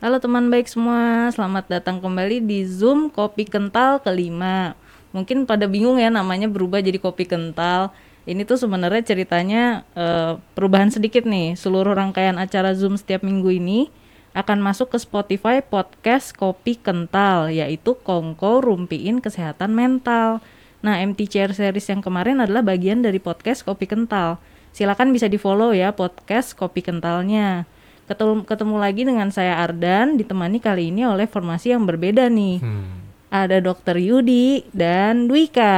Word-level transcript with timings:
Halo 0.00 0.16
teman 0.16 0.48
baik 0.48 0.64
semua, 0.64 1.28
selamat 1.28 1.68
datang 1.68 2.00
kembali 2.00 2.40
di 2.40 2.64
Zoom 2.64 3.12
Kopi 3.12 3.44
Kental 3.44 4.00
kelima. 4.00 4.72
Mungkin 5.12 5.44
pada 5.44 5.68
bingung 5.68 6.00
ya 6.00 6.08
namanya 6.08 6.48
berubah 6.48 6.80
jadi 6.80 6.96
Kopi 6.96 7.28
Kental. 7.28 7.92
Ini 8.24 8.48
tuh 8.48 8.56
sebenarnya 8.56 9.04
ceritanya 9.04 9.84
eh, 9.92 10.40
perubahan 10.56 10.88
sedikit 10.88 11.28
nih. 11.28 11.52
Seluruh 11.52 11.92
rangkaian 11.92 12.40
acara 12.40 12.72
Zoom 12.72 12.96
setiap 12.96 13.20
minggu 13.20 13.52
ini 13.52 13.92
akan 14.32 14.64
masuk 14.64 14.96
ke 14.96 15.04
Spotify 15.04 15.60
podcast 15.60 16.32
Kopi 16.32 16.80
Kental, 16.80 17.52
yaitu 17.52 17.92
Kongko 17.92 18.64
Rumpiin 18.64 19.20
Kesehatan 19.20 19.76
Mental. 19.76 20.40
Nah, 20.80 20.96
MT 20.96 21.28
Chair 21.28 21.52
Series 21.52 21.92
yang 21.92 22.00
kemarin 22.00 22.40
adalah 22.40 22.64
bagian 22.64 23.04
dari 23.04 23.20
podcast 23.20 23.68
Kopi 23.68 23.84
Kental. 23.84 24.40
Silakan 24.72 25.12
bisa 25.12 25.28
di-follow 25.28 25.76
ya 25.76 25.92
podcast 25.92 26.56
Kopi 26.56 26.80
Kentalnya. 26.80 27.68
Ketemu, 28.10 28.42
ketemu 28.42 28.74
lagi 28.82 29.06
dengan 29.06 29.30
saya 29.30 29.62
Ardan, 29.62 30.18
ditemani 30.18 30.58
kali 30.58 30.90
ini 30.90 31.06
oleh 31.06 31.30
formasi 31.30 31.70
yang 31.70 31.86
berbeda 31.86 32.26
nih. 32.26 32.58
Hmm. 32.58 33.06
Ada 33.30 33.62
Dokter 33.62 34.02
Yudi 34.02 34.66
dan 34.74 35.30
Dwika. 35.30 35.70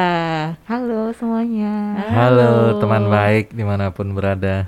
Halo 0.64 1.12
semuanya. 1.12 2.00
Halo 2.09 2.80
teman 2.80 3.12
baik 3.12 3.52
di 3.52 3.60
mana 3.60 3.92
pun 3.92 4.16
berada. 4.16 4.64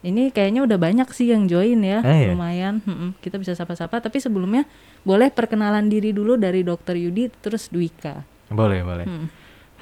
Ini 0.00 0.32
kayaknya 0.32 0.64
udah 0.64 0.80
banyak 0.80 1.04
sih 1.12 1.28
yang 1.28 1.44
join 1.44 1.84
ya, 1.84 2.00
iya? 2.00 2.32
lumayan. 2.32 2.80
Mm-mm, 2.80 3.20
Kita 3.20 3.36
bisa 3.36 3.52
sapa-sapa. 3.52 4.00
Tapi 4.00 4.24
sebelumnya 4.24 4.64
boleh 5.04 5.28
perkenalan 5.28 5.92
diri 5.92 6.16
dulu 6.16 6.40
dari 6.40 6.64
Dokter 6.64 6.96
Yudi, 6.96 7.28
terus 7.28 7.68
Dwika. 7.68 8.24
Boleh 8.48 8.80
boleh. 8.80 9.04
Hmm. 9.04 9.28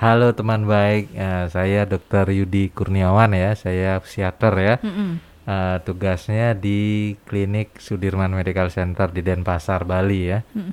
Halo 0.02 0.34
teman 0.34 0.66
baik, 0.66 1.14
Eh, 1.14 1.46
saya 1.54 1.86
Dr. 1.86 2.34
Yudi 2.34 2.74
Kurniawan 2.74 3.30
ya, 3.30 3.54
saya 3.54 4.02
psikiater 4.02 4.54
ya. 4.58 4.74
Mm-mm. 4.82 5.30
Eh, 5.42 5.78
tugasnya 5.82 6.55
di 6.55 7.12
klinik 7.27 7.83
Sudirman 7.83 8.30
Medical 8.30 8.70
Center 8.70 9.10
di 9.10 9.27
Denpasar, 9.27 9.83
Bali 9.83 10.30
ya. 10.30 10.38
Mm. 10.55 10.73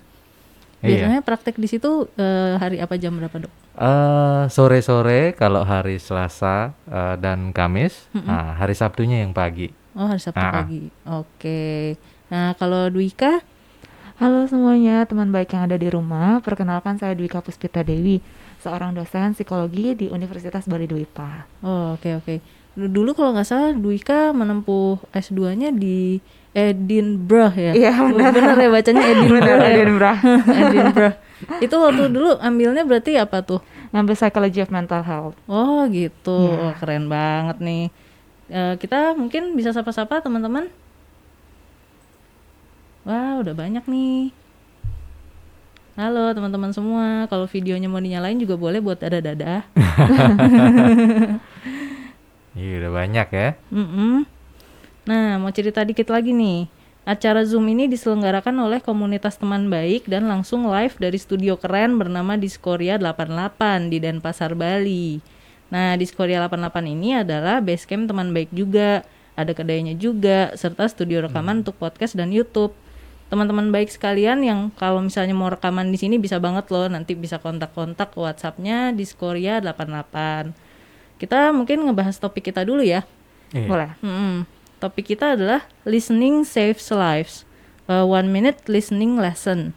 Iya. 0.80 1.10
Biasanya 1.10 1.21
praktek 1.26 1.55
di 1.60 1.68
situ 1.68 2.07
eh, 2.16 2.55
hari 2.55 2.77
apa 2.80 2.96
jam 2.96 3.18
berapa 3.18 3.34
dok? 3.49 3.54
Eh, 3.76 4.43
sore-sore 4.48 5.34
kalau 5.34 5.66
hari 5.66 5.98
Selasa 5.98 6.71
eh, 6.85 7.16
dan 7.18 7.49
Kamis, 7.49 8.08
Nah, 8.13 8.55
hari 8.55 8.77
Sabtunya 8.77 9.26
yang 9.26 9.34
pagi. 9.34 9.74
Oh 9.98 10.05
hari 10.05 10.21
Sabtu 10.21 10.40
ah. 10.40 10.54
pagi. 10.63 10.88
Oke. 11.04 11.98
Nah 12.30 12.54
kalau 12.55 12.93
Dwika, 12.93 13.41
Halo 14.20 14.43
semuanya, 14.52 15.08
teman 15.08 15.32
baik 15.32 15.55
yang 15.55 15.63
ada 15.71 15.80
di 15.80 15.88
rumah. 15.88 16.43
Perkenalkan 16.43 16.99
saya 16.99 17.15
Dwika 17.15 17.40
Puspita 17.40 17.88
Dewi, 17.88 18.20
seorang 18.60 18.91
dosen 18.91 19.32
psikologi 19.32 19.96
di 19.96 20.05
Universitas 20.12 20.68
Bali 20.68 20.91
Dwipa. 20.91 21.48
oh 21.63 21.96
oke 21.96 22.20
oke. 22.20 22.36
Dulu- 22.36 22.59
Dulu 22.80 23.12
kalau 23.12 23.35
nggak 23.35 23.48
salah 23.48 23.76
Dwika 23.76 24.32
menempuh 24.32 25.04
S2-nya 25.12 25.76
di 25.76 26.24
Edinburgh 26.55 27.54
ya. 27.54 27.71
Iya, 27.76 27.91
benar. 28.10 28.32
Benar 28.32 28.55
ya 28.55 28.70
bacanya 28.71 29.04
Edinburgh. 29.04 29.44
Ya? 29.44 29.55
Edinburgh. 29.68 30.20
Edinburgh. 30.63 31.16
Itu 31.60 31.76
waktu 31.80 32.04
dulu 32.08 32.40
ambilnya 32.40 32.84
berarti 32.88 33.20
apa 33.20 33.44
tuh? 33.44 33.60
Ngambil 33.91 34.16
Psychology 34.16 34.63
of 34.63 34.71
Mental 34.71 35.04
Health. 35.04 35.36
Oh 35.49 35.84
gitu, 35.91 36.55
Iya. 36.55 36.71
Wah, 36.71 36.76
keren 36.80 37.05
banget 37.12 37.58
nih. 37.60 37.86
Eh, 38.49 38.74
kita 38.82 39.14
mungkin 39.14 39.54
bisa 39.54 39.76
sapa-sapa 39.76 40.24
teman-teman. 40.24 40.71
Wah 43.05 43.41
udah 43.41 43.54
banyak 43.54 43.86
nih. 43.86 44.34
Halo 45.99 46.32
teman-teman 46.32 46.71
semua, 46.71 47.27
kalau 47.27 47.43
videonya 47.43 47.91
mau 47.91 47.99
dinyalain 47.99 48.40
juga 48.40 48.55
boleh 48.55 48.80
buat 48.80 49.04
dada-dada. 49.04 49.68
Iya 52.60 52.74
udah 52.84 52.91
banyak 52.91 53.27
ya. 53.32 53.49
Mm-mm. 53.71 54.27
Nah, 55.07 55.40
mau 55.40 55.52
cerita 55.55 55.79
dikit 55.88 56.12
lagi 56.12 56.35
nih. 56.35 56.68
Acara 57.07 57.41
Zoom 57.48 57.71
ini 57.71 57.88
diselenggarakan 57.88 58.54
oleh 58.60 58.84
komunitas 58.84 59.40
teman 59.40 59.71
baik 59.71 60.05
dan 60.12 60.27
langsung 60.27 60.68
live 60.68 60.93
dari 60.99 61.15
studio 61.15 61.55
keren 61.55 61.96
bernama 61.96 62.35
Diskoria 62.35 62.99
88 62.99 63.87
di 63.87 63.98
Denpasar, 64.03 64.53
Bali. 64.59 65.24
Nah, 65.72 65.96
Diskoria 65.96 66.44
88 66.46 66.86
ini 66.86 67.16
adalah 67.16 67.64
basecamp 67.64 68.12
teman 68.12 68.36
baik 68.36 68.52
juga, 68.52 69.08
ada 69.40 69.56
kedainya 69.56 69.96
juga, 69.96 70.52
serta 70.59 70.91
studio 70.91 71.24
rekaman 71.26 71.64
untuk 71.64 71.80
podcast 71.80 72.14
dan 72.20 72.30
YouTube. 72.30 72.76
Teman-teman 73.31 73.72
baik 73.72 73.94
sekalian 73.94 74.44
yang 74.44 74.59
kalau 74.76 75.00
misalnya 75.00 75.34
mau 75.38 75.47
rekaman 75.47 75.94
di 75.94 75.97
sini 76.02 76.20
bisa 76.20 76.38
banget 76.44 76.68
loh, 76.74 76.91
nanti 76.91 77.16
bisa 77.16 77.40
kontak-kontak 77.40 78.12
WhatsApp-nya 78.14 78.91
Diskoria 78.91 79.64
88. 79.64 80.69
Kita 81.19 81.52
mungkin 81.52 81.84
ngebahas 81.84 82.16
topik 82.16 82.47
kita 82.47 82.63
dulu 82.63 82.80
ya. 82.80 83.03
Iya. 83.52 83.68
Boleh. 83.68 83.91
Mm-mm. 84.00 84.47
Topik 84.80 85.12
kita 85.12 85.35
adalah 85.35 85.68
listening 85.84 86.47
saves 86.47 86.88
lives. 86.90 87.44
A 87.91 88.07
one 88.07 88.31
minute 88.31 88.63
listening 88.72 89.19
lesson. 89.19 89.75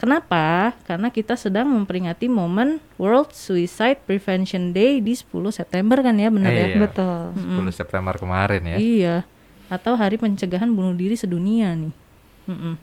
Kenapa? 0.00 0.72
Karena 0.88 1.12
kita 1.12 1.36
sedang 1.36 1.68
memperingati 1.68 2.24
momen 2.24 2.80
World 2.96 3.36
Suicide 3.36 4.00
Prevention 4.08 4.72
Day 4.72 4.96
di 5.04 5.12
10 5.12 5.28
September 5.52 6.00
kan 6.00 6.16
ya, 6.16 6.32
benar 6.32 6.52
ya? 6.56 6.72
Iya. 6.72 6.78
Betul. 6.80 7.20
10 7.36 7.68
September 7.74 8.14
kemarin 8.16 8.62
ya. 8.64 8.76
Iya. 8.80 9.16
Atau 9.68 10.00
Hari 10.00 10.16
Pencegahan 10.16 10.72
Bunuh 10.72 10.96
Diri 10.96 11.20
Sedunia 11.20 11.76
nih. 11.76 11.92
Mm-mm. 12.48 12.74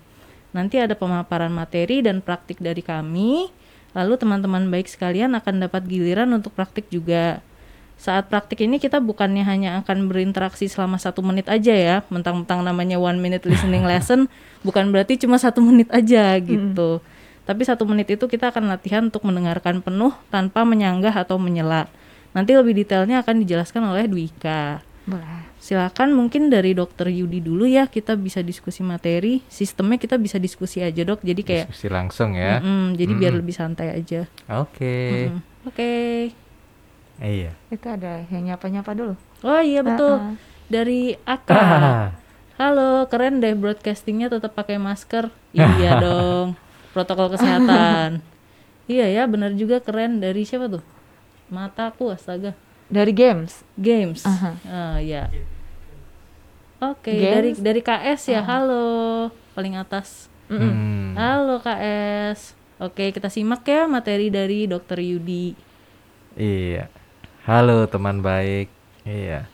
Nanti 0.54 0.78
ada 0.78 0.94
pemaparan 0.94 1.50
materi 1.50 2.06
dan 2.06 2.22
praktik 2.22 2.62
dari 2.62 2.86
kami. 2.86 3.50
Lalu 3.98 4.14
teman-teman 4.22 4.70
baik 4.70 4.86
sekalian 4.86 5.34
akan 5.34 5.66
dapat 5.66 5.90
giliran 5.90 6.30
untuk 6.38 6.54
praktik 6.54 6.86
juga. 6.94 7.42
Saat 7.98 8.30
praktik 8.30 8.62
ini 8.62 8.78
kita 8.78 9.02
bukannya 9.02 9.42
hanya 9.42 9.82
akan 9.82 10.06
berinteraksi 10.06 10.70
selama 10.70 11.02
satu 11.02 11.26
menit 11.26 11.50
aja 11.50 11.74
ya, 11.74 11.98
mentang-mentang 12.14 12.62
namanya 12.62 13.02
one 13.02 13.18
minute 13.18 13.42
listening 13.50 13.82
lesson, 13.90 14.30
bukan 14.62 14.94
berarti 14.94 15.18
cuma 15.18 15.42
satu 15.42 15.66
menit 15.66 15.90
aja 15.90 16.38
gitu. 16.38 17.02
Tapi 17.48 17.62
satu 17.66 17.88
menit 17.90 18.12
itu 18.14 18.28
kita 18.30 18.54
akan 18.54 18.70
latihan 18.70 19.10
untuk 19.10 19.26
mendengarkan 19.26 19.82
penuh 19.82 20.14
tanpa 20.30 20.62
menyanggah 20.62 21.16
atau 21.16 21.42
menyela. 21.42 21.90
Nanti 22.38 22.54
lebih 22.54 22.78
detailnya 22.78 23.24
akan 23.26 23.42
dijelaskan 23.42 23.82
oleh 23.88 24.06
Dwika. 24.06 24.86
Boleh. 25.08 25.48
Silakan 25.58 26.12
mungkin 26.14 26.52
dari 26.52 26.76
dokter 26.76 27.08
Yudi 27.08 27.40
dulu 27.40 27.64
ya 27.64 27.88
kita 27.88 28.20
bisa 28.20 28.44
diskusi 28.44 28.84
materi. 28.84 29.40
Sistemnya 29.48 29.96
kita 29.98 30.20
bisa 30.20 30.38
diskusi 30.38 30.84
aja 30.84 31.02
dok. 31.08 31.24
Jadi 31.24 31.42
kayak 31.42 31.66
Diskusi 31.72 31.88
langsung 31.88 32.36
ya. 32.36 32.60
Mm-mm, 32.60 33.00
jadi 33.00 33.14
biar 33.16 33.32
Mm-mm. 33.34 33.42
lebih 33.42 33.56
santai 33.56 33.96
aja. 33.96 34.28
Oke. 34.52 35.32
Mm. 35.32 35.40
Oke. 35.66 35.92
Iya. 37.18 37.52
Itu 37.74 37.88
ada 37.90 38.22
yang 38.30 38.54
nyapa-nyapa 38.54 38.92
dulu. 38.94 39.14
Oh 39.42 39.62
iya 39.62 39.82
betul. 39.82 40.18
Ah, 40.18 40.34
ah. 40.34 40.36
Dari 40.70 41.18
Aka. 41.26 41.62
Halo, 42.62 43.06
keren 43.06 43.38
deh 43.38 43.54
broadcastingnya 43.54 44.34
tetap 44.34 44.58
pakai 44.58 44.82
masker. 44.82 45.30
Iya 45.54 45.98
dong. 46.06 46.58
Protokol 46.94 47.38
kesehatan. 47.38 48.26
iya 48.90 49.06
ya, 49.12 49.24
benar 49.30 49.54
juga 49.54 49.78
keren 49.84 50.18
dari 50.18 50.42
siapa 50.48 50.66
tuh? 50.66 50.84
Mataku 51.54 52.10
astaga. 52.10 52.58
Dari 52.90 53.12
games. 53.14 53.62
Games. 53.78 54.24
Aha. 54.26 54.52
Oh 54.66 54.98
ya. 54.98 55.30
Oke, 56.78 57.10
Games. 57.10 57.58
dari 57.58 57.82
dari 57.82 57.82
KS 57.82 58.22
ya. 58.38 58.42
Halo, 58.46 59.30
paling 59.58 59.78
atas. 59.78 60.30
Hmm. 60.48 61.18
Halo 61.18 61.58
KS. 61.60 62.54
Oke, 62.78 63.10
kita 63.10 63.34
simak 63.34 63.66
ya 63.66 63.90
materi 63.90 64.30
dari 64.30 64.70
Dokter 64.70 65.02
Yudi. 65.02 65.58
Iya. 66.38 66.88
Halo 67.48 67.88
teman 67.88 68.20
baik. 68.20 68.68
Iya. 69.08 69.48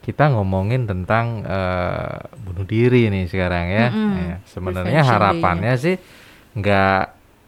Kita 0.00 0.32
ngomongin 0.32 0.88
tentang 0.88 1.44
eh, 1.44 2.24
bunuh 2.40 2.64
diri 2.64 3.12
nih 3.12 3.28
sekarang 3.28 3.66
ya. 3.68 3.86
Mm-mm. 3.92 4.12
Iya, 4.16 4.36
Sebenarnya 4.48 5.00
harapannya 5.04 5.76
sih 5.76 6.00
nggak 6.56 7.00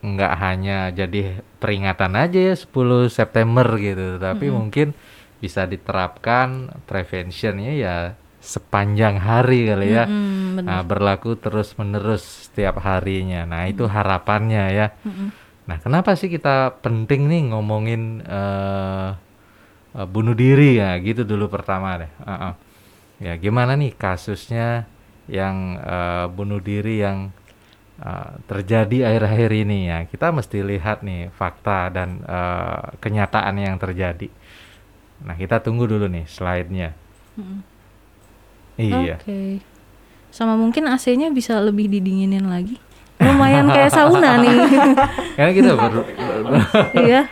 nggak 0.05 0.35
hanya 0.37 0.93
jadi 0.93 1.41
peringatan 1.57 2.13
aja 2.13 2.53
ya 2.53 2.55
10 2.57 3.09
September 3.09 3.65
gitu, 3.81 4.21
tapi 4.21 4.53
mungkin 4.53 4.93
bisa 5.41 5.65
diterapkan 5.65 6.69
preventionnya 6.85 7.73
ya 7.73 7.97
sepanjang 8.45 9.17
hari 9.17 9.65
kali 9.65 9.97
ya. 9.97 10.05
Mm, 10.05 10.61
bener. 10.61 10.69
Nah, 10.69 10.81
berlaku 10.85 11.41
terus-menerus 11.41 12.53
setiap 12.53 12.85
harinya. 12.85 13.49
Nah, 13.49 13.65
itu 13.65 13.89
harapannya 13.89 14.65
ya. 14.77 14.87
Mm-mm. 15.09 15.40
Nah, 15.69 15.77
kenapa 15.81 16.17
sih 16.17 16.33
kita 16.33 16.81
penting 16.81 17.29
nih 17.29 17.43
ngomongin 17.53 18.25
eh, 18.25 19.11
eh, 19.97 20.07
bunuh 20.09 20.35
diri 20.35 20.81
ya? 20.81 20.97
Gitu 21.01 21.23
dulu 21.27 21.51
pertama 21.53 22.01
deh. 22.01 22.13
Heeh. 22.25 22.53
Ya, 23.21 23.33
gimana 23.37 23.77
nih 23.77 23.93
kasusnya 23.95 24.89
yang 25.29 25.77
eh, 25.81 26.27
bunuh 26.33 26.59
diri 26.59 27.05
yang 27.05 27.31
eh, 28.01 28.31
terjadi 28.49 29.13
akhir-akhir 29.13 29.51
ini 29.53 29.79
ya? 29.93 29.99
Kita 30.09 30.33
mesti 30.33 30.65
lihat 30.65 31.05
nih 31.05 31.31
fakta 31.35 31.93
dan 31.93 32.25
eh, 32.25 32.97
kenyataan 32.99 33.57
yang 33.61 33.77
terjadi. 33.77 34.29
Nah, 35.21 35.37
kita 35.37 35.61
tunggu 35.61 35.85
dulu 35.85 36.09
nih 36.09 36.25
slide-nya. 36.25 36.97
Mm-mm. 37.37 37.61
Iya. 38.81 39.21
Oke. 39.21 39.61
Sama 40.33 40.57
mungkin 40.57 40.89
AC-nya 40.89 41.29
bisa 41.29 41.61
lebih 41.61 41.91
didinginin 41.91 42.49
lagi. 42.49 42.81
Lumayan 43.21 43.69
kayak 43.69 43.91
sauna 43.91 44.31
nih. 44.43 44.57
Karena 45.35 45.53
kita 45.53 45.73
baru 45.75 46.01
Iya. 46.97 47.23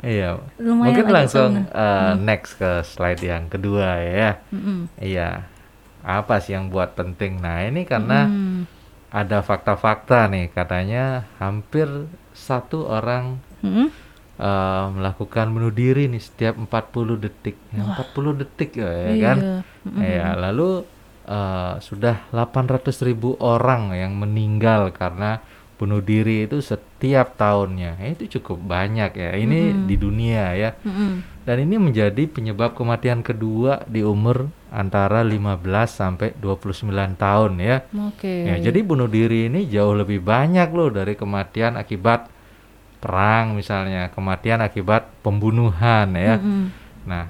Iya. 0.00 0.28
Lumayan 0.56 0.86
Mungkin 0.96 1.06
langsung 1.08 1.50
sauna. 1.60 1.68
eh, 1.68 2.12
next 2.16 2.56
ke 2.56 2.70
slide 2.82 3.20
yang 3.20 3.44
kedua 3.46 4.00
ya. 4.00 4.30
Mm-mm. 4.48 4.86
Iya. 4.96 5.44
apa 6.00 6.38
sih 6.38 6.54
yang 6.54 6.68
buat 6.68 6.94
penting? 6.94 7.38
Nah, 7.38 7.60
ini 7.62 7.84
karena 7.84 8.24
Hmm. 8.24 8.64
ada 9.10 9.42
fakta-fakta 9.42 10.24
nih 10.26 10.48
katanya 10.48 11.28
hampir 11.36 11.84
satu 12.32 12.88
orang 12.88 13.36
Mm-mm. 13.60 13.92
eh, 14.38 14.84
melakukan 14.90 15.50
bunuh 15.50 15.68
diri 15.68 16.06
nih 16.06 16.16
setiap 16.18 16.56
40 16.56 17.18
detik. 17.18 17.60
Ya, 17.68 17.84
40 17.84 18.32
detik 18.34 18.70
ya, 18.74 18.88
ya 18.88 19.10
Iya. 19.10 19.20
kan? 19.22 19.36
Mm-mm. 19.84 20.00
Ya, 20.00 20.28
lalu 20.38 20.88
eh, 21.30 21.74
sudah 21.78 22.26
800 22.34 23.06
ribu 23.06 23.38
orang 23.38 23.94
yang 23.94 24.18
meninggal 24.18 24.90
karena 24.90 25.38
bunuh 25.80 26.04
diri 26.04 26.44
itu 26.44 26.60
setiap 26.60 27.40
tahunnya. 27.40 27.96
Ya, 27.96 28.06
itu 28.12 28.36
cukup 28.36 28.60
banyak 28.60 29.16
ya. 29.16 29.32
Ini 29.32 29.88
di 29.88 29.96
dunia 29.96 30.52
ya. 30.52 30.76
Mm-mm. 30.84 31.24
Dan 31.48 31.56
ini 31.64 31.80
menjadi 31.80 32.28
penyebab 32.28 32.76
kematian 32.76 33.24
kedua 33.24 33.88
di 33.88 34.04
umur 34.04 34.52
antara 34.68 35.24
15 35.24 35.64
sampai 35.88 36.36
29 36.36 36.84
tahun 37.16 37.52
ya. 37.64 37.88
Oke. 38.12 38.44
Ya, 38.44 38.60
jadi 38.60 38.84
bunuh 38.84 39.08
diri 39.08 39.48
ini 39.48 39.64
jauh 39.72 39.96
lebih 39.96 40.20
banyak 40.20 40.68
loh 40.68 40.92
dari 40.92 41.16
kematian 41.16 41.80
akibat 41.80 42.28
perang 43.00 43.56
misalnya, 43.56 44.12
kematian 44.12 44.60
akibat 44.60 45.08
pembunuhan 45.24 46.12
ya. 46.12 46.36
Mm-mm. 46.36 46.64
Nah, 47.08 47.24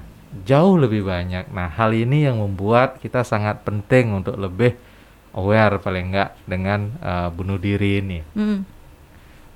jauh 0.47 0.79
lebih 0.79 1.03
banyak. 1.03 1.51
Nah, 1.51 1.67
hal 1.67 1.91
ini 1.91 2.23
yang 2.23 2.39
membuat 2.39 3.03
kita 3.03 3.27
sangat 3.27 3.61
penting 3.67 4.15
untuk 4.15 4.39
lebih 4.39 4.75
aware 5.35 5.79
paling 5.79 6.11
enggak 6.11 6.35
dengan 6.47 6.95
eh, 6.99 7.29
bunuh 7.31 7.59
diri 7.59 7.99
ini. 7.99 8.19
Mm-mm. 8.35 8.59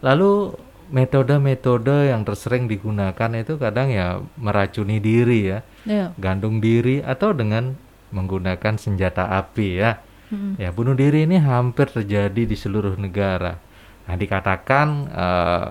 Lalu 0.04 0.56
metode-metode 0.94 2.14
yang 2.14 2.22
tersering 2.22 2.70
digunakan 2.70 3.30
itu 3.34 3.58
kadang 3.58 3.90
ya 3.90 4.22
meracuni 4.38 5.02
diri 5.02 5.50
ya, 5.50 5.60
Iya. 5.88 6.14
gantung 6.22 6.62
diri 6.62 7.02
atau 7.02 7.34
dengan 7.34 7.74
menggunakan 8.14 8.78
senjata 8.78 9.34
api 9.34 9.68
ya. 9.82 9.98
Mm-mm. 10.30 10.62
Ya, 10.62 10.70
bunuh 10.76 10.94
diri 10.94 11.26
ini 11.26 11.42
hampir 11.42 11.90
terjadi 11.90 12.44
di 12.46 12.56
seluruh 12.58 13.00
negara. 13.00 13.58
Nah, 14.06 14.16
dikatakan 14.16 14.88
eh, 15.10 15.70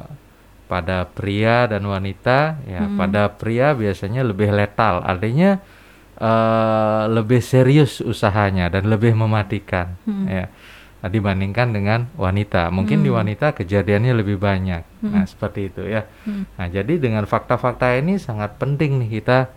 pada 0.64 1.04
pria 1.06 1.68
dan 1.68 1.84
wanita, 1.84 2.58
ya, 2.64 2.88
Mm-mm. 2.88 2.96
pada 2.96 3.28
pria 3.32 3.76
biasanya 3.76 4.24
lebih 4.24 4.48
letal, 4.50 5.04
artinya 5.04 5.60
eh, 6.16 7.02
lebih 7.10 7.44
serius 7.44 8.00
usahanya 8.00 8.72
dan 8.72 8.88
lebih 8.88 9.12
mematikan, 9.12 9.98
Mm-mm. 10.08 10.26
ya. 10.30 10.46
Nah, 11.04 11.12
dibandingkan 11.12 11.68
dengan 11.68 12.08
wanita. 12.16 12.72
Mungkin 12.72 13.04
di 13.04 13.12
Mm. 13.12 13.18
wanita 13.20 13.52
kejadiannya 13.52 14.24
lebih 14.24 14.40
banyak. 14.40 15.04
Nah, 15.04 15.20
Mm-mm. 15.20 15.28
seperti 15.28 15.68
itu 15.68 15.84
ya. 15.84 16.08
Mm. 16.24 16.48
Nah, 16.56 16.66
jadi 16.72 16.94
dengan 16.96 17.28
fakta-fakta 17.28 17.92
ini 18.00 18.16
sangat 18.16 18.56
penting 18.56 19.04
nih 19.04 19.20
kita 19.20 19.52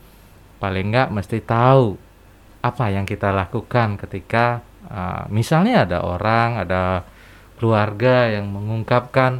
paling 0.59 0.91
nggak 0.91 1.15
mesti 1.15 1.39
tahu 1.39 1.95
apa 2.59 2.91
yang 2.91 3.07
kita 3.07 3.31
lakukan 3.31 3.95
ketika 3.95 4.59
uh, 4.91 5.23
misalnya 5.31 5.87
ada 5.87 6.03
orang, 6.03 6.67
ada 6.67 7.07
keluarga 7.55 8.27
yang 8.27 8.51
mengungkapkan 8.51 9.39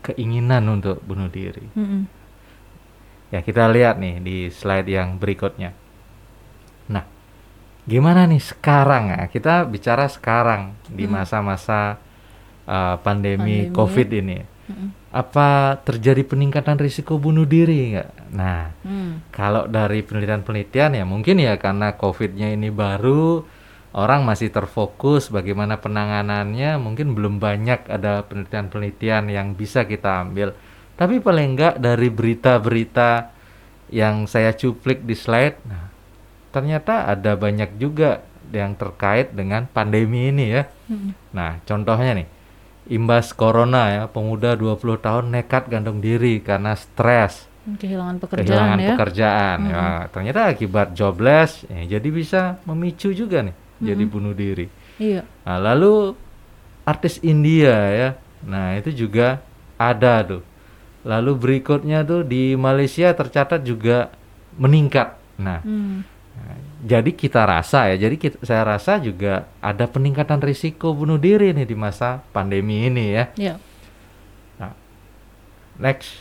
keinginan 0.00 0.64
untuk 0.68 1.00
bunuh 1.04 1.28
diri. 1.28 1.64
Mm-mm. 1.76 2.08
Ya, 3.30 3.40
kita 3.40 3.70
lihat 3.70 4.02
nih 4.02 4.18
di 4.18 4.36
slide 4.50 4.90
yang 4.90 5.14
berikutnya. 5.14 5.70
Nah, 6.90 7.06
gimana 7.86 8.26
nih 8.26 8.42
sekarang 8.42 9.14
ya? 9.14 9.22
Kita 9.30 9.62
bicara 9.68 10.10
sekarang 10.10 10.74
di 10.90 11.06
Hmm. 11.06 11.14
masa-masa 11.20 12.02
uh, 12.66 12.98
pandemi, 12.98 13.70
Pandemi. 13.70 13.74
COVID 13.76 14.08
ini. 14.10 14.38
Mm-mm. 14.66 14.88
Apa 15.10 15.78
terjadi 15.82 16.22
peningkatan 16.22 16.78
risiko 16.78 17.18
bunuh 17.18 17.42
diri 17.42 17.94
nggak? 17.94 18.10
Nah, 18.30 18.70
Mm. 18.86 19.26
kalau 19.34 19.66
dari 19.66 20.06
penelitian-penelitian 20.06 20.94
ya 20.94 21.02
mungkin 21.02 21.42
ya 21.42 21.58
karena 21.58 21.98
COVID-nya 21.98 22.54
ini 22.54 22.70
baru, 22.70 23.42
orang 23.94 24.22
masih 24.22 24.54
terfokus 24.54 25.30
bagaimana 25.30 25.78
penanganannya, 25.82 26.78
mungkin 26.78 27.14
belum 27.16 27.42
banyak 27.42 27.90
ada 27.90 28.22
penelitian-penelitian 28.26 29.30
yang 29.30 29.58
bisa 29.58 29.86
kita 29.86 30.22
ambil. 30.22 30.54
Tapi 30.94 31.18
paling 31.18 31.56
enggak 31.56 31.74
dari 31.80 32.08
berita-berita 32.12 33.32
yang 33.90 34.30
saya 34.30 34.54
cuplik 34.54 35.02
di 35.02 35.18
slide, 35.18 35.58
nah, 35.66 35.90
ternyata 36.54 37.10
ada 37.10 37.34
banyak 37.34 37.80
juga 37.80 38.22
yang 38.50 38.74
terkait 38.74 39.34
dengan 39.34 39.66
pandemi 39.70 40.30
ini 40.30 40.46
ya. 40.54 40.62
Mm. 40.90 41.10
Nah, 41.34 41.58
contohnya 41.66 42.22
nih, 42.22 42.28
imbas 42.94 43.34
corona 43.34 43.90
ya, 43.90 44.02
pemuda 44.06 44.54
20 44.54 44.98
tahun 44.98 45.24
nekat 45.34 45.70
gantung 45.70 46.02
diri 46.02 46.42
karena 46.42 46.74
stres 46.74 47.50
Kehilangan 47.60 48.16
pekerjaan 48.16 48.46
kehilangan 48.48 48.78
ya. 48.80 48.88
pekerjaan. 48.96 49.58
Mm. 49.60 49.70
Ya, 49.70 49.84
ternyata 50.10 50.40
akibat 50.48 50.88
jobless, 50.96 51.50
ya, 51.68 51.98
jadi 51.98 52.08
bisa 52.08 52.40
memicu 52.66 53.12
juga 53.12 53.44
nih, 53.44 53.54
jadi 53.80 54.04
Mm-mm. 54.04 54.14
bunuh 54.14 54.34
diri. 54.36 54.68
Iya. 55.00 55.24
Nah, 55.48 55.58
lalu 55.58 56.14
artis 56.84 57.18
India 57.24 57.74
ya, 57.90 58.08
nah 58.44 58.76
itu 58.76 58.92
juga 58.92 59.40
ada 59.80 60.20
tuh. 60.22 60.42
Lalu 61.02 61.32
berikutnya 61.40 62.04
tuh 62.04 62.20
di 62.22 62.52
Malaysia 62.54 63.08
tercatat 63.16 63.64
juga 63.64 64.12
meningkat. 64.60 65.16
Nah, 65.40 65.64
Mm. 65.64 66.04
jadi 66.84 67.10
kita 67.12 67.48
rasa 67.48 67.88
ya, 67.92 68.08
jadi 68.08 68.16
kita, 68.20 68.36
saya 68.44 68.64
rasa 68.64 69.00
juga 69.00 69.48
ada 69.64 69.88
peningkatan 69.88 70.40
risiko 70.44 70.92
bunuh 70.92 71.16
diri 71.16 71.56
nih 71.56 71.64
di 71.64 71.76
masa 71.76 72.20
pandemi 72.32 72.84
ini 72.84 73.16
ya. 73.16 73.24
Iya. 73.36 73.54
Next, 75.80 76.12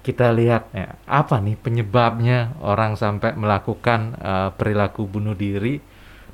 kita 0.00 0.32
lihat 0.32 0.72
ya, 0.72 0.96
apa 1.04 1.44
nih 1.44 1.60
penyebabnya 1.60 2.56
orang 2.64 2.96
sampai 2.96 3.36
melakukan 3.36 4.16
eh, 4.16 4.48
perilaku 4.56 5.04
bunuh 5.04 5.36
diri. 5.36 5.84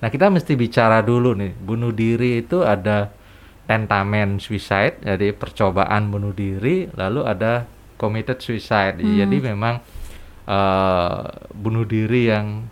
Nah, 0.05 0.13
kita 0.13 0.29
mesti 0.29 0.53
bicara 0.53 1.01
dulu 1.01 1.33
nih, 1.33 1.57
bunuh 1.57 1.89
diri 1.89 2.45
itu 2.45 2.61
ada 2.61 3.09
tentamen 3.65 4.37
suicide, 4.37 5.01
jadi 5.01 5.33
percobaan 5.33 6.13
bunuh 6.13 6.31
diri, 6.31 6.93
lalu 6.93 7.25
ada 7.25 7.65
committed 7.97 8.37
suicide. 8.37 9.01
Hmm. 9.01 9.17
Jadi 9.17 9.37
memang 9.41 9.81
eh, 10.45 11.21
bunuh 11.51 11.89
diri 11.89 12.29
yang 12.29 12.69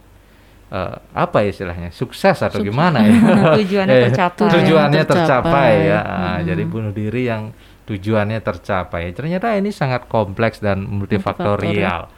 eh, 0.69 0.96
apa 1.17 1.38
istilahnya 1.43 1.88
sukses 1.88 2.37
atau 2.37 2.61
Sukses. 2.61 2.69
gimana 2.69 3.00
ya? 3.08 3.17
Tujuannya 3.56 3.94
Eh, 3.96 4.02
tercapai. 4.12 4.52
Tujuannya 4.52 5.02
tercapai, 5.02 5.73
Tercapai. 5.73 5.88
ya. 5.88 6.00
Ah, 6.00 6.12
Mm-mm. 6.37 6.46
Jadi 6.52 6.62
bunuh 6.69 6.93
diri 6.93 7.23
yang 7.25 7.43
tujuannya 7.82 8.40
tercapai. 8.40 9.17
Ternyata 9.17 9.56
ini 9.56 9.73
sangat 9.73 10.05
kompleks 10.05 10.61
dan 10.61 10.84
multifaktorial. 10.84 12.12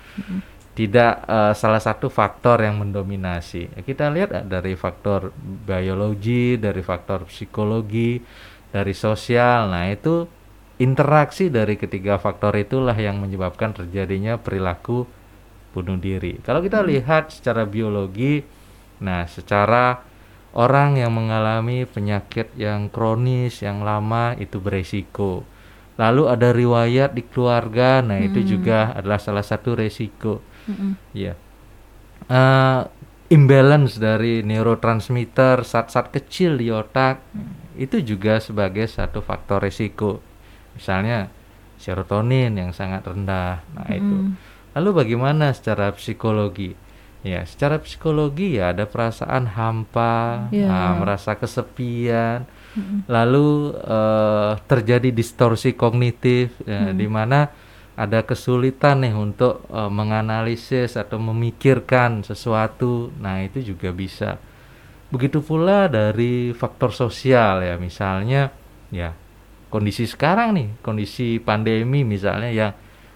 Tidak 0.75 1.12
eh, 1.31 1.53
salah 1.55 1.79
satu 1.79 2.11
faktor 2.11 2.59
yang 2.67 2.82
mendominasi. 2.82 3.71
Ya, 3.79 3.81
Kita 3.87 4.11
lihat 4.11 4.31
eh, 4.35 4.44
dari 4.44 4.75
faktor 4.75 5.31
biologi, 5.38 6.59
dari 6.59 6.82
faktor 6.82 7.31
psikologi, 7.31 8.19
dari 8.75 8.90
sosial. 8.90 9.71
Nah, 9.71 9.87
itu 9.87 10.26
interaksi 10.83 11.47
dari 11.47 11.78
ketiga 11.78 12.19
faktor 12.19 12.59
itulah 12.59 12.99
yang 12.99 13.23
menyebabkan 13.23 13.71
terjadinya 13.71 14.35
perilaku 14.35 15.07
bunuh 15.71 15.99
diri. 15.99 16.43
Kalau 16.43 16.59
kita 16.59 16.83
lihat 16.83 17.31
secara 17.31 17.62
biologi, 17.66 18.43
nah 18.99 19.26
secara 19.31 20.02
orang 20.54 20.99
yang 20.99 21.11
mengalami 21.14 21.83
penyakit 21.87 22.50
yang 22.59 22.90
kronis 22.90 23.62
yang 23.62 23.83
lama 23.83 24.35
itu 24.38 24.59
beresiko. 24.62 25.43
Lalu 25.99 26.23
ada 26.26 26.50
riwayat 26.50 27.14
di 27.14 27.23
keluarga, 27.23 28.02
nah 28.02 28.19
itu 28.19 28.43
Hmm. 28.43 28.49
juga 28.50 28.78
adalah 28.99 29.19
salah 29.23 29.47
satu 29.47 29.78
resiko. 29.78 30.43
Mm-mm. 30.66 30.92
Ya, 31.12 31.35
Eh, 32.25 32.83
imbalance 33.28 34.00
dari 34.00 34.40
neurotransmitter 34.40 35.61
zat-zat 35.61 36.09
kecil 36.09 36.56
di 36.56 36.73
otak 36.73 37.21
itu 37.76 38.00
juga 38.00 38.40
sebagai 38.40 38.88
satu 38.88 39.21
faktor 39.21 39.61
resiko. 39.61 40.25
Misalnya 40.73 41.28
serotonin 41.76 42.56
yang 42.56 42.73
sangat 42.73 43.04
rendah. 43.04 43.61
Nah 43.76 43.88
itu. 43.92 44.16
Mm. 44.30 44.33
Lalu 44.73 44.90
bagaimana 45.04 45.52
secara 45.52 45.92
psikologi? 45.92 46.73
Ya, 47.25 47.44
secara 47.49 47.80
psikologi 47.80 48.61
ya 48.61 48.73
ada 48.76 48.85
perasaan 48.85 49.49
hampa, 49.56 50.49
Ya. 50.52 50.68
ah, 50.68 50.92
merasa 51.00 51.37
kesepian, 51.37 52.44
Mm-mm. 52.76 53.04
lalu 53.09 53.73
eh, 53.80 54.52
terjadi 54.64 55.09
distorsi 55.12 55.73
kognitif, 55.73 56.52
ya, 56.64 56.88
Hmm. 56.88 56.97
di 56.97 57.09
mana 57.09 57.49
ada 57.95 58.27
kesulitan 58.27 59.07
nih 59.07 59.15
untuk 59.15 59.63
eh, 59.71 59.91
menganalisis 59.91 60.99
atau 60.99 61.19
memikirkan 61.23 62.27
sesuatu. 62.27 63.15
Nah, 63.23 63.43
itu 63.43 63.63
juga 63.75 63.95
bisa. 63.95 64.37
Begitu 65.15 65.39
pula 65.47 65.87
dari 65.87 66.51
faktor 66.51 66.91
sosial 66.91 67.63
ya, 67.63 67.79
misalnya 67.79 68.51
ya 68.91 69.15
kondisi 69.71 70.07
sekarang 70.07 70.55
nih, 70.55 70.69
kondisi 70.83 71.39
pandemi 71.39 72.03
misalnya 72.03 72.51
yang 72.51 72.73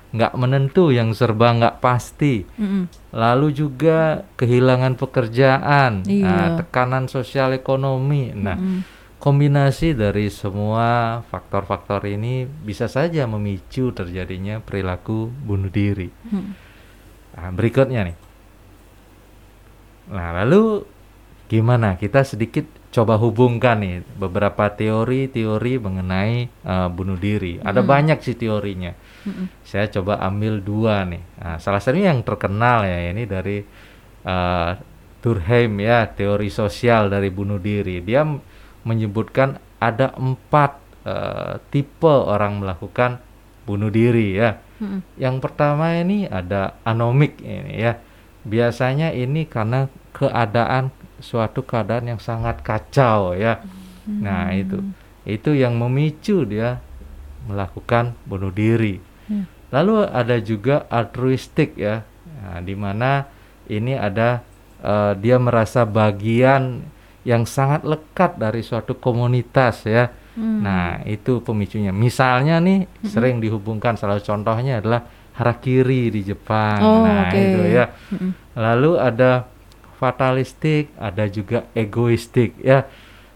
nggak 0.09 0.33
menentu, 0.41 0.89
yang 0.95 1.13
serba 1.13 1.53
nggak 1.53 1.79
pasti. 1.85 2.41
Mm-mm. 2.57 2.89
Lalu 3.13 3.49
juga 3.53 4.25
kehilangan 4.41 4.97
pekerjaan, 4.97 6.03
Iya. 6.07 6.25
nah, 6.25 6.49
tekanan 6.59 7.07
sosial 7.11 7.53
ekonomi. 7.53 8.33
Nah, 8.33 8.57
Mm-mm. 8.57 8.81
Kombinasi 9.19 9.99
dari 9.99 10.31
semua 10.31 11.21
faktor-faktor 11.27 12.07
ini 12.07 12.47
bisa 12.47 12.87
saja 12.87 13.27
memicu 13.27 13.91
terjadinya 13.91 14.63
perilaku 14.63 15.31
bunuh 15.31 15.71
diri. 15.71 16.09
Mm. 16.31 16.51
Nah, 17.39 17.51
berikutnya 17.55 18.01
nih. 18.09 18.17
Nah, 20.09 20.31
lalu 20.43 20.87
gimana 21.51 21.99
kita 21.99 22.25
sedikit 22.25 22.65
coba 22.89 23.21
hubungkan 23.21 23.85
nih 23.85 24.01
beberapa 24.17 24.73
teori-teori 24.73 25.77
mengenai 25.77 26.49
uh, 26.65 26.89
bunuh 26.89 27.21
diri. 27.21 27.61
Ada 27.61 27.85
banyak 27.85 28.19
sih 28.25 28.39
teorinya. 28.39 28.97
Saya 29.61 29.93
coba 29.93 30.25
ambil 30.25 30.65
dua 30.65 31.05
nih. 31.05 31.23
Nah, 31.37 31.57
salah 31.61 31.85
satunya 31.85 32.17
yang 32.17 32.25
terkenal 32.25 32.89
ya 32.89 33.13
ini 33.13 33.29
dari 33.29 33.61
uh, 34.25 34.73
Durkheim 35.21 35.83
ya 35.83 36.09
teori 36.09 36.49
sosial 36.49 37.13
dari 37.13 37.29
bunuh 37.29 37.61
diri. 37.61 38.01
Dia 38.01 38.25
menyebutkan 38.88 39.61
ada 39.76 40.16
empat 40.16 40.80
uh, 41.04 41.61
tipe 41.68 42.09
orang 42.09 42.64
melakukan 42.64 43.21
bunuh 43.68 43.92
diri 43.92 44.40
ya. 44.40 44.57
Mm-mm. 44.80 45.04
Yang 45.21 45.37
pertama 45.45 45.92
ini 46.00 46.25
ada 46.25 46.80
anomik 46.88 47.37
ini 47.45 47.85
ya. 47.85 48.00
Biasanya 48.49 49.12
ini 49.12 49.45
karena 49.45 49.92
keadaan 50.16 50.88
suatu 51.21 51.61
keadaan 51.66 52.16
yang 52.16 52.21
sangat 52.23 52.64
kacau 52.64 53.37
ya. 53.37 53.61
Nah, 54.09 54.49
itu. 54.57 54.80
Itu 55.28 55.52
yang 55.52 55.76
memicu 55.76 56.49
dia 56.49 56.80
melakukan 57.45 58.16
bunuh 58.25 58.49
diri. 58.49 59.04
Ya. 59.28 59.45
Lalu 59.68 60.09
ada 60.09 60.40
juga 60.40 60.88
altruistik 60.88 61.76
ya. 61.76 62.09
Nah, 62.40 62.64
di 62.64 62.73
mana 62.73 63.28
ini 63.68 63.92
ada 63.92 64.40
eh, 64.80 65.12
dia 65.21 65.37
merasa 65.37 65.85
bagian 65.85 66.88
yang 67.27 67.47
sangat 67.47 67.83
lekat 67.83 68.39
dari 68.39 68.63
suatu 68.63 68.99
komunitas 68.99 69.87
ya. 69.87 70.11
Hmm. 70.39 70.63
Nah, 70.63 71.03
itu 71.03 71.43
pemicunya. 71.43 71.91
Misalnya 71.91 72.63
nih 72.63 72.87
sering 73.03 73.43
dihubungkan 73.43 73.99
salah 73.99 74.23
contohnya 74.23 74.79
adalah 74.79 75.03
harakiri 75.39 76.11
di 76.11 76.21
Jepang. 76.27 76.79
Oh, 76.83 77.03
nah, 77.07 77.31
oke. 77.31 77.39
itu 77.39 77.63
ya. 77.71 77.85
Mm-mm. 78.15 78.31
Lalu 78.59 78.93
ada 78.99 79.47
fatalistik, 79.99 80.95
ada 80.99 81.27
juga 81.31 81.67
egoistik 81.75 82.59
ya. 82.63 82.87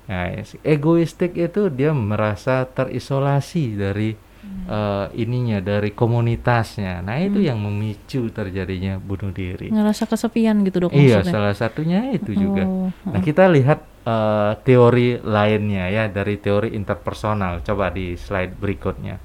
Nah, 0.07 0.43
egoistik 0.67 1.39
itu 1.39 1.71
dia 1.71 1.95
merasa 1.95 2.67
terisolasi 2.67 3.79
dari 3.79 4.15
eh, 4.43 5.07
ininya 5.19 5.63
dari 5.63 5.95
komunitasnya. 5.95 7.03
Nah, 7.03 7.19
itu 7.23 7.43
yang 7.43 7.63
memicu 7.63 8.31
terjadinya 8.31 8.99
bunuh 8.99 9.31
diri. 9.31 9.71
Ngerasa 9.71 10.07
kesepian 10.11 10.67
gitu 10.67 10.89
dok 10.89 10.93
Iya, 10.93 11.23
maksudnya? 11.23 11.33
salah 11.33 11.55
satunya 11.55 12.01
itu 12.15 12.35
juga. 12.35 12.65
Oh, 12.67 12.91
Nah, 13.09 13.21
kita 13.23 13.47
lihat 13.51 13.87
eh, 14.03 14.53
teori 14.67 15.23
lainnya 15.23 15.87
ya 15.91 16.05
dari 16.11 16.39
teori 16.39 16.75
interpersonal. 16.75 17.63
Coba 17.63 17.91
di 17.95 18.19
slide 18.19 18.59
berikutnya. 18.59 19.17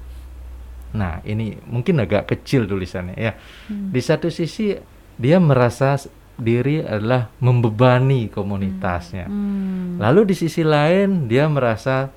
Nah, 0.96 1.20
ini 1.28 1.52
mungkin 1.68 2.00
agak 2.00 2.32
kecil 2.32 2.64
tulisannya 2.64 3.16
ya. 3.18 3.32
Hmm. 3.68 3.92
Di 3.92 4.00
satu 4.00 4.32
sisi 4.32 4.72
dia 5.18 5.36
merasa 5.36 5.98
diri 6.38 6.80
adalah 6.80 7.28
membebani 7.42 8.30
komunitasnya. 8.30 9.26
Hmm. 9.26 9.98
Lalu 9.98 10.32
di 10.32 10.34
sisi 10.38 10.62
lain 10.62 11.26
dia 11.26 11.50
merasa 11.50 12.08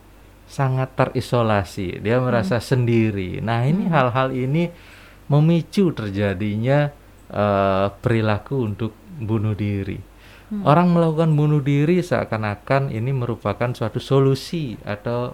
sangat 0.52 0.92
terisolasi, 1.00 2.04
dia 2.04 2.20
merasa 2.20 2.60
sendiri. 2.60 3.40
Nah, 3.40 3.64
ini 3.64 3.88
hal-hal 3.88 4.36
ini 4.36 4.68
memicu 5.32 5.96
terjadinya 5.96 6.92
eh, 7.32 7.88
perilaku 8.04 8.68
untuk 8.68 8.92
bunuh 9.16 9.56
diri. 9.56 10.12
Orang 10.68 10.92
melakukan 10.92 11.32
bunuh 11.32 11.64
diri 11.64 12.04
seakan-akan 12.04 12.92
ini 12.92 13.16
merupakan 13.16 13.72
suatu 13.72 14.04
solusi 14.04 14.76
atau 14.84 15.32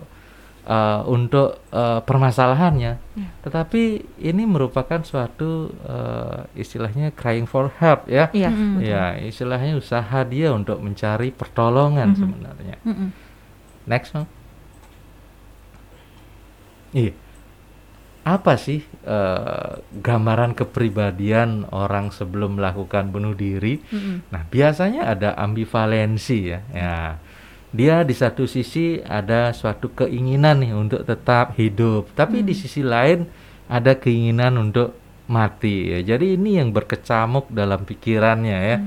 eh, 0.69 1.01
untuk 1.09 1.65
eh, 1.73 2.05
permasalahannya. 2.05 3.17
Tetapi 3.41 3.83
ini 4.21 4.45
merupakan 4.45 5.01
suatu 5.01 5.73
eh, 5.73 6.61
istilahnya 6.61 7.09
crying 7.17 7.49
for 7.49 7.73
help 7.81 8.05
ya. 8.05 8.29
Iya. 8.29 8.53
Mm-mm. 8.53 8.85
Ya, 8.85 9.17
istilahnya 9.17 9.81
usaha 9.81 10.21
dia 10.29 10.53
untuk 10.53 10.77
mencari 10.85 11.33
pertolongan 11.33 12.13
sebenarnya. 12.13 12.77
Mm-mm. 12.85 13.09
Next. 13.89 14.13
Iya. 16.97 17.13
Apa 18.27 18.59
sih 18.59 18.83
eh, 19.05 19.71
gambaran 20.03 20.57
kepribadian 20.57 21.69
orang 21.71 22.11
sebelum 22.11 22.57
melakukan 22.59 23.07
bunuh 23.13 23.37
diri? 23.37 23.79
Mm-mm. 23.87 24.27
Nah, 24.33 24.43
biasanya 24.49 25.13
ada 25.13 25.37
ambivalensi 25.37 26.39
ya. 26.51 26.59
Ya. 26.73 27.21
Dia 27.71 28.01
di 28.01 28.15
satu 28.15 28.49
sisi 28.49 28.99
ada 29.05 29.53
suatu 29.53 29.93
keinginan 29.93 30.65
nih 30.65 30.73
untuk 30.73 31.05
tetap 31.05 31.53
hidup, 31.59 32.09
tapi 32.17 32.41
di 32.41 32.55
sisi 32.55 32.81
lain 32.81 33.27
ada 33.67 33.93
keinginan 33.95 34.55
untuk 34.57 34.95
mati 35.27 35.91
ya. 35.91 36.15
Jadi 36.15 36.39
ini 36.39 36.55
yang 36.55 36.71
berkecamuk 36.71 37.51
dalam 37.51 37.83
pikirannya 37.83 38.57
ya. 38.71 38.77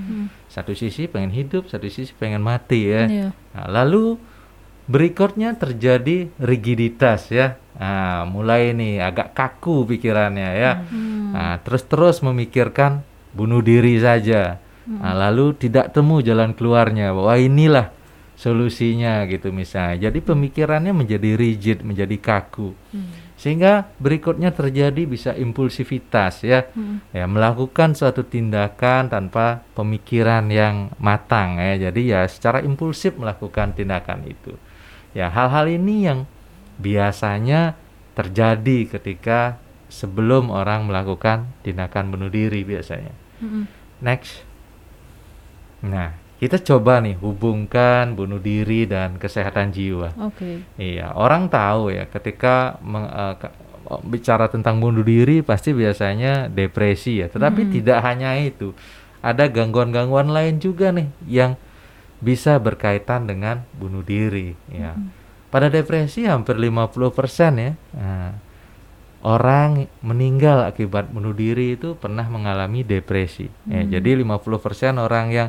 Satu 0.48 0.72
sisi 0.72 1.06
pengen 1.06 1.30
hidup, 1.30 1.68
satu 1.68 1.86
sisi 1.92 2.16
pengen 2.16 2.40
mati 2.40 2.88
ya. 2.88 3.04
Iya. 3.06 3.28
Nah, 3.52 3.66
lalu 3.68 4.16
berikutnya 4.88 5.54
terjadi 5.60 6.32
rigiditas 6.40 7.28
ya. 7.28 7.59
Nah, 7.78 8.26
mulai 8.26 8.74
nih 8.74 8.98
agak 8.98 9.36
kaku 9.36 9.86
pikirannya 9.86 10.50
ya. 10.58 10.72
Hmm. 10.88 11.32
Nah, 11.32 11.54
terus-terus 11.62 12.24
memikirkan 12.24 13.06
bunuh 13.30 13.62
diri 13.62 14.00
saja. 14.02 14.58
Nah, 14.90 15.14
lalu 15.14 15.54
tidak 15.54 15.94
temu 15.94 16.18
jalan 16.18 16.50
keluarnya. 16.50 17.14
Wah, 17.14 17.38
inilah 17.38 17.94
solusinya 18.34 19.22
gitu 19.28 19.52
misalnya. 19.52 20.10
Jadi 20.10 20.18
pemikirannya 20.24 20.90
menjadi 20.96 21.36
rigid, 21.36 21.84
menjadi 21.86 22.16
kaku. 22.16 22.72
Sehingga 23.40 23.88
berikutnya 23.96 24.50
terjadi 24.52 25.06
bisa 25.08 25.30
impulsivitas 25.36 26.42
ya. 26.42 26.66
Ya, 27.14 27.24
melakukan 27.30 27.94
suatu 27.94 28.26
tindakan 28.26 29.12
tanpa 29.12 29.62
pemikiran 29.76 30.48
yang 30.50 30.90
matang 30.98 31.60
ya. 31.60 31.88
Jadi 31.88 32.16
ya 32.16 32.26
secara 32.26 32.64
impulsif 32.64 33.14
melakukan 33.14 33.76
tindakan 33.76 34.26
itu. 34.26 34.56
Ya, 35.14 35.30
hal-hal 35.30 35.70
ini 35.70 36.08
yang 36.08 36.26
biasanya 36.80 37.76
terjadi 38.16 38.88
ketika 38.88 39.60
sebelum 39.92 40.48
orang 40.48 40.88
melakukan 40.88 41.50
tindakan 41.60 42.10
bunuh 42.10 42.32
diri 42.32 42.64
biasanya. 42.64 43.12
Mm-mm. 43.42 43.64
Next. 44.00 44.42
Nah, 45.84 46.12
kita 46.40 46.60
coba 46.60 47.00
nih 47.04 47.16
hubungkan 47.20 48.16
bunuh 48.16 48.40
diri 48.40 48.88
dan 48.88 49.20
kesehatan 49.20 49.72
jiwa. 49.72 50.12
Oke. 50.20 50.64
Iya, 50.76 51.12
orang 51.12 51.52
tahu 51.52 51.92
ya 51.92 52.08
ketika 52.08 52.80
meng- 52.80 53.12
ke- 53.36 53.54
oh, 53.88 54.00
bicara 54.04 54.48
tentang 54.48 54.80
bunuh 54.80 55.04
diri 55.04 55.44
pasti 55.44 55.72
biasanya 55.76 56.48
depresi 56.48 57.20
ya. 57.20 57.28
Tetapi 57.28 57.68
tidak 57.80 57.98
hanya 58.04 58.36
itu. 58.40 58.72
Ada 59.20 59.52
gangguan-gangguan 59.52 60.32
lain 60.32 60.56
juga 60.60 60.92
nih 60.96 61.08
yang 61.28 61.60
bisa 62.20 62.56
berkaitan 62.60 63.28
dengan 63.28 63.64
bunuh 63.76 64.04
diri 64.04 64.56
ya. 64.72 64.96
Pada 65.50 65.66
depresi 65.66 66.24
hampir 66.24 66.54
50% 66.54 67.58
ya. 67.58 67.72
Nah, 67.98 68.30
orang 69.20 69.90
meninggal 70.00 70.64
akibat 70.64 71.10
bunuh 71.10 71.34
diri 71.34 71.74
itu 71.76 71.98
pernah 71.98 72.24
mengalami 72.24 72.80
depresi. 72.80 73.50
Ya, 73.66 73.82
jadi 73.98 74.16
50% 74.16 74.96
orang 74.96 75.26
yang 75.28 75.48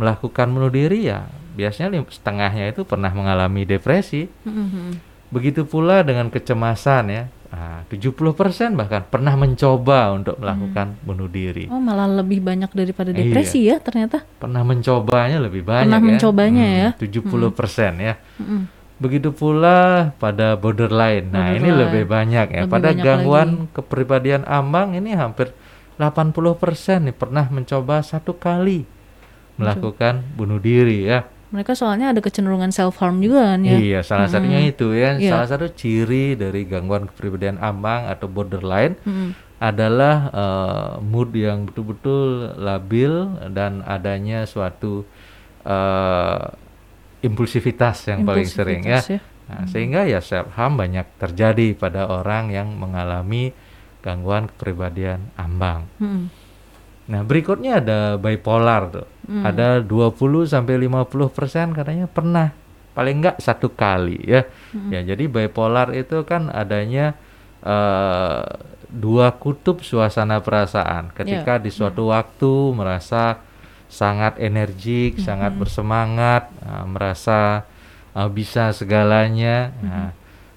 melakukan 0.00 0.48
bunuh 0.48 0.72
diri 0.72 1.04
ya 1.12 1.28
biasanya 1.52 2.00
setengahnya 2.08 2.72
itu 2.72 2.88
pernah 2.88 3.12
mengalami 3.12 3.68
depresi. 3.68 4.24
Mm-mm. 4.48 4.96
Begitu 5.28 5.64
pula 5.68 6.00
dengan 6.00 6.32
kecemasan 6.32 7.04
ya. 7.12 7.24
Nah, 7.52 7.84
70% 7.84 8.72
bahkan 8.72 9.04
pernah 9.04 9.36
mencoba 9.36 10.16
untuk 10.16 10.40
melakukan 10.40 10.96
bunuh 11.04 11.28
diri. 11.28 11.68
Oh 11.68 11.76
malah 11.76 12.08
lebih 12.08 12.40
banyak 12.40 12.72
daripada 12.72 13.12
Iya. 13.12 13.20
depresi 13.28 13.68
ya 13.68 13.76
ternyata. 13.76 14.24
Pernah 14.40 14.64
mencobanya 14.64 15.36
lebih 15.36 15.60
banyak 15.60 15.92
Pernah 15.92 16.00
ya. 16.00 16.08
mencobanya 16.08 16.64
ya. 16.64 16.88
70% 16.96 17.92
ya. 18.00 18.14
Mm-mm. 18.40 18.62
Begitu 19.02 19.34
pula 19.34 20.14
pada 20.22 20.54
borderline. 20.54 21.26
Nah, 21.26 21.50
ini 21.50 21.66
Borderline. 21.66 21.80
lebih 21.82 22.04
banyak 22.06 22.46
ya. 22.54 22.60
Lebih 22.62 22.70
pada 22.70 22.88
banyak 22.94 23.02
gangguan 23.02 23.48
kepribadian 23.74 24.42
ambang 24.46 24.94
ini 24.94 25.10
hampir 25.18 25.50
80% 25.98 27.10
nih 27.10 27.16
pernah 27.16 27.50
mencoba 27.50 28.00
satu 28.00 28.38
kali 28.38 28.86
melakukan 29.58 30.22
bunuh 30.38 30.62
diri 30.62 31.10
ya. 31.10 31.26
Mereka 31.52 31.76
soalnya 31.76 32.16
ada 32.16 32.24
kecenderungan 32.24 32.72
self 32.72 32.96
harm 33.02 33.20
juga 33.20 33.52
kan 33.52 33.60
ya. 33.60 33.76
Iya, 33.76 34.00
salah 34.00 34.24
satunya 34.30 34.64
itu 34.64 34.96
ya. 34.96 35.20
Iya. 35.20 35.36
Salah 35.36 35.48
satu 35.52 35.66
ciri 35.76 36.32
dari 36.32 36.64
gangguan 36.64 37.04
kepribadian 37.12 37.60
ambang 37.60 38.08
atau 38.08 38.24
borderline 38.24 38.96
Mm-mm. 39.04 39.36
adalah 39.60 40.32
eh, 40.32 40.90
mood 41.04 41.36
yang 41.36 41.68
betul-betul 41.68 42.56
labil 42.56 43.36
dan 43.52 43.84
adanya 43.84 44.48
suatu 44.48 45.04
eh, 45.68 46.40
impulsivitas 47.22 48.10
yang 48.10 48.26
paling 48.26 48.46
sering 48.46 48.82
ya. 48.84 48.98
Impulsivitas 49.00 49.30
Nah, 49.52 49.68
sehingga 49.68 50.06
ya 50.06 50.22
self 50.22 50.54
harm 50.54 50.78
banyak 50.78 51.04
terjadi 51.18 51.74
pada 51.76 52.06
orang 52.08 52.54
yang 52.54 52.72
mengalami 52.78 53.50
gangguan 54.00 54.48
kepribadian 54.48 55.28
ambang. 55.36 55.84
Mm-mm. 55.98 56.30
Nah, 57.10 57.20
berikutnya 57.26 57.82
ada 57.82 58.16
bipolar 58.16 58.88
tuh. 58.88 59.06
Hmm. 59.26 59.44
Ada 59.44 59.82
20 59.84 60.46
sampai 60.46 60.78
50% 60.78 61.74
katanya 61.74 62.06
pernah 62.06 62.54
paling 62.96 63.20
enggak 63.20 63.36
satu 63.42 63.68
kali 63.74 64.22
ya. 64.24 64.46
Hmm. 64.72 64.88
Ya, 64.88 65.02
jadi 65.02 65.26
bipolar 65.26 65.90
itu 65.92 66.22
kan 66.24 66.48
adanya 66.48 67.18
eh, 67.62 68.42
dua 68.88 69.36
kutub 69.36 69.84
suasana 69.84 70.38
perasaan. 70.40 71.10
Ketika 71.12 71.58
Ya. 71.58 71.62
di 71.62 71.70
suatu 71.70 72.10
waktu 72.14 72.52
merasa 72.72 73.42
sangat 73.92 74.40
energik, 74.40 75.20
sangat 75.20 75.52
bersemangat, 75.52 76.48
uh, 76.64 76.88
merasa 76.88 77.68
uh, 78.16 78.24
bisa 78.32 78.72
segalanya. 78.72 79.68
Nah, 79.84 80.08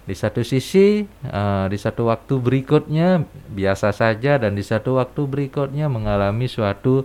di 0.08 0.15
satu 0.15 0.39
sisi, 0.39 1.04
uh, 1.27 1.68
di 1.68 1.75
satu 1.75 2.08
waktu 2.08 2.39
berikutnya 2.39 3.27
biasa 3.51 3.92
saja, 3.92 4.39
dan 4.39 4.56
di 4.56 4.63
satu 4.63 5.04
waktu 5.04 5.27
berikutnya 5.27 5.92
mengalami 5.92 6.48
suatu 6.48 7.04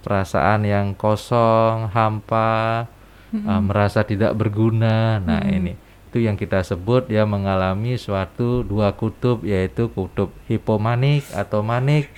perasaan 0.00 0.64
yang 0.64 0.96
kosong, 0.96 1.92
hampa, 1.92 2.88
uh, 3.36 3.60
merasa 3.60 4.00
tidak 4.08 4.32
berguna. 4.40 5.20
Nah, 5.20 5.44
ini 5.44 5.87
itu 6.08 6.24
yang 6.24 6.40
kita 6.40 6.64
sebut 6.64 7.04
dia 7.12 7.28
mengalami 7.28 8.00
suatu 8.00 8.64
dua 8.64 8.96
kutub 8.96 9.44
yaitu 9.44 9.92
kutub 9.92 10.32
hipomanik 10.48 11.28
atau 11.36 11.60
manik 11.60 12.08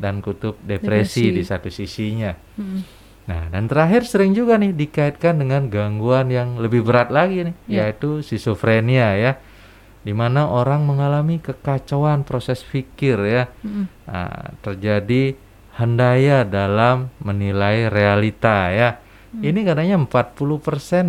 dan 0.00 0.24
kutub 0.24 0.56
depresi, 0.64 1.28
Depresi. 1.28 1.36
di 1.36 1.42
satu 1.44 1.68
sisinya. 1.68 2.32
Mm-mm. 2.56 2.80
Nah, 3.24 3.48
dan 3.52 3.68
terakhir 3.68 4.04
sering 4.04 4.32
juga 4.32 4.56
nih 4.56 4.72
dikaitkan 4.72 5.40
dengan 5.40 5.68
gangguan 5.68 6.28
yang 6.28 6.60
lebih 6.60 6.84
berat 6.84 7.08
lagi 7.08 7.52
nih, 7.52 7.56
Ya. 7.68 7.88
yaitu 7.88 8.20
schizophrenia 8.20 9.16
ya. 9.16 9.32
Di 10.04 10.12
mana 10.12 10.48
orang 10.48 10.84
mengalami 10.84 11.40
kekacauan 11.40 12.24
proses 12.28 12.60
pikir 12.64 13.16
ya. 13.24 13.44
Mm-mm. 13.64 13.88
Nah, 14.08 14.52
terjadi 14.60 15.36
hendaya 15.80 16.44
dalam 16.44 17.08
menilai 17.24 17.88
realita 17.88 18.68
ya. 18.72 19.00
Ini 19.34 19.60
katanya 19.66 19.98
40% 19.98 20.36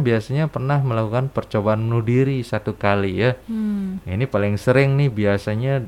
biasanya 0.01 0.49
pernah 0.49 0.81
melakukan 0.81 1.29
percobaan 1.29 1.85
bunuh 1.85 2.01
diri 2.01 2.41
satu 2.41 2.73
kali 2.73 3.21
ya. 3.21 3.37
Hmm. 3.45 4.01
Ini 4.01 4.25
paling 4.25 4.57
sering 4.57 4.97
nih 4.97 5.13
biasanya 5.13 5.85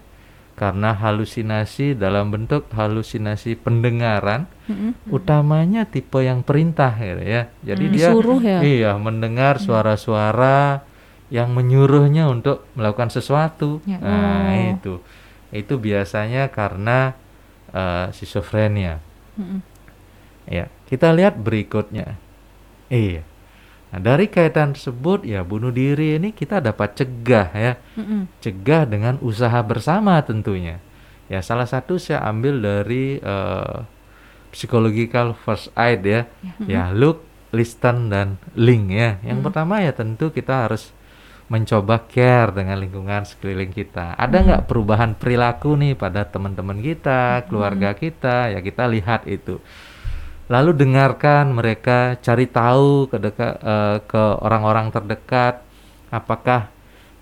karena 0.58 0.90
halusinasi 0.92 1.94
dalam 1.94 2.34
bentuk 2.34 2.66
halusinasi 2.74 3.62
pendengaran 3.62 4.50
Mm-mm. 4.66 4.98
utamanya 5.14 5.86
tipe 5.86 6.18
yang 6.26 6.42
perintah 6.42 6.98
gitu 6.98 7.22
ya. 7.22 7.42
Jadi 7.62 7.84
dia 7.94 8.10
Disuruh 8.10 8.42
ya? 8.42 8.60
iya 8.66 8.92
mendengar 8.98 9.62
suara-suara 9.62 10.82
yang 11.30 11.54
menyuruhnya 11.54 12.26
untuk 12.26 12.66
melakukan 12.74 13.14
sesuatu. 13.14 13.86
Ya. 13.86 14.02
Nah, 14.02 14.50
Oh. 14.50 14.74
itu. 14.74 14.94
Itu 15.54 15.78
biasanya 15.78 16.50
karena 16.50 17.14
eh, 17.70 18.10
schizophrenia. 18.18 18.98
Mm-mm. 19.38 19.62
Ya, 20.50 20.72
kita 20.90 21.12
lihat 21.14 21.38
berikutnya. 21.38 22.18
Iya. 22.88 23.24
Nah, 23.88 24.00
dari 24.04 24.28
kaitan 24.28 24.76
tersebut 24.76 25.24
ya 25.24 25.48
bunuh 25.48 25.72
diri 25.72 26.20
ini 26.20 26.36
kita 26.36 26.60
dapat 26.60 27.00
cegah 27.00 27.48
ya. 27.56 27.74
Mm-mm. 27.96 28.28
Cegah 28.44 28.84
dengan 28.84 29.16
usaha 29.24 29.60
bersama 29.64 30.20
tentunya. 30.24 30.84
Ya, 31.32 31.40
salah 31.44 31.68
satu 31.68 32.00
saya 32.00 32.24
ambil 32.28 32.60
dari 32.60 33.20
eh, 33.20 33.78
psychological 34.52 35.36
first 35.36 35.72
aid 35.76 36.04
ya. 36.04 36.22
Ya, 36.68 36.92
look, 36.92 37.24
listen 37.56 38.12
dan 38.12 38.40
link 38.56 38.92
ya. 38.92 39.20
Yang 39.24 39.40
pertama 39.48 39.80
ya 39.84 39.96
tentu 39.96 40.32
kita 40.36 40.68
harus 40.68 40.92
mencoba 41.48 42.04
care 42.12 42.52
dengan 42.52 42.76
lingkungan 42.76 43.24
sekeliling 43.24 43.72
kita. 43.72 44.20
Ada 44.20 44.38
nggak 44.44 44.64
perubahan 44.68 45.16
perilaku 45.16 45.80
nih 45.80 45.96
pada 45.96 46.28
teman-teman 46.28 46.84
kita, 46.84 47.48
keluarga 47.48 47.96
kita? 47.96 48.52
Ya 48.52 48.60
kita 48.60 48.84
lihat 48.92 49.24
itu. 49.32 49.64
Lalu 50.48 50.72
dengarkan 50.80 51.52
mereka, 51.52 52.16
cari 52.24 52.48
tahu 52.48 53.12
ke 53.12 53.18
dekat 53.20 53.54
eh, 53.60 53.98
ke 54.08 54.24
orang-orang 54.40 54.92
terdekat 54.96 55.60
apakah 56.08 56.72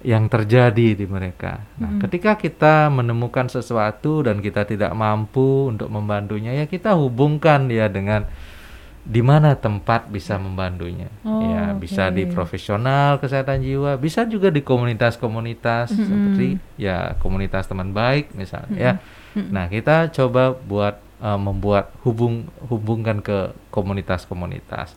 yang 0.05 0.29
terjadi 0.29 0.94
di 0.94 1.05
mereka. 1.10 1.65
Nah, 1.82 1.98
ketika 1.98 2.38
kita 2.38 2.94
menemukan 2.94 3.50
sesuatu 3.50 4.22
dan 4.22 4.38
kita 4.38 4.62
tidak 4.62 4.94
mampu 4.94 5.74
untuk 5.74 5.89
membantunya, 5.89 6.53
ya 6.53 6.70
kita 6.70 6.94
hubungkan 6.94 7.65
dia 7.65 7.89
dengan 7.89 8.29
di 9.05 9.22
mana 9.22 9.53
tempat 9.58 10.10
bisa 10.10 10.38
membantunya. 10.38 11.10
Oh, 11.22 11.41
ya, 11.41 11.74
bisa 11.77 12.10
di 12.10 12.25
profesional 12.29 13.22
kesehatan 13.22 13.62
jiwa, 13.62 13.98
bisa 14.01 14.25
juga 14.25 14.53
di 14.53 14.65
komunitas-komunitas 14.65 15.94
seperti 15.94 16.57
ya 16.77 17.14
komunitas 17.22 17.70
teman 17.70 17.94
baik 17.94 18.33
misalnya 18.33 18.77
ya. 18.77 18.94
Nah, 19.35 19.70
kita 19.70 20.09
coba 20.09 20.57
buat 20.57 21.04
eh, 21.22 21.40
membuat 21.40 21.96
hubung 22.04 22.50
hubungkan 22.68 23.24
ke 23.24 23.54
komunitas-komunitas. 23.72 24.96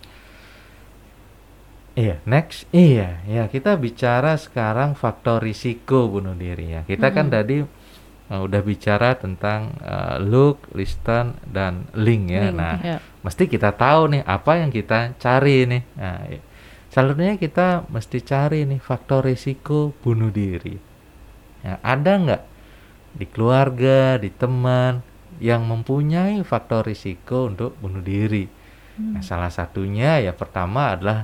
Iya, 1.99 2.23
next. 2.23 2.71
Iya, 2.71 3.19
ya 3.27 3.51
kita 3.51 3.75
bicara 3.75 4.39
sekarang 4.39 4.95
faktor 4.95 5.43
risiko 5.43 6.07
bunuh 6.07 6.39
diri 6.39 6.79
ya. 6.79 6.87
Kita 6.87 7.11
kan 7.11 7.27
tadi 7.27 7.59
eh, 7.59 8.41
udah 8.47 8.63
bicara 8.63 9.19
tentang 9.19 9.75
eh, 9.83 10.23
look, 10.23 10.71
listen 10.79 11.35
dan 11.43 11.91
link 11.99 12.31
ya. 12.31 12.55
Link, 12.55 12.55
nah, 12.55 12.79
ya. 12.79 12.99
mesti 13.27 13.51
kita 13.51 13.75
tahu 13.75 14.15
nih 14.15 14.23
apa 14.23 14.63
yang 14.63 14.71
kita 14.71 15.19
cari 15.19 15.67
nih. 15.67 15.83
Nah, 15.99 16.19
iya. 16.31 16.41
selanjutnya 16.95 17.35
kita 17.35 17.91
mesti 17.91 18.19
cari 18.23 18.63
nih 18.63 18.79
faktor 18.79 19.27
risiko 19.27 19.91
bunuh 19.99 20.31
diri. 20.31 20.79
Ya, 21.67 21.83
ada 21.83 22.13
nggak 22.15 22.43
di 23.19 23.27
keluarga, 23.27 24.23
di 24.23 24.31
teman 24.31 25.03
yang 25.39 25.67
mempunyai 25.67 26.43
faktor 26.43 26.87
risiko 26.87 27.49
untuk 27.51 27.75
bunuh 27.79 28.03
diri? 28.03 28.47
Nah, 28.99 29.23
salah 29.23 29.51
satunya 29.51 30.19
ya 30.19 30.35
pertama 30.35 30.99
adalah 30.99 31.23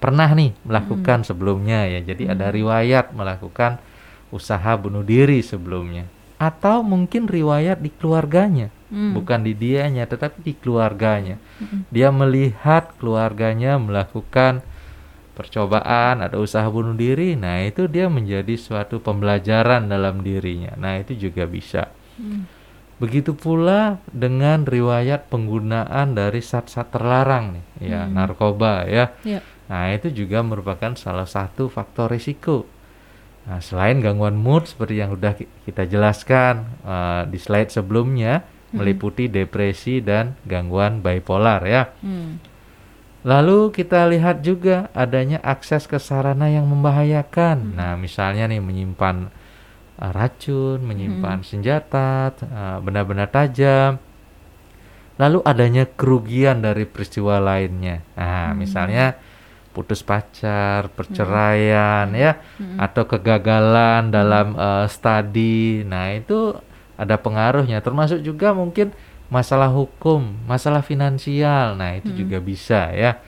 pernah 0.00 0.32
nih 0.32 0.56
melakukan 0.64 1.20
sebelumnya 1.28 1.84
ya. 1.84 2.00
Jadi 2.00 2.32
ada 2.32 2.48
riwayat 2.48 3.12
melakukan 3.12 3.76
usaha 4.32 4.72
bunuh 4.80 5.04
diri 5.04 5.44
sebelumnya. 5.44 6.08
Atau 6.40 6.80
mungkin 6.80 7.28
riwayat 7.28 7.84
di 7.84 7.92
keluarganya, 7.92 8.72
Hmm. 8.88 9.12
bukan 9.12 9.44
di 9.44 9.52
dianya 9.52 10.08
tetapi 10.08 10.40
di 10.40 10.56
keluarganya. 10.56 11.36
Dia 11.92 12.08
melihat 12.08 12.96
keluarganya 12.96 13.76
melakukan 13.76 14.64
percobaan, 15.36 16.24
ada 16.24 16.36
usaha 16.40 16.64
bunuh 16.68 16.96
diri. 16.96 17.36
Nah, 17.36 17.60
itu 17.64 17.84
dia 17.86 18.08
menjadi 18.08 18.56
suatu 18.56 18.98
pembelajaran 19.00 19.88
dalam 19.88 20.24
dirinya. 20.24 20.72
Nah, 20.80 21.00
itu 21.00 21.16
juga 21.16 21.44
bisa. 21.44 21.92
Begitu 23.00 23.32
pula 23.32 23.96
dengan 24.12 24.68
riwayat 24.68 25.32
penggunaan 25.32 26.12
dari 26.12 26.44
zat-zat 26.44 26.92
terlarang 26.92 27.56
nih, 27.56 27.64
ya, 27.80 28.04
narkoba 28.04 28.84
ya. 28.84 29.16
Ya. 29.24 29.40
Nah, 29.72 29.88
itu 29.96 30.12
juga 30.12 30.44
merupakan 30.44 30.92
salah 31.00 31.24
satu 31.24 31.72
faktor 31.72 32.12
risiko. 32.12 32.68
Nah, 33.48 33.64
selain 33.64 34.04
gangguan 34.04 34.36
mood 34.36 34.68
seperti 34.68 35.00
yang 35.00 35.16
sudah 35.16 35.32
ki- 35.32 35.48
kita 35.64 35.88
jelaskan 35.88 36.76
eh, 36.84 37.22
di 37.24 37.40
slide 37.40 37.72
sebelumnya, 37.72 38.44
meliputi 38.70 39.26
depresi 39.26 39.98
dan 40.04 40.38
gangguan 40.44 41.00
bipolar 41.00 41.64
ya. 41.64 41.90
Hmm. 42.04 42.38
Lalu 43.20 43.72
kita 43.72 44.08
lihat 44.08 44.40
juga 44.40 44.88
adanya 44.96 45.40
akses 45.44 45.84
ke 45.84 46.00
sarana 46.00 46.48
yang 46.48 46.64
membahayakan. 46.68 47.76
Nah, 47.76 47.92
misalnya 47.96 48.48
nih 48.48 48.64
menyimpan 48.64 49.28
uh, 50.00 50.10
racun, 50.16 50.80
menyimpan 50.80 51.44
senjata, 51.44 52.32
t- 52.32 52.48
uh, 52.48 52.80
benda-benda 52.80 53.28
tajam. 53.28 54.00
Lalu 55.20 55.44
adanya 55.44 55.84
kerugian 55.84 56.64
dari 56.64 56.88
peristiwa 56.88 57.36
lainnya. 57.36 58.00
Nah, 58.16 58.56
misalnya 58.56 59.20
putus 59.70 60.00
pacar, 60.00 60.88
perceraian 60.90 62.08
ya, 62.16 62.40
atau 62.80 63.04
kegagalan 63.04 64.08
dalam 64.08 64.56
uh, 64.56 64.88
studi. 64.88 65.84
Nah, 65.84 66.16
itu 66.16 66.56
ada 66.96 67.20
pengaruhnya 67.20 67.84
termasuk 67.84 68.24
juga 68.24 68.56
mungkin 68.56 68.96
masalah 69.28 69.68
hukum, 69.68 70.24
masalah 70.48 70.80
finansial. 70.80 71.76
Nah, 71.76 72.00
itu 72.00 72.24
juga 72.24 72.40
bisa 72.40 72.88
ya. 72.96 73.20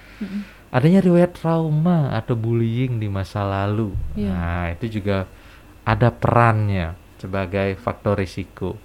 Adanya 0.72 1.04
riwayat 1.04 1.36
trauma 1.36 2.16
atau 2.16 2.32
bullying 2.32 2.96
di 2.96 3.04
masa 3.12 3.44
lalu. 3.44 3.92
Iya. 4.16 4.32
Nah, 4.32 4.64
itu 4.72 4.96
juga 4.96 5.28
ada 5.82 6.14
perannya 6.14 6.94
sebagai 7.18 7.78
faktor 7.78 8.18
risiko. 8.18 8.78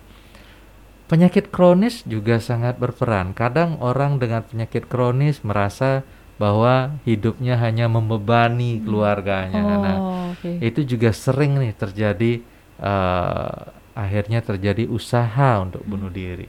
Penyakit 1.08 1.50
kronis 1.50 2.04
juga 2.04 2.38
sangat 2.44 2.76
berperan. 2.76 3.32
Kadang 3.32 3.80
orang 3.80 4.20
dengan 4.20 4.44
penyakit 4.44 4.92
kronis 4.92 5.40
merasa 5.40 6.04
bahwa 6.36 7.00
hidupnya 7.08 7.58
hanya 7.58 7.88
membebani 7.88 8.84
keluarganya. 8.84 9.64
Nah, 9.64 9.98
Oh, 9.98 10.24
oke. 10.36 10.62
itu 10.62 10.84
juga 10.86 11.10
sering 11.16 11.58
nih 11.58 11.74
terjadi 11.74 12.44
eh, 12.78 13.58
akhirnya 13.98 14.46
terjadi 14.46 14.86
usaha 14.86 15.58
untuk 15.64 15.82
bunuh 15.82 16.14
diri. 16.14 16.46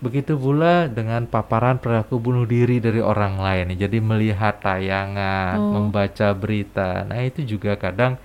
Begitu 0.00 0.34
pula 0.34 0.88
dengan 0.88 1.28
paparan 1.28 1.76
perilaku 1.78 2.16
bunuh 2.16 2.48
diri 2.48 2.80
dari 2.80 2.98
orang 2.98 3.36
lain. 3.38 3.76
Jadi 3.76 4.00
melihat 4.00 4.58
tayangan, 4.58 5.60
Oh. 5.60 5.70
membaca 5.78 6.32
berita. 6.32 7.04
Nah, 7.04 7.20
itu 7.22 7.44
juga 7.44 7.76
kadang 7.76 8.16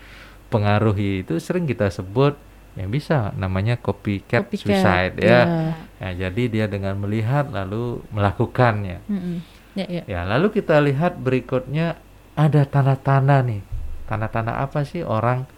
pengaruhi. 0.47 1.23
Itu 1.23 1.39
sering 1.39 1.67
kita 1.67 1.91
sebut 1.91 2.35
yang 2.77 2.93
bisa 2.93 3.33
namanya 3.33 3.73
copycat, 3.81 4.47
Copycat, 4.47 4.61
suicide 4.61 5.15
ya. 5.17 5.29
ya. 5.29 5.41
Ya, 5.97 6.09
jadi 6.29 6.43
dia 6.45 6.65
dengan 6.69 6.93
melihat 7.01 7.49
lalu 7.49 8.05
melakukannya. 8.13 9.01
Mm-mm. 9.09 9.41
Ya, 9.73 9.85
ya. 9.89 10.03
Ya, 10.05 10.21
lalu 10.25 10.53
kita 10.61 10.77
lihat 10.81 11.17
berikutnya 11.17 11.97
ada 12.37 12.61
tanda-tanda 12.69 13.41
nih. 13.41 13.65
Tanda-tanda 14.05 14.61
apa 14.61 14.85
sih 14.85 15.01
orang 15.01 15.49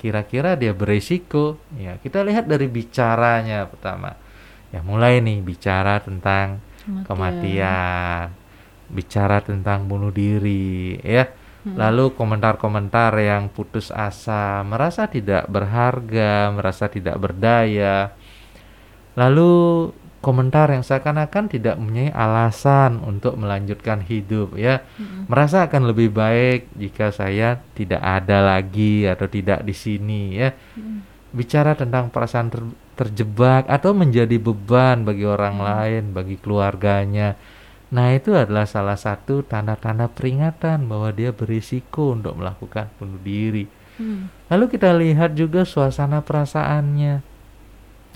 kira-kira 0.00 0.56
dia 0.56 0.72
berisiko? 0.72 1.60
Ya, 1.76 2.00
kita 2.00 2.24
lihat 2.24 2.48
dari 2.48 2.66
bicaranya 2.66 3.68
pertama. 3.68 4.16
Ya, 4.72 4.80
mulai 4.80 5.20
nih 5.20 5.44
bicara 5.44 6.00
tentang 6.00 6.64
Kematian. 6.82 7.04
kematian, 7.06 8.24
bicara 8.90 9.38
tentang 9.44 9.86
bunuh 9.86 10.10
diri, 10.10 10.96
ya. 11.04 11.28
Lalu 11.62 12.18
komentar-komentar 12.18 13.14
yang 13.22 13.46
putus 13.46 13.94
asa, 13.94 14.66
merasa 14.66 15.06
tidak 15.06 15.46
berharga, 15.46 16.50
merasa 16.50 16.90
tidak 16.90 17.14
berdaya. 17.22 18.18
Lalu 19.14 19.52
komentar 20.22 20.70
yang 20.70 20.86
seakan-akan 20.86 21.50
tidak 21.50 21.74
mempunyai 21.78 22.10
alasan 22.14 23.02
untuk 23.02 23.34
melanjutkan 23.38 24.02
hidup 24.02 24.58
ya. 24.58 24.82
Merasa 25.30 25.66
akan 25.66 25.90
lebih 25.90 26.14
baik 26.14 26.70
jika 26.78 27.14
saya 27.14 27.58
tidak 27.78 28.02
ada 28.02 28.42
lagi 28.42 29.06
atau 29.06 29.26
tidak 29.30 29.62
di 29.62 29.74
sini 29.74 30.22
ya. 30.38 30.50
Bicara 31.30 31.78
tentang 31.78 32.10
perasaan 32.10 32.48
ter- 32.50 32.74
terjebak 32.98 33.66
atau 33.66 33.94
menjadi 33.94 34.36
beban 34.38 35.02
bagi 35.02 35.26
orang 35.26 35.58
lain, 35.58 36.02
bagi 36.14 36.38
keluarganya. 36.38 37.34
Nah, 37.92 38.16
itu 38.16 38.32
adalah 38.32 38.64
salah 38.64 38.96
satu 38.96 39.44
tanda-tanda 39.44 40.08
peringatan 40.08 40.88
bahwa 40.88 41.12
dia 41.12 41.28
berisiko 41.28 42.16
untuk 42.16 42.40
melakukan 42.40 42.88
bunuh 42.96 43.20
diri. 43.20 43.68
Hmm. 44.00 44.32
Lalu 44.48 44.64
kita 44.72 44.96
lihat 44.96 45.36
juga 45.36 45.68
suasana 45.68 46.24
perasaannya. 46.24 47.20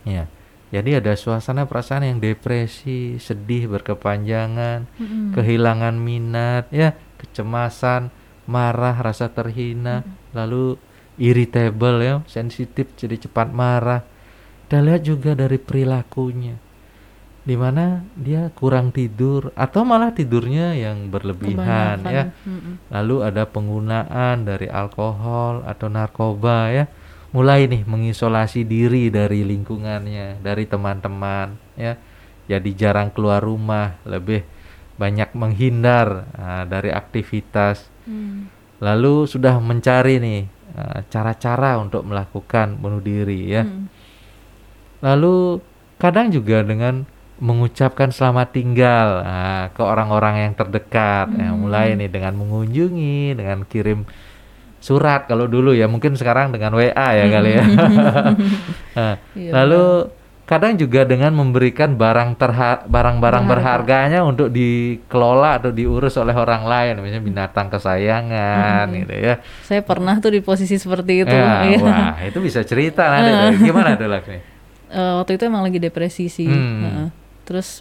Ya. 0.09 0.25
Jadi 0.67 0.99
ada 0.99 1.15
suasana 1.15 1.63
perasaan 1.69 2.09
yang 2.09 2.19
depresi, 2.19 3.23
sedih 3.23 3.71
berkepanjangan, 3.71 4.91
Mm-mm. 4.99 5.31
kehilangan 5.31 5.95
minat, 5.95 6.67
ya, 6.75 6.99
kecemasan, 7.23 8.11
marah, 8.51 8.99
rasa 8.99 9.31
terhina, 9.31 10.03
lalu 10.35 10.75
irritable 11.23 12.03
ya, 12.03 12.15
sensitif 12.27 12.91
jadi 12.99 13.15
cepat 13.15 13.55
marah. 13.55 14.03
Kita 14.67 14.83
lihat 14.83 15.07
juga 15.07 15.39
dari 15.39 15.63
perilakunya. 15.63 16.59
Di 17.47 17.55
mana 17.55 18.03
dia 18.19 18.51
kurang 18.59 18.91
tidur 18.91 19.55
atau 19.55 19.87
malah 19.87 20.11
tidurnya 20.11 20.75
yang 20.75 21.15
berlebihan 21.15 22.03
Kebanyakan. 22.03 22.11
ya. 22.11 22.25
Lalu 22.91 23.17
ada 23.23 23.47
penggunaan 23.47 24.43
dari 24.43 24.67
alkohol 24.67 25.63
atau 25.63 25.87
narkoba 25.87 26.75
ya. 26.75 26.85
Mulai 27.31 27.71
nih 27.71 27.87
mengisolasi 27.87 28.67
diri 28.67 29.15
dari 29.15 29.47
lingkungannya, 29.47 30.43
dari 30.43 30.67
teman-teman 30.67 31.55
ya. 31.79 31.95
Jadi 32.51 32.71
jarang 32.75 33.15
keluar 33.15 33.43
rumah, 33.43 33.99
lebih 34.03 34.43
banyak 34.99 35.31
menghindar 35.37 36.27
ah, 36.35 36.65
dari 36.67 36.91
aktivitas. 36.91 37.87
Hmm. 38.09 38.51
Lalu 38.83 39.31
sudah 39.31 39.55
mencari 39.63 40.19
nih 40.19 40.43
ah, 40.75 41.07
cara-cara 41.07 41.79
untuk 41.79 42.03
melakukan 42.03 42.75
bunuh 42.75 43.01
diri 43.01 43.55
ya. 43.55 43.63
Mm. 43.63 43.87
Lalu 45.05 45.61
kadang 46.01 46.33
juga 46.33 46.65
dengan 46.65 47.05
mengucapkan 47.37 48.09
selamat 48.09 48.49
tinggal 48.53 49.21
ah, 49.21 49.69
ke 49.71 49.83
orang-orang 49.85 50.49
yang 50.49 50.53
terdekat. 50.57 51.29
Ya, 51.37 51.53
mulai 51.53 51.93
nih 51.95 52.09
dengan 52.09 52.37
mengunjungi, 52.41 53.37
dengan 53.37 53.65
kirim 53.69 54.09
surat 54.81 55.27
kalau 55.27 55.45
dulu 55.45 55.75
ya, 55.75 55.91
mungkin 55.91 56.15
sekarang 56.15 56.55
dengan 56.55 56.73
WA 56.79 56.93
ya 56.95 57.25
kali 57.27 57.51
ya. 57.59 57.65
Nah, 58.97 59.15
Iya, 59.37 59.51
lalu 59.53 60.09
kadang 60.47 60.79
juga 60.79 61.03
dengan 61.03 61.35
memberikan 61.35 61.99
barang 61.99 62.39
terha 62.39 62.87
barang-barang 62.87 63.45
berharganya 63.51 64.23
untuk 64.23 64.47
dikelola 64.55 65.59
atau 65.59 65.75
diurus 65.75 66.15
oleh 66.17 66.33
orang 66.33 66.63
lain, 66.65 67.03
misalnya 67.03 67.25
binatang 67.27 67.67
kesayangan 67.67 68.87
gitu 68.95 69.15
ya. 69.19 69.35
Saya 69.67 69.83
pernah 69.83 70.15
tuh 70.23 70.33
di 70.33 70.41
posisi 70.41 70.79
seperti 70.79 71.27
itu. 71.27 71.35
Ya, 71.35 71.67
Iya. 71.69 71.79
wah, 71.83 72.17
itu 72.23 72.39
bisa 72.39 72.63
cerita 72.63 73.11
nanti. 73.11 73.59
Gimana 73.69 73.99
tuh 73.99 74.07
Laksmi? 74.07 74.39
Eh, 74.87 75.13
waktu 75.19 75.35
itu 75.35 75.43
emang 75.51 75.67
lagi 75.67 75.83
depresi 75.83 76.31
sih. 76.31 76.47
Hmm. 76.47 76.81
Heeh. 76.87 77.09
Terus 77.47 77.81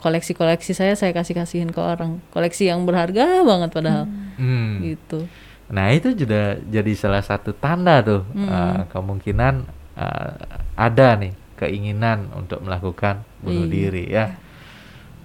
koleksi-koleksi 0.00 0.72
saya 0.72 0.96
saya 0.96 1.12
kasih-kasihin 1.12 1.68
ke 1.68 1.78
orang. 1.78 2.18
Koleksi 2.32 2.72
yang 2.72 2.88
berharga 2.88 3.44
banget 3.44 3.70
padahal. 3.70 4.08
Hmm. 4.40 4.80
Gitu. 4.80 5.28
Nah 5.68 5.92
itu 5.92 6.16
juga 6.16 6.56
jadi 6.64 6.92
salah 6.96 7.20
satu 7.20 7.52
tanda 7.52 8.00
tuh 8.00 8.24
uh, 8.34 8.88
kemungkinan 8.88 9.54
uh, 9.96 10.32
ada 10.76 11.16
nih 11.20 11.32
keinginan 11.60 12.32
untuk 12.34 12.64
melakukan 12.64 13.20
bunuh 13.44 13.68
Iya. 13.68 13.72
diri 13.72 14.04
ya. 14.10 14.26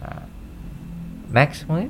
Nah, 0.03 0.23
next 1.33 1.65
mungkin. 1.65 1.89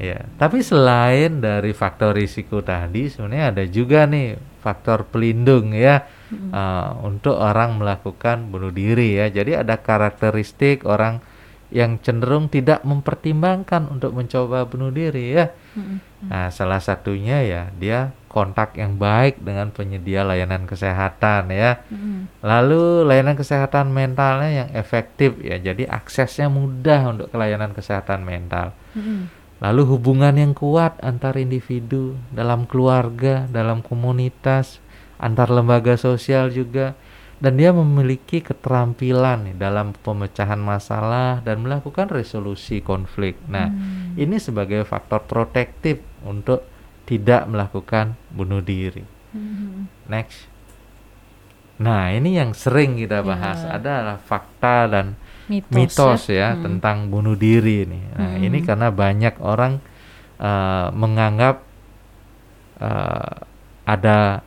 Ya, 0.00 0.22
tapi 0.38 0.62
selain 0.62 1.42
dari 1.42 1.74
faktor 1.74 2.14
risiko 2.14 2.62
tadi, 2.62 3.10
sebenarnya 3.10 3.46
ada 3.52 3.64
juga 3.66 4.06
nih 4.06 4.38
faktor 4.62 5.02
pelindung 5.10 5.74
ya 5.74 6.06
uh, 6.30 6.96
untuk 7.02 7.34
orang 7.36 7.76
melakukan 7.76 8.48
bunuh 8.48 8.70
diri 8.70 9.18
ya. 9.18 9.26
Jadi 9.28 9.58
ada 9.58 9.78
karakteristik 9.78 10.86
orang 10.86 11.20
yang 11.70 12.02
cenderung 12.02 12.50
tidak 12.50 12.82
mempertimbangkan 12.82 13.86
untuk 13.94 14.10
mencoba 14.10 14.66
bunuh 14.66 14.90
diri 14.90 15.38
ya. 15.38 15.54
Nah, 16.26 16.50
salah 16.50 16.82
satunya 16.82 17.46
ya 17.46 17.62
dia 17.70 18.10
kontak 18.26 18.74
yang 18.74 18.98
baik 18.98 19.38
dengan 19.38 19.70
penyedia 19.70 20.26
layanan 20.26 20.66
kesehatan 20.66 21.54
ya. 21.54 21.78
Lalu 22.42 23.06
layanan 23.06 23.38
kesehatan 23.38 23.94
mentalnya 23.94 24.66
yang 24.66 24.70
efektif 24.74 25.38
ya. 25.38 25.62
Jadi 25.62 25.86
aksesnya 25.86 26.50
mudah 26.50 27.14
untuk 27.14 27.26
ke 27.30 27.36
layanan 27.38 27.70
kesehatan 27.70 28.26
mental. 28.26 28.74
Lalu 29.62 29.82
hubungan 29.94 30.34
yang 30.34 30.52
kuat 30.58 30.98
antar 31.04 31.38
individu 31.38 32.18
dalam 32.34 32.66
keluarga, 32.66 33.46
dalam 33.46 33.84
komunitas, 33.84 34.82
antar 35.20 35.52
lembaga 35.52 35.94
sosial 36.00 36.48
juga 36.48 36.96
dan 37.40 37.56
dia 37.56 37.72
memiliki 37.72 38.44
keterampilan 38.44 39.48
nih 39.48 39.56
dalam 39.56 39.96
pemecahan 39.96 40.60
masalah 40.60 41.40
dan 41.40 41.64
melakukan 41.64 42.12
resolusi 42.12 42.84
konflik. 42.84 43.40
Nah, 43.48 43.72
ini 44.16 44.36
sebagai 44.36 44.84
faktor 44.84 45.24
protektif 45.24 46.04
untuk 46.24 46.64
tidak 47.08 47.48
melakukan 47.48 48.16
bunuh 48.28 48.60
diri. 48.60 49.00
Next. 50.04 50.52
Nah, 51.80 52.12
ini 52.12 52.36
yang 52.36 52.52
sering 52.52 53.00
kita 53.00 53.24
bahas 53.24 53.64
adalah 53.64 54.20
fakta 54.20 54.84
dan 54.84 55.16
Mitos, 55.50 55.74
mitos 55.74 56.22
ya. 56.30 56.54
ya, 56.54 56.62
tentang 56.62 57.10
bunuh 57.10 57.34
diri 57.34 57.82
nih. 57.82 58.04
Nah, 58.14 58.32
ini 58.38 58.62
karena 58.62 58.92
banyak 58.92 59.40
orang 59.42 59.82
eh, 60.38 60.88
menganggap 60.94 61.64
eh, 62.78 63.34
ada 63.88 64.44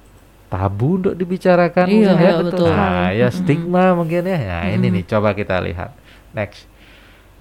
tabu 0.54 1.02
untuk 1.02 1.18
dibicarakan 1.18 1.90
Iya, 1.90 2.14
ya. 2.14 2.22
iya, 2.22 2.32
betul. 2.38 2.70
Nah, 2.70 3.10
ya 3.10 3.28
stigma 3.34 3.98
mungkin 3.98 4.22
ya. 4.30 4.38
Nah, 4.38 4.70
ini 4.70 4.94
nih 4.94 5.04
coba 5.10 5.34
kita 5.34 5.58
lihat. 5.58 5.98
Next. 6.38 6.70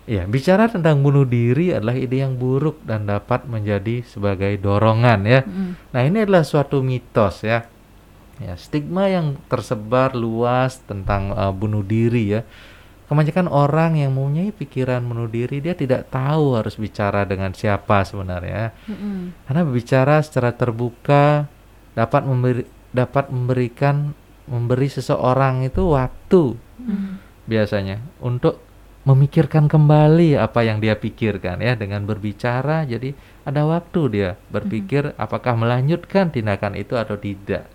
Ya, 0.09 0.25
bicara 0.27 0.67
tentang 0.67 0.99
bunuh 1.05 1.29
diri 1.29 1.71
adalah 1.77 1.95
ide 1.95 2.25
yang 2.25 2.35
buruk 2.41 2.81
dan 2.83 3.07
dapat 3.07 3.45
menjadi 3.47 4.03
sebagai 4.03 4.57
dorongan 4.59 5.21
ya. 5.29 5.41
Nah, 5.93 6.03
ini 6.03 6.25
adalah 6.25 6.43
suatu 6.43 6.81
mitos 6.81 7.45
ya. 7.45 7.69
Ya, 8.41 8.57
stigma 8.59 9.07
yang 9.07 9.39
tersebar 9.47 10.17
luas 10.17 10.81
tentang 10.89 11.37
eh, 11.37 11.53
bunuh 11.53 11.85
diri 11.85 12.41
ya. 12.41 12.43
Kebanyakan 13.07 13.45
orang 13.45 14.01
yang 14.01 14.17
mempunyai 14.17 14.57
pikiran 14.57 15.05
bunuh 15.05 15.29
diri 15.29 15.61
dia 15.61 15.77
tidak 15.77 16.09
tahu 16.09 16.57
harus 16.57 16.81
bicara 16.81 17.29
dengan 17.29 17.53
siapa 17.53 18.09
sebenarnya. 18.09 18.73
Karena 19.45 19.61
berbicara 19.69 20.25
secara 20.25 20.57
terbuka 20.57 21.45
dapat 21.93 22.25
memberi 22.25 22.65
dapat 22.93 23.29
memberikan 23.29 24.13
memberi 24.45 24.87
seseorang 24.87 25.65
itu 25.65 25.91
waktu 25.91 26.57
biasanya 27.45 27.99
untuk 28.21 28.61
memikirkan 29.03 29.67
kembali 29.67 30.39
apa 30.39 30.63
yang 30.63 30.79
dia 30.79 30.95
pikirkan 30.95 31.59
ya. 31.59 31.75
Dengan 31.75 32.07
berbicara 32.07 32.87
jadi 32.87 33.11
ada 33.43 33.67
waktu 33.67 34.01
dia 34.09 34.31
berpikir 34.49 35.11
apakah 35.19 35.59
melanjutkan 35.59 36.31
tindakan 36.31 36.79
itu 36.79 36.95
atau 36.95 37.19
tidak 37.19 37.67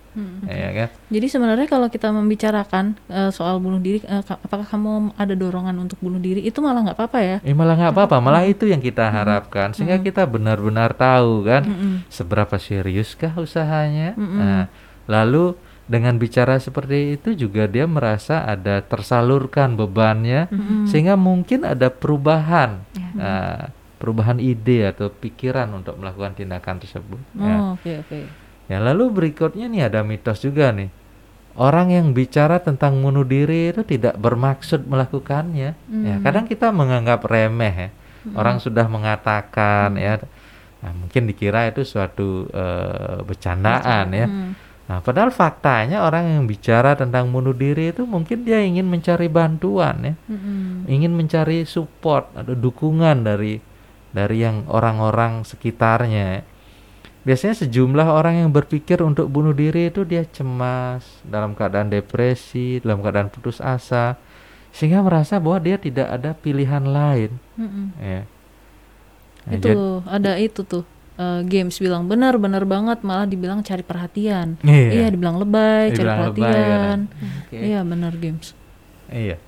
ya 0.50 0.70
kan? 0.74 0.90
Jadi 1.14 1.28
sebenarnya 1.30 1.68
kalau 1.70 1.94
kita 1.94 2.10
membicarakan 2.10 2.98
eh, 3.06 3.30
soal 3.30 3.62
bunuh 3.62 3.78
diri, 3.78 4.02
ka- 4.02 4.42
apakah 4.42 4.66
kamu 4.66 5.14
ada 5.14 5.36
dorongan 5.38 5.78
untuk 5.78 6.02
bunuh 6.02 6.18
diri? 6.18 6.42
Itu 6.42 6.64
malah 6.66 6.90
nggak 6.90 6.98
apa-apa 6.98 7.20
ya? 7.22 7.38
Eh 7.46 7.54
malah 7.54 7.78
nggak 7.78 7.94
apa-apa, 7.94 8.18
malah 8.18 8.42
itu 8.42 8.66
yang 8.66 8.82
kita 8.82 9.06
harapkan 9.08 9.78
sehingga 9.78 10.02
kita 10.02 10.26
benar-benar 10.26 10.98
tahu 10.98 11.46
kan 11.46 11.64
seberapa 12.10 12.58
seriuskah 12.58 13.36
usahanya. 13.38 14.18
Nah, 14.18 14.64
lalu 15.08 15.56
dengan 15.88 16.20
bicara 16.20 16.60
seperti 16.60 17.16
itu 17.16 17.48
juga 17.48 17.64
dia 17.64 17.88
merasa 17.88 18.44
ada 18.44 18.84
tersalurkan 18.84 19.80
bebannya 19.80 20.52
sehingga 20.84 21.16
mungkin 21.16 21.64
ada 21.64 21.88
perubahan, 21.88 22.84
nah, 23.16 23.72
perubahan 23.98 24.38
ide 24.38 24.92
atau 24.92 25.08
pikiran 25.08 25.72
untuk 25.74 25.96
melakukan 25.96 26.36
tindakan 26.36 26.84
tersebut. 26.84 27.20
Ya. 27.40 27.56
Oh, 27.56 27.80
oke 27.80 27.92
oke. 28.04 28.20
Ya, 28.68 28.84
lalu 28.84 29.08
berikutnya 29.16 29.72
nih 29.72 29.88
ada 29.88 30.04
mitos 30.04 30.44
juga 30.44 30.76
nih. 30.76 30.92
Orang 31.58 31.90
yang 31.90 32.12
bicara 32.14 32.60
tentang 32.62 33.00
bunuh 33.02 33.26
diri 33.26 33.72
itu 33.74 33.82
tidak 33.82 34.20
bermaksud 34.20 34.86
melakukannya. 34.86 35.74
Ya, 36.04 36.16
kadang 36.22 36.46
kita 36.46 36.70
menganggap 36.70 37.24
remeh 37.26 37.74
ya. 37.74 37.90
Orang 38.36 38.60
sudah 38.60 38.86
mengatakan 38.92 39.96
ya. 39.96 40.20
Nah, 40.84 40.92
mungkin 40.94 41.26
dikira 41.26 41.72
itu 41.72 41.82
suatu 41.88 42.46
eh, 42.52 43.24
bercandaan 43.24 44.06
ya. 44.14 44.28
Nah, 44.88 45.04
padahal 45.04 45.36
faktanya 45.36 46.08
orang 46.08 46.32
yang 46.40 46.44
bicara 46.48 46.96
tentang 46.96 47.28
bunuh 47.28 47.52
diri 47.52 47.92
itu 47.92 48.08
mungkin 48.08 48.48
dia 48.48 48.64
ingin 48.64 48.88
mencari 48.88 49.28
bantuan 49.28 50.00
ya, 50.00 50.14
Mm-mm. 50.32 50.88
ingin 50.88 51.12
mencari 51.12 51.68
support 51.68 52.32
atau 52.32 52.56
dukungan 52.56 53.20
dari 53.28 53.60
dari 54.16 54.48
yang 54.48 54.64
orang-orang 54.72 55.44
sekitarnya. 55.44 56.40
ya. 56.40 56.44
Biasanya 57.28 57.68
sejumlah 57.68 58.08
orang 58.08 58.48
yang 58.48 58.56
berpikir 58.56 59.04
untuk 59.04 59.28
bunuh 59.28 59.52
diri 59.52 59.92
itu 59.92 60.08
dia 60.08 60.24
cemas, 60.24 61.04
dalam 61.28 61.52
keadaan 61.52 61.92
depresi, 61.92 62.80
dalam 62.80 63.04
keadaan 63.04 63.28
putus 63.28 63.60
asa, 63.60 64.16
sehingga 64.72 65.04
merasa 65.04 65.36
bahwa 65.36 65.60
dia 65.60 65.76
tidak 65.76 66.08
ada 66.08 66.32
pilihan 66.32 66.88
lain. 66.88 67.36
Mm-mm. 67.60 67.88
Ya. 68.00 68.24
Nah, 69.44 69.52
itu 69.52 69.76
ada 70.08 70.40
itu 70.40 70.64
tuh 70.64 70.88
eh, 71.18 71.42
games 71.44 71.78
bilang 71.78 72.06
benar 72.06 72.38
benar 72.38 72.64
banget 72.64 73.02
malah 73.02 73.26
dibilang 73.26 73.60
cari 73.62 73.82
perhatian 73.82 74.56
Iya. 74.62 74.90
iya 74.94 75.08
dibilang 75.10 75.38
lebay 75.38 75.92
cari 75.92 75.98
Dibilang 75.98 76.20
lebay, 76.30 76.42
perhatian 76.46 77.00
Oke. 77.44 77.58
iya 77.58 77.80
benar 77.82 78.14
games 78.16 78.54
Iya. 79.08 79.40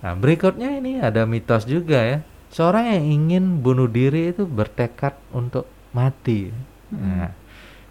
Nah, 0.00 0.16
berikutnya 0.16 0.80
ini 0.80 0.96
ada 0.96 1.28
mitos 1.28 1.68
juga 1.68 2.00
ya. 2.00 2.18
Seorang 2.48 2.88
yang 2.88 3.04
ingin 3.04 3.44
bunuh 3.60 3.84
diri 3.84 4.32
itu 4.32 4.48
bertekad 4.48 5.12
untuk 5.30 5.68
mati. 5.92 6.48
Nah, 6.88 7.36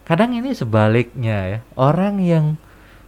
kadang 0.01 0.33
ini 0.33 0.49
sebaliknya 0.51 1.38
ya. 1.45 1.59
Orang 1.77 2.17
yang 2.17 2.57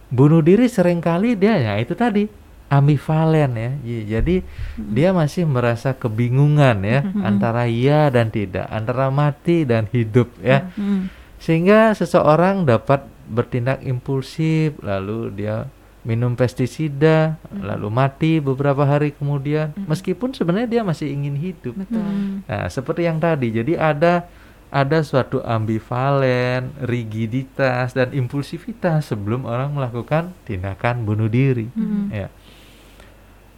bunuh 0.08 0.38
diri 0.40 0.70
sering 0.70 1.02
kali 1.02 1.34
dia 1.34 1.58
ya 1.58 1.74
itu 1.74 1.98
tadi 1.98 2.30
ambivalen 2.72 3.52
ya. 3.52 3.70
Iya, 3.84 4.00
Jadi 4.18 4.36
dia 4.80 5.12
masih 5.12 5.44
merasa 5.44 5.92
kebingungan 5.92 6.80
ya 6.80 7.04
antara 7.20 7.68
iya 7.68 8.08
dan 8.08 8.32
tidak, 8.32 8.64
antara 8.72 9.12
mati 9.12 9.68
dan 9.68 9.84
hidup 9.92 10.32
ya. 10.40 10.72
Mm. 10.72 11.12
sehingga 11.42 11.90
seseorang 11.92 12.62
dapat 12.62 13.02
bertindak 13.26 13.82
impulsif 13.82 14.78
lalu 14.78 15.34
dia 15.34 15.66
minum 16.06 16.38
pestisida 16.38 17.34
lalu 17.50 17.90
mati 17.90 18.38
beberapa 18.38 18.86
hari 18.86 19.10
kemudian. 19.14 19.74
Meskipun 19.86 20.32
sebenarnya 20.34 20.80
dia 20.80 20.82
masih 20.86 21.10
ingin 21.10 21.34
hidup. 21.34 21.74
Betul. 21.76 22.02
Nah 22.46 22.66
seperti 22.70 23.06
yang 23.06 23.18
tadi 23.18 23.52
jadi 23.52 23.74
ada 23.78 24.26
ada 24.72 25.04
suatu 25.04 25.44
ambivalen 25.44 26.72
rigiditas 26.80 27.92
dan 27.92 28.08
impulsivitas 28.16 29.12
sebelum 29.12 29.44
orang 29.44 29.76
melakukan 29.76 30.32
tindakan 30.48 31.04
bunuh 31.04 31.28
diri. 31.28 31.68
Mm. 31.74 32.08
ya 32.08 32.28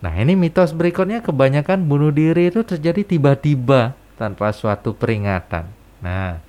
nah 0.04 0.12
ini 0.14 0.36
mitos 0.36 0.70
berikutnya 0.70 1.18
kebanyakan 1.18 1.80
bunuh 1.80 2.12
diri 2.12 2.52
itu 2.52 2.60
terjadi 2.60 3.00
tiba-tiba 3.02 3.96
tanpa 4.14 4.52
suatu 4.52 4.92
peringatan 4.92 5.64
nah 5.98 6.44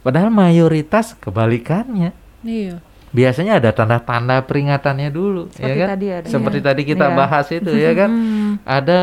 Padahal 0.00 0.28
mayoritas 0.28 1.16
kebalikannya. 1.16 2.12
iya 2.40 2.76
Biasanya 3.08 3.56
ada 3.56 3.72
tanda-tanda 3.72 4.44
peringatannya 4.44 5.08
dulu, 5.08 5.48
Seperti 5.48 5.64
ya 5.70 5.80
kan? 5.80 5.88
tadi 5.96 6.06
ada. 6.12 6.26
Seperti 6.28 6.58
Iya. 6.60 6.66
tadi 6.66 6.82
kita 6.84 7.06
Iya. 7.08 7.16
bahas 7.16 7.46
itu 7.48 7.72
ya 7.72 7.92
kan. 7.94 8.10
Mm. 8.20 8.52
Ada 8.68 9.00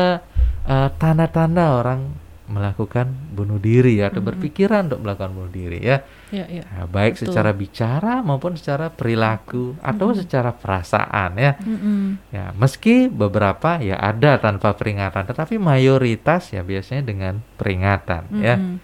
eh, 0.62 0.88
tanda-tanda 0.94 1.64
orang 1.74 2.00
melakukan 2.42 3.06
bunuh 3.30 3.56
diri 3.56 4.02
atau 4.02 4.18
berpikiran 4.18 4.90
untuk 4.90 5.06
melakukan 5.06 5.30
bunuh 5.30 5.48
diri 5.48 5.78
ya. 5.78 6.02
iya 6.28 6.44
iya 6.50 6.62
Nah, 6.66 6.90
baik 6.90 7.14
Betul. 7.14 7.30
secara 7.30 7.50
bicara 7.54 8.14
maupun 8.20 8.58
secara 8.58 8.90
perilaku 8.90 9.78
atau 9.78 10.10
secara 10.12 10.50
perasaan 10.50 11.38
ya. 11.38 11.54
Mm-mm. 11.62 12.18
Ya, 12.34 12.50
meski 12.52 13.06
beberapa 13.06 13.78
ya 13.78 13.94
ada 13.96 14.36
tanpa 14.36 14.74
peringatan, 14.74 15.22
tetapi 15.24 15.56
mayoritas 15.56 16.50
ya 16.50 16.66
biasanya 16.66 17.06
dengan 17.06 17.34
peringatan 17.56 18.26
ya. 18.42 18.58
Mm-mm. 18.58 18.76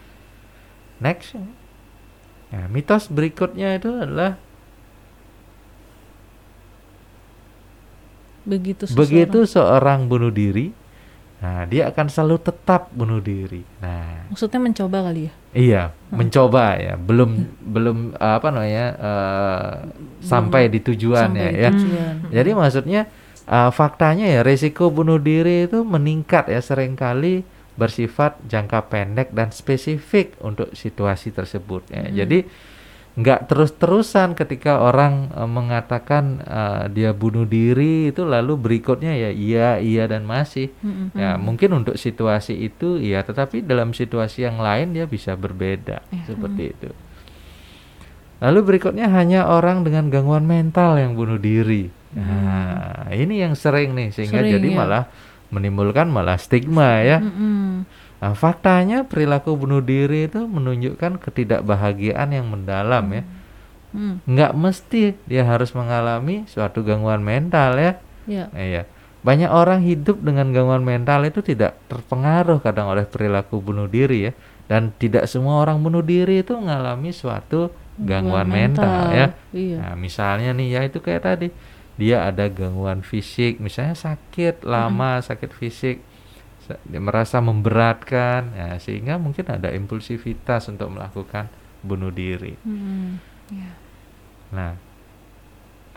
Next. 1.02 1.34
Nah, 2.48 2.64
mitos 2.70 3.10
berikutnya 3.10 3.74
itu 3.74 3.90
adalah 3.90 4.38
begitu 8.48 8.88
seseorang- 8.88 9.02
begitu 9.04 9.38
seorang 9.44 10.00
bunuh 10.08 10.32
diri, 10.32 10.72
nah 11.38 11.62
dia 11.70 11.86
akan 11.90 12.06
selalu 12.10 12.36
tetap 12.42 12.90
bunuh 12.90 13.22
diri. 13.22 13.62
Nah, 13.78 14.26
maksudnya 14.26 14.58
mencoba 14.58 15.06
kali 15.06 15.30
ya 15.30 15.32
iya, 15.56 15.82
mencoba 16.12 16.76
ya, 16.76 16.94
belum 16.94 17.30
belum 17.62 17.96
eh, 18.14 18.34
apa 18.38 18.48
namanya 18.52 18.86
eh, 18.94 19.72
sampai 20.22 20.68
di 20.68 20.80
tujuannya 20.84 21.48
sampai 21.50 21.62
ya. 21.62 21.70
tujuan. 21.72 22.14
Jadi 22.30 22.50
maksudnya 22.52 23.00
eh, 23.48 23.70
faktanya 23.72 24.26
ya 24.28 24.40
resiko 24.44 24.92
bunuh 24.92 25.18
diri 25.18 25.66
itu 25.66 25.82
meningkat 25.82 26.52
ya 26.52 26.60
sering 26.60 26.94
kali 26.94 27.42
bersifat 27.78 28.42
jangka 28.42 28.90
pendek 28.90 29.30
dan 29.30 29.54
spesifik 29.54 30.34
untuk 30.42 30.74
situasi 30.74 31.30
tersebut 31.30 31.86
ya. 31.90 32.10
Jadi 32.24 32.44
nggak 33.18 33.50
terus-terusan 33.50 34.38
ketika 34.38 34.78
orang 34.78 35.34
eh, 35.34 35.50
mengatakan 35.50 36.38
eh, 36.38 36.84
dia 36.94 37.10
bunuh 37.10 37.42
diri 37.42 38.14
itu 38.14 38.22
lalu 38.22 38.54
berikutnya 38.54 39.10
ya 39.10 39.30
iya 39.34 39.68
iya 39.82 40.06
dan 40.06 40.22
masih. 40.22 40.70
Mm-mm. 40.78 41.18
ya 41.18 41.34
mungkin 41.34 41.82
untuk 41.82 41.98
situasi 41.98 42.54
itu 42.54 43.02
iya 43.02 43.26
tetapi 43.26 43.66
dalam 43.66 43.90
situasi 43.90 44.46
yang 44.46 44.62
lain 44.62 44.94
dia 44.94 45.10
bisa 45.10 45.34
berbeda 45.34 45.98
seperti 46.30 46.62
itu. 46.78 46.90
Lalu 48.38 48.60
berikutnya 48.62 49.10
hanya 49.10 49.50
orang 49.50 49.82
dengan 49.82 50.14
gangguan 50.14 50.46
mental 50.46 50.94
yang 50.94 51.18
bunuh 51.18 51.42
diri. 51.42 51.90
Nah 52.14 53.10
ini 53.10 53.42
yang 53.42 53.58
sering 53.58 53.98
nih 53.98 54.14
sehingga 54.14 54.46
Sering, 54.46 54.54
jadi 54.54 54.68
ya. 54.70 54.76
malah 54.78 55.04
menimbulkan 55.50 56.06
malah 56.06 56.38
stigma 56.38 57.02
ya. 57.02 57.18
Mm-mm. 57.18 57.82
Nah, 58.18 58.34
faktanya 58.34 59.06
perilaku 59.06 59.54
bunuh 59.54 59.78
diri 59.78 60.26
itu 60.26 60.42
menunjukkan 60.42 61.22
ketidakbahagiaan 61.22 62.34
yang 62.34 62.50
mendalam 62.50 63.06
ya. 63.14 63.22
Mm. 63.94 64.14
Nggak 64.26 64.52
mesti 64.58 65.02
dia 65.24 65.46
harus 65.46 65.70
mengalami 65.72 66.44
suatu 66.50 66.82
gangguan 66.82 67.22
mental 67.22 67.78
ya. 67.78 67.92
Iya. 68.26 68.44
Iya. 68.52 68.82
Banyak 69.22 69.50
orang 69.50 69.86
hidup 69.86 70.22
dengan 70.22 70.50
gangguan 70.50 70.82
mental 70.82 71.26
itu 71.26 71.42
tidak 71.42 71.78
terpengaruh 71.86 72.58
kadang 72.58 72.90
oleh 72.90 73.06
perilaku 73.06 73.62
bunuh 73.62 73.86
diri 73.86 74.30
ya. 74.30 74.32
Dan 74.68 74.92
tidak 74.98 75.24
semua 75.30 75.64
orang 75.64 75.80
bunuh 75.80 76.04
diri 76.04 76.44
itu 76.44 76.52
mengalami 76.52 77.14
suatu 77.14 77.72
gangguan 77.98 78.46
mental, 78.46 79.10
ya. 79.10 79.26
Iya. 79.50 79.78
Nah, 79.80 79.94
misalnya 79.98 80.54
nih 80.54 80.68
ya 80.76 80.80
itu 80.86 81.02
kayak 81.02 81.22
tadi 81.24 81.48
dia 81.98 82.28
ada 82.30 82.46
gangguan 82.46 83.02
fisik, 83.02 83.58
misalnya 83.58 83.98
sakit 83.98 84.62
lama, 84.62 85.18
sakit 85.18 85.50
fisik, 85.50 85.98
merasa 86.92 87.40
memberatkan, 87.40 88.52
ya, 88.52 88.68
sehingga 88.76 89.16
mungkin 89.16 89.48
ada 89.48 89.72
impulsivitas 89.72 90.68
untuk 90.68 90.92
melakukan 90.92 91.48
bunuh 91.80 92.12
diri. 92.12 92.58
Mm. 92.66 93.10
Nah, 94.52 94.72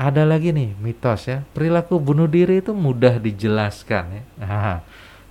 ada 0.02 0.24
lagi 0.26 0.50
nih 0.56 0.74
mitos 0.80 1.28
ya, 1.28 1.44
perilaku 1.54 2.00
bunuh 2.02 2.26
diri 2.26 2.64
itu 2.64 2.72
mudah 2.74 3.22
dijelaskan 3.22 4.04
ya. 4.12 4.24
Nah, 4.42 4.80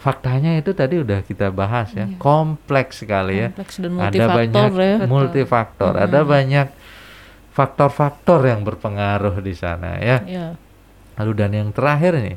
faktanya 0.01 0.57
itu 0.57 0.73
tadi 0.73 1.01
udah 1.01 1.21
kita 1.27 1.53
bahas 1.53 1.93
ya, 1.93 2.07
Iya. 2.09 2.17
kompleks 2.17 3.05
sekali 3.05 3.41
ya. 3.45 3.49
Kompleks 3.53 3.75
dan 3.81 3.91
Ada 3.93 3.99
multifaktor 3.99 4.37
banyak 4.39 4.71
ya. 4.79 4.97
multifaktor, 5.09 5.93
ada 5.97 6.21
banyak 6.25 6.69
faktor-faktor 7.51 8.41
yang 8.47 8.61
berpengaruh 8.63 9.37
di 9.43 9.55
sana 9.59 9.99
ya. 9.99 10.23
Iya. 10.25 10.47
Lalu 11.21 11.33
dan 11.37 11.51
yang 11.53 11.69
terakhir 11.75 12.17
nih, 12.17 12.37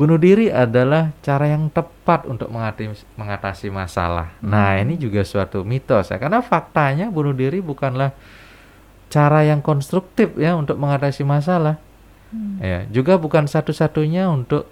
bunuh 0.00 0.16
diri 0.16 0.48
adalah 0.48 1.12
cara 1.20 1.44
yang 1.52 1.68
tepat 1.68 2.24
untuk 2.24 2.48
mengatasi, 2.48 3.04
mengatasi 3.20 3.68
masalah. 3.68 4.32
Nah 4.40 4.80
ini 4.80 4.96
juga 4.96 5.20
suatu 5.28 5.60
mitos 5.60 6.08
ya, 6.08 6.16
karena 6.16 6.40
faktanya 6.40 7.12
bunuh 7.12 7.36
diri 7.36 7.60
bukanlah 7.60 8.16
cara 9.12 9.44
yang 9.44 9.60
konstruktif 9.60 10.32
ya 10.40 10.56
untuk 10.56 10.80
mengatasi 10.80 11.20
masalah. 11.20 11.76
Ya, 12.62 12.86
juga 12.88 13.18
bukan 13.18 13.44
satu-satunya 13.50 14.30
untuk 14.30 14.70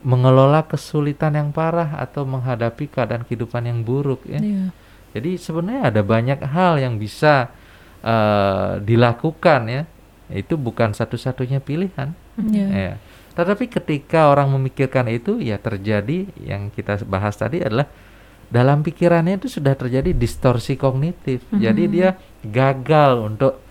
mengelola 0.00 0.64
kesulitan 0.64 1.36
yang 1.36 1.52
parah 1.52 2.00
atau 2.00 2.24
menghadapi 2.24 2.88
keadaan 2.88 3.22
kehidupan 3.28 3.68
yang 3.68 3.84
buruk 3.84 4.24
ya. 4.24 4.40
Iya. 4.40 4.72
Jadi 5.12 5.36
sebenarnya 5.36 5.92
ada 5.92 6.00
banyak 6.00 6.40
hal 6.40 6.80
yang 6.80 6.96
bisa 6.96 7.52
eh, 8.00 8.80
dilakukan 8.80 9.60
ya. 9.68 9.82
Itu 10.32 10.56
bukan 10.56 10.96
satu-satunya 10.96 11.60
pilihan. 11.60 12.16
Iya. 12.40 12.66
Ya. 12.72 12.94
Tetapi 13.40 13.72
ketika 13.72 14.28
orang 14.28 14.52
memikirkan 14.52 15.08
itu 15.08 15.40
ya 15.40 15.56
terjadi 15.56 16.28
yang 16.44 16.68
kita 16.68 17.00
bahas 17.08 17.40
tadi 17.40 17.64
adalah 17.64 17.88
dalam 18.52 18.84
pikirannya 18.84 19.40
itu 19.40 19.48
sudah 19.48 19.72
terjadi 19.72 20.12
distorsi 20.12 20.76
kognitif. 20.76 21.40
Jadi 21.48 21.88
dia 21.88 22.20
gagal 22.44 23.16
untuk 23.24 23.64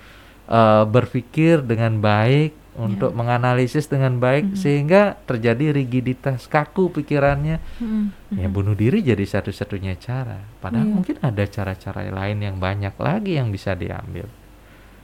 eh, 0.50 0.84
berpikir 0.90 1.62
dengan 1.62 2.02
baik, 2.02 2.58
untuk 2.80 3.12
menganalisis 3.12 3.92
dengan 3.92 4.18
baik 4.24 4.56
sehingga 4.56 5.20
terjadi 5.28 5.76
rigiditas 5.76 6.48
kaku 6.48 6.90
pikirannya. 6.96 7.60
Mm. 7.78 8.40
Ya 8.40 8.48
bunuh 8.48 8.74
diri 8.74 9.04
jadi 9.04 9.22
satu-satunya 9.22 10.00
cara. 10.00 10.40
Padahal 10.64 10.88
Iya. 10.88 10.96
mungkin 10.96 11.16
ada 11.20 11.44
cara-cara 11.44 12.08
lain 12.08 12.40
yang 12.40 12.56
banyak 12.58 12.96
lagi 12.96 13.36
yang 13.36 13.52
bisa 13.52 13.76
diambil. 13.76 14.32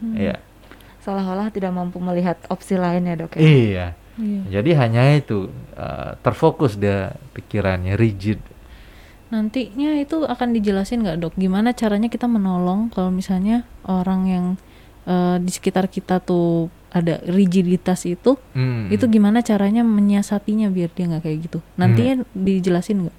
Iya. 0.01 0.39
Seolah-olah 1.03 1.51
tidak 1.51 1.75
mampu 1.75 1.99
melihat 1.99 2.39
opsi 2.47 2.79
lain 2.79 3.05
ya 3.05 3.15
dok 3.19 3.35
ya. 3.37 3.43
Iya. 3.43 3.87
Iya. 4.15 4.41
Jadi 4.59 4.71
hanya 4.73 5.03
itu 5.13 5.47
eh, 5.73 6.11
terfokus 6.19 6.75
dia 6.75 7.11
pikirannya 7.31 7.95
rigid. 7.95 8.39
Nantinya 9.25 9.97
itu 9.97 10.23
akan 10.23 10.53
dijelasin 10.53 11.01
nggak 11.01 11.17
dok? 11.19 11.33
Gimana 11.35 11.73
caranya 11.73 12.07
kita 12.07 12.25
menolong 12.25 12.87
kalau 12.89 13.09
misalnya 13.09 13.65
orang 13.83 14.21
yang 14.25 14.45
eh, 15.03 15.37
di 15.37 15.51
sekitar 15.51 15.85
kita 15.85 16.17
tuh 16.17 16.67
ada 16.89 17.19
rigiditas 17.27 18.07
itu, 18.07 18.39
Hmm. 18.55 18.87
itu 18.87 19.03
gimana 19.05 19.43
caranya 19.43 19.83
menyiasatinya 19.83 20.71
biar 20.71 20.89
dia 20.89 21.05
nggak 21.05 21.21
kayak 21.21 21.39
gitu. 21.43 21.59
Nantinya 21.75 22.23
dijelasin 22.31 23.05
nggak? 23.05 23.17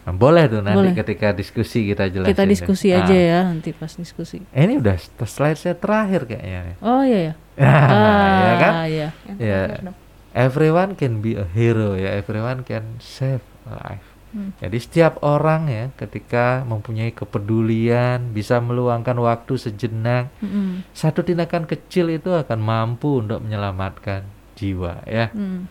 Nah, 0.00 0.14
boleh 0.16 0.44
tuh 0.46 0.62
nanti 0.62 0.78
Boleh. 0.80 0.94
ketika 0.96 1.34
diskusi 1.34 1.84
kita 1.84 2.08
jelasin. 2.08 2.30
Kita 2.30 2.44
deh. 2.44 2.50
diskusi 2.50 2.88
Ah. 2.88 3.04
aja 3.04 3.12
ya 3.12 3.38
nanti 3.44 3.74
pas 3.74 3.92
diskusi. 3.92 4.40
Eh, 4.48 4.62
Ini 4.62 4.78
udah 4.78 4.96
slide 5.26 5.58
saya 5.58 5.76
terakhir 5.76 6.24
kayaknya. 6.24 6.78
Oh 6.80 7.02
iya 7.02 7.20
ya. 7.20 7.34
ya 8.46 8.54
kan? 8.56 8.72
iya. 8.86 9.08
Yang 9.26 9.36
Ya. 9.36 9.92
Everyone 10.30 10.94
can 10.94 11.18
be 11.18 11.34
a 11.34 11.46
hero 11.46 11.98
ya. 11.98 12.14
Everyone 12.14 12.62
can 12.62 13.02
save 13.02 13.42
a 13.66 13.74
life. 13.74 14.06
Hmm. 14.30 14.54
Jadi 14.62 14.78
setiap 14.78 15.18
orang 15.26 15.66
ya 15.66 15.84
ketika 15.98 16.62
mempunyai 16.62 17.10
kepedulian, 17.10 18.30
bisa 18.30 18.62
meluangkan 18.62 19.18
waktu 19.18 19.58
sejenak, 19.58 20.30
Mm-mm. 20.38 20.86
satu 20.94 21.26
tindakan 21.26 21.66
kecil 21.66 22.14
itu 22.14 22.30
akan 22.30 22.62
mampu 22.62 23.26
untuk 23.26 23.42
menyelamatkan 23.42 24.22
jiwa 24.54 25.02
ya. 25.02 25.34
Mm. 25.34 25.66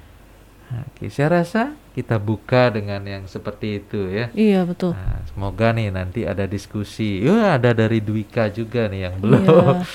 Nah, 0.70 0.86
Oke, 0.86 1.08
saya 1.08 1.42
rasa 1.42 1.74
kita 1.98 2.22
buka 2.22 2.70
dengan 2.70 3.02
yang 3.02 3.26
seperti 3.26 3.82
itu 3.82 4.12
ya. 4.12 4.30
Iya 4.38 4.68
betul. 4.68 4.94
Nah, 4.94 5.24
semoga 5.32 5.74
nih 5.74 5.90
nanti 5.90 6.28
ada 6.28 6.46
diskusi. 6.46 7.26
Ya, 7.26 7.58
ada 7.58 7.74
dari 7.74 8.04
Dwika 8.04 8.52
juga 8.54 8.92
nih 8.92 9.10
yang 9.10 9.16
belum. 9.18 9.44
Iya. 9.50 9.88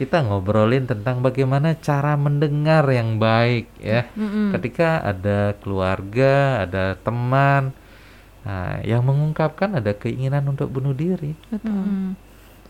Kita 0.00 0.24
ngobrolin 0.24 0.88
tentang 0.88 1.20
bagaimana 1.20 1.76
cara 1.76 2.16
mendengar 2.16 2.88
yang 2.88 3.20
baik 3.20 3.68
ya. 3.76 4.08
Mm-mm. 4.16 4.56
Ketika 4.56 5.04
ada 5.04 5.52
keluarga, 5.60 6.64
ada 6.64 6.96
teman 6.96 7.76
nah, 8.40 8.80
yang 8.80 9.04
mengungkapkan 9.04 9.76
ada 9.76 9.92
keinginan 9.92 10.48
untuk 10.48 10.72
bunuh 10.72 10.96
diri. 10.96 11.36
Betul. 11.52 11.68
Mm. 11.76 12.10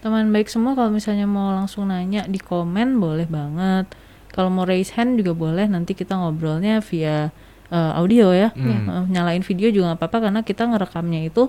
Teman 0.02 0.34
baik 0.34 0.50
semua 0.50 0.74
kalau 0.74 0.90
misalnya 0.90 1.30
mau 1.30 1.54
langsung 1.54 1.86
nanya 1.86 2.26
di 2.26 2.42
komen 2.42 2.98
boleh 2.98 3.30
banget. 3.30 3.86
Kalau 4.34 4.50
mau 4.50 4.66
raise 4.66 4.90
hand 4.98 5.22
juga 5.22 5.30
boleh. 5.30 5.70
Nanti 5.70 5.94
kita 5.94 6.18
ngobrolnya 6.18 6.82
via 6.82 7.30
eh, 7.70 7.92
audio 7.94 8.34
ya. 8.34 8.50
Hmm. 8.58 8.90
Eh, 8.90 9.04
nyalain 9.14 9.46
video 9.46 9.70
juga 9.70 9.94
nggak 9.94 10.00
apa-apa 10.02 10.18
karena 10.26 10.40
kita 10.42 10.66
ngerekamnya 10.66 11.30
itu 11.30 11.46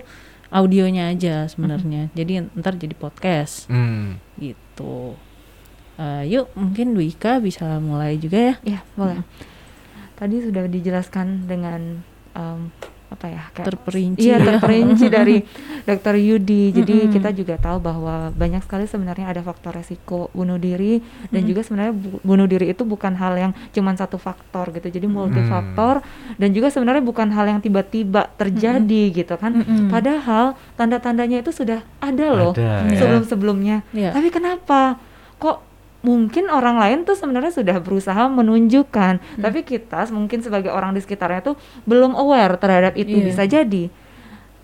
audionya 0.52 1.10
aja 1.10 1.48
sebenarnya. 1.50 2.12
Jadi 2.14 2.54
ntar 2.60 2.78
jadi 2.78 2.94
podcast 2.94 3.66
Hmm. 3.66 4.20
gitu. 4.38 5.16
Eh, 5.94 6.24
yuk 6.30 6.48
mungkin 6.54 6.92
Dwika 6.92 7.36
bisa 7.36 7.76
mulai 7.78 8.16
juga 8.16 8.38
ya. 8.42 8.54
Iya, 8.64 8.80
boleh. 8.94 9.20
Tadi 10.14 10.36
sudah 10.40 10.64
dijelaskan 10.64 11.44
dengan 11.44 12.00
em, 12.32 12.60
apa 13.08 13.26
ya? 13.28 13.44
kayak- 13.52 13.68
Terperinci 13.68 14.24
Iya, 14.24 14.36
ya. 14.36 14.44
terperinci 14.48 15.06
dari 15.12 15.36
Dr. 15.82 16.16
Yudi. 16.16 16.72
Jadi 16.72 16.96
Mm-mm. 16.96 17.12
kita 17.12 17.28
juga 17.30 17.54
tahu 17.56 17.76
bahwa 17.78 18.14
banyak 18.30 18.62
sekali 18.62 18.86
sebenarnya 18.86 19.28
ada 19.28 19.42
faktor 19.42 19.74
resiko 19.74 20.32
bunuh 20.32 20.56
diri 20.56 21.02
dan 21.28 21.44
juga 21.44 21.60
sebenarnya 21.60 21.92
bu- 21.92 22.22
bunuh 22.22 22.46
diri 22.46 22.70
itu 22.70 22.82
bukan 22.82 23.12
hal 23.12 23.36
yang 23.36 23.52
cuma 23.68 23.92
satu 23.92 24.16
faktor 24.16 24.72
gitu. 24.72 24.88
Jadi 24.88 25.04
multifaktor 25.06 26.00
dan 26.34 26.48
juga 26.50 26.70
sebenarnya 26.70 27.02
bukan 27.02 27.28
hal 27.28 27.46
yang 27.46 27.60
tiba-tiba 27.60 28.32
terjadi 28.32 29.02
gitu 29.12 29.34
kan. 29.36 29.60
Mm-mm. 29.60 29.90
Padahal 29.90 30.44
tanda-tandanya 30.72 31.42
itu 31.42 31.52
sudah 31.52 31.84
ada 31.98 32.26
loh 32.30 32.54
Ada, 32.54 32.88
ya. 32.88 32.96
sebelum-sebelumnya. 32.96 33.84
Iya. 33.90 34.10
Tapi 34.10 34.28
kenapa 34.30 34.96
kok 35.36 35.71
mungkin 36.02 36.46
orang 36.46 36.76
lain 36.76 36.98
tuh 37.02 37.14
sebenarnya 37.14 37.50
sudah 37.50 37.78
berusaha 37.78 38.26
menunjukkan, 38.26 39.14
Hmm. 39.18 39.40
tapi 39.40 39.62
kita 39.62 40.04
mungkin 40.08 40.38
sebagai 40.38 40.68
orang 40.68 40.92
di 40.92 41.00
sekitarnya 41.00 41.40
tuh 41.44 41.56
belum 41.82 42.12
aware 42.12 42.54
terhadap 42.56 42.94
itu 42.94 43.16
Iya. 43.16 43.24
bisa 43.24 43.42
jadi. 43.44 43.84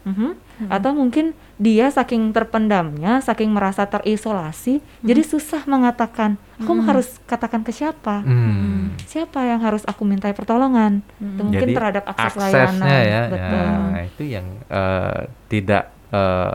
Mhm. 0.02 0.30
Atau 0.66 0.90
mungkin 0.90 1.30
dia 1.54 1.86
saking 1.86 2.32
terpendamnya, 2.32 3.20
saking 3.20 3.46
merasa 3.46 3.84
terisolasi, 3.84 4.82
jadi 5.00 5.22
susah 5.22 5.62
mengatakan. 5.64 6.34
Aku 6.58 6.74
Hmm. 6.74 6.82
harus 6.82 7.22
katakan 7.22 7.62
ke 7.62 7.70
siapa? 7.70 8.26
Hmm. 8.26 8.98
Siapa 9.04 9.38
yang 9.44 9.62
harus 9.62 9.86
aku 9.86 10.02
mintai 10.02 10.34
pertolongan? 10.34 11.06
Hmm. 11.14 11.30
Itu 11.30 11.42
mungkin 11.44 11.62
Jadi 11.64 11.76
terhadap 11.76 12.04
akses 12.08 12.34
aksesnya 12.34 12.66
layanan. 12.74 13.04
ya, 13.06 13.22
Betul. 13.30 13.62
ya, 13.62 14.00
itu 14.02 14.22
yang 14.26 14.46
eh, 14.66 15.20
tidak 15.46 15.84
eh, 16.08 16.54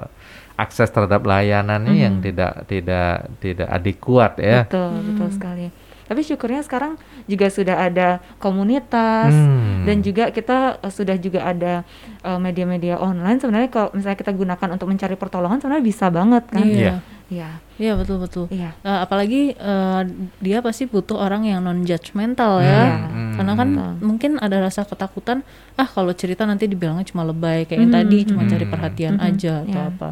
akses 0.64 0.88
terhadap 0.88 1.22
layanannya 1.22 1.94
yang 1.94 2.16
Mhm. 2.18 2.24
tidak 2.24 2.54
tidak 2.66 3.12
tidak 3.38 3.68
adekuat 3.70 4.40
ya. 4.40 4.64
Betul, 4.64 4.90
betul 5.06 5.30
sekali. 5.30 5.68
Tapi 6.04 6.20
syukurnya 6.22 6.62
sekarang 6.62 7.00
juga 7.26 7.48
sudah 7.48 7.80
ada 7.82 8.20
komunitas 8.38 9.32
Hmm. 9.32 9.84
dan 9.84 10.00
juga 10.00 10.30
kita 10.30 10.78
eh, 10.78 10.92
sudah 10.92 11.16
juga 11.16 11.44
ada 11.44 11.84
eh, 12.22 12.40
media-media 12.40 12.96
online. 12.98 13.38
Sebenarnya 13.38 13.68
kalau 13.68 13.90
misalnya 13.92 14.16
kita 14.18 14.32
gunakan 14.32 14.70
untuk 14.70 14.88
mencari 14.88 15.16
pertolongan 15.16 15.58
sebenarnya 15.58 15.84
bisa 15.84 16.08
banget 16.08 16.44
kan? 16.46 16.62
Iya. 16.62 16.76
Iya. 16.78 16.96
Iya. 17.26 17.50
Iya 17.74 17.94
betul 17.98 18.18
betul. 18.20 18.46
Iya. 18.48 18.76
Eh, 18.78 19.00
apalagi 19.00 19.42
eh, 19.52 20.02
dia 20.40 20.60
pasti 20.60 20.86
butuh 20.86 21.18
orang 21.18 21.44
yang 21.44 21.60
non 21.60 21.82
judgmental 21.82 22.60
Iya. 22.60 22.68
ya. 22.70 22.84
Hmm. 23.10 23.34
Karena 23.34 23.54
kan 23.56 23.70
Betul. 23.72 23.92
mungkin 24.04 24.32
ada 24.38 24.58
rasa 24.62 24.84
ketakutan, 24.84 25.42
ah 25.74 25.88
kalau 25.88 26.14
cerita 26.14 26.44
nanti 26.44 26.70
dibilangnya 26.70 27.02
cuma 27.06 27.24
lebay 27.24 27.66
kayak 27.66 27.80
yang 27.80 27.90
Hmm, 27.90 27.98
tadi 27.98 28.18
cuma 28.24 28.42
hmm. 28.44 28.52
cari 28.52 28.66
perhatian 28.68 29.16
Hmm, 29.18 29.26
aja 29.26 29.54
atau 29.66 29.82
iya. 29.82 29.90
apa. 29.90 30.10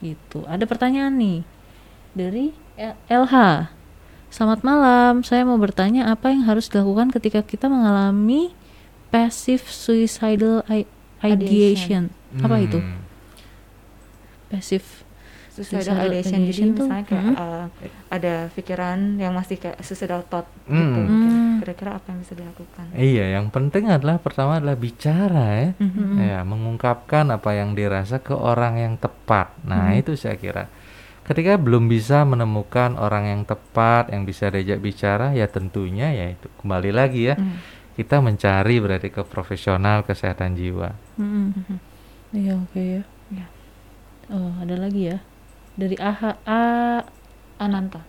Gitu. 0.00 0.44
Ada 0.44 0.64
pertanyaan 0.68 1.16
nih 1.16 1.38
dari 2.16 2.52
LH. 3.08 3.34
Selamat 4.28 4.60
malam, 4.66 5.24
saya 5.24 5.46
mau 5.48 5.56
bertanya 5.56 6.12
apa 6.12 6.28
yang 6.28 6.44
harus 6.44 6.68
dilakukan 6.68 7.08
ketika 7.14 7.40
kita 7.40 7.70
mengalami 7.72 8.52
passive 9.08 9.64
suicidal 9.64 10.60
ideation. 11.24 12.12
Apa 12.42 12.60
itu? 12.60 12.82
Hmm. 12.82 13.00
Passive 14.52 15.06
Suicidal 15.56 15.80
Suicidal 15.80 16.06
ideation. 16.12 16.36
Jadi 16.36 16.44
ideation 16.44 16.68
misalnya 16.76 17.04
kayak 17.08 17.24
mm. 17.24 17.36
eh, 17.40 17.66
ada 18.12 18.34
pikiran 18.52 18.98
yang 19.16 19.32
masih 19.32 19.56
kayak 19.56 19.80
suicidal 19.80 20.20
thought 20.28 20.44
Hmm. 20.68 20.76
gitu. 20.76 21.00
Hmm. 21.00 21.25
Kira-kira 21.66 21.98
apa 21.98 22.14
yang 22.14 22.22
bisa 22.22 22.38
dilakukan? 22.38 22.84
Iya, 22.94 23.24
yang 23.34 23.50
penting 23.50 23.90
adalah 23.90 24.22
pertama 24.22 24.62
adalah 24.62 24.78
bicara 24.78 25.46
ya. 25.50 25.68
Mhm. 25.82 26.14
Ya, 26.14 26.38
mengungkapkan 26.46 27.26
apa 27.34 27.58
yang 27.58 27.74
dirasa 27.74 28.22
ke 28.22 28.30
orang 28.38 28.78
yang 28.78 28.94
tepat. 28.94 29.50
Nah, 29.66 29.90
Hmm. 29.90 29.98
itu 29.98 30.14
saya 30.14 30.38
kira. 30.38 30.70
Ketika 31.26 31.58
belum 31.58 31.90
bisa 31.90 32.22
menemukan 32.22 32.94
orang 32.94 33.26
yang 33.26 33.42
tepat 33.42 34.14
yang 34.14 34.22
bisa 34.22 34.46
diajak 34.46 34.78
bicara, 34.78 35.34
ya 35.34 35.50
tentunya 35.50 36.14
ya 36.14 36.38
itu 36.38 36.46
kembali 36.62 36.94
lagi 36.94 37.26
ya. 37.26 37.34
Hmm. 37.34 37.58
Kita 37.98 38.22
mencari 38.22 38.78
berarti 38.78 39.10
ke 39.10 39.26
profesional 39.26 40.06
kesehatan 40.06 40.54
jiwa. 40.54 40.94
Mm-mm. 41.18 41.46
Mhm. 41.50 41.76
Iya 42.30 42.52
oke 42.62 42.78
ya. 42.78 43.02
Iya. 43.34 43.46
Oh 44.30 44.54
ada 44.62 44.78
lagi 44.78 45.10
ya 45.10 45.18
dari 45.74 45.98
AH 45.98 46.46
A 46.46 46.62
Ananta. 47.58 48.06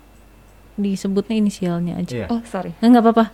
Disebutnya 0.77 1.35
inisialnya 1.41 1.97
aja. 1.97 2.13
Iya. 2.13 2.27
Oh, 2.29 2.41
sorry. 2.45 2.71
Eh, 2.77 2.87
nggak 2.87 3.03
apa-apa. 3.03 3.25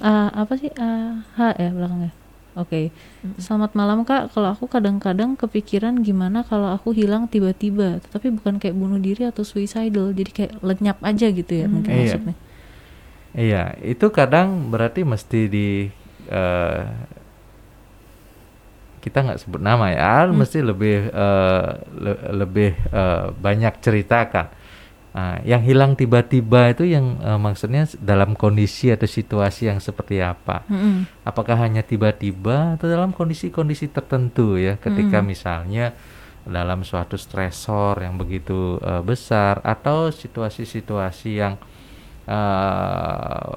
Ah, 0.00 0.30
apa 0.46 0.54
sih 0.56 0.70
AH 0.72 1.58
ya 1.58 1.70
belakangnya? 1.74 2.14
Oke. 2.54 2.94
Selamat 3.34 3.74
malam 3.74 4.06
kak. 4.06 4.30
Kalau 4.30 4.54
aku 4.54 4.70
kadang-kadang 4.70 5.34
kepikiran 5.34 5.98
gimana 6.06 6.46
kalau 6.46 6.70
aku 6.70 6.94
hilang 6.94 7.26
tiba-tiba, 7.26 7.98
tapi 8.14 8.30
bukan 8.30 8.62
kayak 8.62 8.78
bunuh 8.78 9.02
diri 9.02 9.26
atau 9.26 9.42
suicidal, 9.42 10.14
jadi 10.14 10.30
kayak 10.30 10.52
lenyap 10.62 11.02
aja 11.02 11.26
gitu 11.34 11.50
ya 11.50 11.66
mungkin 11.66 11.90
Iya. 11.90 11.98
maksudnya. 12.14 12.34
Iya, 13.34 13.62
itu 13.82 14.06
kadang 14.14 14.70
berarti 14.70 15.02
mesti 15.02 15.40
di 15.50 15.90
eh, 16.30 16.82
kita 19.02 19.18
nggak 19.20 19.40
sebut 19.42 19.60
nama 19.60 19.90
ya, 19.92 20.30
mesti 20.30 20.64
lebih 20.64 21.10
eh, 21.10 21.68
le- 21.98 22.22
lebih 22.38 22.70
eh, 22.72 23.24
banyak 23.34 23.82
ceritakan. 23.82 24.48
Nah, 25.14 25.38
yang 25.46 25.62
hilang 25.62 25.94
tiba-tiba 25.94 26.74
itu 26.74 26.90
yang 26.90 27.22
eh, 27.22 27.38
maksudnya 27.38 27.86
dalam 28.02 28.34
kondisi 28.34 28.90
atau 28.90 29.06
situasi 29.06 29.70
yang 29.70 29.78
seperti 29.78 30.18
apa? 30.18 30.66
Mm-mm. 30.66 31.06
Apakah 31.22 31.54
hanya 31.62 31.86
tiba-tiba 31.86 32.74
atau 32.74 32.90
dalam 32.90 33.14
kondisi-kondisi 33.14 33.94
tertentu 33.94 34.58
ya? 34.58 34.74
Ketika 34.74 35.22
misalnya 35.22 35.94
dalam 36.44 36.82
suatu 36.82 37.14
stresor 37.14 38.02
yang 38.02 38.18
begitu 38.18 38.82
eh, 38.82 39.02
besar 39.06 39.62
atau 39.62 40.10
situasi-situasi 40.10 41.30
yang 41.38 41.54
eh, 42.26 43.54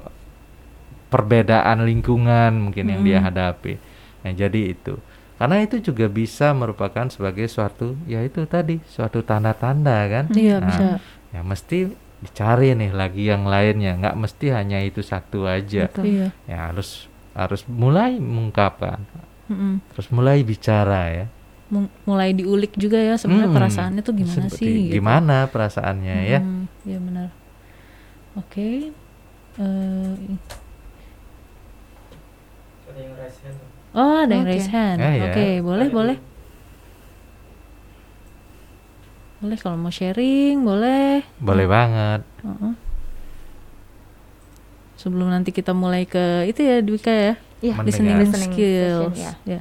perbedaan 1.10 1.82
lingkungan 1.82 2.70
mungkin 2.70 2.86
yang 2.92 3.02
dia 3.02 3.18
hadapi. 3.18 3.80
Nah, 4.22 4.32
jadi 4.32 4.78
itu. 4.78 4.94
Karena 5.38 5.62
itu 5.62 5.78
juga 5.78 6.10
bisa 6.10 6.50
merupakan 6.50 7.06
sebagai 7.06 7.46
suatu 7.46 7.94
ya 8.10 8.26
itu 8.26 8.42
tadi 8.50 8.82
suatu 8.90 9.22
tanda-tanda 9.22 10.06
kan. 10.10 10.24
Iya 10.34 10.58
Nah, 10.58 10.66
bisa. 10.66 10.86
Ya 11.38 11.46
mesti 11.46 11.86
dicari 12.18 12.74
nih 12.74 12.90
lagi 12.90 13.22
yang 13.24 13.46
lainnya, 13.46 13.94
nggak 13.94 14.18
mesti 14.18 14.50
hanya 14.50 14.82
itu 14.82 15.06
satu 15.06 15.46
aja. 15.46 15.86
Betul. 15.86 16.04
Iya. 16.10 16.28
Ya 16.44 16.58
harus 16.66 17.06
harus 17.30 17.62
mulai 17.70 18.18
mengungkapkan, 18.18 18.98
Mm-mm. 19.46 19.78
terus 19.94 20.10
mulai 20.10 20.42
bicara 20.42 21.14
ya. 21.14 21.26
Mulai 22.02 22.34
diulik 22.34 22.74
juga 22.74 22.98
ya 22.98 23.14
sebenarnya 23.14 23.46
Hmm, 23.46 23.58
perasaannya 23.60 24.02
tuh 24.02 24.14
gimana 24.16 24.48
seperti 24.48 24.58
sih? 24.58 24.74
gitu. 24.90 24.94
Gimana 24.98 25.46
perasaannya 25.46 26.16
ya? 26.26 26.40
Hmm, 26.42 26.64
Iya 26.82 26.98
benar. 26.98 27.28
Oke. 28.34 28.90
Eh, 29.58 30.14
Ada 32.88 32.98
yang 32.98 33.14
raise 33.14 33.38
hand. 33.44 33.58
oh 33.92 34.16
ada 34.18 34.32
yang 34.32 34.42
Oke. 34.42 34.50
raise 34.50 34.70
hand. 34.70 34.98
Ya, 34.98 35.10
ya. 35.12 35.24
Oke 35.28 35.46
boleh 35.60 35.86
Ada 35.86 35.94
boleh. 35.94 36.16
yang- 36.18 36.26
Boleh 39.38 39.56
kalau 39.56 39.76
mau 39.76 39.88
sharing 39.88 40.60
boleh. 40.60 41.22
Boleh 41.38 41.66
banget. 41.66 42.20
Heeh. 42.42 42.74
sebelum 44.98 45.30
nanti 45.30 45.54
kita 45.54 45.70
mulai 45.70 46.02
ke 46.04 46.18
itu 46.44 46.58
ya 46.58 46.82
Dwika 46.82 47.06
ya 47.08 47.32
Iya, 47.60 47.70
Mendengar. 47.72 47.86
listening 47.86 48.16
Listening 48.18 48.50
skills 48.50 49.14
session, 49.14 49.14
ya 49.16 49.32
ya. 49.48 49.60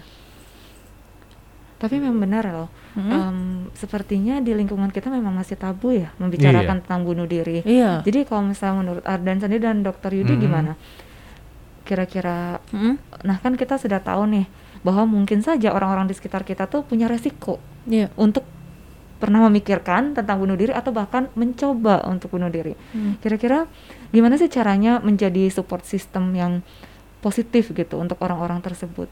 Tapi 1.78 1.95
memang 1.95 2.17
benar 2.19 2.41
loh. 2.47 2.69
Mm-mm. 2.93 3.09
Em, 3.11 3.38
sepertinya 3.71 4.38
di 4.38 4.49
lingkungan 4.51 4.89
kita 4.89 5.09
memang 5.09 5.30
masih 5.32 5.53
tabu 5.53 5.93
ya 5.93 6.09
membicarakan 6.17 6.82
tentang 6.82 7.05
bunuh 7.05 7.25
diri. 7.25 7.61
iya 7.63 8.01
Jadi 8.01 8.25
kalau 8.25 8.49
misalnya 8.49 8.82
menurut 8.82 9.03
Ardan 9.03 9.38
sendiri 9.38 9.61
dan 9.61 9.82
Dokter 9.82 10.09
Yudi 10.11 10.34
Mhm. 10.34 10.41
gimana? 10.41 10.73
Kira-kira, 11.84 12.57
Mm-mm. 12.67 12.97
nah 13.21 13.38
kan 13.38 13.53
kita 13.53 13.78
sudah 13.78 13.97
tahu 13.99 14.25
nih 14.28 14.49
bahwa 14.82 15.05
mungkin 15.05 15.39
saja 15.39 15.69
orang-orang 15.69 16.05
di 16.05 16.13
sekitar 16.13 16.41
kita 16.41 16.65
tuh 16.65 16.82
punya 16.82 17.05
resiko 17.05 17.61
iya 17.86 18.09
untuk 18.15 18.41
pernah 19.18 19.45
memikirkan 19.49 20.13
tentang 20.13 20.38
bunuh 20.38 20.53
diri 20.53 20.74
atau 20.74 20.93
bahkan 20.93 21.30
mencoba 21.34 22.05
untuk 22.05 22.38
bunuh 22.38 22.49
diri. 22.49 22.78
Hmm. 22.93 23.18
Kira-kira 23.20 23.65
gimana 24.13 24.38
sih 24.38 24.47
caranya 24.47 25.01
menjadi 25.01 25.49
support 25.49 25.84
system 25.84 26.38
yang 26.38 26.61
positif 27.20 27.74
gitu 27.74 27.97
untuk 27.97 28.22
orang-orang 28.22 28.61
tersebut? 28.61 29.09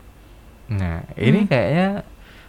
Nah, 0.70 1.06
ini 1.18 1.46
kayaknya 1.50 2.06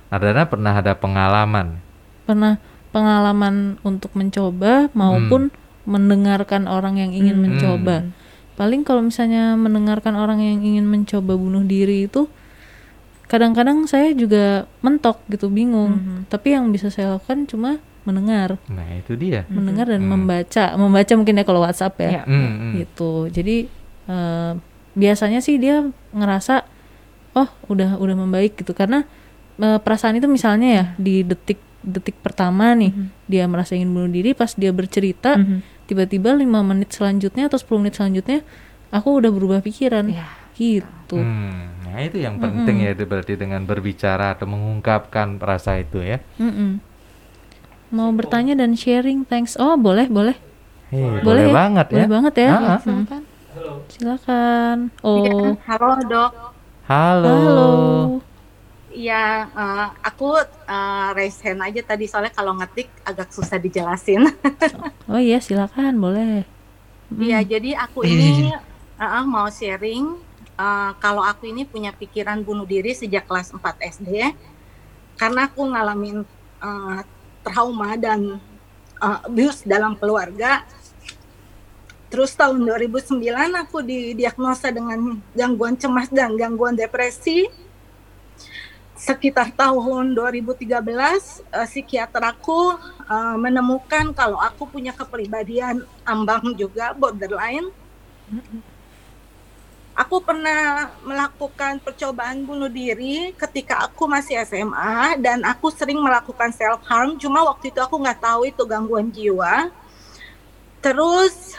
Ardana 0.09 0.47
pernah 0.47 0.73
ada 0.77 0.93
pengalaman. 0.95 1.83
pernah 2.27 2.59
pengalaman 2.91 3.79
untuk 3.87 4.11
mencoba 4.19 4.91
maupun 4.91 5.55
mendengarkan 5.87 6.67
orang 6.67 6.99
yang 6.99 7.15
ingin 7.15 7.39
Hmm. 7.39 7.45
mencoba. 7.47 7.97
Paling 8.59 8.83
kalau 8.83 9.05
misalnya 9.05 9.55
mendengarkan 9.55 10.19
orang 10.19 10.43
yang 10.43 10.59
ingin 10.59 10.89
mencoba 10.91 11.39
bunuh 11.39 11.63
diri 11.63 12.11
itu 12.11 12.27
kadang-kadang 13.27 13.85
saya 13.85 14.11
juga 14.13 14.65
mentok 14.81 15.23
gitu 15.27 15.47
bingung. 15.47 15.99
Mhm. 15.99 16.19
Tapi 16.27 16.55
yang 16.55 16.71
bisa 16.71 16.89
saya 16.89 17.15
lakukan 17.15 17.45
cuma 17.45 17.79
mendengar, 18.03 18.55
Nah, 18.67 18.87
itu 18.95 19.15
dia. 19.15 19.43
mendengar 19.49 19.87
dan 19.87 19.99
Hmm. 20.01 20.15
membaca, 20.15 20.65
membaca 20.75 21.13
mungkin 21.13 21.35
ya 21.35 21.45
kalau 21.45 21.61
WhatsApp 21.61 21.99
ya. 21.99 22.11
Iya. 22.13 22.23
Hmm, 22.25 22.47
hmm. 22.47 22.73
Gitu. 22.77 23.13
Jadi 23.33 23.57
eh, 24.07 24.53
biasanya 24.93 25.43
sih 25.43 25.59
dia 25.59 25.83
ngerasa 26.11 26.63
oh 27.35 27.51
udah 27.67 27.99
udah 27.99 28.17
membaik 28.17 28.55
gitu 28.57 28.71
karena 28.71 29.03
eh, 29.57 29.77
perasaan 29.77 30.15
itu 30.15 30.25
misalnya 30.27 30.69
ya 30.71 30.85
di 30.95 31.21
detik 31.21 31.59
detik 31.83 32.15
pertama 32.17 32.71
nih 32.73 32.91
Mhm. 32.91 33.07
dia 33.27 33.45
merasa 33.47 33.75
ingin 33.75 33.91
bunuh 33.91 34.07
diri 34.07 34.31
pas 34.31 34.55
dia 34.55 34.71
bercerita 34.71 35.35
Mhm. 35.35 35.87
tiba-tiba 35.87 36.31
lima 36.33 36.63
menit 36.63 36.91
selanjutnya 36.91 37.47
atau 37.47 37.59
10 37.59 37.79
menit 37.81 37.95
selanjutnya 37.95 38.47
aku 38.89 39.19
udah 39.19 39.29
berubah 39.29 39.59
pikiran 39.61 40.07
Iya. 40.07 40.27
gitu 40.55 41.19
Hmm, 41.19 41.76
Nah, 41.97 42.05
itu 42.05 42.21
yang 42.21 42.37
penting 42.37 42.85
ya 42.85 42.93
itu 42.93 43.09
berarti 43.09 43.41
dengan 43.41 43.65
berbicara 43.65 44.37
atau 44.37 44.45
mengungkapkan 44.45 45.41
rasa 45.41 45.81
itu 45.81 46.05
ya. 46.05 46.21
Mm-mm. 46.37 46.77
mau 47.89 48.13
bertanya 48.13 48.53
dan 48.53 48.77
sharing 48.77 49.25
thanks 49.25 49.57
oh 49.57 49.79
boleh 49.81 50.05
boleh 50.11 50.37
Hei, 50.93 51.01
boleh, 51.01 51.23
boleh, 51.25 51.45
ya? 51.49 51.55
banget 51.57 51.87
boleh 51.89 52.05
ya. 52.05 52.11
banget 52.13 52.35
ya 52.37 52.49
Ah, 52.53 52.59
ah. 52.77 52.81
Mm. 52.85 52.85
Silakan. 52.85 53.23
Halo. 53.57 53.73
silakan 53.89 54.79
Iya, 55.17 55.33
oh 55.33 55.55
halo 55.65 55.91
dok. 56.05 56.33
Halo. 56.85 57.33
halo 57.33 57.61
Iya, 58.93 59.25
eh, 59.49 59.87
aku 60.05 60.37
eh, 60.69 61.09
raise 61.17 61.41
hand 61.45 61.61
aja 61.65 61.81
tadi 61.81 62.05
soalnya 62.09 62.33
kalau 62.33 62.53
ngetik 62.57 62.89
agak 63.05 63.29
susah 63.29 63.57
dijelasin. 63.57 64.25
oh 65.13 65.21
iya 65.21 65.41
silakan 65.41 65.97
boleh 65.97 66.45
Iya, 67.13 67.41
jadi 67.45 67.77
aku 67.77 68.05
ini 68.13 68.53
eh, 68.53 68.61
eh, 69.01 69.25
mau 69.25 69.49
sharing 69.49 70.26
eh, 70.57 70.93
kalau 70.99 71.23
aku 71.23 71.49
ini 71.49 71.69
punya 71.69 71.93
pikiran 71.93 72.41
bunuh 72.43 72.65
diri 72.65 72.97
sejak 72.97 73.29
kelas 73.29 73.53
4 73.53 73.61
SD 74.01 74.33
karena 75.17 75.49
aku 75.49 75.61
ngalamin 75.65 76.25
eh, 76.61 77.01
trauma 77.47 77.95
dan 77.95 78.43
eh, 78.99 79.19
abuse 79.23 79.63
dalam 79.63 79.95
keluarga. 79.95 80.67
Terus 82.07 82.35
tahun 82.39 82.63
2009 82.63 83.19
aku 83.67 83.83
didiagnosa 83.83 84.71
dengan 84.71 85.19
gangguan 85.35 85.75
cemas 85.75 86.07
dan 86.11 86.35
gangguan 86.39 86.75
depresi. 86.75 87.51
Sekitar 88.97 89.53
tahun 89.55 90.17
2013 90.17 90.67
eh, 90.67 91.67
psikiater 91.71 92.23
aku 92.27 92.75
eh, 93.07 93.37
menemukan 93.39 94.11
kalau 94.15 94.39
aku 94.43 94.67
punya 94.67 94.91
kepribadian 94.91 95.87
ambang 96.03 96.55
juga 96.55 96.95
borderline. 96.95 97.71
Aku 99.97 100.21
pernah 100.21 100.93
melakukan 101.01 101.81
percobaan 101.81 102.45
bunuh 102.45 102.69
diri 102.69 103.33
ketika 103.33 103.89
aku 103.89 104.05
masih 104.05 104.37
SMA 104.45 105.17
dan 105.25 105.41
aku 105.41 105.73
sering 105.73 105.97
melakukan 105.97 106.53
self 106.53 106.85
harm. 106.85 107.17
Cuma 107.17 107.41
waktu 107.49 107.73
itu 107.73 107.81
aku 107.81 107.97
nggak 108.05 108.21
tahu 108.21 108.45
itu 108.45 108.61
gangguan 108.69 109.09
jiwa. 109.09 109.73
Terus 110.85 111.57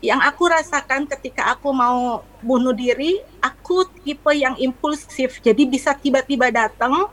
yang 0.00 0.16
aku 0.24 0.48
rasakan 0.48 1.04
ketika 1.12 1.52
aku 1.52 1.76
mau 1.76 2.24
bunuh 2.40 2.72
diri, 2.72 3.20
aku 3.44 3.84
tipe 4.00 4.32
yang 4.32 4.56
impulsif. 4.56 5.44
Jadi 5.44 5.68
bisa 5.68 5.92
tiba-tiba 5.92 6.48
datang. 6.48 7.12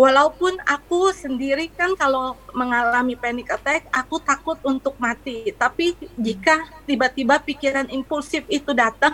Walaupun 0.00 0.56
aku 0.64 1.12
sendiri 1.12 1.68
kan 1.76 1.92
kalau 1.92 2.32
mengalami 2.56 3.20
panic 3.20 3.52
attack, 3.52 3.84
aku 3.92 4.16
takut 4.16 4.56
untuk 4.64 4.96
mati. 4.96 5.52
Tapi 5.52 5.92
jika 6.16 6.64
tiba-tiba 6.88 7.36
pikiran 7.36 7.84
impulsif 7.92 8.48
itu 8.48 8.72
datang, 8.72 9.12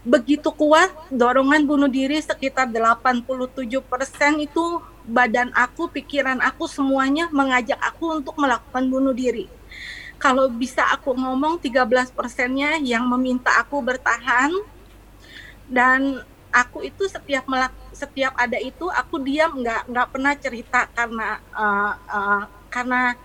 begitu 0.00 0.48
kuat 0.48 0.88
dorongan 1.12 1.68
bunuh 1.68 1.92
diri 1.92 2.16
sekitar 2.24 2.72
87% 2.72 3.12
itu 4.40 4.64
badan 5.04 5.52
aku, 5.52 5.92
pikiran 5.92 6.40
aku 6.40 6.64
semuanya 6.64 7.28
mengajak 7.28 7.76
aku 7.76 8.16
untuk 8.16 8.40
melakukan 8.40 8.88
bunuh 8.88 9.12
diri. 9.12 9.44
Kalau 10.16 10.48
bisa 10.48 10.88
aku 10.88 11.12
ngomong 11.12 11.60
13 11.60 12.16
persennya 12.16 12.80
yang 12.80 13.04
meminta 13.12 13.52
aku 13.60 13.84
bertahan 13.84 14.56
dan 15.68 16.24
aku 16.52 16.84
itu 16.84 17.08
setiap 17.08 17.48
melak 17.48 17.72
setiap 17.96 18.36
ada 18.36 18.60
itu 18.60 18.86
aku 18.92 19.18
diam 19.24 19.56
nggak 19.56 19.88
nggak 19.88 20.08
pernah 20.12 20.32
cerita 20.36 20.84
karena 20.92 21.40
uh, 21.56 21.92
uh, 21.96 22.42
karena 22.68 23.16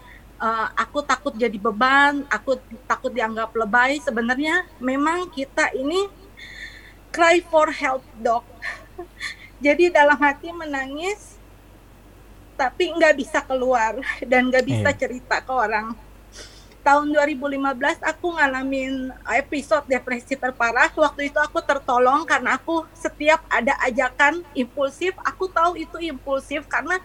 uh, 0.41 0.67
aku 0.77 1.01
takut 1.03 1.33
jadi 1.33 1.57
beban, 1.57 2.25
aku 2.29 2.57
takut 2.85 3.11
dianggap 3.13 3.53
lebay. 3.53 3.97
Sebenarnya 4.01 4.65
memang 4.77 5.29
kita 5.33 5.73
ini 5.73 6.07
cry 7.11 7.41
for 7.47 7.69
help 7.73 8.03
dok. 8.21 8.45
Jadi 9.65 9.89
dalam 9.89 10.17
hati 10.21 10.53
menangis, 10.53 11.41
tapi 12.53 12.93
nggak 12.93 13.17
bisa 13.17 13.41
keluar 13.41 13.97
dan 14.21 14.49
nggak 14.53 14.65
bisa 14.65 14.89
Iya. 14.93 14.99
cerita 14.99 15.41
ke 15.41 15.49
orang. 15.53 15.97
Tahun 16.87 17.03
2015 17.03 17.99
aku 17.99 18.39
ngalamin 18.39 19.11
episode 19.35 19.83
depresi 19.91 20.39
terparah. 20.39 20.87
Waktu 20.95 21.27
itu 21.27 21.35
aku 21.35 21.59
tertolong 21.59 22.23
karena 22.23 22.55
aku 22.55 22.87
setiap 22.95 23.43
ada 23.51 23.75
ajakan 23.83 24.39
impulsif, 24.55 25.11
aku 25.19 25.51
tahu 25.51 25.75
itu 25.75 25.99
impulsif 25.99 26.63
karena 26.71 26.95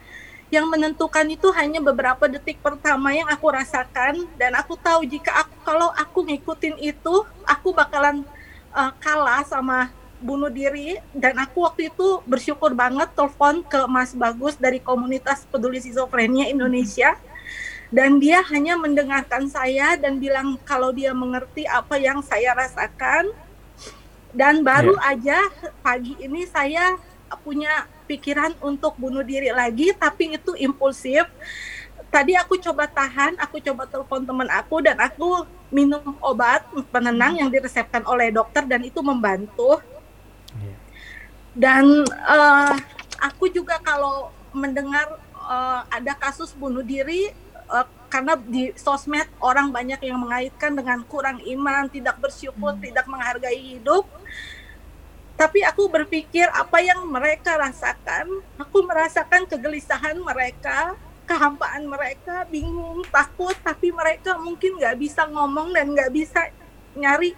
yang 0.54 0.70
menentukan 0.70 1.26
itu 1.26 1.50
hanya 1.58 1.82
beberapa 1.82 2.30
detik 2.30 2.62
pertama 2.62 3.10
yang 3.10 3.26
aku 3.26 3.50
rasakan. 3.50 4.22
Dan 4.38 4.54
aku 4.54 4.78
tahu 4.78 5.02
jika 5.02 5.34
aku 5.42 5.54
kalau 5.66 5.90
aku 5.98 6.30
ngikutin 6.30 6.78
itu, 6.78 7.26
aku 7.42 7.74
bakalan 7.74 8.22
uh, 8.70 8.94
kalah 9.02 9.42
sama 9.42 9.90
bunuh 10.22 10.46
diri. 10.46 11.02
Dan 11.10 11.42
aku 11.42 11.66
waktu 11.66 11.90
itu 11.90 12.22
bersyukur 12.22 12.70
banget 12.70 13.10
telepon 13.18 13.66
ke 13.66 13.82
Mas 13.90 14.14
Bagus 14.14 14.54
dari 14.54 14.78
komunitas 14.78 15.42
peduli 15.50 15.82
skizofrenia 15.82 16.46
Indonesia 16.46 17.18
dan 17.92 18.16
dia 18.16 18.40
hanya 18.48 18.74
mendengarkan 18.80 19.46
saya 19.52 20.00
dan 20.00 20.16
bilang 20.16 20.56
kalau 20.64 20.90
dia 20.90 21.12
mengerti 21.12 21.68
apa 21.68 22.00
yang 22.00 22.24
saya 22.24 22.56
rasakan 22.56 23.28
dan 24.32 24.64
baru 24.64 24.96
aja 25.04 25.36
pagi 25.84 26.16
ini 26.16 26.48
saya 26.48 26.96
punya 27.44 27.84
pikiran 28.08 28.56
untuk 28.64 28.96
bunuh 28.96 29.20
diri 29.20 29.52
lagi 29.52 29.92
tapi 29.92 30.40
itu 30.40 30.56
impulsif 30.56 31.28
tadi 32.12 32.36
aku 32.36 32.60
coba 32.60 32.84
tahan, 32.84 33.40
aku 33.40 33.56
coba 33.64 33.88
telepon 33.88 34.28
teman 34.28 34.48
aku 34.52 34.84
dan 34.84 35.00
aku 35.00 35.48
minum 35.72 36.12
obat 36.20 36.60
penenang 36.92 37.40
yang 37.40 37.48
diresepkan 37.48 38.04
oleh 38.04 38.28
dokter 38.28 38.68
dan 38.68 38.84
itu 38.84 39.00
membantu. 39.00 39.80
Iya. 40.52 40.76
Dan 41.56 41.84
eh, 42.04 42.76
aku 43.16 43.48
juga 43.48 43.80
kalau 43.80 44.28
mendengar 44.52 45.16
eh, 45.32 45.80
ada 45.88 46.12
kasus 46.12 46.52
bunuh 46.52 46.84
diri 46.84 47.32
eh, 47.72 47.86
karena 48.12 48.36
di 48.36 48.76
sosmed 48.76 49.24
orang 49.40 49.72
banyak 49.72 50.00
yang 50.04 50.20
mengaitkan 50.20 50.76
dengan 50.76 51.00
kurang 51.08 51.40
iman, 51.40 51.88
tidak 51.88 52.20
bersyukur, 52.20 52.76
tidak 52.76 53.08
menghargai 53.08 53.56
hidup. 53.56 54.04
Tapi 55.32 55.64
aku 55.64 55.88
berpikir 55.88 56.46
apa 56.52 56.78
yang 56.84 57.08
mereka 57.08 57.56
rasakan, 57.56 58.28
aku 58.60 58.84
merasakan 58.84 59.48
kegelisahan 59.48 60.20
mereka, 60.20 60.94
kehampaan 61.24 61.88
mereka, 61.88 62.44
bingung, 62.52 63.00
takut, 63.08 63.56
tapi 63.64 63.90
mereka 63.90 64.36
mungkin 64.36 64.76
nggak 64.76 64.96
bisa 65.00 65.24
ngomong 65.32 65.72
dan 65.72 65.88
nggak 65.90 66.12
bisa 66.12 66.52
nyari 66.92 67.32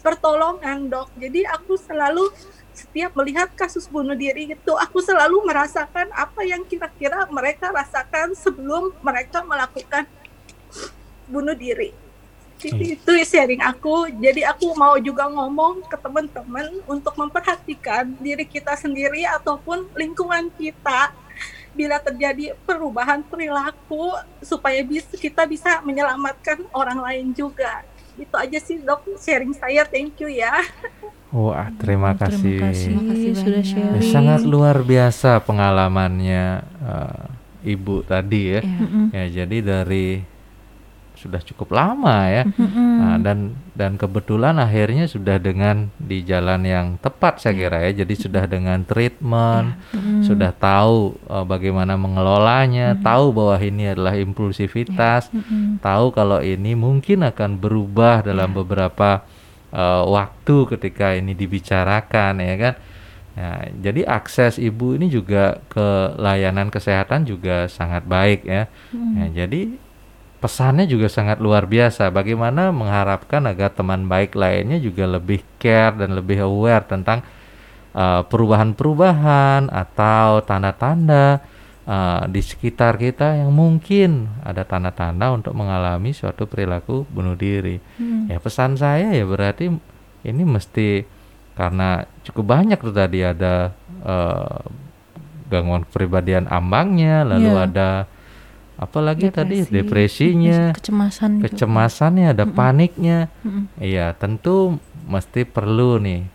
pertolongan 0.00 0.88
dok. 0.88 1.12
Jadi 1.20 1.44
aku 1.44 1.76
selalu 1.76 2.32
setiap 2.76 3.16
melihat 3.16 3.48
kasus 3.56 3.88
bunuh 3.88 4.12
diri 4.12 4.52
itu, 4.52 4.72
aku 4.76 5.00
selalu 5.00 5.40
merasakan 5.48 6.12
apa 6.12 6.44
yang 6.44 6.60
kira-kira 6.68 7.24
mereka 7.32 7.72
rasakan 7.72 8.36
sebelum 8.36 8.92
mereka 9.00 9.40
melakukan 9.40 10.04
bunuh 11.24 11.56
diri. 11.56 11.96
Jadi 12.56 12.96
itu 12.96 13.12
sharing 13.24 13.60
aku. 13.64 14.12
Jadi 14.16 14.44
aku 14.44 14.76
mau 14.76 14.96
juga 15.00 15.28
ngomong 15.28 15.84
ke 15.88 15.96
teman-teman 15.96 16.80
untuk 16.88 17.12
memperhatikan 17.16 18.12
diri 18.20 18.44
kita 18.48 18.72
sendiri 18.76 19.24
ataupun 19.28 19.88
lingkungan 19.92 20.48
kita 20.56 21.12
bila 21.76 22.00
terjadi 22.00 22.56
perubahan 22.64 23.20
perilaku 23.20 24.16
supaya 24.40 24.80
bisa 24.80 25.12
kita 25.20 25.44
bisa 25.44 25.84
menyelamatkan 25.84 26.64
orang 26.72 27.00
lain 27.00 27.26
juga. 27.36 27.84
Itu 28.16 28.36
aja 28.40 28.56
sih 28.56 28.80
dok 28.80 29.04
sharing 29.20 29.52
saya. 29.52 29.84
Thank 29.84 30.24
you 30.24 30.28
ya. 30.32 30.56
Wah, 31.34 31.68
terima 31.82 32.14
kasih. 32.14 32.62
Terima 32.62 32.70
kasih, 32.70 32.92
Terima 32.94 33.02
kasih 33.10 33.30
sudah 33.34 33.60
banyak. 33.60 33.66
Ya, 33.66 34.00
sharing. 34.00 34.12
sangat 34.14 34.40
luar 34.46 34.76
biasa 34.80 35.30
pengalamannya 35.42 36.44
eh, 36.80 37.22
ibu 37.74 38.06
tadi 38.06 38.42
ya. 38.56 38.60
Iya. 38.62 38.78
Mm-mm. 38.78 39.04
Ya, 39.10 39.24
jadi 39.42 39.56
dari 39.60 40.22
sudah 41.16 41.40
cukup 41.40 41.72
lama 41.74 42.28
ya. 42.28 42.44
Nah, 42.60 43.16
dan 43.18 43.56
dan 43.72 43.96
kebetulan 43.96 44.60
akhirnya 44.60 45.08
sudah 45.08 45.40
dengan 45.40 45.88
di 45.96 46.20
jalan 46.22 46.62
yang 46.62 46.86
tepat 47.00 47.40
saya 47.42 47.56
kira 47.56 47.82
ya. 47.88 48.04
Jadi 48.04 48.14
sudah 48.14 48.44
dengan 48.46 48.84
treatment, 48.86 49.74
Mm-mm. 49.96 50.22
sudah 50.22 50.52
tahu 50.54 51.16
eh, 51.26 51.42
bagaimana 51.48 51.98
mengelolanya, 51.98 52.94
tahu 53.02 53.34
bahwa 53.34 53.56
ini 53.58 53.90
adalah 53.90 54.14
impulsivitas, 54.14 55.32
Mm-mm. 55.34 55.82
tahu 55.82 56.14
kalau 56.14 56.38
ini 56.38 56.78
mungkin 56.78 57.26
akan 57.26 57.58
berubah 57.58 58.22
dalam 58.22 58.52
beberapa 58.54 59.26
eh, 59.76 60.02
waktu 60.08 60.56
ketika 60.72 61.12
ini 61.12 61.36
dibicarakan 61.36 62.40
ya 62.40 62.56
kan. 62.56 62.74
Nah, 63.36 63.68
jadi 63.84 64.08
akses 64.08 64.56
ibu 64.56 64.96
ini 64.96 65.12
juga 65.12 65.60
ke 65.68 66.16
layanan 66.16 66.72
kesehatan 66.72 67.28
juga 67.28 67.68
sangat 67.68 68.08
baik 68.08 68.48
ya. 68.48 68.64
Nah, 68.96 69.28
jadi 69.28 69.76
pesannya 70.40 70.88
juga 70.88 71.12
sangat 71.12 71.36
luar 71.44 71.68
biasa. 71.68 72.08
Bagaimana 72.08 72.72
mengharapkan 72.72 73.44
agar 73.44 73.76
teman 73.76 74.08
baik 74.08 74.32
lainnya 74.32 74.80
juga 74.80 75.04
lebih 75.04 75.44
care 75.60 76.00
dan 76.00 76.16
lebih 76.16 76.48
aware 76.48 76.88
tentang 76.88 77.20
uh, 77.92 78.24
perubahan-perubahan 78.24 79.68
atau 79.68 80.40
tanda-tanda 80.40 81.44
uh, 81.86 82.26
di 82.28 82.42
sekitar 82.42 82.98
kita 82.98 83.38
yang 83.46 83.54
mungkin 83.54 84.28
ada 84.42 84.66
tanda-tanda 84.66 85.32
untuk 85.32 85.54
mengalami 85.54 86.12
suatu 86.12 86.44
perilaku 86.44 87.06
bunuh 87.08 87.38
diri. 87.38 87.78
Hmm. 87.96 88.28
Ya 88.28 88.42
pesan 88.42 88.76
saya 88.76 89.14
ya 89.14 89.24
berarti 89.24 89.70
ini 90.26 90.42
mesti 90.42 91.06
karena 91.56 92.04
cukup 92.26 92.52
banyak 92.52 92.76
tuh 92.82 92.92
tadi 92.92 93.24
ada 93.24 93.72
uh, 94.04 94.60
gangguan 95.48 95.86
kepribadian 95.88 96.50
ambangnya, 96.50 97.22
lalu 97.24 97.48
Iya. 97.54 97.64
ada 97.70 97.88
apa 98.76 98.98
lagi 99.00 99.32
tadi 99.32 99.64
Depresi. 99.64 99.72
depresinya, 99.72 100.60
kecemasan 100.76 101.30
gitu. 101.40 101.44
kecemasannya, 101.48 102.26
ada 102.36 102.44
paniknya. 102.44 103.32
Mm-mm. 103.40 103.72
Iya, 103.80 104.12
tentu 104.20 104.76
mesti 105.08 105.48
perlu 105.48 105.96
nih 106.02 106.28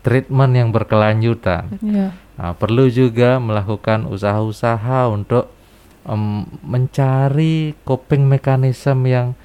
treatment 0.00 0.52
yang 0.56 0.68
berkelanjutan. 0.72 1.70
Iya. 1.84 2.10
Nah, 2.40 2.56
perlu 2.56 2.88
juga 2.88 3.36
melakukan 3.36 4.08
usaha-usaha 4.08 5.12
untuk 5.12 5.52
em, 6.08 6.48
mencari 6.64 7.76
coping 7.84 8.24
mechanism 8.24 9.04
yang 9.04 9.36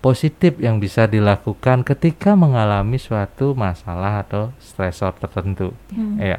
positif 0.00 0.56
yang 0.56 0.80
bisa 0.80 1.04
dilakukan 1.04 1.84
ketika 1.84 2.32
mengalami 2.32 2.96
suatu 2.96 3.52
masalah 3.52 4.24
atau 4.24 4.48
stresor 4.64 5.12
tertentu. 5.20 5.76
Mm. 5.92 6.16
Iya. 6.16 6.38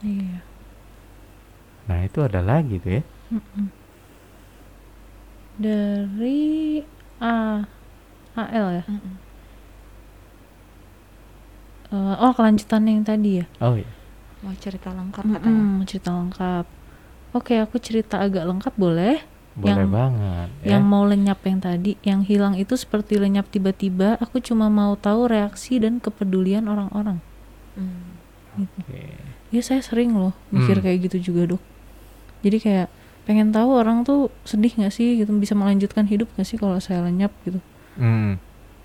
Iya. 0.00 0.38
Nah, 1.84 1.98
itu 2.08 2.18
ada 2.24 2.40
lagi 2.40 2.80
tuh 2.80 2.92
ya. 2.96 3.02
Dari 5.60 6.80
A 7.20 7.60
AL 8.40 8.66
ya. 8.80 8.84
Mm-mm. 8.88 9.14
Eh, 11.88 12.14
oh 12.24 12.32
kelanjutan 12.32 12.88
yang 12.88 13.04
tadi 13.04 13.44
ya. 13.44 13.46
Oh 13.60 13.76
iya. 13.76 13.97
Mau 14.38 14.54
cerita 14.56 14.94
lengkap 14.94 15.24
katanya. 15.26 15.50
Mm-mm, 15.50 15.82
cerita 15.84 16.10
lengkap. 16.14 16.64
Oke, 17.34 17.54
aku 17.58 17.76
cerita 17.78 18.22
agak 18.22 18.46
lengkap 18.46 18.74
boleh. 18.74 19.18
Boleh 19.58 19.74
Yang- 19.74 19.90
banget 19.90 20.48
ya. 20.62 20.68
Yang 20.78 20.84
mau 20.86 21.02
lenyap 21.02 21.40
yang 21.42 21.58
tadi, 21.58 21.92
yang 22.00 22.20
hilang 22.22 22.54
itu 22.54 22.78
seperti 22.78 23.18
lenyap 23.18 23.50
tiba-tiba. 23.50 24.14
Aku 24.22 24.38
cuma 24.38 24.70
mau 24.70 24.94
tahu 24.94 25.26
reaksi 25.26 25.82
dan 25.82 25.98
kepedulian 25.98 26.64
orang-orang. 26.64 27.18
Mm. 27.74 28.66
Oke. 28.78 29.02
Ya 29.50 29.60
saya 29.62 29.82
sering 29.82 30.14
loh 30.14 30.34
mikir 30.50 30.78
Hmm. 30.78 30.84
kayak 30.84 30.98
gitu 31.10 31.32
juga 31.32 31.56
dok. 31.56 31.62
Jadi 32.44 32.58
kayak 32.58 32.88
pengen 33.24 33.50
tahu 33.50 33.70
orang 33.74 34.02
tuh 34.02 34.30
sedih 34.42 34.70
nggak 34.70 34.90
sih 34.90 35.18
gitu, 35.18 35.30
bisa 35.34 35.52
melanjutkan 35.52 36.06
hidup 36.06 36.30
nggak 36.34 36.46
sih 36.46 36.56
kalau 36.56 36.78
saya 36.78 37.02
lenyap 37.02 37.34
gitu. 37.42 37.58
Hmm. 37.96 38.38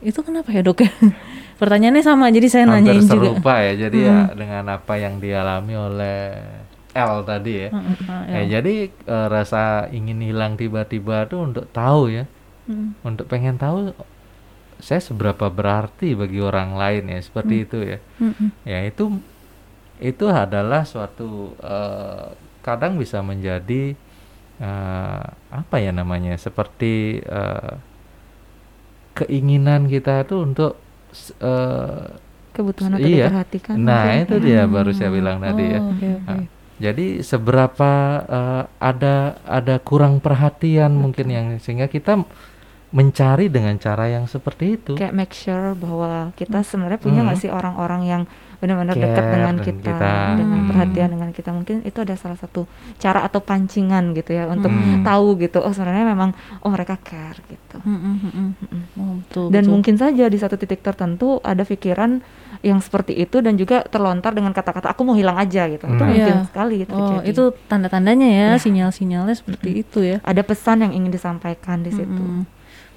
Itu 0.03 0.19
kenapa 0.21 0.51
ya 0.51 0.61
dok 0.61 0.83
ya? 0.83 0.91
Pertanyaannya 1.61 2.03
sama, 2.03 2.27
jadi 2.27 2.47
saya 2.51 2.65
Hampir 2.67 2.91
nanyain 2.91 3.01
juga. 3.01 3.11
serupa 3.15 3.53
ya. 3.61 3.73
Jadi 3.79 3.97
ya 4.03 4.17
dengan 4.35 4.63
apa 4.69 4.93
yang 4.99 5.17
dialami 5.17 5.73
oleh 5.73 6.19
L 6.93 7.23
tadi 7.23 7.53
ya. 7.57 7.69
Mm, 7.71 7.79
mm, 7.79 7.95
ah, 8.05 8.23
Ya, 8.27 8.33
ya. 8.35 8.41
jadi 8.53 8.75
eh, 8.89 9.27
rasa 9.27 9.61
ingin 9.89 10.19
hilang 10.21 10.53
tiba-tiba 10.55 11.25
tuh 11.25 11.47
untuk 11.47 11.65
tahu 11.71 12.11
ya, 12.11 12.25
Mm, 12.63 12.95
untuk 13.03 13.27
pengen 13.27 13.59
tahu 13.59 13.91
saya 14.79 14.99
seberapa 14.99 15.47
berarti 15.47 16.15
bagi 16.15 16.39
orang 16.39 16.75
lain 16.75 17.11
ya, 17.11 17.19
seperti 17.19 17.55
itu 17.63 17.79
ya. 17.81 17.99
mm, 18.19 18.31
mm. 18.33 18.49
Ya 18.63 18.79
itu 18.83 19.19
itu 19.99 20.25
adalah 20.27 20.83
suatu 20.83 21.55
eh, 21.59 22.27
kadang 22.61 22.95
bisa 22.95 23.19
menjadi 23.19 23.95
eh, 24.59 25.25
apa 25.49 25.75
ya 25.77 25.91
namanya 25.91 26.35
seperti 26.35 27.19
eh, 27.19 27.73
keinginan 29.15 29.85
kita 29.85 30.21
itu 30.21 30.35
untuk 30.39 30.77
eh, 31.39 32.05
Kebutuhan 32.51 32.93
untuk 32.93 33.01
Iya. 33.03 33.29
diperhatikan. 33.29 33.75
nah 33.75 34.05
mungkin. 34.07 34.23
itu 34.23 34.35
dia 34.39 34.61
baru 34.65 34.91
saya 34.91 35.09
bilang 35.09 35.37
tadi 35.39 35.63
ya. 35.67 35.79
Oh, 35.79 35.89
oke, 35.89 36.07
oke. 36.19 36.27
Nah, 36.27 36.45
Jadi 36.75 37.05
seberapa 37.21 37.91
eh, 38.27 38.63
ada 38.79 39.15
ada 39.43 39.75
kurang 39.79 40.17
perhatian 40.17 40.93
mungkin 40.93 41.27
yang 41.27 41.47
sehingga 41.57 41.85
kita 41.87 42.21
mencari 42.91 43.47
dengan 43.47 43.73
cara 43.77 44.05
yang 44.07 44.25
seperti 44.27 44.65
itu. 44.75 44.93
kayak 44.93 45.13
make 45.15 45.33
sure 45.33 45.73
bahwa 45.73 46.29
kita 46.33 46.61
sebenarnya 46.61 46.99
punya 46.99 47.21
nggak 47.23 47.35
Hmm. 47.35 47.43
sih 47.43 47.51
orang-orang 47.51 48.01
yang 48.03 48.23
benar-benar 48.63 48.95
dekat 48.95 49.11
dengan 49.25 49.35
dengan 49.51 49.55
kita, 49.59 49.91
kita. 49.91 50.11
dengan 50.33 50.57
Hmm. 50.57 50.69
perhatian 50.69 51.09
dengan 51.11 51.29
kita 51.29 51.49
mungkin 51.51 51.75
itu 51.81 51.97
ada 51.97 52.15
salah 52.15 52.35
satu 52.35 52.63
cara 52.95 53.19
atau 53.21 53.39
pancingan 53.39 54.13
gitu 54.13 54.31
ya 54.31 54.47
untuk 54.47 54.71
Hmm. 54.71 55.03
tahu 55.03 55.35
gitu 55.37 55.59
oh 55.59 55.69
sebenarnya 55.69 56.07
memang 56.07 56.31
oh 56.57 56.69
mereka 56.69 56.95
care 56.97 57.43
gitu 57.45 57.75
Mm, 57.75 57.91
mm, 57.91 57.99
mm, 57.99 58.31
mm. 58.31 58.49
Mm-mm. 58.55 58.81
Oh, 58.95 59.13
betul, 59.19 59.45
dan 59.49 59.61
betul. 59.61 59.71
mungkin 59.73 59.95
saja 59.95 60.25
di 60.25 60.37
satu 60.37 60.55
titik 60.55 60.79
tertentu 60.79 61.41
ada 61.41 61.61
pikiran 61.61 62.21
yang 62.61 62.79
seperti 62.79 63.17
itu 63.17 63.37
dan 63.37 63.53
juga 63.53 63.83
terlontar 63.83 64.31
dengan 64.31 64.51
kata-kata 64.51 64.87
aku 64.87 65.03
mau 65.03 65.13
hilang 65.13 65.35
aja 65.35 65.67
gitu 65.67 65.83
itu 65.83 65.91
Hmm. 65.93 66.07
mungkin 66.07 66.37
Iya. 66.39 66.47
sekali 66.47 66.75
gitu 66.79 66.93
Oh, 66.93 67.19
terjadi. 67.19 67.27
itu 67.27 67.43
tanda-tandanya 67.67 68.27
ya, 68.29 68.47
Ya. 68.47 68.57
sinyal-sinyalnya 68.57 69.35
seperti 69.35 69.69
itu 69.77 69.99
ya. 70.01 70.17
ada 70.21 70.41
pesan 70.41 70.79
yang 70.79 70.93
ingin 70.93 71.11
disampaikan 71.11 71.81
di 71.81 71.91
situ 71.91 72.07
Mm-mm. 72.15 72.45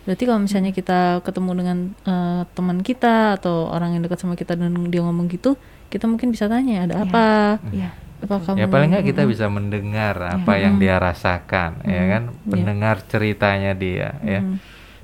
Berarti 0.07 0.23
kalau 0.23 0.41
misalnya 0.41 0.71
kita 0.71 1.21
ketemu 1.21 1.51
dengan 1.59 1.79
eh, 2.07 2.43
teman 2.55 2.79
kita 2.81 3.37
atau 3.37 3.67
orang 3.69 3.99
yang 3.99 4.03
dekat 4.07 4.23
sama 4.23 4.39
kita 4.39 4.55
dan 4.55 4.71
dia 4.87 5.03
ngomong 5.03 5.27
gitu, 5.27 5.59
kita 5.91 6.07
mungkin 6.07 6.31
bisa 6.31 6.47
tanya 6.47 6.87
ada 6.87 6.95
Iya. 6.97 7.05
apa? 7.05 7.27
Iya. 7.75 7.91
Apa 8.17 8.35
kamu? 8.41 8.57
Ya 8.57 8.67
paling 8.67 8.89
nggak 8.95 9.07
kita 9.13 9.23
bisa 9.29 9.51
mendengar 9.51 10.15
apa 10.17 10.53
yang 10.57 10.79
dia 10.79 10.97
rasakan, 10.97 11.85
ya 11.85 12.01
Mm, 12.01 12.09
kan, 12.09 12.23
iya. 12.23 12.47
mendengar 12.49 12.97
ceritanya 13.05 13.73
dia, 13.77 14.17
ya. 14.25 14.41
Mm. 14.41 14.57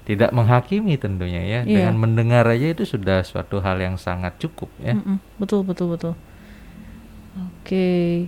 Tidak 0.02 0.30
menghakimi 0.32 0.96
tentunya 0.96 1.42
ya. 1.44 1.60
Iya. 1.62 1.86
Dengan 1.86 1.94
mendengar 1.98 2.42
aja 2.48 2.72
itu 2.72 2.82
sudah 2.82 3.22
suatu 3.22 3.60
hal 3.60 3.78
yang 3.78 3.94
sangat 3.98 4.34
cukup 4.38 4.70
ya. 4.80 4.96
Betul 5.36 5.62
betul 5.62 5.92
betul. 5.92 6.14
Oke. 7.36 8.26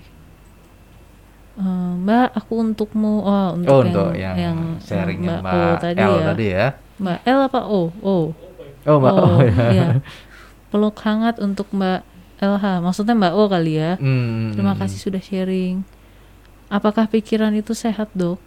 Eh, 1.55 1.93
Mbak, 2.03 2.29
aku 2.35 2.53
untukmu. 2.59 3.23
Oh, 3.23 3.55
untuk 3.55 3.71
oh, 3.71 3.81
yang, 3.81 3.87
untuk 3.95 4.11
yang, 4.19 4.35
yang 4.35 4.59
sharingnya 4.83 5.39
Mbak 5.39 5.43
Mbak, 5.47 5.55
O 5.55 5.79
tadi 5.79 5.99
L 6.03 6.11
ya. 6.11 6.25
tadi 6.27 6.47
ya. 6.51 6.67
Mbak 6.99 7.19
L 7.23 7.39
apa 7.47 7.61
O? 7.71 7.81
O. 8.03 8.17
Oh, 8.85 8.97
Mbak 8.99 9.13
O, 9.15 9.27
ya. 9.39 9.67
iya. 9.71 9.87
Peluk 10.75 10.99
hangat 11.07 11.39
untuk 11.39 11.71
Mbak 11.71 12.03
LH. 12.43 12.65
Maksudnya 12.83 13.15
Mbak 13.15 13.33
O 13.39 13.43
kali 13.47 13.73
ya. 13.79 13.95
Hmm, 14.03 14.51
Terima 14.51 14.75
hmm, 14.75 14.83
kasih 14.83 14.99
sudah 14.99 15.23
sharing. 15.23 15.87
Apakah 16.67 17.07
pikiran 17.07 17.55
itu 17.55 17.71
sehat, 17.71 18.11
Dok? 18.19 18.43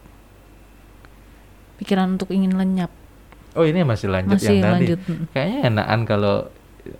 Pikiran 1.79 2.19
untuk 2.19 2.27
ingin 2.35 2.59
lenyap. 2.59 2.91
Oh, 3.55 3.63
ini 3.63 3.87
masih 3.87 4.11
lanjut 4.11 4.35
Masih 4.35 4.59
yang 4.59 4.61
tadi. 4.67 4.85
lanjut. 4.93 4.99
mm. 5.01 5.25
Kayaknya 5.31 5.59
enakan 5.71 6.01
kalau 6.03 6.35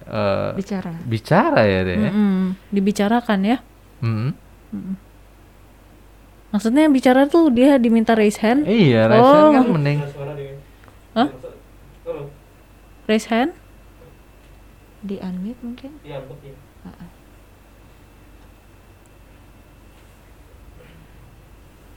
eh, 0.08 0.51
bicara 0.55 0.91
bicara 1.03 1.62
ya 1.68 1.80
deh. 1.84 1.97
ya. 1.99 2.10
Mm-mm. 2.10 2.39
Dibicarakan 2.72 3.39
ya. 3.43 3.58
Hmm. 3.99 4.32
Maksudnya 6.48 6.88
yang 6.88 6.95
bicara 6.95 7.28
tuh 7.28 7.52
dia 7.52 7.76
diminta 7.76 8.16
raise 8.16 8.39
hand, 8.39 8.64
Iya, 8.64 9.06
Oh. 9.06 9.12
rasanya 9.12 9.52
kan 9.52 9.66
mending. 9.68 10.00
Hah? 11.14 11.28
Tolong, 12.04 12.28
raise 13.06 13.28
hand. 13.28 13.52
di 14.98 15.22
unmute 15.22 15.62
mungkin 15.62 15.91
iya, 16.04 16.20
betul. 16.20 16.52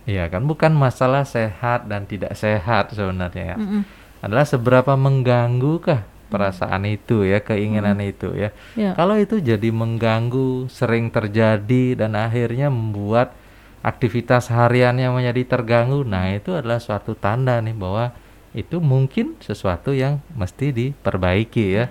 Iya 0.05 0.27
kan 0.27 0.43
bukan 0.49 0.73
masalah 0.75 1.23
sehat 1.23 1.87
dan 1.87 2.09
tidak 2.09 2.35
sehat 2.35 2.91
sebenarnya 2.91 3.55
ya. 3.55 3.59
Mm-mm. 3.59 3.83
adalah 4.21 4.45
seberapa 4.45 5.01
mengganggukah 5.01 6.05
perasaan 6.29 6.85
itu 6.85 7.25
ya, 7.25 7.41
keinginan 7.41 7.97
itu 8.05 8.29
ya. 8.37 8.53
Ya. 8.77 8.93
Kalau 8.93 9.17
itu 9.17 9.41
jadi 9.41 9.73
mengganggu, 9.73 10.69
sering 10.69 11.09
terjadi 11.09 11.97
dan 11.97 12.13
akhirnya 12.15 12.69
membuat 12.69 13.33
aktivitas 13.81 14.49
hariannya 14.49 15.09
menjadi 15.09 15.57
terganggu, 15.57 16.05
nah 16.05 16.29
itu 16.29 16.53
adalah 16.53 16.77
suatu 16.77 17.17
tanda 17.17 17.59
nih 17.61 17.73
bahwa 17.73 18.13
itu 18.51 18.83
mungkin 18.83 19.39
sesuatu 19.39 19.95
yang 19.95 20.19
mesti 20.35 20.75
diperbaiki 20.75 21.65
ya. 21.71 21.87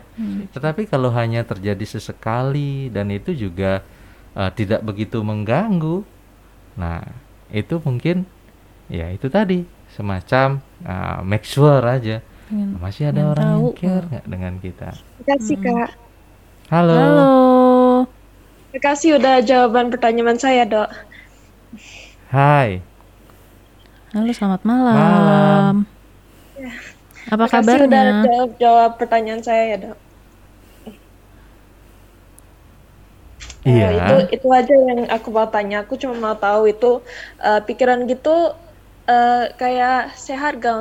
Tetapi 0.52 0.86
kalau 0.86 1.10
hanya 1.10 1.42
terjadi 1.42 1.82
sesekali 1.82 2.92
dan 2.92 3.10
itu 3.10 3.32
juga 3.32 3.82
eh, 4.36 4.52
tidak 4.54 4.84
begitu 4.84 5.24
mengganggu, 5.24 6.04
nah 6.76 7.02
itu 7.50 7.82
mungkin 7.82 8.28
ya 8.92 9.10
itu 9.10 9.26
tadi 9.28 9.64
semacam 9.90 10.60
eh, 10.84 11.20
make 11.24 11.48
sure 11.48 11.82
aja 11.82 12.22
Pengen- 12.46 12.78
masih 12.78 13.10
ada 13.10 13.34
orang 13.34 13.50
yang 13.50 13.62
tahu. 13.66 13.78
care 13.80 14.06
nggak 14.06 14.26
dengan 14.28 14.54
kita. 14.60 14.90
Terima 14.94 15.26
kasih 15.32 15.58
kak. 15.58 15.90
Halo. 16.70 16.94
Halo. 16.94 17.30
Terima 18.70 18.82
kasih 18.86 19.10
udah 19.18 19.36
jawaban 19.42 19.90
pertanyaan 19.90 20.38
saya 20.38 20.62
dok. 20.64 20.90
Hai. 22.32 22.82
Halo, 24.14 24.30
selamat 24.34 24.62
malam. 24.66 25.70
Malam. 25.70 25.86
Apa 27.34 27.46
Terima 27.46 27.54
kasih 27.54 27.80
udah 27.88 28.02
kabarnya? 28.02 28.16
jawab, 28.26 28.50
jawab 28.64 28.92
pertanyaan 29.00 29.42
saya 29.48 29.64
ya 29.72 29.78
dok. 29.84 29.98
Eh, 33.70 33.88
Iya. 33.88 33.90
itu 34.00 34.14
itu 34.36 34.48
aja 34.60 34.74
yang 34.90 35.00
aku 35.16 35.28
mau 35.38 35.48
tanya. 35.56 35.76
Aku 35.84 35.94
cuma 36.02 36.16
mau 36.26 36.36
tahu 36.46 36.62
itu 36.74 36.86
eh, 37.48 37.60
pikiran 37.68 38.00
gitu 38.12 38.30
eh, 39.14 39.44
kayak 39.62 39.96
sehat 40.26 40.52
gak? 40.64 40.76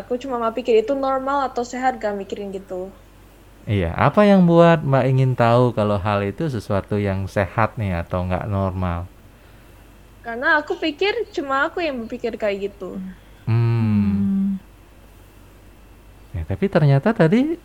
Aku 0.00 0.12
cuma 0.22 0.36
mau 0.42 0.52
pikir 0.58 0.74
itu 0.82 0.92
normal 1.06 1.38
atau 1.48 1.62
sehat 1.72 1.92
gak 2.04 2.14
mikirin 2.20 2.48
gitu. 2.58 2.74
Iya, 3.74 3.88
apa 4.06 4.20
yang 4.30 4.42
buat 4.50 4.78
Mbak 4.90 5.04
ingin 5.12 5.32
tahu 5.42 5.64
kalau 5.78 5.96
hal 6.06 6.20
itu 6.30 6.44
sesuatu 6.54 6.94
yang 7.08 7.20
sehat 7.36 7.68
nih 7.80 7.92
atau 8.02 8.18
nggak 8.26 8.44
normal? 8.56 8.98
Karena 10.28 10.48
aku 10.60 10.74
pikir 10.84 11.14
cuma 11.36 11.56
aku 11.68 11.78
yang 11.86 11.96
berpikir 12.04 12.32
kayak 12.42 12.58
gitu. 12.66 12.84
Hmm. 13.46 14.58
Ya, 16.36 16.42
tapi 16.44 16.68
ternyata 16.68 17.10
tadi 17.16 17.56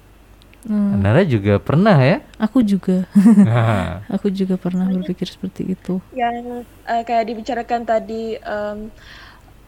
Hmm, 0.68 1.04
Nara 1.04 1.26
juga 1.26 1.58
pernah 1.58 1.98
ya? 1.98 2.18
aku 2.38 2.60
juga, 2.62 3.10
Nah, 3.46 4.06
aku 4.14 4.28
juga 4.40 4.56
pernah 4.64 4.86
berpikir 4.96 5.28
seperti 5.28 5.62
itu. 5.76 6.00
Yang 6.14 6.70
eh, 6.86 7.02
kayak 7.08 7.26
dibicarakan 7.30 7.82
tadi 7.90 8.38
em, 8.38 8.78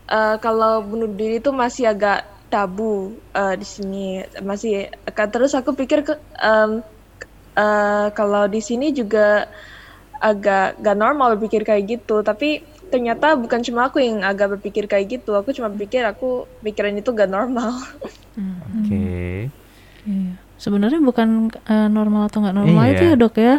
eh, 0.10 0.36
kalau 0.46 0.74
bunuh 0.90 1.10
diri 1.20 1.42
itu 1.42 1.52
masih 1.64 1.86
agak 1.94 2.20
tabu 2.54 3.18
eh, 3.36 3.56
di 3.62 3.66
sini 3.68 4.06
masih 4.46 4.74
ka- 5.18 5.32
terus 5.34 5.52
aku 5.60 5.72
pikir 5.80 6.00
ke 6.08 6.14
em, 6.42 6.72
eh, 7.58 8.08
kalau 8.18 8.44
di 8.56 8.62
sini 8.64 8.88
juga 9.00 9.48
agak 10.22 10.80
gak 10.82 10.98
normal 10.98 11.36
berpikir 11.38 11.62
kayak 11.68 11.84
gitu 11.92 12.24
tapi 12.26 12.64
ternyata 12.96 13.36
bukan 13.36 13.60
cuma 13.60 13.92
aku 13.92 14.00
yang 14.00 14.24
agak 14.24 14.56
berpikir 14.56 14.88
kayak 14.88 15.20
gitu 15.20 15.36
aku 15.36 15.52
cuma 15.52 15.68
pikir 15.68 16.08
aku 16.08 16.48
pikiran 16.64 16.96
itu 16.96 17.12
gak 17.12 17.28
normal 17.28 17.76
Oke. 18.72 19.48
Iya. 20.06 20.32
Sebenarnya 20.56 21.00
bukan 21.00 21.52
eh, 21.52 21.90
normal 21.92 22.28
atau 22.28 22.40
nggak 22.40 22.56
normal 22.56 22.84
Iya. 22.84 22.92
itu 22.96 23.04
ya 23.08 23.16
dok 23.16 23.36
ya. 23.36 23.58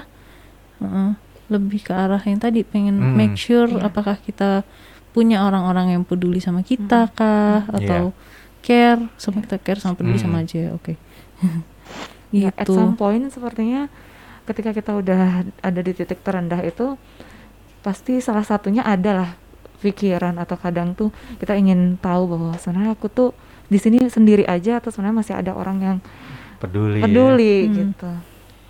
Heeh. 0.81 1.11
Lebih 1.49 1.81
ke 1.85 1.93
arah 1.93 2.21
yang 2.21 2.37
tadi 2.37 2.61
pengen 2.61 2.97
Mm. 2.97 3.15
make 3.15 3.37
sure 3.37 3.69
apakah 3.81 4.17
kita 4.21 4.65
punya 5.13 5.45
orang-orang 5.45 5.97
yang 5.97 6.03
peduli 6.05 6.41
sama 6.41 6.61
kita 6.61 7.09
kah 7.13 7.65
atau 7.73 8.13
care 8.61 9.01
sama 9.17 9.41
kita 9.41 9.57
care 9.59 9.81
sama 9.81 9.97
peduli 9.97 10.21
Mm. 10.21 10.25
sama 10.25 10.37
aja. 10.45 10.63
Oke. 10.77 11.01
Ya, 12.35 12.51
at 12.53 12.67
gitu. 12.69 12.77
some 12.77 12.99
point 13.01 13.25
sepertinya 13.31 13.89
ketika 14.45 14.71
kita 14.71 14.93
udah 14.93 15.43
ada 15.63 15.81
di 15.81 15.93
titik 15.93 16.21
terendah 16.21 16.61
itu 16.63 16.95
pasti 17.87 18.19
salah 18.19 18.43
satunya 18.43 18.83
adalah 18.83 19.39
pikiran 19.79 20.35
atau 20.37 20.59
kadang 20.59 20.99
tuh 20.99 21.15
kita 21.39 21.55
ingin 21.55 21.95
tahu 21.97 22.27
bahwa 22.27 22.59
sebenarnya 22.59 22.99
aku 22.99 23.07
tuh 23.07 23.31
di 23.71 23.79
sini 23.79 24.03
sendiri 24.11 24.43
aja 24.43 24.83
atau 24.83 24.91
sebenarnya 24.91 25.17
masih 25.23 25.35
ada 25.39 25.55
orang 25.55 25.79
yang 25.79 25.97
Peduli. 26.59 26.99
ya. 26.99 27.05
peduli 27.07 27.55
Hmm. 27.63 27.75
gitu. 27.79 28.11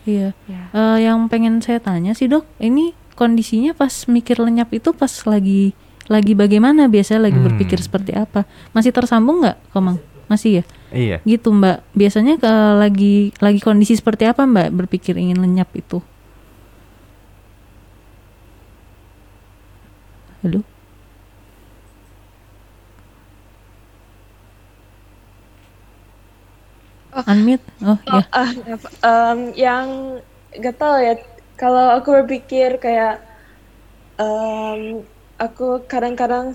Iya. 0.07 0.29
Ya. 0.45 0.63
Eh, 0.71 0.99
yang 1.09 1.27
pengen 1.27 1.65
saya 1.65 1.81
tanya 1.81 2.13
sih 2.13 2.29
dok, 2.29 2.45
ini 2.61 2.93
kondisinya 3.17 3.73
pas 3.73 4.05
mikir 4.07 4.37
lenyap 4.37 4.69
itu 4.71 4.93
pas 4.93 5.09
lagi 5.25 5.73
lagi 6.07 6.37
bagaimana 6.37 6.87
biasanya 6.87 7.33
lagi 7.33 7.39
Hmm. 7.41 7.47
berpikir 7.49 7.79
seperti 7.81 8.13
apa? 8.13 8.45
Masih 8.71 8.93
tersambung 8.93 9.41
nggak, 9.43 9.57
Komang? 9.73 9.97
Masih 10.27 10.61
ya? 10.61 10.65
Iya. 10.91 11.17
Gitu 11.23 11.51
Mbak. 11.51 11.79
Biasanya 11.95 12.35
ke 12.39 12.53
lagi 12.77 13.15
lagi 13.39 13.59
kondisi 13.63 13.95
seperti 13.95 14.27
apa 14.27 14.43
Mbak 14.43 14.69
berpikir 14.75 15.15
ingin 15.17 15.39
lenyap 15.39 15.71
itu? 15.73 16.03
Halo? 20.47 20.63
Unmute? 27.27 27.67
Oh, 27.83 27.99
ya. 28.07 28.31
Ah, 28.33 28.51
apa- 28.75 28.93
em, 29.11 29.41
yang 29.59 29.89
gak 30.63 30.77
tau 30.81 30.97
ya 31.07 31.15
kalau 31.61 31.85
aku 31.99 32.09
berpikir 32.23 32.71
kayak 32.85 33.21
em, 34.21 34.81
aku 35.41 35.67
kadang-kadang 35.91 36.47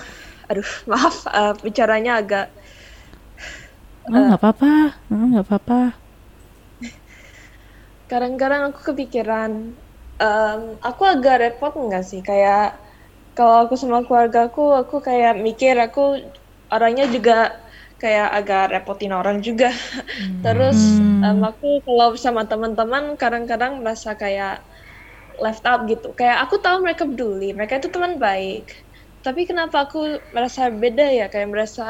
aduh 0.50 0.70
maaf 0.92 1.16
eh, 1.30 1.54
bicaranya 1.66 2.12
agak 2.22 2.46
Oh, 4.14 4.22
nggak 4.26 4.40
apa-apa. 4.40 4.70
Oh, 5.12 5.24
nggak 5.30 5.46
apa-apa. 5.46 5.76
kadang-kadang 8.12 8.62
aku 8.72 8.94
kepikiran 8.94 9.52
em, 10.22 10.62
aku 10.84 11.04
agak 11.08 11.36
repot 11.44 11.74
nggak 11.74 12.04
sih 12.10 12.22
kayak 12.22 12.76
kalau 13.38 13.56
aku 13.68 13.76
sama 13.82 14.00
keluarga 14.08 14.40
aku 14.50 14.62
aku 14.82 14.96
kayak 15.08 15.34
mikir 15.46 15.76
aku 15.86 16.02
orangnya 16.74 17.06
juga 17.16 17.34
kayak 18.02 18.28
agak 18.38 18.64
repotin 18.74 19.14
orang 19.20 19.38
juga. 19.48 19.70
Terus 20.44 20.80
Hmm. 20.80 21.16
em, 21.26 21.40
aku 21.50 21.68
kalau 21.88 22.08
sama 22.26 22.44
teman-teman 22.52 23.04
kadang-kadang 23.22 23.74
merasa 23.82 24.10
kayak 24.24 24.54
left 25.44 25.64
out 25.72 25.82
gitu. 25.92 26.08
Kayak 26.20 26.38
aku 26.48 26.56
tahu 26.66 26.78
mereka 26.86 27.04
peduli 27.10 27.48
mereka 27.58 27.74
itu 27.82 27.90
teman 27.96 28.18
baik. 28.22 28.66
Tapi 29.26 29.42
kenapa 29.50 29.78
aku 29.90 30.00
merasa 30.36 30.70
beda 30.74 31.06
ya? 31.20 31.26
Kayak 31.34 31.50
merasa 31.54 31.84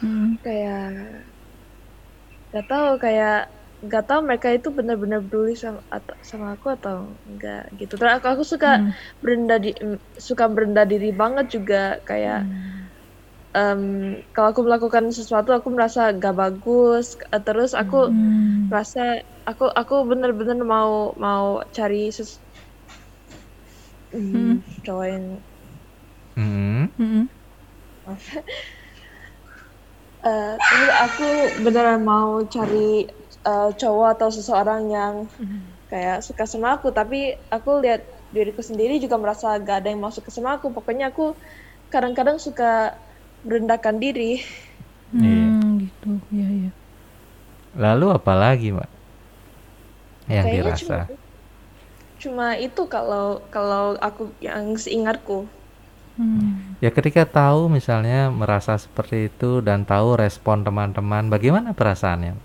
Hmm. 0.00 0.34
kayak 0.44 0.90
gak 2.54 2.66
tahu 2.70 2.90
kayak 3.04 3.36
gak 3.92 4.04
tahu 4.08 4.20
mereka 4.28 4.48
itu 4.56 4.68
benar-benar 4.78 5.20
peduli 5.24 5.52
sama 5.56 5.80
atau 5.88 6.14
sama 6.30 6.46
aku 6.54 6.66
atau 6.76 6.96
enggak 7.28 7.64
gitu 7.80 7.92
terus 7.96 8.12
aku, 8.20 8.26
aku 8.34 8.44
suka 8.52 8.68
Hmm. 8.68 8.90
berendah 9.24 9.58
di 9.64 9.70
suka 10.28 10.44
berendah 10.52 10.84
diri 10.92 11.08
banget 11.16 11.46
juga 11.56 11.96
kayak 12.08 12.40
em, 13.56 13.82
kalau 14.34 14.48
aku 14.52 14.62
melakukan 14.66 15.04
sesuatu 15.18 15.50
aku 15.58 15.68
merasa 15.74 16.00
gak 16.22 16.34
bagus 16.42 17.06
eh, 17.34 17.42
terus 17.46 17.70
aku 17.82 17.96
Hmm. 18.06 18.70
merasa 18.70 19.00
aku 19.50 19.64
aku 19.80 19.94
bener-bener 20.10 20.58
mau 20.74 20.90
mau 21.26 21.44
cari 21.76 21.98
ses 22.16 22.30
Hmm. 24.32 24.56
Hmm, 24.56 24.62
cowok 24.84 25.06
yang. 25.12 25.26
Mm-mm. 26.36 27.30
Eh, 30.30 30.52
terus 30.68 30.90
aku 31.04 31.24
beneran 31.64 32.00
mau 32.10 32.30
cari 32.54 33.08
eh, 33.46 33.70
cowok 33.76 34.08
atau 34.18 34.28
seseorang 34.32 34.90
yang 34.90 35.14
kayak 35.90 36.22
suka 36.22 36.46
sama 36.46 36.78
aku 36.78 36.94
tapi 36.94 37.34
aku 37.50 37.82
lihat 37.82 38.06
diriku 38.30 38.62
sendiri 38.62 39.02
juga 39.02 39.18
merasa 39.18 39.58
gak 39.58 39.82
ada 39.82 39.88
yang 39.90 39.98
masuk 39.98 40.22
ke 40.22 40.30
sama 40.30 40.54
aku 40.54 40.70
pokoknya 40.70 41.10
aku 41.10 41.34
kadang-kadang 41.90 42.38
suka 42.38 42.94
merendahkan 43.42 43.98
diri 43.98 44.38
Iya. 45.10 45.46
Hmm, 45.58 45.82
gitu. 45.82 46.10
Iya, 46.30 46.46
iya. 46.46 46.70
Lalu 47.74 48.06
apa 48.14 48.32
lagi, 48.38 48.70
Mbak? 48.70 48.90
Yang 50.30 50.44
kayaknya 50.46 50.62
dirasa. 50.62 50.78
cuma 50.78 51.02
cuma 52.20 52.46
itu 52.60 52.82
kalau 52.86 53.40
kalau 53.50 53.96
aku 53.98 54.30
yang 54.44 54.76
seingatku 54.76 55.48
Hmm. 56.20 56.76
Ya 56.84 56.92
ketika 56.92 57.24
tahu 57.24 57.72
misalnya 57.72 58.28
merasa 58.28 58.76
seperti 58.76 59.32
itu 59.32 59.64
dan 59.64 59.88
tahu 59.88 60.20
respon 60.20 60.60
teman-teman, 60.60 61.32
bagaimana 61.32 61.72
perasaannya? 61.72 62.36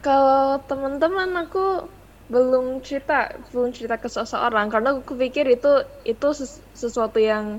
Kalau 0.00 0.56
teman-teman 0.64 1.28
aku 1.44 1.84
belum 2.30 2.80
cerita, 2.80 3.28
belum 3.50 3.74
cerita 3.74 3.98
ke 3.98 4.08
seseorang 4.08 4.70
karena 4.70 4.96
aku 4.96 5.18
pikir 5.18 5.44
itu 5.50 5.82
itu 6.06 6.28
ses- 6.32 6.62
sesuatu 6.72 7.18
yang 7.18 7.58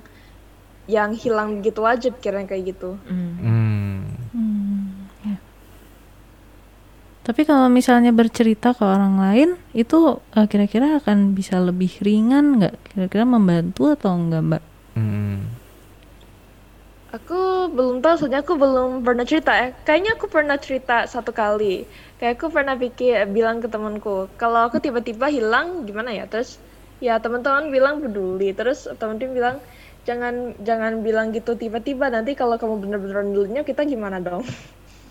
yang 0.90 1.14
hilang 1.14 1.62
gitu 1.62 1.86
aja 1.86 2.10
pikiran 2.10 2.50
kayak 2.50 2.74
gitu. 2.74 2.98
Hmm. 3.06 3.36
Hmm. 3.38 4.00
Hmm, 4.32 4.82
ya. 5.28 5.38
Tapi 7.22 7.42
kalau 7.46 7.70
misalnya 7.70 8.10
bercerita 8.10 8.74
ke 8.74 8.82
orang 8.82 9.22
lain, 9.22 9.50
itu 9.78 10.18
eh, 10.34 10.48
kira-kira 10.50 10.98
akan 10.98 11.38
bisa 11.38 11.62
lebih 11.62 12.02
ringan 12.02 12.58
nggak? 12.58 12.76
Kira-kira 12.90 13.24
membantu 13.28 13.94
atau 13.94 14.18
enggak, 14.18 14.42
Mbak? 14.42 14.64
Hmm. 14.98 15.38
Aku 17.12 17.68
belum 17.76 18.00
tahu, 18.00 18.24
soalnya 18.24 18.40
aku 18.40 18.56
belum 18.56 19.04
pernah 19.04 19.28
cerita 19.28 19.52
ya. 19.52 19.76
Kayaknya 19.84 20.12
aku 20.16 20.26
pernah 20.32 20.56
cerita 20.56 21.04
satu 21.04 21.36
kali. 21.36 21.84
Kayak 22.22 22.38
aku 22.38 22.54
pernah 22.54 22.78
pikir 22.78 23.26
bilang 23.34 23.66
ke 23.66 23.68
temanku, 23.68 24.30
kalau 24.38 24.70
aku 24.70 24.78
tiba-tiba 24.78 25.26
hilang 25.34 25.90
gimana 25.90 26.14
ya? 26.14 26.30
Terus 26.30 26.62
ya 27.02 27.18
teman-teman 27.18 27.74
bilang 27.74 27.98
peduli. 27.98 28.54
Terus 28.54 28.86
teman-teman 29.02 29.34
bilang 29.34 29.56
jangan 30.06 30.54
jangan 30.62 31.02
bilang 31.02 31.34
gitu 31.34 31.58
tiba-tiba 31.58 32.14
nanti 32.14 32.38
kalau 32.38 32.62
kamu 32.62 32.78
bener-bener 32.78 33.26
dulunya 33.26 33.66
kita 33.66 33.82
gimana 33.90 34.22
dong? 34.22 34.46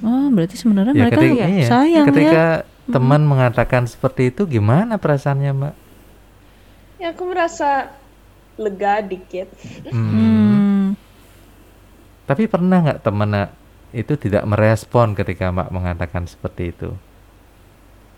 Oh, 0.06 0.26
berarti 0.30 0.54
sebenarnya 0.54 0.94
Ya, 0.94 1.02
mereka 1.10 1.18
ketika, 1.20 1.46
iya, 1.50 1.66
sayang 1.68 2.06
ketika 2.08 2.44
ya. 2.62 2.88
teman 2.88 3.22
mengatakan 3.26 3.82
seperti 3.90 4.30
itu 4.30 4.46
gimana 4.46 4.96
perasaannya 4.96 5.50
mbak? 5.50 5.74
Ya 7.02 7.10
aku 7.10 7.26
merasa 7.26 7.90
lega 8.54 9.02
dikit. 9.02 9.50
Hmm. 9.90 10.08
Hmm. 10.14 10.86
Tapi 12.24 12.46
pernah 12.46 12.86
nggak 12.86 13.02
temen 13.02 13.30
eh, 13.34 13.48
itu 13.94 14.14
tidak 14.24 14.44
merespon 14.50 15.08
ketika 15.18 15.44
mbak 15.54 15.68
mengatakan 15.76 16.24
seperti 16.32 16.62
itu 16.74 16.90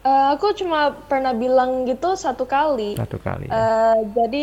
Eh, 0.08 0.24
aku 0.34 0.46
cuma 0.60 0.78
pernah 1.10 1.32
bilang 1.42 1.70
gitu 1.90 2.06
satu 2.24 2.44
kali. 2.54 2.82
satu 2.98 3.16
kali? 3.22 3.46
ya? 3.46 3.54
Eh, 3.54 3.94
jadi 4.18 4.38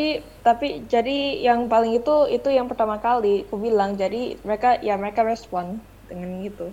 tapi 0.47 0.67
jadi 0.93 1.11
yang 1.47 1.59
paling 1.73 1.91
itu 1.99 2.11
itu 2.36 2.47
yang 2.57 2.67
pertama 2.71 2.95
kali 3.07 3.27
aku 3.45 3.55
bilang. 3.67 3.89
Jadi 4.01 4.17
mereka 4.47 4.67
ya 4.88 4.93
mereka 5.01 5.21
respon 5.32 5.65
dengan 6.09 6.30
gitu. 6.47 6.63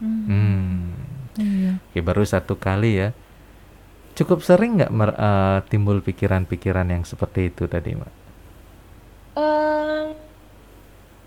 Hmm. 0.00 0.92
Iya. 1.38 1.78
Oke, 1.90 2.00
baru 2.04 2.22
satu 2.28 2.54
kali 2.60 3.00
ya. 3.00 3.08
Cukup 4.18 4.40
sering 4.48 4.70
nggak 4.80 4.92
mer- 4.98 5.18
eh, 5.28 5.58
timbul 5.70 5.98
pikiran-pikiran 6.06 6.88
yang 6.94 7.04
seperti 7.10 7.40
itu 7.52 7.64
tadi, 7.74 7.90
Mbak? 7.98 8.12
Eh, 9.36 10.16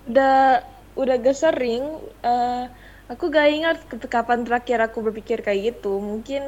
udah 0.10 0.64
udah 1.02 1.16
gak 1.26 1.38
sering. 1.38 1.84
eh, 2.32 2.64
aku 3.12 3.24
gak 3.36 3.48
ingat 3.58 3.78
kapan 4.16 4.40
terakhir 4.46 4.80
aku 4.88 4.98
berpikir 5.08 5.38
kayak 5.46 5.62
gitu. 5.76 5.94
Mungkin 6.10 6.44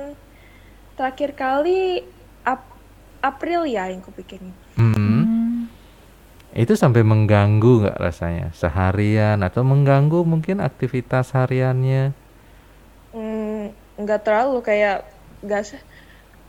terakhir 0.98 1.30
kali 1.34 2.06
Ap- 2.46 2.78
April 3.22 3.62
ya 3.70 3.90
yang 3.92 4.02
aku 4.04 4.12
pikirin. 4.20 4.54
Hmm. 4.78 4.94
Hmm. 4.96 5.70
Itu 6.52 6.76
sampai 6.76 7.02
mengganggu 7.08 7.88
nggak 7.88 8.00
rasanya 8.06 8.48
seharian 8.52 9.40
atau 9.40 9.64
mengganggu 9.64 10.20
mungkin 10.28 10.60
aktivitas 10.60 11.32
hariannya? 11.32 12.12
Hmm, 13.16 13.72
nggak 14.00 14.22
terlalu 14.26 14.58
kayak 14.64 14.98
gak 15.44 15.64
se- 15.68 15.84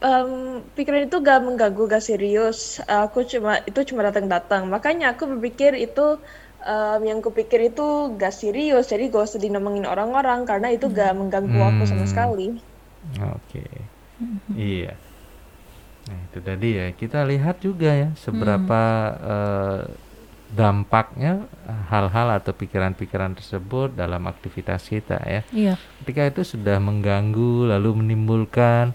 em, 0.02 0.30
pikiran 0.76 1.06
itu 1.08 1.16
gak 1.22 1.40
mengganggu 1.46 1.82
gak 1.90 2.04
serius 2.08 2.58
aku 2.86 3.18
cuma 3.32 3.52
itu 3.70 3.80
cuma 3.88 4.02
datang-datang 4.08 4.62
makanya 4.74 5.14
aku 5.14 5.24
berpikir 5.32 5.72
itu 5.78 6.18
em, 6.64 7.00
yang 7.04 7.18
kupikir 7.20 7.60
itu 7.62 7.86
gak 8.16 8.32
serius 8.32 8.88
jadi 8.88 9.10
gak 9.10 9.24
usah 9.28 9.40
dinomongin 9.40 9.84
orang-orang 9.84 10.46
karena 10.46 10.68
itu 10.70 10.86
gak 10.88 11.12
mengganggu 11.14 11.58
aku 11.60 11.82
sama 11.84 12.04
Hmm. 12.04 12.10
sekali 12.10 12.48
Oke, 13.18 13.66
iya. 14.54 14.94
Nah 16.02 16.18
itu 16.30 16.38
tadi 16.38 16.68
ya 16.78 16.86
kita 16.94 17.26
lihat 17.26 17.58
juga 17.58 17.90
ya 17.94 18.08
seberapa 18.14 18.82
eh, 19.22 19.82
dampaknya 20.52 21.48
hal-hal 21.88 22.28
atau 22.36 22.52
pikiran-pikiran 22.52 23.32
tersebut 23.32 23.96
dalam 23.96 24.22
aktivitas 24.28 24.84
kita 24.84 25.16
ya. 25.24 25.40
Iya. 25.50 25.74
Ketika 26.02 26.22
itu 26.28 26.42
sudah 26.44 26.76
mengganggu 26.76 27.72
lalu 27.72 28.04
menimbulkan 28.04 28.92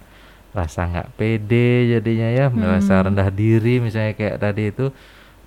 rasa 0.54 0.86
nggak 0.88 1.18
pede 1.18 1.98
jadinya 1.98 2.30
ya, 2.30 2.46
merasa 2.50 3.02
rendah 3.02 3.30
diri 3.30 3.82
misalnya 3.82 4.14
kayak 4.14 4.38
tadi 4.38 4.64
itu. 4.70 4.94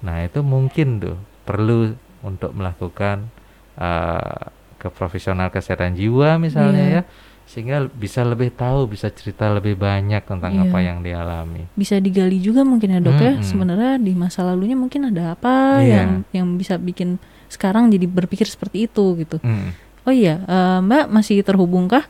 Nah 0.03 0.27
itu 0.27 0.41
mungkin 0.43 0.99
tuh 0.99 1.16
perlu 1.47 1.95
untuk 2.23 2.53
melakukan 2.53 3.29
eh, 3.77 4.43
ke 4.77 4.89
profesional 4.89 5.49
kesehatan 5.49 5.93
jiwa 5.93 6.37
misalnya 6.37 6.85
Iya. 6.85 6.95
ya, 6.97 7.03
sehingga 7.45 7.77
bisa 7.87 8.23
lebih 8.23 8.49
tahu, 8.51 8.87
bisa 8.87 9.09
cerita 9.09 9.49
lebih 9.49 9.75
banyak 9.75 10.23
tentang 10.23 10.53
Iya. 10.55 10.62
apa 10.64 10.79
yang 10.81 10.99
dialami. 11.01 11.68
Bisa 11.75 11.97
digali 11.97 12.39
juga 12.39 12.62
mungkin 12.62 12.93
ya 12.93 13.01
dok 13.01 13.16
ya. 13.16 13.33
Mm-mm. 13.35 13.45
Sebenarnya 13.45 13.97
di 13.97 14.12
masa 14.12 14.41
lalunya 14.43 14.77
mungkin 14.77 15.09
ada 15.09 15.35
apa 15.35 15.81
Iya. 15.81 15.97
yang 15.97 16.11
yang 16.33 16.47
bisa 16.55 16.77
bikin 16.77 17.16
sekarang 17.49 17.89
jadi 17.89 18.07
berpikir 18.07 18.47
seperti 18.47 18.85
itu 18.85 19.05
gitu. 19.16 19.37
Hmm. 19.41 19.73
Oh 20.05 20.12
iya, 20.12 20.41
eh, 20.41 20.79
Mbak 20.81 21.05
masih 21.11 21.41
terhubungkah? 21.41 22.05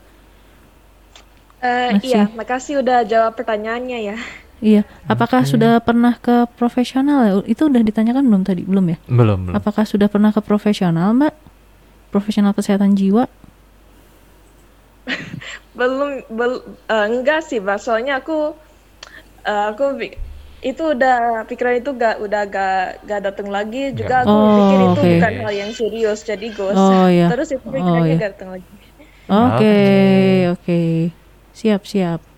Eh, 1.60 1.92
Masih. 1.92 2.08
iya 2.08 2.22
makasih 2.32 2.80
udah 2.80 3.04
jawab 3.04 3.36
pertanyaannya 3.36 3.98
ya 4.00 4.16
Iya. 4.60 4.84
Apakah 5.08 5.48
sudah 5.48 5.80
pernah 5.80 6.20
ke 6.20 6.44
profesional 6.60 7.20
ya? 7.24 7.32
Itu 7.48 7.72
udah 7.72 7.80
ditanyakan 7.80 8.28
belum 8.28 8.42
tadi? 8.44 8.62
Belum 8.64 8.84
ya? 8.92 8.98
Belum 9.08 9.48
belum. 9.48 9.54
Apakah 9.56 9.88
sudah 9.88 10.06
pernah 10.12 10.30
ke 10.30 10.40
profesional, 10.44 11.16
Mbak? 11.16 11.34
Profesional 12.12 12.52
kesehatan 12.52 12.92
jiwa? 12.92 13.24
belum 15.78 16.28
bel, 16.28 16.52
eh, 16.92 17.06
enggak 17.08 17.40
sih 17.40 17.58
Bang. 17.58 17.80
soalnya 17.80 18.20
aku 18.20 18.52
eh, 19.48 19.64
aku 19.72 19.96
itu 20.60 20.82
udah 20.92 21.48
pikiran 21.48 21.80
itu 21.80 21.90
gak 21.96 22.20
udah 22.20 22.44
gak 22.44 23.00
gak 23.08 23.20
datang 23.24 23.48
lagi 23.48 23.96
juga 23.96 24.28
aku 24.28 24.36
Oh, 24.36 24.52
pikir 24.60 24.78
itu 24.84 25.00
oke. 25.00 25.10
bukan 25.16 25.32
hal 25.40 25.52
yang 25.56 25.72
serius 25.72 26.20
jadi 26.20 26.46
gak 26.52 26.76
Oh, 26.76 27.08
iya. 27.08 27.32
terus 27.32 27.48
itu 27.48 27.64
Oh, 27.64 27.72
pikirannya 27.72 28.12
iya. 28.12 28.20
gak 28.20 28.32
datang 28.36 28.50
lagi 28.60 28.68
Oke, 29.30 29.78
oke. 30.50 30.80
Siap, 31.54 31.86
siap. 31.86 32.29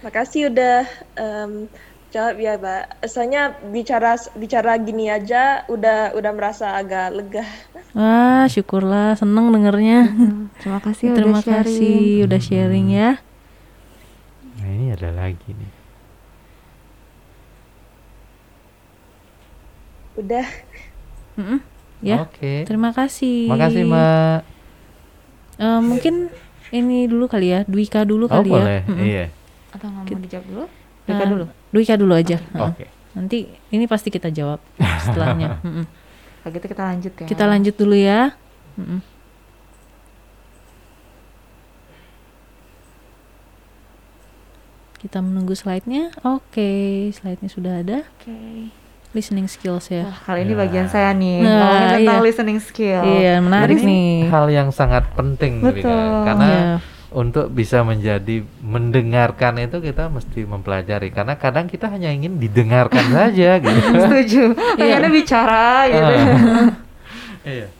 Makasih 0.00 0.48
udah 0.48 0.84
em, 1.16 1.68
jawab 2.10 2.36
ya 2.40 2.58
mbak 2.58 2.82
soalnya 3.06 3.54
bicara 3.70 4.16
bicara 4.34 4.74
gini 4.80 5.06
aja 5.06 5.62
udah 5.70 6.16
udah 6.16 6.32
merasa 6.34 6.74
agak 6.74 7.14
lega 7.14 7.44
Wah, 7.90 8.46
syukurlah, 8.46 9.18
seneng 9.18 9.50
dengernya. 9.50 10.06
Terima 10.62 10.78
kasih 10.78 11.10
Terima 11.10 11.42
udah 11.42 11.42
sharing. 11.42 11.66
kasih 11.66 11.98
udah 12.22 12.38
sharing 12.38 12.86
ya. 12.86 13.10
Nah 14.62 14.68
ini 14.70 14.86
ada 14.94 15.10
lagi 15.10 15.50
nih. 15.50 15.70
udah 20.22 20.46
Mm-mm. 21.34 21.58
Ya, 22.00 22.22
Oke. 22.22 22.62
terima 22.62 22.94
kasih. 22.94 23.50
Makasih 23.50 23.82
Mbak. 23.90 24.38
Eh, 25.58 25.80
mungkin 25.82 26.14
ini 26.70 27.10
dulu 27.10 27.26
kali 27.26 27.50
ya, 27.50 27.60
Dwika 27.66 28.06
dulu 28.06 28.30
Oh 28.30 28.38
kali 28.38 28.54
boleh, 28.54 28.80
ya. 28.86 28.88
Mm-mm. 28.88 29.02
iya. 29.02 29.26
Atau 29.80 29.88
nggak 29.88 30.04
mau 30.06 30.20
dijawab 30.20 30.44
dulu? 30.46 30.64
Dika 31.02 31.24
dulu. 31.24 31.44
Dwika 31.72 31.94
dulu 31.96 32.12
aja. 32.12 32.36
Oke. 32.60 32.84
Nanti 33.10 33.38
ini 33.70 33.84
pasti 33.84 34.08
kita 34.08 34.28
jawab 34.28 34.60
setelahnya. 35.04 35.56
Kalau 36.40 36.50
gitu 36.52 36.66
kita 36.68 36.82
lanjut 36.86 37.12
ya. 37.16 37.26
Kita 37.26 37.44
lanjut 37.44 37.74
dulu 37.74 37.96
ya. 37.96 38.36
Kita 45.00 45.24
menunggu 45.24 45.56
slide-nya. 45.56 46.12
Oke, 46.22 46.70
slide-nya 47.10 47.48
sudah 47.48 47.80
ada. 47.80 48.04
Oke. 48.04 48.68
Listening 49.10 49.48
skills 49.50 49.90
ya. 49.90 50.06
Wah, 50.06 50.18
kali 50.22 50.46
ini 50.46 50.54
Ya. 50.54 50.58
bagian 50.60 50.86
saya 50.86 51.10
nih 51.10 51.42
Nah, 51.42 51.50
ngomongin 51.50 51.88
tentang 51.98 52.18
iya. 52.20 52.22
listening 52.22 52.60
skill. 52.62 53.02
Iya, 53.02 53.34
menarik 53.42 53.76
Jadi 53.76 53.88
nih. 53.88 54.12
Hal 54.30 54.46
yang 54.46 54.68
sangat 54.70 55.02
penting 55.10 55.58
Rika. 55.58 55.82
Betul. 55.82 56.14
karena 56.22 56.46
Iya. 56.46 56.74
Untuk 57.10 57.50
bisa 57.50 57.82
menjadi 57.82 58.46
mendengarkan 58.62 59.58
itu 59.58 59.82
kita 59.82 60.06
mesti 60.06 60.46
mempelajari 60.46 61.10
karena 61.10 61.34
kadang 61.34 61.66
kita 61.66 61.90
hanya 61.90 62.14
ingin 62.14 62.38
didengarkan 62.38 63.10
saja 63.16 63.58
gitu. 63.58 63.80
Setuju. 63.98 64.42
Pengennya 64.78 65.10
bicara 65.10 65.66
gitu. 65.90 66.14
Iya. 67.40 67.72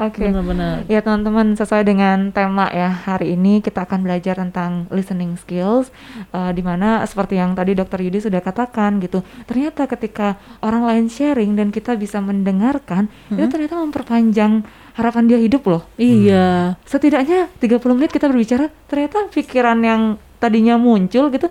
Oke. 0.00 0.24
Benar-benar. 0.24 0.88
Ya 0.88 1.04
teman-teman 1.04 1.52
sesuai 1.52 1.84
dengan 1.84 2.32
tema 2.32 2.72
ya 2.72 2.88
hari 2.88 3.36
ini 3.36 3.60
kita 3.60 3.84
akan 3.84 4.08
belajar 4.08 4.40
tentang 4.40 4.88
listening 4.88 5.36
skills 5.36 5.92
eh, 6.32 6.50
di 6.56 6.64
mana 6.64 7.04
seperti 7.04 7.36
yang 7.36 7.52
tadi 7.52 7.76
Dokter 7.76 8.00
Yudi 8.00 8.24
sudah 8.24 8.40
katakan 8.40 9.04
gitu 9.04 9.20
ternyata 9.44 9.84
ketika 9.84 10.40
orang 10.64 10.88
lain 10.88 11.06
sharing 11.12 11.52
dan 11.60 11.68
kita 11.68 11.92
bisa 12.00 12.24
mendengarkan 12.24 13.12
itu 13.28 13.44
ternyata 13.52 13.76
memperpanjang 13.84 14.64
harapan 14.92 15.24
dia 15.24 15.38
hidup 15.38 15.62
loh. 15.64 15.82
Iya. 15.96 16.76
setidaknya 16.84 17.48
30 17.56 17.80
menit 17.92 18.10
kita 18.10 18.26
berbicara 18.26 18.68
ternyata 18.86 19.28
pikiran 19.28 19.78
yang 19.80 20.02
tadinya 20.36 20.76
muncul 20.76 21.28
gitu 21.28 21.48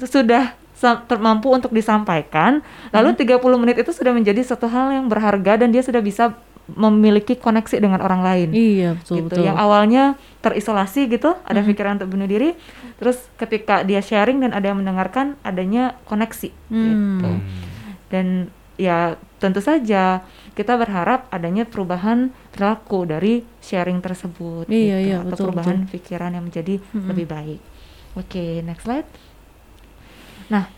sudah 0.00 0.44
sa- 0.74 1.00
ter- 1.00 1.16
mampu 1.18 1.48
untuk 1.48 1.70
disampaikan. 1.70 2.60
Lalu 2.90 3.14
30 3.16 3.38
menit 3.56 3.78
itu 3.78 3.90
sudah 3.90 4.10
menjadi 4.10 4.42
satu 4.42 4.66
hal 4.66 4.92
yang 4.92 5.06
berharga 5.06 5.56
dan 5.56 5.70
dia 5.70 5.80
sudah 5.80 6.00
bisa 6.00 6.34
memiliki 6.66 7.36
koneksi 7.36 7.76
dengan 7.76 8.00
orang 8.00 8.20
lain. 8.20 8.48
Iya, 8.50 8.96
betul 8.96 9.20
gitu. 9.20 9.36
betul. 9.36 9.44
yang 9.44 9.56
awalnya 9.56 10.16
terisolasi 10.40 11.06
gitu 11.06 11.36
ada 11.38 11.60
Mhm. 11.60 11.68
pikiran 11.68 11.92
untuk 11.94 12.08
bunuh 12.10 12.24
diri. 12.24 12.56
Terus 12.96 13.20
ketika 13.36 13.80
dia 13.80 14.00
sharing 14.00 14.40
dan 14.40 14.50
ada 14.50 14.72
yang 14.72 14.80
mendengarkan 14.80 15.36
adanya 15.40 15.96
koneksi. 16.04 16.48
Hmm. 16.68 17.20
gitu. 17.20 17.30
Dan 18.08 18.26
ya 18.74 19.14
tentu 19.38 19.60
saja 19.60 20.24
kita 20.54 20.74
berharap 20.74 21.26
adanya 21.28 21.66
perubahan 21.66 22.30
perilaku 22.50 23.04
dari 23.04 23.42
sharing 23.58 23.98
tersebut 23.98 24.70
Iya, 24.70 24.96
gitu, 24.96 25.04
iya, 25.04 25.16
atau 25.20 25.30
betul, 25.30 25.44
perubahan 25.50 25.78
pikiran 25.86 26.30
yang 26.30 26.44
menjadi 26.46 26.74
Mhm. 26.94 27.06
lebih 27.10 27.26
baik 27.26 27.60
oke 28.14 28.44
next 28.62 28.82
slide 28.82 29.08
nah 30.46 30.70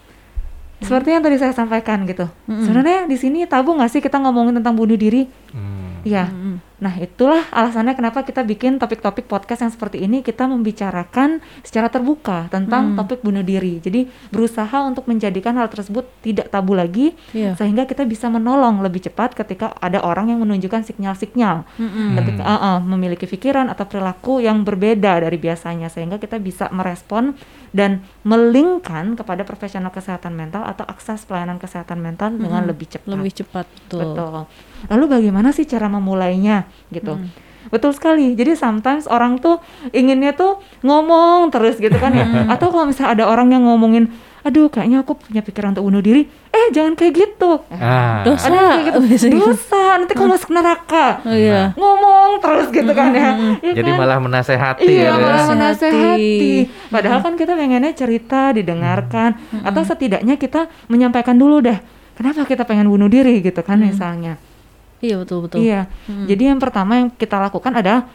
seperti 0.77 1.09
yang 1.09 1.25
tadi 1.25 1.41
saya 1.41 1.57
sampaikan 1.57 2.05
gitu. 2.05 2.29
Sebenarnya 2.45 3.09
di 3.09 3.17
sini 3.17 3.49
tabu 3.49 3.73
nggak 3.73 3.89
sih 3.89 4.05
kita 4.05 4.21
ngomongin 4.21 4.61
tentang 4.61 4.77
bunuh 4.77 4.93
diri? 4.93 5.25
Hmm. 5.49 6.05
Iya. 6.05 6.29
Mm-mm. 6.29 6.61
Nah, 6.77 6.93
itulah 6.97 7.41
alasannya 7.49 7.97
kenapa 7.97 8.21
kita 8.21 8.45
bikin 8.45 8.77
topik-topik 8.77 9.25
podcast 9.25 9.65
yang 9.65 9.73
seperti 9.73 10.05
ini 10.05 10.21
kita 10.21 10.45
membicarakan 10.45 11.41
secara 11.65 11.89
terbuka 11.89 12.53
tentang 12.53 12.93
Hmm. 12.93 12.97
topik 13.01 13.25
bunuh 13.25 13.41
diri. 13.41 13.81
Jadi, 13.81 14.05
berusaha 14.29 14.85
untuk 14.85 15.09
menjadikan 15.09 15.57
hal 15.57 15.73
tersebut 15.73 16.05
tidak 16.21 16.53
tabu 16.53 16.77
lagi 16.77 17.17
Iya. 17.33 17.57
sehingga 17.57 17.89
kita 17.89 18.05
bisa 18.05 18.29
menolong 18.29 18.85
lebih 18.85 19.09
cepat 19.09 19.33
ketika 19.33 19.73
ada 19.81 20.05
orang 20.05 20.29
yang 20.29 20.45
menunjukkan 20.45 20.85
sinyal-sinyal 20.85 21.65
ketika 22.21 22.43
uh, 22.45 22.55
uh, 22.61 22.79
memiliki 22.79 23.25
pikiran 23.25 23.73
atau 23.73 23.89
perilaku 23.89 24.45
yang 24.45 24.61
berbeda 24.61 25.25
dari 25.25 25.41
biasanya 25.41 25.89
sehingga 25.89 26.21
kita 26.21 26.37
bisa 26.37 26.69
merespon 26.69 27.33
dan 27.73 28.05
melinkkan 28.21 29.17
kepada 29.17 29.43
profesional 29.43 29.89
kesehatan 29.89 30.33
mental 30.33 30.61
atau 30.61 30.85
akses 30.85 31.25
pelayanan 31.25 31.57
kesehatan 31.57 31.99
mental 31.99 32.33
dengan 32.33 32.63
Mm-mm. 32.63 32.71
lebih 32.73 32.87
cepat. 32.89 33.09
Lebih 33.09 33.33
cepat 33.33 33.67
tuh. 33.89 34.01
Betul. 34.01 34.37
Lalu 34.87 35.05
bagaimana 35.09 35.51
sih 35.51 35.65
cara 35.65 35.87
memulainya 35.87 36.65
gitu? 36.89 37.17
Hmm. 37.17 37.29
Betul 37.67 37.91
sekali. 37.91 38.39
Jadi 38.39 38.55
sometimes 38.55 39.11
orang 39.11 39.43
tuh 39.43 39.59
inginnya 39.91 40.31
tuh 40.33 40.63
ngomong 40.81 41.51
terus 41.51 41.77
gitu 41.77 41.99
kan 41.99 42.15
ya. 42.15 42.23
Hmm. 42.23 42.47
Atau 42.47 42.71
kalau 42.71 42.87
misalnya 42.87 43.19
ada 43.19 43.25
orang 43.27 43.51
yang 43.51 43.67
ngomongin, 43.67 44.07
aduh 44.47 44.71
kayaknya 44.71 45.03
aku 45.03 45.19
punya 45.19 45.43
pikiran 45.43 45.75
untuk 45.75 45.83
bunuh 45.83 45.99
diri. 45.99 46.31
Eh 46.55 46.71
jangan 46.71 46.95
kayak 46.95 47.19
gitu. 47.19 47.67
Ah. 47.75 48.23
Dosa. 48.23 48.47
Ada 48.47 48.55
yang 48.55 48.71
kayak 48.71 48.87
gitu. 48.87 49.37
Dosa. 49.43 49.83
Nanti 49.99 50.13
kamu 50.15 50.31
masuk 50.39 50.51
neraka. 50.55 51.07
Oh 51.27 51.35
iya. 51.35 51.75
Ngomong 51.75 52.39
terus 52.39 52.71
gitu 52.71 52.93
kan 52.95 53.11
ya. 53.11 53.31
Iya 53.59 53.73
Jadi 53.83 53.91
kan? 53.91 53.99
malah 53.99 54.19
menasehati 54.23 54.87
Iya, 54.87 55.03
ya. 55.03 55.11
malah 55.19 55.45
Menasehati. 55.51 55.91
menasehati. 55.91 56.47
Padahal 56.95 57.19
kan 57.19 57.35
kita 57.35 57.53
pengennya 57.59 57.93
cerita, 57.99 58.55
didengarkan, 58.55 59.31
atau 59.67 59.83
setidaknya 59.83 60.39
kita 60.39 60.71
menyampaikan 60.87 61.35
dulu 61.35 61.67
deh. 61.67 61.83
Kenapa 62.15 62.47
kita 62.47 62.63
pengen 62.63 62.87
bunuh 62.87 63.11
diri 63.11 63.43
gitu 63.43 63.59
kan 63.61 63.83
misalnya. 63.83 64.39
Iya 64.99 65.17
betul 65.19 65.45
betul. 65.45 65.61
Iya. 65.61 65.87
Jadi 66.07 66.43
yang 66.47 66.57
pertama 66.57 66.97
yang 66.97 67.09
kita 67.11 67.37
lakukan 67.39 67.73
adalah 67.75 68.09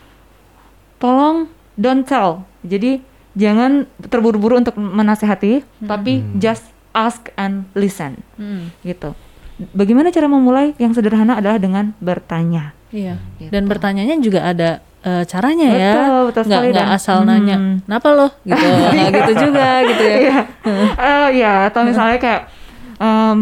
tolong 0.98 1.46
don't 1.76 2.04
tell. 2.04 2.46
Jadi 2.62 3.02
jangan 3.34 3.86
terburu-buru 4.02 4.60
untuk 4.60 4.76
menasehati, 4.76 5.64
tapi 5.82 6.22
just 6.36 6.66
ask 6.92 7.32
and 7.36 7.64
listen 7.72 8.20
Mm. 8.36 8.68
gitu. 8.84 9.16
Bagaimana 9.72 10.10
cara 10.10 10.26
memulai? 10.26 10.74
Yang 10.76 11.00
sederhana 11.00 11.38
adalah 11.38 11.56
dengan 11.56 11.94
bertanya. 11.98 12.74
Iya. 12.90 13.22
Gitu. 13.38 13.50
Dan 13.50 13.66
bertanyanya 13.66 14.18
juga 14.20 14.42
ada 14.44 14.70
eh, 15.02 15.26
caranya 15.26 15.66
ya. 15.66 15.94
Betul, 15.96 16.22
betul 16.28 16.42
nggak 16.44 16.62
sekali. 16.62 16.70
nggak 16.72 16.86
Dan- 16.86 16.94
asal 16.94 17.18
Hmm. 17.18 17.28
nanya, 17.28 17.56
"Kenapa 17.82 18.08
lo?" 18.12 18.28
gitu. 18.44 18.66
Nggak 18.94 19.10
gitu 19.12 19.32
juga 19.40 19.68
gitu 19.82 20.04
ya. 20.04 20.18
Iya. 20.20 20.38
Eh, 21.10 21.28
iya, 21.38 21.54
atau 21.66 21.82
misalnya 21.82 22.18
kayak 22.18 22.42
em, 23.00 23.40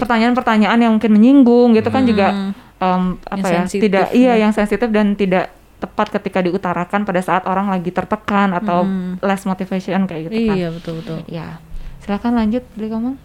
pertanyaan-pertanyaan 0.00 0.78
yang 0.80 0.92
mungkin 0.92 1.12
menyinggung 1.12 1.68
gitu 1.72 1.88
kan 1.88 2.02
juga 2.02 2.26
Hmm. 2.32 2.52
em, 2.76 3.02
apa 3.20 3.36
Yang 3.36 3.44
ya? 3.44 3.58
sensitif 3.60 3.82
Tidak 3.84 4.06
ya. 4.08 4.16
iya 4.16 4.32
yang 4.40 4.52
sensitif 4.52 4.88
dan 4.88 5.12
tidak 5.12 5.52
tepat 5.76 6.12
ketika 6.12 6.40
diutarakan 6.40 7.04
pada 7.04 7.20
saat 7.20 7.44
orang 7.44 7.68
lagi 7.68 7.88
tertekan 7.88 8.52
atau 8.52 8.84
Hmm. 8.84 9.16
less 9.20 9.44
motivation 9.44 10.04
kayak 10.04 10.28
gitu 10.28 10.48
kan. 10.48 10.56
Iya 10.56 10.68
betul 10.70 10.94
betul. 11.00 11.18
Ya. 11.26 11.60
Silakan 12.00 12.32
lanjut, 12.34 12.64
beli 12.74 12.88
ngomong. 12.88 13.16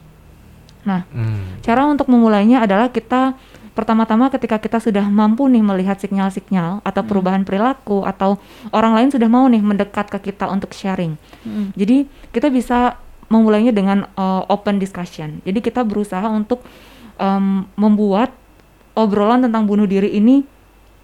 Nah, 0.83 1.03
Hmm. 1.09 1.59
cara 1.59 1.83
untuk 1.83 2.07
memulainya 2.07 2.61
adalah 2.61 2.87
kita 2.87 3.33
pertama-tama 3.73 4.31
ketika 4.31 4.55
kita 4.55 4.79
sudah 4.79 5.03
mampu 5.03 5.51
nih 5.51 5.59
melihat 5.59 5.99
sinyal-sinyal 5.99 6.79
atau 6.79 7.01
perubahan 7.03 7.43
perilaku 7.43 8.07
atau 8.07 8.39
orang 8.71 8.95
lain 8.95 9.09
sudah 9.11 9.27
mau 9.27 9.43
nih 9.51 9.59
mendekat 9.59 10.07
ke 10.07 10.31
kita 10.31 10.47
untuk 10.47 10.71
sharing. 10.71 11.19
Mm. 11.43 11.75
Jadi 11.75 11.97
kita 12.31 12.47
bisa 12.47 12.95
memulainya 13.29 13.73
dengan 13.73 14.05
uh, 14.15 14.45
open 14.49 14.77
discussion. 14.77 15.41
Jadi 15.41 15.59
kita 15.61 15.81
berusaha 15.81 16.25
untuk 16.29 16.61
em, 17.17 17.65
membuat 17.73 18.29
obrolan 18.93 19.43
tentang 19.43 19.65
bunuh 19.65 19.89
diri 19.89 20.13
ini 20.13 20.45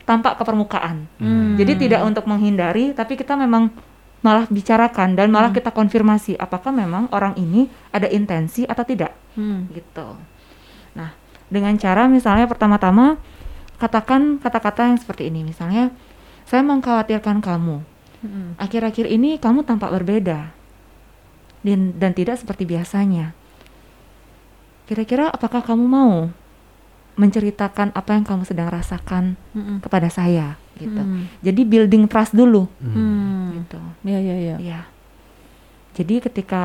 tampak 0.05 0.37
ke 0.37 0.43
permukaan. 0.45 1.05
Hmm. 1.17 1.57
Jadi 1.57 1.87
tidak 1.87 2.01
untuk 2.05 2.25
menghindari, 2.29 2.93
tapi 2.93 3.17
kita 3.17 3.33
memang 3.37 3.73
malah 4.21 4.45
bicarakan 4.45 5.17
dan 5.17 5.33
malah 5.33 5.49
kita 5.49 5.73
konfirmasi 5.73 6.37
apakah 6.37 6.69
memang 6.69 7.09
orang 7.09 7.33
ini 7.41 7.65
ada 7.89 8.05
intensi 8.05 8.69
atau 8.69 8.85
tidak 8.85 9.17
Hmm. 9.33 9.65
gitu. 9.71 10.19
Nah, 10.93 11.15
dengan 11.47 11.73
cara 11.79 12.05
misalnya 12.11 12.45
pertama-tama 12.45 13.17
katakan 13.81 14.37
kata-kata 14.37 14.93
yang 14.93 14.99
seperti 14.99 15.33
ini 15.33 15.41
misalnya 15.47 15.89
saya 16.45 16.61
mengkhawatirkan 16.61 17.39
kamu. 17.41 17.81
Mm. 18.21 18.59
Akhir-akhir 18.61 19.09
ini 19.09 19.41
kamu 19.41 19.65
tampak 19.65 19.89
berbeda 19.89 20.53
dan, 21.61 21.93
dan 21.95 22.11
tidak 22.11 22.37
seperti 22.37 22.65
biasanya. 22.65 23.33
Kira-kira 24.85 25.31
apakah 25.31 25.63
kamu 25.63 25.85
mau 25.87 26.29
menceritakan 27.15 27.91
apa 27.93 28.11
yang 28.17 28.25
kamu 28.25 28.43
sedang 28.47 28.71
rasakan 28.71 29.35
Mm-mm. 29.53 29.77
kepada 29.83 30.07
saya 30.07 30.55
gitu. 30.79 30.97
Hmm. 30.97 31.27
Jadi 31.43 31.61
building 31.63 32.07
trust 32.07 32.33
dulu 32.33 32.65
Hmm. 32.81 33.61
gitu. 33.61 33.79
Iya 34.01 34.19
iya 34.19 34.35
iya. 34.35 34.55
Iya. 34.57 34.81
Jadi 35.91 36.23
ketika 36.23 36.61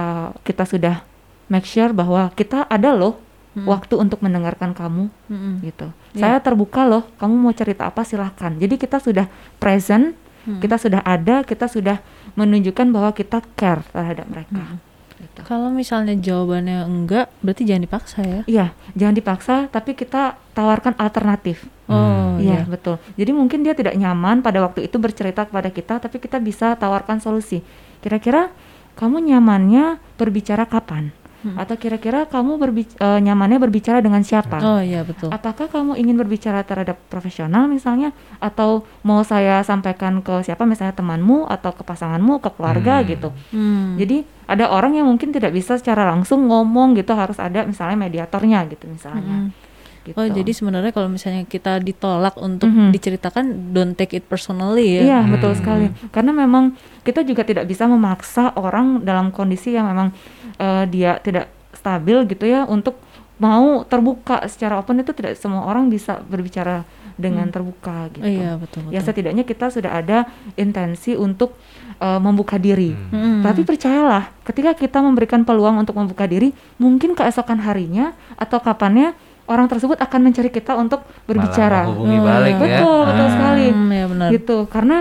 kita 0.46 0.64
sudah 0.64 1.02
make 1.50 1.66
sure 1.66 1.90
bahwa 1.90 2.30
kita 2.32 2.64
ada 2.66 2.94
loh 2.94 3.18
Mm. 3.56 3.64
waktu 3.64 3.96
untuk 3.96 4.20
mendengarkan 4.20 4.76
kamu 4.76 5.08
Mm-mm. 5.32 5.64
gitu. 5.64 5.88
Iya. 6.12 6.20
Saya 6.20 6.36
terbuka 6.44 6.84
loh, 6.84 7.08
kamu 7.16 7.34
mau 7.40 7.56
cerita 7.56 7.88
apa 7.88 8.04
silahkan. 8.04 8.52
Jadi 8.52 8.76
kita 8.76 9.00
sudah 9.00 9.32
present, 9.56 10.12
Hmm. 10.46 10.62
kita 10.62 10.78
sudah 10.78 11.02
ada, 11.02 11.42
kita 11.42 11.66
sudah 11.66 11.98
menunjukkan 12.38 12.86
bahwa 12.94 13.10
kita 13.10 13.42
care 13.58 13.82
terhadap 13.90 14.26
mereka. 14.30 14.62
Hmm. 14.62 14.78
Gitu. 15.16 15.40
Kalau 15.48 15.72
misalnya 15.72 16.12
jawabannya 16.14 16.86
enggak, 16.86 17.32
berarti 17.40 17.64
jangan 17.64 17.82
dipaksa 17.88 18.18
ya. 18.22 18.40
Iya, 18.46 18.66
jangan 18.94 19.14
dipaksa, 19.16 19.54
tapi 19.72 19.96
kita 19.96 20.36
tawarkan 20.54 20.94
alternatif. 21.00 21.64
Oh 21.88 22.26
Iya, 22.36 22.62
iya. 22.62 22.68
betul. 22.68 23.00
Jadi 23.16 23.30
mungkin 23.32 23.64
dia 23.64 23.72
tidak 23.72 23.96
nyaman 23.96 24.44
pada 24.44 24.60
waktu 24.60 24.84
itu 24.86 24.96
bercerita 25.00 25.48
kepada 25.48 25.72
kita, 25.72 25.98
tapi 25.98 26.20
kita 26.20 26.36
bisa 26.36 26.76
tawarkan 26.76 27.18
solusi. 27.18 27.64
Kira-kira 28.04 28.52
kamu 28.96 29.24
nyamannya 29.32 30.00
berbicara 30.20 30.68
kapan? 30.68 31.12
Hmm. 31.46 31.54
Atau 31.54 31.78
kira-kira 31.78 32.26
kamu 32.26 32.58
berbic- 32.58 32.98
eh, 32.98 33.20
nyamannya 33.22 33.62
berbicara 33.62 34.02
dengan 34.02 34.18
siapa? 34.20 34.58
Oh 34.58 34.82
iya 34.82 35.06
betul. 35.06 35.30
Apakah 35.30 35.70
kamu 35.70 35.94
ingin 35.94 36.18
berbicara 36.18 36.66
terhadap 36.66 36.98
profesional 37.06 37.70
misalnya 37.70 38.10
atau 38.36 38.82
mau 39.00 39.22
saya 39.22 39.62
sampaikan 39.62 40.18
ke 40.20 40.42
siapa 40.42 40.66
misalnya 40.66 40.92
temanmu 40.92 41.46
atau 41.46 41.70
ke 41.70 41.86
pasanganmu, 41.86 42.42
ke 42.42 42.50
keluarga 42.50 42.98
Hmm. 42.98 43.06
gitu. 43.06 43.28
Hmm. 43.54 43.94
Jadi 43.94 44.26
ada 44.46 44.66
orang 44.68 44.94
yang 44.94 45.06
mungkin 45.06 45.30
tidak 45.30 45.50
bisa 45.50 45.78
secara 45.78 46.02
langsung 46.04 46.46
ngomong 46.46 46.94
gitu 46.94 47.14
harus 47.14 47.38
ada 47.38 47.62
misalnya 47.62 47.94
mediatornya 48.00 48.66
gitu 48.66 48.86
misalnya. 48.86 49.46
Mm-mm. 49.46 49.64
Gitu. 50.02 50.14
Oh 50.14 50.22
jadi 50.22 50.46
sebenarnya 50.46 50.94
kalau 50.94 51.10
misalnya 51.10 51.42
kita 51.44 51.82
ditolak 51.82 52.38
untuk 52.38 52.70
Mhm. 52.70 52.94
diceritakan, 52.94 53.74
don't 53.74 53.98
take 53.98 54.14
it 54.14 54.22
personally 54.22 54.86
ya. 54.86 55.02
Iya, 55.02 55.18
Hmm. 55.18 55.34
betul 55.34 55.50
sekali. 55.52 55.90
Karena 56.14 56.30
memang 56.30 56.78
kita 57.02 57.26
juga 57.26 57.42
tidak 57.42 57.66
bisa 57.66 57.90
memaksa 57.90 58.54
orang 58.54 59.02
dalam 59.02 59.34
kondisi 59.34 59.74
yang 59.74 59.90
memang 59.90 60.14
eh, 60.56 60.84
dia 60.88 61.20
tidak 61.20 61.46
stabil 61.72 62.24
gitu 62.26 62.44
ya 62.44 62.64
untuk 62.64 62.96
mau 63.36 63.84
terbuka 63.84 64.48
secara 64.48 64.80
open 64.80 65.04
itu 65.04 65.12
tidak 65.12 65.36
semua 65.36 65.68
orang 65.68 65.92
bisa 65.92 66.24
berbicara 66.24 66.88
dengan 67.16 67.48
terbuka 67.48 68.08
gitu. 68.12 68.24
Oh, 68.24 68.28
iya 68.28 68.56
betul 68.56 68.84
betul. 68.84 68.92
Ya 68.92 69.00
setidaknya 69.00 69.44
kita 69.44 69.68
sudah 69.68 69.92
ada 69.92 70.18
intensi 70.56 71.16
untuk 71.16 71.56
eh, 71.96 72.20
membuka 72.20 72.56
diri. 72.56 72.92
Hmm. 72.92 73.40
Tapi 73.40 73.64
percayalah, 73.64 74.32
ketika 74.44 74.72
kita 74.72 75.00
memberikan 75.00 75.44
peluang 75.44 75.80
untuk 75.80 75.96
membuka 75.96 76.24
diri, 76.24 76.52
mungkin 76.76 77.12
keesokan 77.12 77.60
harinya 77.60 78.12
atau 78.36 78.60
kapannya 78.60 79.16
orang 79.46 79.64
tersebut 79.64 79.96
akan 79.96 80.20
mencari 80.26 80.50
kita 80.50 80.74
untuk 80.74 81.04
berbicara. 81.24 81.86
Malah 81.86 81.92
menghubungi 81.92 82.18
Oh, 82.18 82.24
balik 82.24 82.52
ya. 82.52 82.60
Betul, 82.60 82.98
betul 83.06 83.26
Ah. 83.26 83.32
sekali. 83.32 83.66
Hmm, 83.72 83.90
ya 83.92 84.04
benar. 84.08 84.28
Gitu, 84.32 84.56
karena 84.68 84.98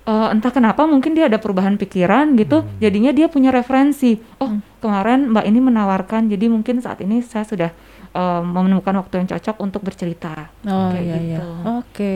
eh, 0.00 0.28
entah 0.32 0.50
kenapa 0.50 0.82
mungkin 0.88 1.12
dia 1.12 1.28
ada 1.28 1.36
perubahan 1.36 1.76
pikiran 1.76 2.32
gitu, 2.34 2.64
Hmm. 2.64 2.70
jadinya 2.80 3.12
dia 3.12 3.28
punya 3.28 3.52
referensi. 3.52 4.16
Oh, 4.40 4.48
Hmm. 4.48 4.64
Kemarin 4.80 5.30
Mbak 5.30 5.44
ini 5.44 5.60
menawarkan, 5.60 6.26
jadi 6.26 6.48
mungkin 6.48 6.80
saat 6.80 6.98
ini 6.98 7.20
saya 7.20 7.44
sudah 7.44 7.70
eh, 8.10 8.42
menemukan 8.42 8.96
waktu 8.96 9.20
yang 9.20 9.28
cocok 9.28 9.56
untuk 9.60 9.80
bercerita. 9.80 10.48
Oh 10.64 10.90
Kayak 10.90 11.04
iya 11.04 11.16
iya. 11.16 11.38
gitu. 11.38 11.48
Oke. 11.78 12.14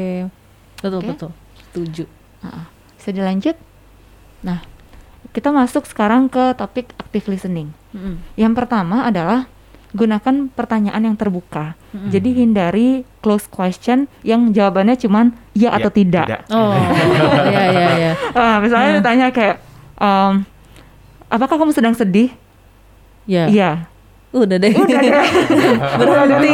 Betul 0.81 0.99
Oke. 0.99 1.09
betul. 1.09 1.31
Setuju. 1.63 2.05
Heeh. 2.43 2.65
Bisa 2.97 3.09
dilanjut? 3.11 3.57
Nah, 4.41 4.59
kita 5.31 5.49
masuk 5.49 5.85
sekarang 5.85 6.27
ke 6.27 6.53
topik 6.55 6.93
active 6.95 7.29
listening. 7.29 7.69
Mm-mm. 7.91 8.17
Yang 8.35 8.53
pertama 8.55 9.05
adalah 9.05 9.47
gunakan 9.91 10.51
pertanyaan 10.51 11.03
yang 11.05 11.15
terbuka. 11.15 11.79
Mm-mm. 11.91 12.11
Jadi 12.11 12.29
hindari 12.35 12.89
close 13.19 13.47
question 13.47 14.05
yang 14.21 14.51
jawabannya 14.51 14.97
cuman 14.97 15.31
ya 15.53 15.71
atau 15.71 15.89
Ya, 15.89 15.95
tidak. 15.95 16.27
Oh 16.51 16.75
iya 17.47 17.65
iya 17.71 17.89
iya. 17.95 18.13
Ah, 18.35 18.59
misalnya 18.59 18.91
Hmm. 18.91 18.99
ditanya 18.99 19.27
kayak, 19.31 19.57
em, 19.97 20.33
apakah 21.29 21.57
kamu 21.57 21.71
sedang 21.71 21.95
sedih? 21.95 22.35
Ya. 23.27 23.49
Iya. 23.49 23.94
Udah 24.35 24.59
deh. 24.59 24.75
udah 24.75 24.99
deh 24.99 25.13
Berhenti. 26.01 26.49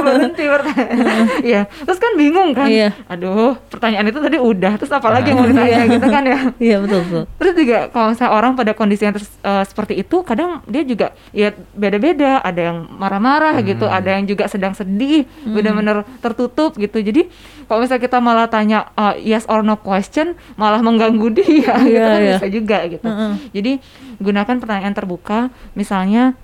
berhenti 0.00 0.44
iya 1.44 1.68
terus 1.68 1.98
kan 1.98 2.12
bingung 2.16 2.50
kan 2.52 2.64
Iya. 2.64 2.96
aduh 3.06 3.56
pertanyaan 3.68 4.08
itu 4.08 4.18
tadi 4.18 4.36
udah 4.36 4.72
terus 4.74 4.88
apa 4.88 5.08
lagi 5.10 5.30
yang 5.30 5.38
mau 5.38 5.48
ditanya 5.50 5.84
gitu 5.86 6.06
kan 6.06 6.22
ya 6.24 6.38
Iya 6.56 6.76
betul 6.80 7.00
betul. 7.04 7.22
Terus 7.36 7.54
juga 7.54 7.78
kalau 7.88 8.06
misalnya 8.10 8.32
orang 8.32 8.52
pada 8.54 8.72
kondisi 8.72 9.02
yang 9.02 9.12
ters- 9.12 9.38
eh, 9.38 9.64
seperti 9.64 9.94
itu, 9.96 10.16
kadang 10.22 10.64
dia 10.64 10.82
juga 10.82 11.06
ya 11.30 11.48
beda-beda. 11.72 12.40
Ada 12.40 12.60
yang 12.62 12.78
marah-marah 12.90 13.60
gitu, 13.62 13.84
ada 13.84 14.10
yang 14.10 14.24
juga 14.24 14.44
sedang 14.46 14.72
sedih, 14.72 15.24
benar-benar 15.42 16.04
tertutup 16.20 16.76
gitu. 16.76 16.98
Jadi 16.98 17.28
kalau 17.64 17.80
misalnya 17.80 18.02
kita 18.02 18.18
malah 18.18 18.46
tanya 18.46 18.88
eh, 18.94 19.24
yes 19.26 19.44
or 19.46 19.60
no 19.60 19.76
question, 19.76 20.32
malah 20.54 20.80
mengganggu 20.80 21.28
dia, 21.34 21.74
gitu 21.80 21.90
Iya, 21.90 22.04
kan 22.06 22.18
iya. 22.18 22.32
bisa 22.34 22.46
juga 22.48 22.78
gitu. 22.86 23.04
Heeh. 23.04 23.32
Jadi 23.52 23.72
gunakan 24.18 24.56
pertanyaan 24.56 24.94
terbuka, 24.94 25.38
misalnya 25.72 26.36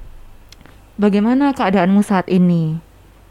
bagaimana 0.97 1.53
keadaanmu 1.53 2.01
saat 2.01 2.27
ini, 2.29 2.77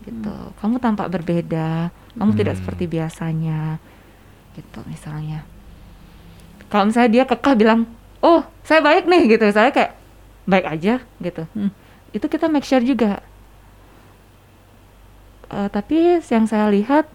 gitu. 0.06 0.36
Kamu 0.62 0.78
tampak 0.78 1.10
berbeda, 1.10 1.90
kamu 2.16 2.32
tidak 2.34 2.56
Hmm. 2.56 2.62
seperti 2.64 2.84
biasanya, 2.86 3.78
gitu 4.54 4.80
misalnya. 4.86 5.44
Kalau 6.66 6.90
misalnya 6.90 7.12
dia 7.12 7.24
kekeh 7.26 7.56
bilang 7.56 7.86
oh 8.22 8.42
saya 8.66 8.82
baik 8.82 9.06
nih 9.06 9.38
gitu. 9.38 9.46
Saya 9.50 9.70
kayak 9.70 9.94
baik 10.46 10.66
aja 10.66 11.02
gitu. 11.20 11.44
Hmm. 11.54 11.70
itu 12.10 12.26
kita 12.26 12.48
make 12.48 12.64
sure 12.64 12.80
juga. 12.80 13.20
Eh, 15.52 15.68
tapi 15.70 16.18
yang 16.24 16.46
saya 16.48 16.72
lihat 16.72 17.06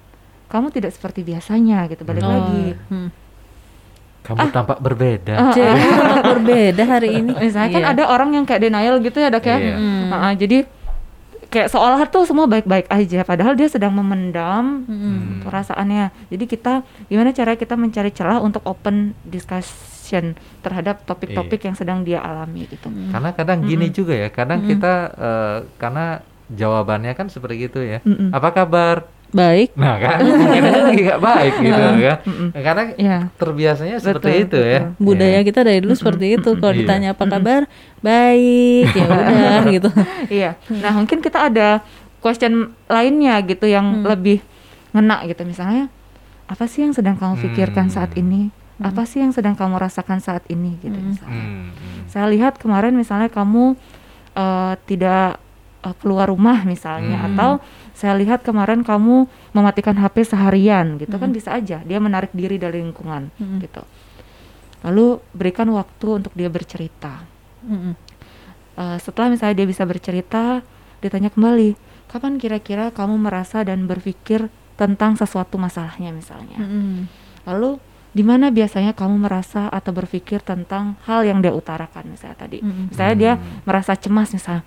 kamu 0.46 0.70
tidak 0.70 0.92
seperti 0.94 1.24
biasanya 1.24 1.88
gitu. 1.88 2.04
Balik 2.06 2.22
Oh, 2.22 2.30
lagi 2.30 2.76
hmm. 2.92 3.08
Kamu 4.20 4.52
tampak 4.52 4.78
berbeda. 4.78 5.32
Ah, 5.32 5.48
ah. 5.48 5.54
sangat 5.54 6.24
berbeda 6.36 6.82
hari 6.84 7.08
ini. 7.16 7.32
misalnya 7.32 7.70
kan 7.70 7.82
Iya. 7.82 7.92
ada 7.92 8.04
orang 8.06 8.30
yang 8.32 8.44
kayak 8.44 8.62
denial 8.62 9.00
gitu 9.00 9.16
ya 9.16 9.28
dok 9.28 9.42
ya 9.42 9.56
Iya. 9.56 9.74
Hmm. 9.74 10.08
Ah, 10.08 10.16
ah, 10.22 10.32
jadi 10.34 10.58
kayak 11.46 11.66
seolah 11.66 12.06
tuh 12.06 12.22
semua 12.22 12.46
baik-baik 12.46 12.86
aja 12.86 13.24
padahal 13.24 13.54
dia 13.54 13.66
sedang 13.66 13.90
memendam 13.90 14.86
Hmm. 14.86 15.42
perasaannya 15.42 16.30
jadi 16.30 16.44
kita 16.46 16.72
gimana 17.08 17.32
cara 17.32 17.54
kita 17.54 17.74
mencari 17.74 18.10
celah 18.10 18.38
untuk 18.38 18.62
open 18.62 19.18
discussion 19.24 20.38
terhadap 20.60 21.02
topik-topik 21.02 21.58
yang 21.60 21.74
sedang 21.74 22.02
dia 22.02 22.22
alami 22.22 22.66
gitu 22.66 22.86
Karena 22.86 23.30
kadang 23.32 23.64
gini 23.64 23.90
juga 23.90 24.14
ya, 24.14 24.28
kadang 24.28 24.62
kita 24.62 24.92
eh, 25.10 25.58
karena 25.76 26.22
jawabannya 26.50 27.14
kan 27.14 27.26
seperti 27.26 27.56
itu 27.64 27.78
ya. 27.80 27.98
Mm-mm. 28.02 28.30
Apa 28.30 28.50
kabar? 28.52 29.06
Baik. 29.30 29.68
Nah 29.74 29.94
kan 29.96 30.18
mungkin 30.40 30.62
aja 30.64 30.80
lagi 30.84 31.02
gak 31.02 31.20
baik 31.20 31.54
gitu 31.58 31.80
kan. 31.80 31.94
Karena 32.52 32.84
ya 32.94 33.16
terbiasanya 33.32 33.96
seperti 33.96 34.26
Betul, 34.26 34.44
itu 34.44 34.58
ya. 34.60 34.80
Budaya 34.96 35.38
Ya. 35.38 35.40
kita 35.40 35.60
dari 35.62 35.78
dulu 35.78 35.94
seperti 35.94 36.34
itu. 36.34 36.50
Kalau 36.52 36.70
Iya. 36.70 36.80
ditanya 36.80 37.08
apa 37.12 37.24
kabar, 37.24 37.62
baik 38.00 38.90
ya 38.90 39.04
udah 39.04 39.62
gitu. 39.76 39.88
iya 40.28 40.50
nah 40.72 40.92
mungkin 40.94 41.20
kita 41.20 41.46
ada 41.46 41.84
question 42.18 42.52
lainnya 42.86 43.38
gitu 43.42 43.64
yang 43.64 44.02
lebih 44.02 44.40
ngena 44.90 45.22
gitu 45.24 45.44
misalnya 45.44 45.86
apa 46.44 46.66
sih 46.66 46.82
yang 46.82 46.90
sedang 46.90 47.14
kamu 47.14 47.38
pikirkan 47.40 47.86
Hmm. 47.86 47.94
saat 47.94 48.12
ini 48.14 48.50
apa 48.78 49.04
sih 49.04 49.20
yang 49.20 49.30
sedang 49.30 49.52
kamu 49.52 49.76
rasakan 49.78 50.18
saat 50.18 50.42
ini 50.48 50.80
gitu 50.80 50.96
misalnya 50.96 51.44
Hmm, 51.44 51.68
hmm. 51.68 52.00
saya 52.08 52.26
lihat 52.26 52.56
kemarin 52.56 52.92
misalnya 52.92 53.28
kamu 53.28 53.76
eh, 54.32 54.74
tidak 54.84 55.36
eh, 55.80 55.94
keluar 55.96 56.26
rumah 56.26 56.64
misalnya 56.64 57.20
Hmm. 57.20 57.28
atau 57.30 57.50
saya 58.00 58.16
lihat 58.16 58.40
kemarin 58.40 58.80
kamu 58.80 59.28
mematikan 59.52 59.92
HP 59.94 60.24
seharian 60.26 60.96
gitu 60.96 61.20
kan 61.20 61.28
bisa 61.30 61.52
aja 61.52 61.84
dia 61.84 61.98
menarik 62.00 62.32
diri 62.32 62.56
dari 62.56 62.80
lingkungan 62.80 63.28
Hmm. 63.36 63.60
gitu 63.60 63.84
lalu 64.80 65.20
berikan 65.30 65.68
waktu 65.70 66.06
untuk 66.16 66.32
dia 66.32 66.48
bercerita 66.48 67.20
Mm-mm. 67.62 67.92
Eh, 68.72 68.96
setelah 68.96 69.28
misalnya 69.28 69.52
dia 69.54 69.68
bisa 69.68 69.84
bercerita 69.84 70.64
ditanya 70.98 71.28
kembali 71.28 71.76
kapan 72.08 72.40
kira-kira 72.40 72.88
kamu 72.88 73.20
merasa 73.20 73.60
dan 73.60 73.84
berpikir 73.84 74.48
tentang 74.74 75.20
sesuatu 75.20 75.60
masalahnya 75.60 76.08
misalnya 76.10 76.56
Mm-mm. 76.56 77.04
lalu 77.44 77.76
di 78.10 78.24
mana 78.24 78.48
biasanya 78.48 78.96
kamu 78.96 79.20
merasa 79.20 79.68
atau 79.68 79.92
berpikir 79.92 80.40
tentang 80.40 80.96
hal 81.04 81.22
yang 81.22 81.38
dia 81.38 81.52
utarakan 81.52 82.08
misalnya 82.08 82.40
tadi 82.40 82.58
Mm-mm. 82.58 82.88
misalnya 82.88 83.14
dia 83.14 83.32
merasa 83.62 83.92
cemas 83.94 84.32
misalnya 84.32 84.64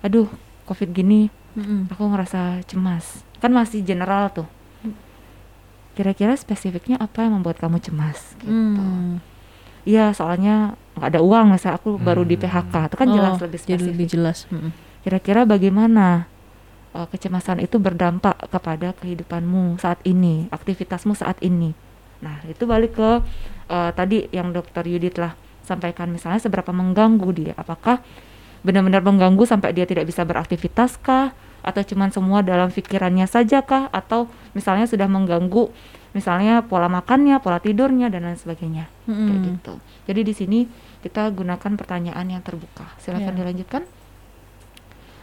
aduh 0.00 0.30
covid 0.64 0.94
gini 0.94 1.26
Mm-mm. 1.52 1.88
aku 1.88 2.02
ngerasa 2.06 2.64
cemas 2.64 3.20
kan 3.38 3.50
masih 3.50 3.80
general 3.80 4.28
tuh 4.28 4.48
kira-kira 5.92 6.32
spesifiknya 6.34 6.96
apa 6.96 7.20
yang 7.20 7.36
membuat 7.36 7.60
kamu 7.60 7.76
cemas 7.78 8.32
gitu 8.40 8.48
Hmm. 8.48 9.20
iya 9.84 10.08
soalnya 10.10 10.72
nggak 10.96 11.08
ada 11.10 11.20
uang 11.20 11.52
misalnya 11.52 11.76
aku 11.76 11.96
baru 11.98 12.24
di 12.24 12.36
Hmm. 12.36 12.44
PHK 12.46 12.74
itu 12.86 12.96
kan 12.96 13.08
jelas 13.10 13.32
Oh, 13.34 13.42
lebih 13.42 13.58
jadi 13.58 13.68
spesifik 13.76 13.90
lebih 13.90 14.06
jelas. 14.08 14.38
Mm-mm. 14.48 14.70
kira-kira 15.02 15.44
bagaimana 15.44 16.24
uh, 16.92 17.04
kecemasan 17.06 17.60
itu 17.60 17.76
berdampak 17.76 18.38
kepada 18.48 18.94
kehidupanmu 18.94 19.76
saat 19.76 20.00
ini 20.02 20.48
aktivitasmu 20.48 21.12
saat 21.12 21.36
ini 21.40 21.76
nah 22.22 22.38
itu 22.46 22.64
balik 22.64 22.96
ke 22.96 23.10
uh, 23.68 23.90
tadi 23.92 24.30
yang 24.30 24.48
dokter 24.48 24.86
Yudit 24.86 25.18
lah 25.18 25.34
sampaikan 25.60 26.08
misalnya 26.08 26.38
seberapa 26.38 26.70
mengganggu 26.70 27.28
dia 27.34 27.52
apakah 27.54 27.98
benar-benar 28.62 29.02
mengganggu 29.02 29.44
sampai 29.46 29.74
dia 29.74 29.86
tidak 29.86 30.06
bisa 30.08 30.22
beraktivitas 30.26 30.98
kah? 30.98 31.34
Atau 31.62 31.86
cuman 31.86 32.10
semua 32.10 32.42
dalam 32.42 32.70
pikirannya 32.74 33.26
saja 33.30 33.62
kah? 33.62 33.86
Atau 33.94 34.26
misalnya 34.54 34.86
sudah 34.90 35.06
mengganggu 35.06 35.70
misalnya 36.12 36.60
pola 36.60 36.92
makannya 36.92 37.40
pola 37.40 37.56
tidurnya 37.56 38.12
dan 38.12 38.28
lain 38.28 38.36
sebagainya. 38.36 38.84
Kayak 39.08 39.16
Mm-mm. 39.16 39.44
gitu. 39.56 39.74
Jadi 40.10 40.20
di 40.26 40.34
sini 40.36 40.58
kita 41.00 41.30
gunakan 41.32 41.72
pertanyaan 41.78 42.26
yang 42.28 42.42
terbuka. 42.44 42.84
Silakan 43.00 43.32
Ya. 43.34 43.38
dilanjutkan. 43.42 43.82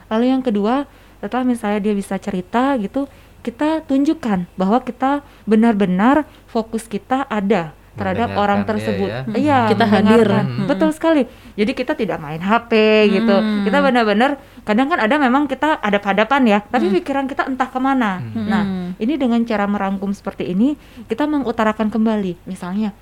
Lalu 0.09 0.25
yang 0.33 0.41
kedua 0.41 0.89
setelah 1.19 1.45
misalnya 1.45 1.79
dia 1.83 1.93
bisa 1.93 2.15
cerita 2.17 2.73
gitu 2.79 3.05
kita 3.39 3.83
tunjukkan 3.87 4.47
bahwa 4.59 4.83
kita 4.83 5.23
benar-benar 5.47 6.27
fokus 6.47 6.87
kita 6.87 7.23
ada 7.27 7.71
terhadap 7.99 8.29
orang 8.33 8.59
tersebut 8.63 9.09
ya. 9.09 9.21
iya 9.35 9.59
Kita 9.67 9.85
hadir. 9.85 10.23
Mm-mm. 10.25 10.65
betul 10.65 10.89
sekali 10.89 11.23
jadi 11.53 11.71
kita 11.71 11.93
tidak 11.93 12.17
main 12.17 12.39
HP 12.39 12.71
gitu 13.11 13.35
Mm. 13.35 13.63
kita 13.63 13.77
benar-benar 13.79 14.31
kadang 14.61 14.87
kan 14.87 14.99
ada 14.99 15.15
memang 15.15 15.43
kita 15.45 15.77
ada 15.77 15.97
hadapan 15.97 16.41
ya 16.47 16.59
tapi 16.63 16.87
pikiran 16.89 17.25
kita 17.25 17.43
entah 17.45 17.67
ke 17.67 17.77
mana 17.77 18.17
nah 18.33 18.63
Mm. 18.63 18.89
ini 18.97 19.13
dengan 19.15 19.41
cara 19.43 19.65
merangkum 19.65 20.09
seperti 20.09 20.47
ini 20.47 20.79
kita 21.05 21.25
mengutarakan 21.25 21.87
kembali 21.87 22.39
misalnya 22.45 22.95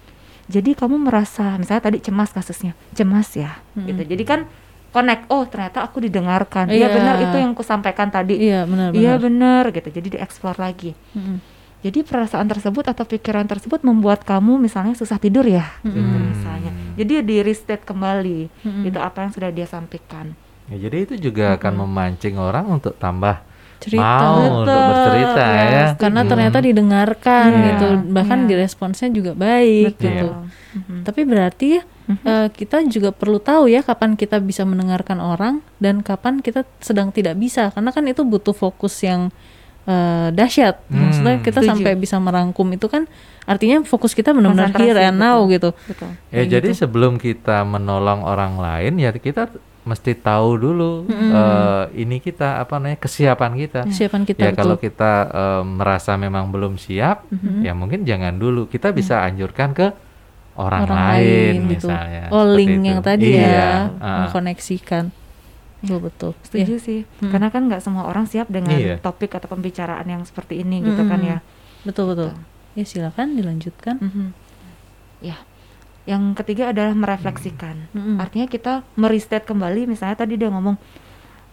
jadi 0.47 0.73
kamu 0.73 0.97
merasa 1.03 1.55
misalnya 1.55 1.83
tadi 1.83 1.99
cemas 1.99 2.29
kasusnya 2.29 2.73
cemas 2.91 3.29
ya 3.31 3.59
gitu 3.77 4.01
jadi 4.01 4.23
kan 4.23 4.39
connect 4.87 5.27
oh 5.27 5.43
ternyata 5.43 5.83
aku 5.83 5.99
didengarkan 5.99 6.69
iya 6.69 6.87
Iya. 6.87 6.87
benar 6.89 7.15
itu 7.19 7.35
yang 7.37 7.51
aku 7.51 7.61
sampaikan 7.61 8.07
tadi 8.07 8.39
Iya 8.39 8.63
benar 8.63 8.89
benar. 8.89 8.97
iya 8.97 9.13
benar 9.15 9.63
gitu 9.69 9.91
jadi 9.91 10.07
dieksplor 10.15 10.55
lagi 10.55 10.95
Mm-mm. 11.11 11.56
Jadi 11.79 12.01
perasaan 12.01 12.47
tersebut 12.47 12.83
atau 12.83 13.03
pikiran 13.03 13.45
tersebut 13.45 13.81
membuat 13.81 14.21
kamu 14.21 14.57
misalnya 14.57 14.93
susah 14.93 15.17
tidur 15.17 15.43
ya 15.43 15.65
gitu 15.81 15.95
Hmm. 15.95 16.31
misalnya 16.31 16.71
jadi 16.95 17.21
di 17.21 17.37
restate 17.39 17.83
kembali 17.83 18.49
Mm-mm. 18.59 18.83
itu 18.85 18.97
apa 18.97 19.23
yang 19.23 19.31
sudah 19.31 19.49
dia 19.49 19.65
sampaikan 19.65 20.33
Ya, 20.67 20.75
jadi 20.83 21.07
itu 21.07 21.15
juga 21.17 21.55
akan 21.55 21.87
memancing 21.87 22.35
orang 22.35 22.67
untuk 22.67 22.99
tambah 22.99 23.39
Cerita. 23.79 24.03
mau 24.03 24.67
untuk 24.67 24.75
bercerita 24.75 25.43
ya, 25.47 25.63
ya. 25.63 25.85
Karena 25.95 26.21
Hmm. 26.25 26.29
ternyata 26.29 26.59
didengarkan 26.59 27.47
Iya. 27.47 27.63
gitu, 27.71 27.87
bahkan 28.11 28.39
Iya. 28.43 28.47
diresponsnya 28.51 29.07
juga 29.07 29.31
baik 29.31 29.95
Betul. 29.95 30.03
gitu. 30.03 30.27
Mhm. 30.75 30.97
Tapi 31.07 31.21
berarti 31.23 31.67
ya, 31.71 31.81
eh, 32.19 32.47
kita 32.51 32.83
juga 32.83 33.15
perlu 33.15 33.39
tahu 33.39 33.71
ya 33.71 33.79
kapan 33.79 34.19
kita 34.19 34.43
bisa 34.43 34.67
mendengarkan 34.67 35.23
orang 35.23 35.63
dan 35.79 36.03
kapan 36.03 36.43
kita 36.43 36.67
sedang 36.83 37.15
tidak 37.15 37.39
bisa, 37.39 37.71
karena 37.71 37.95
kan 37.95 38.03
itu 38.03 38.27
butuh 38.27 38.51
fokus 38.51 38.99
yang 38.99 39.31
eh, 39.87 40.27
dahsyat. 40.35 40.75
Hmm. 40.91 41.07
Maksudnya 41.07 41.35
kita 41.39 41.59
Setuju. 41.63 41.71
sampai 41.71 41.91
bisa 41.95 42.19
merangkum 42.19 42.67
itu 42.69 42.85
kan 42.85 43.07
artinya 43.47 43.79
fokus 43.87 44.11
kita 44.11 44.35
benar-benar 44.35 44.75
here 44.75 44.99
and 44.99 45.17
now 45.17 45.39
gitu. 45.47 45.71
betul 45.87 46.11
Ya 46.29 46.43
Kayak 46.43 46.47
jadi 46.59 46.69
gitu. 46.75 46.79
sebelum 46.83 47.15
kita 47.15 47.63
menolong 47.63 48.27
orang 48.27 48.59
lain 48.59 48.99
ya 48.99 49.15
kita 49.15 49.47
mesti 49.87 50.19
tahu 50.19 50.59
dulu 50.59 51.07
eh, 51.07 51.83
ini 51.95 52.19
kita 52.19 52.59
apa 52.59 52.75
namanya 52.75 52.99
kesiapan 52.99 53.51
kita. 53.55 53.81
Kesiapan 53.87 54.21
kita 54.27 54.39
ya 54.43 54.51
betul. 54.51 54.59
kalau 54.59 54.75
kita 54.75 55.11
eh, 55.31 55.63
merasa 55.63 56.11
memang 56.19 56.51
belum 56.51 56.75
siap, 56.75 57.23
ya 57.63 57.71
mungkin 57.71 58.03
jangan 58.03 58.35
dulu. 58.35 58.67
Kita 58.67 58.91
bisa 58.91 59.23
anjurkan 59.23 59.71
ke 59.71 59.87
orang, 60.59 60.89
orang 60.89 60.99
lain, 61.15 61.23
lain 61.23 61.55
gitu. 61.71 61.87
misalnya. 61.87 62.23
Oh 62.35 62.43
link 62.43 62.83
itu. 62.83 62.89
yang 62.91 62.99
tadi 62.99 63.31
Iya, 63.31 63.47
ya, 63.47 63.71
ah. 64.03 64.27
mengkoneksikan. 64.27 65.03
Betul 65.77 65.99
betul. 66.01 66.31
setuju 66.41 66.73
Iya. 66.73 66.81
sih 66.81 66.99
karena 67.21 67.47
kan 67.47 67.65
nggak 67.65 67.79
semua 67.79 68.05
orang 68.05 68.25
siap 68.25 68.47
dengan 68.47 68.73
Iya. 68.73 68.95
topik 68.97 69.29
atau 69.31 69.45
pembicaraan 69.47 70.03
yang 70.03 70.21
seperti 70.21 70.59
ini 70.59 70.81
gitu 70.81 71.03
kan 71.03 71.21
ya 71.21 71.37
Betul 71.83 72.11
betul. 72.11 72.33
Ya 72.73 72.83
silakan 72.83 73.33
dilanjutkan. 73.33 73.97
Mhm. 73.97 74.25
ya 75.19 75.37
yang 76.05 76.33
ketiga 76.33 76.69
adalah 76.69 76.93
merefleksikan 76.93 77.89
Mm-mm. 77.91 78.15
artinya 78.17 78.45
kita 78.45 78.85
merestate 78.95 79.43
kembali 79.43 79.85
misalnya 79.85 80.13
tadi 80.15 80.33
dia 80.33 80.47
ngomong 80.47 80.77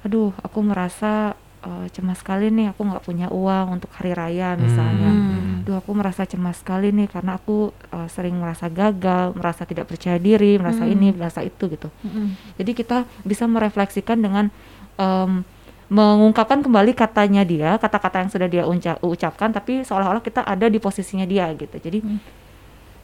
aduh 0.01 0.31
aku 0.39 0.61
merasa 0.61 1.33
eh, 1.65 1.87
cemas 1.91 2.19
sekali 2.19 2.49
nih 2.49 2.71
aku 2.71 2.85
nggak 2.85 3.03
punya 3.03 3.27
uang 3.29 3.67
untuk 3.75 3.91
hari 3.93 4.13
raya 4.13 4.55
misalnya 4.55 5.11
Hmm. 5.11 5.43
Duh 5.65 5.81
aku 5.81 5.97
merasa 5.97 6.23
cemas 6.25 6.61
sekali 6.61 6.93
nih 6.93 7.09
karena 7.09 7.35
aku 7.35 7.57
eh, 7.89 8.05
sering 8.07 8.37
merasa 8.37 8.69
gagal, 8.69 9.33
merasa 9.33 9.65
tidak 9.65 9.89
percaya 9.89 10.21
diri, 10.21 10.57
merasa 10.57 10.85
Hmm. 10.85 10.93
ini, 10.93 11.09
merasa 11.11 11.41
itu 11.41 11.65
gitu. 11.67 11.89
Mm-mm. 12.03 12.37
Jadi 12.55 12.71
kita 12.75 12.99
bisa 13.23 13.45
merefleksikan 13.47 14.21
dengan 14.21 14.53
em, 14.95 15.41
mengungkapkan 15.87 16.61
kembali 16.61 16.93
katanya 16.93 17.45
dia, 17.45 17.77
kata-kata 17.77 18.17
yang 18.19 18.31
sudah 18.31 18.45
dia 18.47 18.65
unca- 18.65 19.01
ucapkan, 19.01 19.51
tapi 19.51 19.83
seolah-olah 19.83 20.21
kita 20.21 20.41
ada 20.43 20.67
di 20.67 20.77
posisinya 20.77 21.25
dia 21.25 21.49
gitu. 21.53 21.77
Jadi, 21.77 21.99
Hmm. 22.01 22.21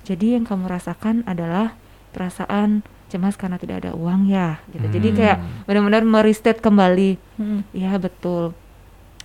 jadi 0.02 0.36
yang 0.36 0.44
kamu 0.44 0.64
rasakan 0.66 1.24
adalah 1.24 1.76
perasaan 2.10 2.80
cemas 3.10 3.34
karena 3.34 3.58
tidak 3.58 3.82
ada 3.82 3.92
uang 3.92 4.30
ya, 4.30 4.62
gitu. 4.70 4.86
Jadi 4.86 5.08
Hmm. 5.10 5.16
kayak 5.18 5.38
benar-benar 5.66 6.02
merestate 6.06 6.62
kembali. 6.62 7.18
Mm. 7.36 7.60
Iya 7.74 7.98
betul. 7.98 8.54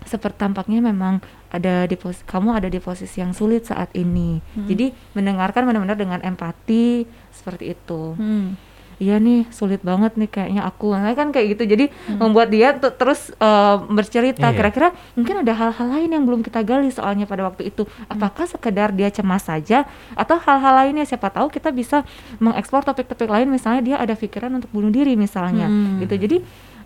Seperti 0.05 0.37
tampaknya 0.41 0.81
memang 0.81 1.21
ada 1.53 1.87
di 1.87 1.95
pos 1.95 2.19
kamu 2.27 2.57
ada 2.57 2.67
di 2.67 2.81
posisi 2.81 3.21
yang 3.21 3.31
sulit 3.31 3.69
saat 3.69 3.93
ini. 3.93 4.41
Hmm. 4.57 4.67
Jadi 4.67 4.91
mendengarkan 5.13 5.63
benar-benar 5.69 5.95
dengan 5.95 6.19
empati 6.19 7.05
seperti 7.31 7.77
itu. 7.77 8.17
Mm. 8.17 8.57
Iya 8.95 9.19
nih 9.19 9.43
sulit 9.51 9.83
banget 9.83 10.15
nih 10.15 10.31
kayaknya 10.31 10.63
aku. 10.63 10.95
Nah, 10.95 11.11
kan 11.11 11.35
kayak 11.35 11.57
gitu. 11.57 11.63
Jadi 11.67 11.85
membuat 12.15 12.47
dia 12.47 12.71
tuh 12.73 12.95
terus 12.95 13.31
eh, 13.35 13.75
bercerita 13.91 14.49
Iya. 14.49 14.55
kira-kira 14.55 14.87
mungkin 15.13 15.43
ada 15.43 15.51
hal-hal 15.51 15.87
lain 15.91 16.09
yang 16.15 16.23
belum 16.23 16.41
kita 16.41 16.63
gali 16.63 16.87
soalnya 16.89 17.27
pada 17.27 17.43
waktu 17.43 17.67
itu. 17.69 17.83
Apakah 18.07 18.47
sekedar 18.47 18.95
dia 18.95 19.11
cemas 19.11 19.43
saja 19.43 19.83
atau 20.15 20.39
hal-hal 20.39 20.73
lainnya 20.79 21.03
siapa 21.03 21.27
tahu 21.27 21.51
kita 21.51 21.75
bisa 21.75 22.07
mengeksplor 22.39 22.83
topik-topik 22.83 23.27
lain 23.27 23.51
misalnya 23.51 23.81
dia 23.83 23.95
ada 23.99 24.15
pikiran 24.15 24.55
untuk 24.55 24.71
bunuh 24.71 24.89
diri 24.89 25.19
misalnya 25.19 25.67
Hmm. 25.67 25.99
gitu. 25.99 26.15
Jadi 26.15 26.37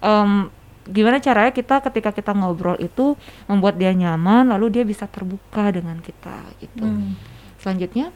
em, 0.02 0.50
gimana 0.90 1.22
caranya 1.22 1.54
kita 1.54 1.86
ketika 1.86 2.10
kita 2.10 2.34
ngobrol 2.34 2.74
itu 2.82 3.14
membuat 3.46 3.78
dia 3.78 3.94
nyaman 3.94 4.50
lalu 4.50 4.74
dia 4.74 4.82
bisa 4.82 5.06
terbuka 5.06 5.70
dengan 5.70 6.02
kita 6.02 6.34
gitu. 6.58 6.82
Mm. 6.82 7.14
Selanjutnya 7.62 8.10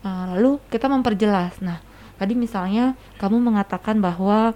uh, 0.00 0.24
lalu 0.32 0.56
kita 0.72 0.88
memperjelas. 0.88 1.60
Nah, 1.60 1.84
tadi 2.18 2.34
misalnya 2.34 2.98
kamu 3.22 3.38
mengatakan 3.38 4.02
bahwa 4.02 4.52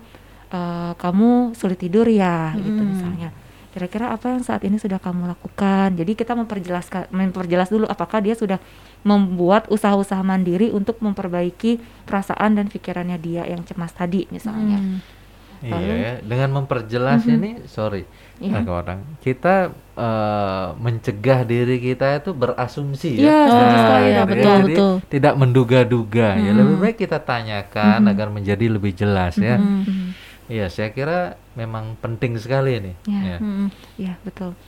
uh, 0.53 0.93
kamu 0.99 1.57
sulit 1.57 1.79
tidur 1.81 2.05
ya 2.11 2.53
gitu 2.59 2.83
Mm-mm. 2.83 2.93
misalnya. 2.93 3.31
Kira-kira 3.73 4.13
apa 4.13 4.37
yang 4.37 4.45
saat 4.45 4.61
ini 4.69 4.77
sudah 4.77 5.01
kamu 5.01 5.25
lakukan? 5.33 5.97
Jadi 5.97 6.13
kita 6.13 6.37
memperjelaskan 6.37 7.09
memperjelas 7.09 7.73
dulu 7.73 7.89
apakah 7.89 8.21
dia 8.21 8.37
sudah 8.37 8.61
membuat 9.01 9.65
usaha-usaha 9.73 10.21
mandiri 10.21 10.69
untuk 10.69 11.01
memperbaiki 11.01 11.81
perasaan 12.05 12.61
dan 12.61 12.69
pikirannya 12.69 13.17
dia 13.17 13.49
yang 13.49 13.65
cemas 13.65 13.97
tadi 13.97 14.29
misalnya. 14.29 14.77
Mm. 14.77 15.22
Iya 15.63 15.73
Lalu- 15.73 15.95
ya, 15.97 16.13
dengan 16.21 16.51
memperjelas 16.59 17.23
ini, 17.25 17.63
sorry, 17.65 18.03
Iya. 18.43 18.59
Nah, 18.59 18.75
orang 18.75 18.99
kita 19.23 19.71
eh, 19.93 20.67
mencegah 20.75 21.45
diri 21.45 21.79
kita 21.79 22.19
itu 22.19 22.33
berasumsi 22.33 23.15
Iya, 23.15 23.31
ya. 23.31 23.39
setuju 23.47 23.63
Nah, 23.63 23.79
gitu 23.79 23.93
ya. 24.11 24.23
betul, 24.25 24.43
Jadi 24.43 24.75
betul. 24.75 24.95
tidak 25.07 25.35
menduga-duga 25.37 26.29
ya. 26.35 26.51
Mhm. 26.51 26.59
Lebih 26.59 26.77
baik 26.81 26.97
kita 26.99 27.19
tanyakan 27.21 28.01
Mhm. 28.03 28.11
agar 28.11 28.29
menjadi 28.29 28.67
lebih 28.67 28.93
jelas 28.93 29.37
ya. 29.37 29.57
Mm. 29.57 29.85
Mhm. 29.85 30.09
Iya, 30.49 30.67
saya 30.67 30.91
kira 30.91 31.19
memang 31.53 31.95
penting 31.97 32.35
sekali 32.35 32.83
ini. 32.83 32.93
Iya. 33.05 33.21
Ya. 33.23 33.39
Mm. 33.39 33.69
Iya 33.95 34.15
betul. 34.21 34.59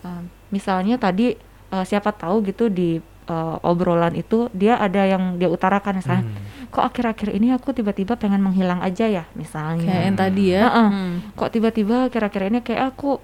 Um, 0.00 0.22
misalnya 0.48 0.94
tadi 0.96 1.34
uh, 1.68 1.82
siapa 1.82 2.14
tahu 2.14 2.46
gitu 2.46 2.70
di 2.70 3.02
uh, 3.28 3.56
obrolan 3.62 4.12
itu 4.12 4.48
dia 4.50 4.76
ada 4.76 5.04
yang 5.04 5.36
dia 5.36 5.46
utarakan 5.46 6.00
misalnya, 6.00 6.24
Hmm. 6.24 6.68
kok 6.68 6.84
akhir-akhir 6.84 7.28
ini 7.30 7.52
aku 7.52 7.70
tiba-tiba 7.70 8.14
pengen 8.14 8.40
menghilang 8.40 8.80
aja 8.80 9.04
ya 9.04 9.24
Kayak 9.24 9.36
misalnya. 9.36 9.92
yang 10.02 10.16
tadi 10.16 10.44
ya. 10.50 10.62
Heeh. 10.64 10.88
Mm. 10.90 11.12
Kok 11.32 11.50
tiba-tiba 11.50 11.96
akhir-akhir 12.06 12.42
ini 12.46 12.58
kayak 12.60 12.82
aku 12.90 13.20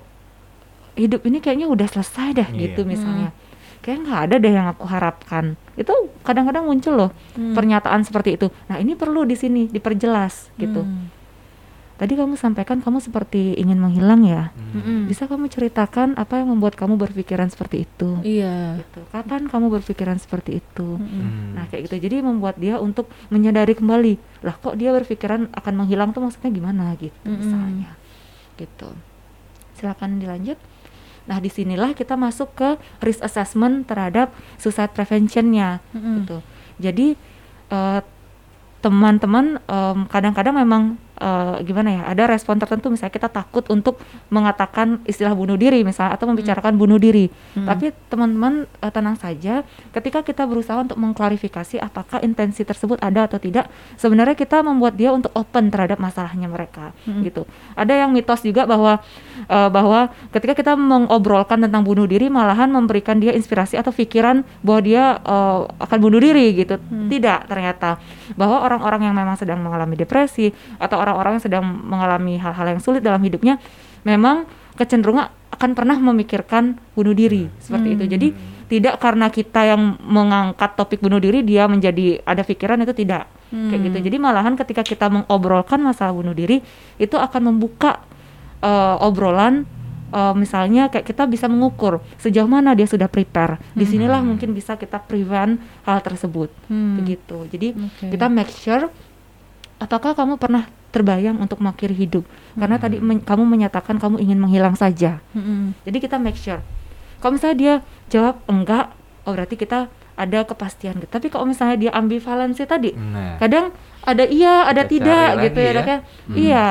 hidup 0.94 1.20
ini 1.22 1.38
kayaknya 1.38 1.66
udah 1.66 1.84
selesai 1.84 2.28
dah 2.34 2.48
Iya. 2.48 2.60
gitu 2.64 2.84
misalnya. 2.84 3.34
Kayak 3.80 3.98
nggak 4.00 4.20
ada 4.22 4.36
deh 4.38 4.52
yang 4.54 4.66
aku 4.66 4.84
harapkan. 4.86 5.44
Itu 5.74 5.92
kadang-kadang 6.20 6.64
muncul 6.64 6.94
loh 6.94 7.10
Mm. 7.34 7.52
pernyataan 7.52 8.00
seperti 8.00 8.36
itu. 8.36 8.48
Nah 8.64 8.76
ini 8.76 8.94
perlu 8.94 9.22
di 9.22 9.34
sini 9.34 9.66
diperjelas 9.66 10.48
gitu. 10.56 10.80
Mm. 10.80 11.13
Tadi 11.94 12.18
kamu 12.18 12.34
sampaikan 12.34 12.82
kamu 12.82 12.98
seperti 12.98 13.54
ingin 13.54 13.78
menghilang 13.78 14.26
ya. 14.26 14.50
Hmm. 14.74 15.06
Bisa 15.06 15.30
kamu 15.30 15.46
ceritakan 15.46 16.18
apa 16.18 16.42
yang 16.42 16.50
membuat 16.50 16.74
kamu 16.74 16.98
berpikiran 16.98 17.46
seperti 17.46 17.86
itu? 17.86 18.18
Iya. 18.26 18.82
Gitu. 18.82 19.06
Kapan 19.14 19.46
kamu 19.46 19.70
berpikiran 19.78 20.18
seperti 20.18 20.58
itu? 20.58 20.98
Hmm. 20.98 21.54
Nah, 21.54 21.70
kayak 21.70 21.86
gitu. 21.86 22.02
Jadi 22.02 22.16
membuat 22.18 22.58
dia 22.58 22.82
untuk 22.82 23.06
menyadari 23.30 23.78
kembali, 23.78 24.42
lah 24.42 24.58
kok 24.58 24.74
dia 24.74 24.90
berpikiran 24.90 25.54
akan 25.54 25.74
menghilang 25.78 26.10
tuh 26.10 26.26
maksudnya 26.26 26.50
gimana 26.50 26.98
gitu 26.98 27.14
Mm-mm. 27.22 27.38
misalnya. 27.38 27.90
Gitu. 28.58 28.90
Silakan 29.78 30.18
dilanjut. 30.18 30.58
Nah, 31.30 31.38
di 31.38 31.46
sinilah 31.46 31.94
kita 31.94 32.18
masuk 32.18 32.58
ke 32.58 32.74
risk 33.06 33.22
assessment 33.22 33.86
terhadap 33.86 34.34
suicide 34.58 34.90
preventionnya 34.90 35.78
Mm-mm. 35.94 36.26
gitu. 36.26 36.38
Jadi 36.82 37.14
eh, 37.70 38.00
teman-teman 38.82 39.62
em, 39.64 39.98
kadang-kadang 40.10 40.58
memang 40.58 41.00
eh, 41.16 41.56
gimana 41.62 41.88
ya 41.90 42.02
ada 42.06 42.26
respon 42.26 42.56
tertentu 42.56 42.88
misalnya 42.88 43.10
kita 43.10 43.28
takut 43.28 43.62
untuk 43.68 43.98
mengatakan 44.28 44.98
istilah 45.04 45.32
bunuh 45.32 45.54
diri 45.54 45.82
misalnya 45.82 46.14
atau 46.14 46.26
membicarakan 46.26 46.74
bunuh 46.74 46.98
diri 46.98 47.30
Hmm. 47.54 47.66
tapi 47.66 47.94
teman-teman 48.08 48.66
eh, 48.66 48.90
tenang 48.90 49.14
saja 49.14 49.62
ketika 49.90 50.20
kita 50.20 50.42
berusaha 50.44 50.74
untuk 50.76 50.98
mengklarifikasi 50.98 51.78
apakah 51.78 52.18
intensi 52.20 52.62
tersebut 52.62 52.98
ada 52.98 53.26
atau 53.26 53.38
tidak 53.38 53.70
sebenarnya 53.94 54.34
kita 54.34 54.60
membuat 54.60 54.94
dia 54.94 55.14
untuk 55.14 55.30
open 55.32 55.70
terhadap 55.70 55.98
masalahnya 55.98 56.46
mereka 56.46 56.90
Hmm. 57.06 57.22
gitu 57.22 57.46
ada 57.74 57.94
yang 57.94 58.10
mitos 58.10 58.42
juga 58.42 58.66
bahwa 58.66 58.98
eh, 59.46 59.68
bahwa 59.70 60.10
ketika 60.30 60.54
kita 60.54 60.72
mengobrolkan 60.74 61.62
tentang 61.62 61.82
bunuh 61.82 62.04
diri 62.04 62.26
malahan 62.26 62.66
memberikan 62.68 63.18
dia 63.18 63.30
inspirasi 63.30 63.78
atau 63.78 63.90
pikiran 63.90 64.42
bahwa 64.60 64.80
dia 64.82 65.04
eh, 65.20 65.60
akan 65.78 65.98
bunuh 66.00 66.18
diri 66.18 66.54
gitu 66.56 66.76
Hmm. 66.76 67.06
tidak 67.06 67.46
ternyata 67.46 67.96
bahwa 68.34 68.64
orang-orang 68.64 69.10
yang 69.10 69.14
memang 69.14 69.36
sedang 69.36 69.60
mengalami 69.60 69.94
depresi 69.94 70.50
atau 70.80 70.96
orang-orang 70.96 71.36
yang 71.36 71.44
sedang 71.44 71.64
mengalami 71.64 72.40
hal-hal 72.40 72.66
yang 72.76 72.80
sulit 72.80 73.04
dalam 73.04 73.20
hidupnya 73.20 73.60
memang 74.08 74.48
kecenderungan 74.74 75.30
akan 75.54 75.70
pernah 75.78 75.94
memikirkan 75.94 76.80
bunuh 76.98 77.14
diri. 77.14 77.46
Seperti 77.62 77.94
itu. 77.94 78.04
Hmm. 78.04 78.12
jadi 78.16 78.28
tidak 78.64 78.94
karena 78.98 79.28
kita 79.28 79.60
yang 79.70 80.00
mengangkat 80.02 80.74
topik 80.74 80.98
bunuh 81.04 81.20
diri 81.20 81.44
dia 81.44 81.68
menjadi 81.68 82.24
ada 82.24 82.42
pikiran 82.42 82.80
itu 82.82 82.96
tidak. 82.96 83.28
Kayak 83.54 83.70
Hmm. 83.70 83.86
gitu 83.86 83.98
jadi 84.10 84.16
malahan 84.18 84.54
ketika 84.58 84.82
kita 84.82 85.06
mengobrolkan 85.06 85.78
masalah 85.78 86.10
bunuh 86.10 86.34
diri 86.34 86.58
itu 86.98 87.14
akan 87.14 87.54
membuka 87.54 88.02
eh, 88.64 88.96
obrolan 89.04 89.68
eh, 90.14 90.34
misalnya 90.34 90.86
kayak 90.86 91.02
kita 91.04 91.26
bisa 91.26 91.44
mengukur 91.44 91.98
sejauh 92.16 92.46
mana 92.46 92.70
dia 92.72 92.86
sudah 92.86 93.06
prepare 93.06 93.58
di 93.72 93.82
sinilah 93.84 94.16
Hmm. 94.16 94.30
mungkin 94.30 94.50
bisa 94.50 94.74
kita 94.74 94.96
prevent 95.00 95.58
hal 95.82 95.98
tersebut 96.00 96.54
Hmm. 96.66 96.94
begitu 96.96 97.44
jadi 97.46 97.74
Oke. 97.74 98.10
kita 98.10 98.26
make 98.28 98.48
sure 98.48 98.86
apakah 99.76 100.14
kamu 100.14 100.36
pernah 100.36 100.64
terbayang 100.90 101.36
untuk 101.36 101.58
mengakhiri 101.58 101.92
hidup 101.92 102.22
karena 102.54 102.78
tadi 102.78 102.96
men- 102.98 103.20
kamu 103.20 103.42
menyatakan 103.44 103.98
kamu 103.98 104.22
ingin 104.22 104.38
menghilang 104.38 104.74
saja 104.74 105.18
Mm-mm. 105.32 105.74
jadi 105.82 105.98
kita 105.98 106.16
make 106.16 106.38
sure 106.38 106.62
kalau 107.18 107.34
misalnya 107.34 107.56
dia 107.56 107.74
jawab 108.08 108.38
enggak 108.46 108.94
oh 109.24 109.34
berarti 109.34 109.56
kita 109.56 109.90
ada 110.14 110.46
kepastian 110.46 110.94
gitu 110.96 111.10
tapi 111.10 111.26
kalau 111.26 111.42
misalnya 111.44 111.74
dia 111.76 111.90
ambivalensi 111.90 112.62
tadi 112.62 112.94
Nah, 112.94 113.34
kadang 113.36 113.74
ada 114.00 114.22
iya 114.22 114.62
ada 114.64 114.86
Kita 114.86 114.90
tidak 114.94 115.28
gitu 115.42 115.58
ya, 115.58 115.66
ya. 115.66 115.82
ya. 115.82 115.96
Hmm. 115.98 116.36
iya 116.36 116.66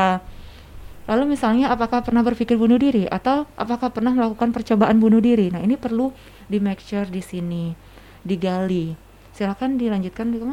lalu 1.04 1.36
misalnya 1.36 1.70
apakah 1.70 2.00
pernah 2.02 2.24
berpikir 2.24 2.56
bunuh 2.56 2.80
diri? 2.80 3.04
Atau 3.08 3.46
apakah 3.56 3.92
pernah 3.92 4.16
melakukan 4.16 4.52
percobaan 4.52 4.98
bunuh 5.00 5.20
diri? 5.20 5.52
Nah 5.52 5.60
ini 5.60 5.76
perlu 5.76 6.12
di 6.48 6.58
make 6.60 6.80
sure 6.80 7.08
di 7.08 7.20
sini 7.20 7.76
digali. 8.24 8.96
Silakan 9.34 9.76
dilanjutkan 9.76 10.32
gitu 10.32 10.46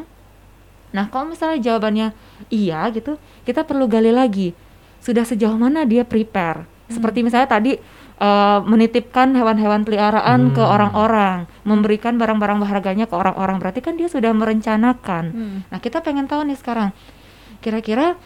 nah 0.90 1.06
kalau 1.06 1.30
misalnya 1.30 1.62
jawabannya 1.62 2.10
iya 2.50 2.90
gitu 2.90 3.14
kita 3.46 3.62
perlu 3.62 3.86
gali 3.86 4.10
lagi. 4.10 4.50
Sudah 4.98 5.22
sejauh 5.22 5.54
mana 5.54 5.86
dia 5.86 6.02
prepare? 6.02 6.66
Seperti 6.90 7.22
misalnya 7.22 7.46
tadi 7.46 7.78
eh, 8.20 8.58
menitipkan 8.66 9.32
hewan-hewan 9.32 9.86
peliharaan 9.86 10.52
ke 10.52 10.60
Hmm. 10.60 10.74
orang-orang 10.76 11.36
memberikan 11.64 12.18
barang-barang 12.20 12.58
berharganya 12.60 13.06
ke 13.08 13.14
orang-orang. 13.16 13.56
Berarti 13.62 13.80
kan 13.80 13.96
dia 13.96 14.10
sudah 14.12 14.34
merencanakan. 14.36 15.24
Hmm. 15.32 15.58
Nah, 15.72 15.78
kita 15.80 16.04
pengen 16.04 16.28
tahu 16.28 16.44
nih 16.44 16.58
sekarang, 16.58 16.92
kira-kira 17.64 18.20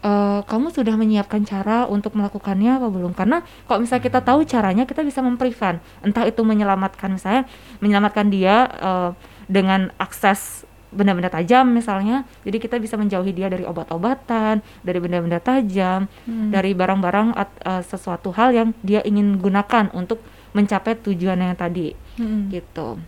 eh, 0.00 0.40
kamu 0.44 0.72
sudah 0.72 0.94
menyiapkan 0.96 1.44
cara 1.44 1.84
untuk 1.88 2.16
melakukannya 2.16 2.80
apa 2.80 2.88
belum? 2.88 3.12
Karena 3.12 3.44
kalau 3.68 3.84
misalnya 3.84 4.04
kita 4.04 4.20
tahu 4.24 4.44
caranya, 4.48 4.84
kita 4.88 5.04
bisa 5.04 5.20
memprevent. 5.20 5.80
Entah 6.00 6.24
itu 6.26 6.40
menyelamatkan 6.44 7.14
misalnya, 7.14 7.44
menyelamatkan 7.84 8.26
dia 8.32 8.68
eh, 8.80 9.10
dengan 9.50 9.90
akses 10.00 10.64
benda-benda 10.90 11.30
tajam 11.30 11.70
misalnya. 11.70 12.26
Jadi 12.42 12.58
kita 12.58 12.76
bisa 12.82 12.98
menjauhi 12.98 13.30
dia 13.30 13.46
dari 13.46 13.62
obat-obatan, 13.62 14.58
dari 14.82 14.98
benda-benda 14.98 15.38
tajam, 15.38 16.10
Hmm. 16.26 16.50
dari 16.50 16.74
barang-barang 16.74 17.38
eh, 17.38 17.82
sesuatu 17.86 18.34
hal 18.34 18.50
yang 18.50 18.68
dia 18.82 18.98
ingin 19.06 19.38
gunakan 19.38 19.86
untuk 19.94 20.18
mencapai 20.50 20.98
tujuannya 20.98 21.54
yang 21.54 21.58
tadi 21.58 21.94
Mm-mm. 22.18 22.50
gitu. 22.50 22.98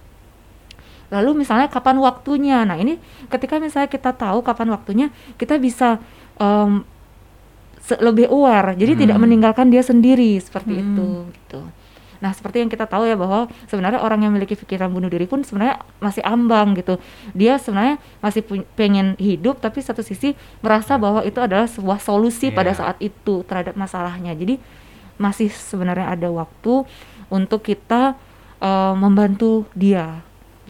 Lalu 1.10 1.44
misalnya 1.44 1.66
kapan 1.68 1.98
waktunya? 2.00 2.62
Nah 2.64 2.78
ini 2.78 2.96
ketika 3.28 3.58
misalnya 3.58 3.90
kita 3.90 4.14
tahu 4.14 4.40
kapan 4.40 4.72
waktunya, 4.72 5.06
kita 5.36 5.58
bisa 5.58 5.98
se- 7.82 7.98
lebih 7.98 8.30
aware. 8.30 8.72
Jadi 8.74 8.94
tidak 8.96 9.16
Hmm. 9.18 9.24
meninggalkan 9.26 9.68
dia 9.68 9.82
sendiri 9.82 10.38
seperti 10.38 10.72
Hmm. 10.72 10.82
itu. 10.82 11.08
Gitu. 11.34 11.60
Nah, 12.22 12.30
seperti 12.30 12.62
yang 12.62 12.70
kita 12.70 12.86
tahu 12.86 13.02
ya 13.02 13.18
bahwa 13.18 13.50
sebenarnya 13.66 13.98
orang 13.98 14.22
yang 14.22 14.30
memiliki 14.30 14.54
pikiran 14.54 14.94
bunuh 14.94 15.10
diri 15.10 15.26
pun 15.26 15.42
sebenarnya 15.42 15.82
masih 15.98 16.22
ambang 16.22 16.78
gitu. 16.78 17.02
Dia 17.34 17.58
sebenarnya 17.58 17.98
masih 18.22 18.46
pengen 18.78 19.18
hidup 19.18 19.58
tapi 19.58 19.82
satu 19.82 20.06
sisi 20.06 20.38
merasa 20.62 20.94
bahwa 20.94 21.26
itu 21.26 21.42
adalah 21.42 21.66
sebuah 21.66 21.98
solusi 21.98 22.54
pada 22.54 22.70
Iya. 22.70 22.78
saat 22.78 22.96
itu 23.02 23.42
terhadap 23.42 23.74
masalahnya. 23.74 24.38
Jadi 24.38 24.62
masih 25.18 25.50
sebenarnya 25.50 26.14
ada 26.14 26.30
waktu 26.30 26.86
untuk 27.28 27.66
kita 27.66 28.14
eh, 28.62 28.94
membantu 28.94 29.66
dia 29.74 30.22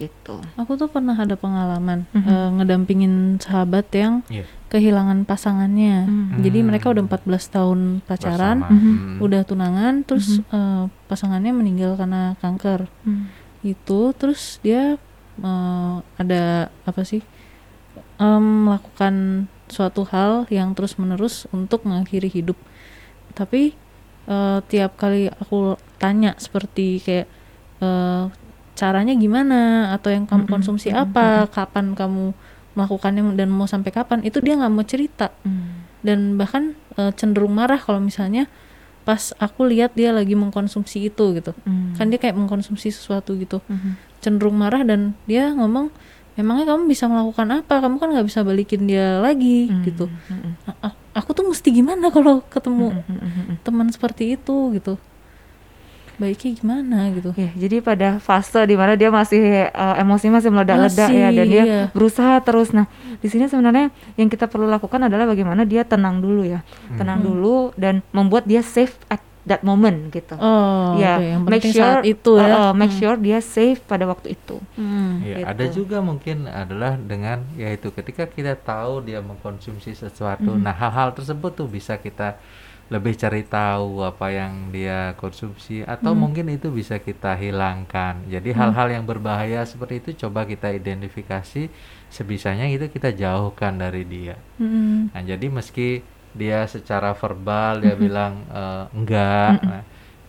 gitu. 0.03 0.43
Aku 0.57 0.75
tuh 0.75 0.87
pernah 0.87 1.15
ada 1.15 1.35
pengalaman 1.35 2.03
Mhm. 2.11 2.27
eh, 2.27 2.49
ngedampingin 2.59 3.15
sahabat 3.39 3.87
yang 3.93 4.27
Iya. 4.27 4.43
kehilangan 4.67 5.23
pasangannya. 5.23 5.97
Hmm. 6.05 6.41
Jadi 6.41 6.59
Hmm. 6.59 6.67
mereka 6.69 6.91
udah 6.91 7.03
14 7.03 7.47
tahun 7.47 8.03
pacaran. 8.03 8.59
Mhm. 8.61 8.73
Hmm. 8.73 9.17
udah 9.21 9.41
tunangan, 9.43 10.03
terus 10.03 10.43
eh, 10.43 10.85
pasangannya 11.07 11.53
meninggal 11.53 11.95
karena 11.95 12.35
kanker. 12.39 12.91
Hmm. 13.05 13.31
Itu 13.63 14.11
terus 14.13 14.59
dia 14.61 14.99
eh, 15.39 15.95
ada 16.19 16.43
apa 16.83 17.03
sih? 17.03 17.23
em, 18.17 18.71
melakukan 18.71 19.47
suatu 19.67 20.07
hal 20.07 20.47
yang 20.49 20.73
terus-menerus 20.73 21.45
untuk 21.51 21.83
mengakhiri 21.83 22.31
hidup. 22.31 22.55
Tapi 23.33 23.75
eh, 24.25 24.59
tiap 24.65 24.95
kali 24.95 25.27
aku 25.29 25.75
tanya 25.99 26.39
seperti 26.39 27.03
kayak 27.03 27.27
caranya 28.83 29.15
gimana 29.15 29.59
atau 29.95 30.11
yang 30.11 30.27
kamu 30.27 30.51
konsumsi 30.51 30.91
mm-mm, 30.91 31.07
apa, 31.07 31.47
kapan 31.47 31.95
kamu 31.95 32.35
melakukannya 32.75 33.23
dan 33.33 33.47
mau 33.49 33.65
sampai 33.65 33.95
kapan, 33.95 34.27
itu 34.27 34.43
dia 34.43 34.59
nggak 34.59 34.73
mau 34.73 34.83
cerita 34.83 35.31
Hmm. 35.47 35.87
dan 36.03 36.35
bahkan 36.35 36.75
eh, 36.99 37.15
cenderung 37.15 37.55
marah 37.55 37.79
kalau 37.79 38.03
misalnya 38.03 38.51
pas 39.03 39.31
aku 39.37 39.67
lihat 39.67 39.95
dia 39.95 40.11
lagi 40.11 40.35
mengkonsumsi 40.35 41.07
itu 41.07 41.25
gitu. 41.33 41.55
Hmm. 41.63 41.95
Kan 41.95 42.11
dia 42.11 42.19
kayak 42.19 42.35
mengkonsumsi 42.35 42.91
sesuatu 42.91 43.35
gitu 43.35 43.63
Mhm. 43.65 43.99
cenderung 44.19 44.55
marah 44.55 44.83
dan 44.83 45.15
dia 45.25 45.51
ngomong 45.51 45.91
emangnya 46.33 46.65
kamu 46.65 46.87
bisa 46.87 47.07
melakukan 47.07 47.61
apa 47.61 47.75
kamu 47.79 47.99
kan 47.99 48.09
nggak 48.09 48.25
bisa 48.25 48.41
balikin 48.41 48.87
dia 48.87 49.19
lagi 49.19 49.69
Hmm. 49.69 49.83
gitu 49.83 50.07
Hmm. 50.27 50.55
A- 50.65 50.79
a- 50.87 50.99
aku 51.13 51.35
tuh 51.35 51.45
mesti 51.45 51.69
gimana 51.69 52.09
kalau 52.15 52.41
ketemu 52.47 52.95
Hmm. 52.95 53.05
Hmm. 53.11 53.21
Hmm. 53.21 53.57
teman 53.61 53.91
seperti 53.91 54.33
itu 54.33 54.73
gitu 54.73 54.97
baiknya 56.23 56.51
gimana 56.55 57.11
gitu 57.11 57.35
Ya, 57.35 57.51
jadi 57.59 57.83
pada 57.83 58.09
fase 58.19 58.63
di 58.63 58.79
mana 58.79 58.95
dia 58.95 59.11
masih 59.11 59.43
eh, 59.67 59.95
emosi 59.99 60.31
masih 60.31 60.55
meledak-ledak 60.55 61.11
ya 61.11 61.29
dan 61.29 61.47
dia 61.47 61.65
iya. 61.67 61.81
berusaha 61.91 62.39
terus. 62.41 62.71
Nah, 62.71 62.87
di 63.19 63.27
sini 63.27 63.51
sebenarnya 63.51 63.91
yang 64.15 64.31
kita 64.31 64.47
perlu 64.47 64.71
lakukan 64.71 65.03
adalah 65.03 65.27
bagaimana 65.27 65.67
dia 65.67 65.83
tenang 65.83 66.23
dulu 66.23 66.47
ya. 66.47 66.63
Tenang 66.95 67.19
Hmm. 67.19 67.27
dulu 67.27 67.57
dan 67.75 68.07
membuat 68.11 68.47
dia 68.47 68.63
safe 68.63 68.95
at 69.11 69.19
that 69.43 69.67
moment 69.67 70.07
gitu. 70.09 70.39
oh 70.39 70.95
ya, 70.95 71.19
oke, 71.19 71.27
yang 71.27 71.43
make 71.43 71.51
penting 71.59 71.75
sure 71.75 71.83
saat 71.99 72.05
itu 72.07 72.33
ya 72.39 72.47
uh, 72.47 72.59
uh, 72.63 72.73
make 72.73 72.95
Hmm. 72.95 73.01
sure 73.03 73.17
dia 73.19 73.39
safe 73.43 73.83
pada 73.83 74.07
waktu 74.07 74.29
itu. 74.33 74.63
Hmm. 74.79 75.19
Ya, 75.19 75.43
Gitu. 75.43 75.51
ada 75.51 75.65
juga 75.67 75.99
mungkin 75.99 76.47
adalah 76.47 76.95
dengan 76.95 77.43
yaitu 77.59 77.91
ketika 77.91 78.23
kita 78.25 78.55
tahu 78.55 79.03
dia 79.03 79.19
mengkonsumsi 79.19 79.99
sesuatu, 79.99 80.47
Mhm. 80.47 80.63
nah 80.63 80.71
hal-hal 80.71 81.11
tersebut 81.11 81.51
tuh 81.53 81.67
bisa 81.67 81.99
kita 81.99 82.39
lebih 82.93 83.17
cari 83.17 83.41
tahu 83.49 84.05
apa 84.05 84.29
yang 84.29 84.69
dia 84.69 85.17
konsumsi 85.17 85.81
atau 85.81 86.13
Hmm. 86.13 86.29
mungkin 86.29 86.53
itu 86.53 86.69
bisa 86.69 87.01
kita 87.01 87.33
hilangkan. 87.35 88.29
Jadi 88.29 88.53
hal-hal 88.53 88.93
yang 88.93 89.09
berbahaya 89.09 89.65
seperti 89.65 90.05
itu 90.05 90.29
coba 90.29 90.45
kita 90.45 90.69
identifikasi 90.69 91.73
sebisanya 92.13 92.69
itu 92.69 92.93
kita 92.93 93.09
jauhkan 93.17 93.81
dari 93.81 94.05
dia. 94.05 94.37
Hmm. 94.61 95.09
Nah, 95.09 95.23
jadi 95.25 95.49
meski 95.49 96.05
dia 96.37 96.69
secara 96.69 97.17
verbal 97.17 97.81
dia 97.81 97.97
bilang 97.97 98.45
eh, 98.53 98.85
enggak, 98.93 99.57
Mhm. 99.57 99.69
nah, 99.73 99.83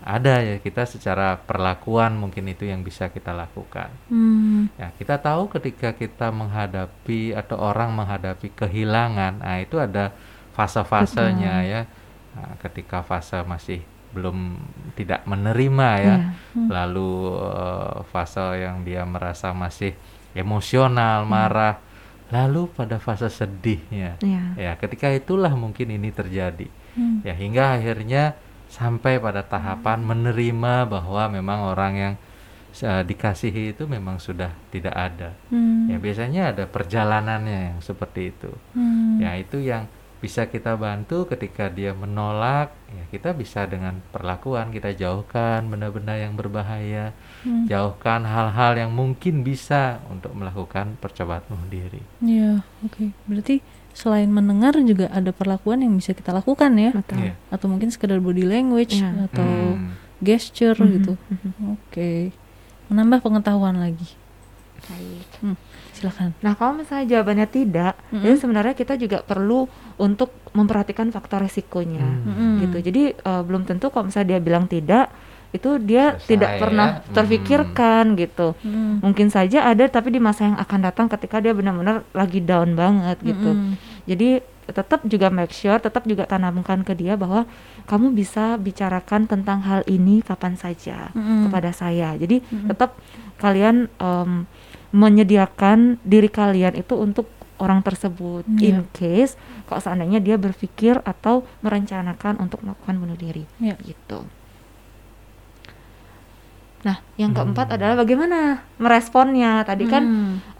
ada 0.04 0.36
ya 0.40 0.56
kita 0.60 0.84
secara 0.84 1.40
perlakuan 1.40 2.16
mungkin 2.16 2.48
itu 2.48 2.64
yang 2.64 2.80
bisa 2.80 3.08
kita 3.08 3.32
lakukan. 3.32 3.92
Hmm. 4.08 4.72
Ya, 4.76 4.92
kita 4.96 5.20
tahu 5.20 5.52
ketika 5.52 5.92
kita 5.92 6.32
menghadapi 6.32 7.36
atau 7.36 7.60
orang 7.60 7.92
menghadapi 7.92 8.52
kehilangan, 8.52 9.44
nah 9.44 9.60
itu 9.60 9.76
ada 9.80 10.16
fase-fasenya 10.56 11.56
ya. 11.68 11.82
Nah, 12.34 12.58
ketika 12.62 13.06
fase 13.06 13.38
masih 13.46 13.82
belum 14.14 14.62
tidak 14.94 15.26
menerima 15.26 15.90
ya, 15.98 16.06
Iya. 16.06 16.18
Hmm. 16.54 16.70
lalu 16.70 17.12
eh, 17.34 17.98
fase 18.14 18.62
yang 18.62 18.86
dia 18.86 19.02
merasa 19.06 19.50
masih 19.54 19.98
emosional, 20.38 21.26
marah, 21.26 21.82
lalu 22.30 22.70
pada 22.74 22.98
fase 23.02 23.30
sedihnya. 23.30 24.18
Iya. 24.22 24.44
Ya, 24.58 24.72
ketika 24.78 25.10
itulah 25.10 25.54
mungkin 25.54 25.94
ini 25.94 26.10
terjadi. 26.14 26.70
Hmm. 26.94 27.26
Ya, 27.26 27.34
hingga 27.34 27.78
akhirnya 27.78 28.38
sampai 28.70 29.22
pada 29.22 29.46
tahapan 29.46 30.02
menerima 30.02 30.90
bahwa 30.90 31.24
memang 31.30 31.60
orang 31.74 31.94
yang 31.94 32.14
eh, 32.74 33.02
dikasihi 33.06 33.78
itu 33.78 33.86
memang 33.86 34.18
sudah 34.18 34.50
tidak 34.74 34.94
ada. 34.94 35.34
Hmm. 35.50 35.90
Ya, 35.90 35.98
biasanya 36.02 36.42
ada 36.54 36.66
perjalanannya 36.70 37.58
yang 37.74 37.78
seperti 37.82 38.34
itu. 38.34 38.50
Hmm. 38.78 39.22
Ya, 39.22 39.38
itu 39.38 39.58
yang 39.62 39.86
bisa 40.24 40.48
kita 40.48 40.80
bantu 40.80 41.28
ketika 41.28 41.68
dia 41.68 41.92
menolak, 41.92 42.72
ya 42.88 43.04
kita 43.12 43.36
bisa 43.36 43.68
dengan 43.68 44.00
perlakuan 44.08 44.72
kita 44.72 44.96
jauhkan 44.96 45.68
benda-benda 45.68 46.16
yang 46.16 46.40
berbahaya, 46.40 47.12
Hmm. 47.44 47.68
jauhkan 47.68 48.24
hal-hal 48.24 48.80
yang 48.80 48.96
mungkin 48.96 49.44
bisa 49.44 50.00
untuk 50.08 50.32
melakukan 50.32 50.96
percobaan 50.96 51.44
bunuh 51.52 51.68
diri. 51.68 52.00
Iya, 52.24 52.64
oke. 52.82 53.12
Berarti 53.28 53.60
selain 53.92 54.32
mendengar 54.32 54.80
juga 54.80 55.12
ada 55.12 55.36
perlakuan 55.36 55.84
yang 55.84 55.92
bisa 55.94 56.16
kita 56.16 56.32
lakukan 56.32 56.72
ya, 56.80 56.96
Betul. 56.96 57.20
Iya. 57.20 57.34
atau 57.52 57.68
mungkin 57.68 57.92
sekedar 57.92 58.24
body 58.24 58.48
language 58.48 59.04
Iya. 59.04 59.28
atau 59.28 59.76
Hmm. 59.76 59.92
gesture 60.24 60.80
Mhm, 60.80 60.92
gitu. 60.96 61.14
mhm. 61.20 61.76
Oke, 61.76 62.32
menambah 62.88 63.20
pengetahuan 63.20 63.76
lagi. 63.76 64.16
Baik. 64.84 65.28
Hmm, 65.44 65.56
silakan. 66.04 66.36
Nah, 66.44 66.54
kalau 66.60 66.76
misalnya 66.76 67.06
jawabannya 67.08 67.48
tidak, 67.48 67.96
Mm-mm. 68.12 68.20
jadi 68.20 68.36
sebenarnya 68.36 68.76
kita 68.76 68.94
juga 69.00 69.24
perlu 69.24 69.72
untuk 69.96 70.36
memperhatikan 70.52 71.08
faktor 71.10 71.48
resikonya. 71.48 72.04
Hmm. 72.04 72.28
Mm-mm. 72.28 72.54
gitu. 72.68 72.78
Jadi 72.92 73.04
eh, 73.16 73.42
belum 73.48 73.64
tentu 73.64 73.88
kalau 73.88 74.12
misalnya 74.12 74.36
dia 74.36 74.40
bilang 74.44 74.68
tidak, 74.68 75.08
itu 75.54 75.78
dia 75.80 76.18
Selesai 76.18 76.28
tidak 76.34 76.52
ya. 76.52 76.60
pernah 76.60 76.88
Hmm. 77.00 77.14
terfikirkan 77.14 78.04
gitu. 78.18 78.48
Mm-mm. 78.60 79.06
Mungkin 79.06 79.28
saja 79.30 79.70
ada 79.70 79.86
tapi 79.88 80.12
di 80.12 80.20
masa 80.20 80.50
yang 80.50 80.58
akan 80.58 80.80
datang 80.82 81.08
ketika 81.08 81.40
dia 81.40 81.54
benar-benar 81.54 82.04
lagi 82.12 82.42
down 82.42 82.74
banget 82.76 83.22
gitu. 83.24 83.54
Mm-mm. 83.54 83.78
Jadi 84.04 84.42
tetap 84.64 85.04
juga 85.04 85.28
make 85.28 85.52
sure, 85.52 85.76
tetap 85.76 86.08
juga 86.08 86.24
tanamkan 86.24 86.88
ke 86.88 86.96
dia 86.96 87.20
bahwa 87.20 87.44
kamu 87.84 88.16
bisa 88.16 88.56
bicarakan 88.56 89.28
tentang 89.28 89.60
hal 89.60 89.84
ini 89.86 90.24
kapan 90.24 90.56
saja 90.56 91.12
Mm-mm. 91.14 91.48
kepada 91.52 91.70
saya. 91.76 92.16
Jadi 92.18 92.42
Mm-mm. 92.42 92.72
tetap 92.72 92.96
kalian 93.38 93.92
em, 94.00 94.48
menyediakan 94.94 95.98
diri 96.06 96.30
kalian 96.30 96.78
itu 96.78 96.94
untuk 96.94 97.26
orang 97.58 97.82
tersebut 97.82 98.46
Iya. 98.58 98.66
in 98.70 98.78
case 98.92 99.34
kalau 99.66 99.82
seandainya 99.82 100.20
dia 100.20 100.38
berpikir 100.38 101.02
atau 101.02 101.42
merencanakan 101.60 102.38
untuk 102.38 102.62
melakukan 102.62 102.96
bunuh 102.96 103.18
diri 103.18 103.44
Iya. 103.58 103.74
gitu. 103.82 104.26
Nah, 106.84 107.00
yang 107.16 107.32
keempat 107.32 107.72
Hmm. 107.72 107.76
adalah 107.80 107.96
bagaimana 107.96 108.40
meresponnya. 108.76 109.64
Tadi 109.64 109.88
kan 109.88 110.04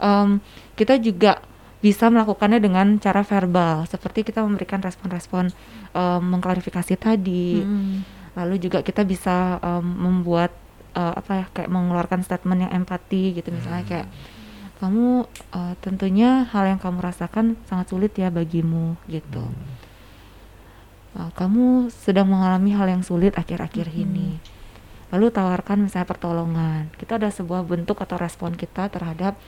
em, 0.00 0.40
kita 0.72 0.96
juga 0.96 1.44
bisa 1.84 2.08
melakukannya 2.08 2.64
dengan 2.64 2.96
cara 2.96 3.20
verbal, 3.20 3.84
seperti 3.84 4.24
kita 4.24 4.40
memberikan 4.40 4.80
respon-respon 4.80 5.52
em, 5.92 6.20
mengklarifikasi 6.24 6.96
tadi. 6.96 7.60
Mm-mm. 7.60 8.00
Lalu 8.40 8.54
juga 8.56 8.80
kita 8.80 9.04
bisa 9.04 9.60
em, 9.60 9.84
membuat 9.84 10.48
eh, 10.94 11.14
apa 11.20 11.32
ya 11.34 11.44
kayak 11.50 11.70
mengeluarkan 11.70 12.22
statement 12.22 12.70
yang 12.70 12.72
empati 12.72 13.34
gitu 13.36 13.50
misalnya 13.50 13.82
Hmm. 13.84 13.90
kayak 13.90 14.08
kamu 14.80 15.06
eh, 15.54 15.74
tentunya 15.82 16.30
hal 16.50 16.64
yang 16.70 16.80
kamu 16.82 16.98
rasakan 17.02 17.58
sangat 17.66 17.86
sulit 17.90 18.12
ya 18.14 18.30
bagimu 18.30 18.98
gitu. 19.06 19.42
Hmm. 19.44 19.84
Eh, 21.14 21.30
kamu 21.38 21.94
sedang 21.94 22.26
mengalami 22.26 22.74
hal 22.74 22.90
yang 22.90 23.02
sulit 23.06 23.38
akhir-akhir 23.38 23.86
Mm-mm. 23.86 24.02
ini. 24.02 24.30
Lalu 25.14 25.30
tawarkan 25.30 25.86
misalnya 25.86 26.10
pertolongan. 26.10 26.90
Kita 26.98 27.22
ada 27.22 27.30
sebuah 27.30 27.62
bentuk 27.62 28.02
atau 28.02 28.18
respon 28.18 28.58
kita 28.58 28.90
terhadap 28.90 29.38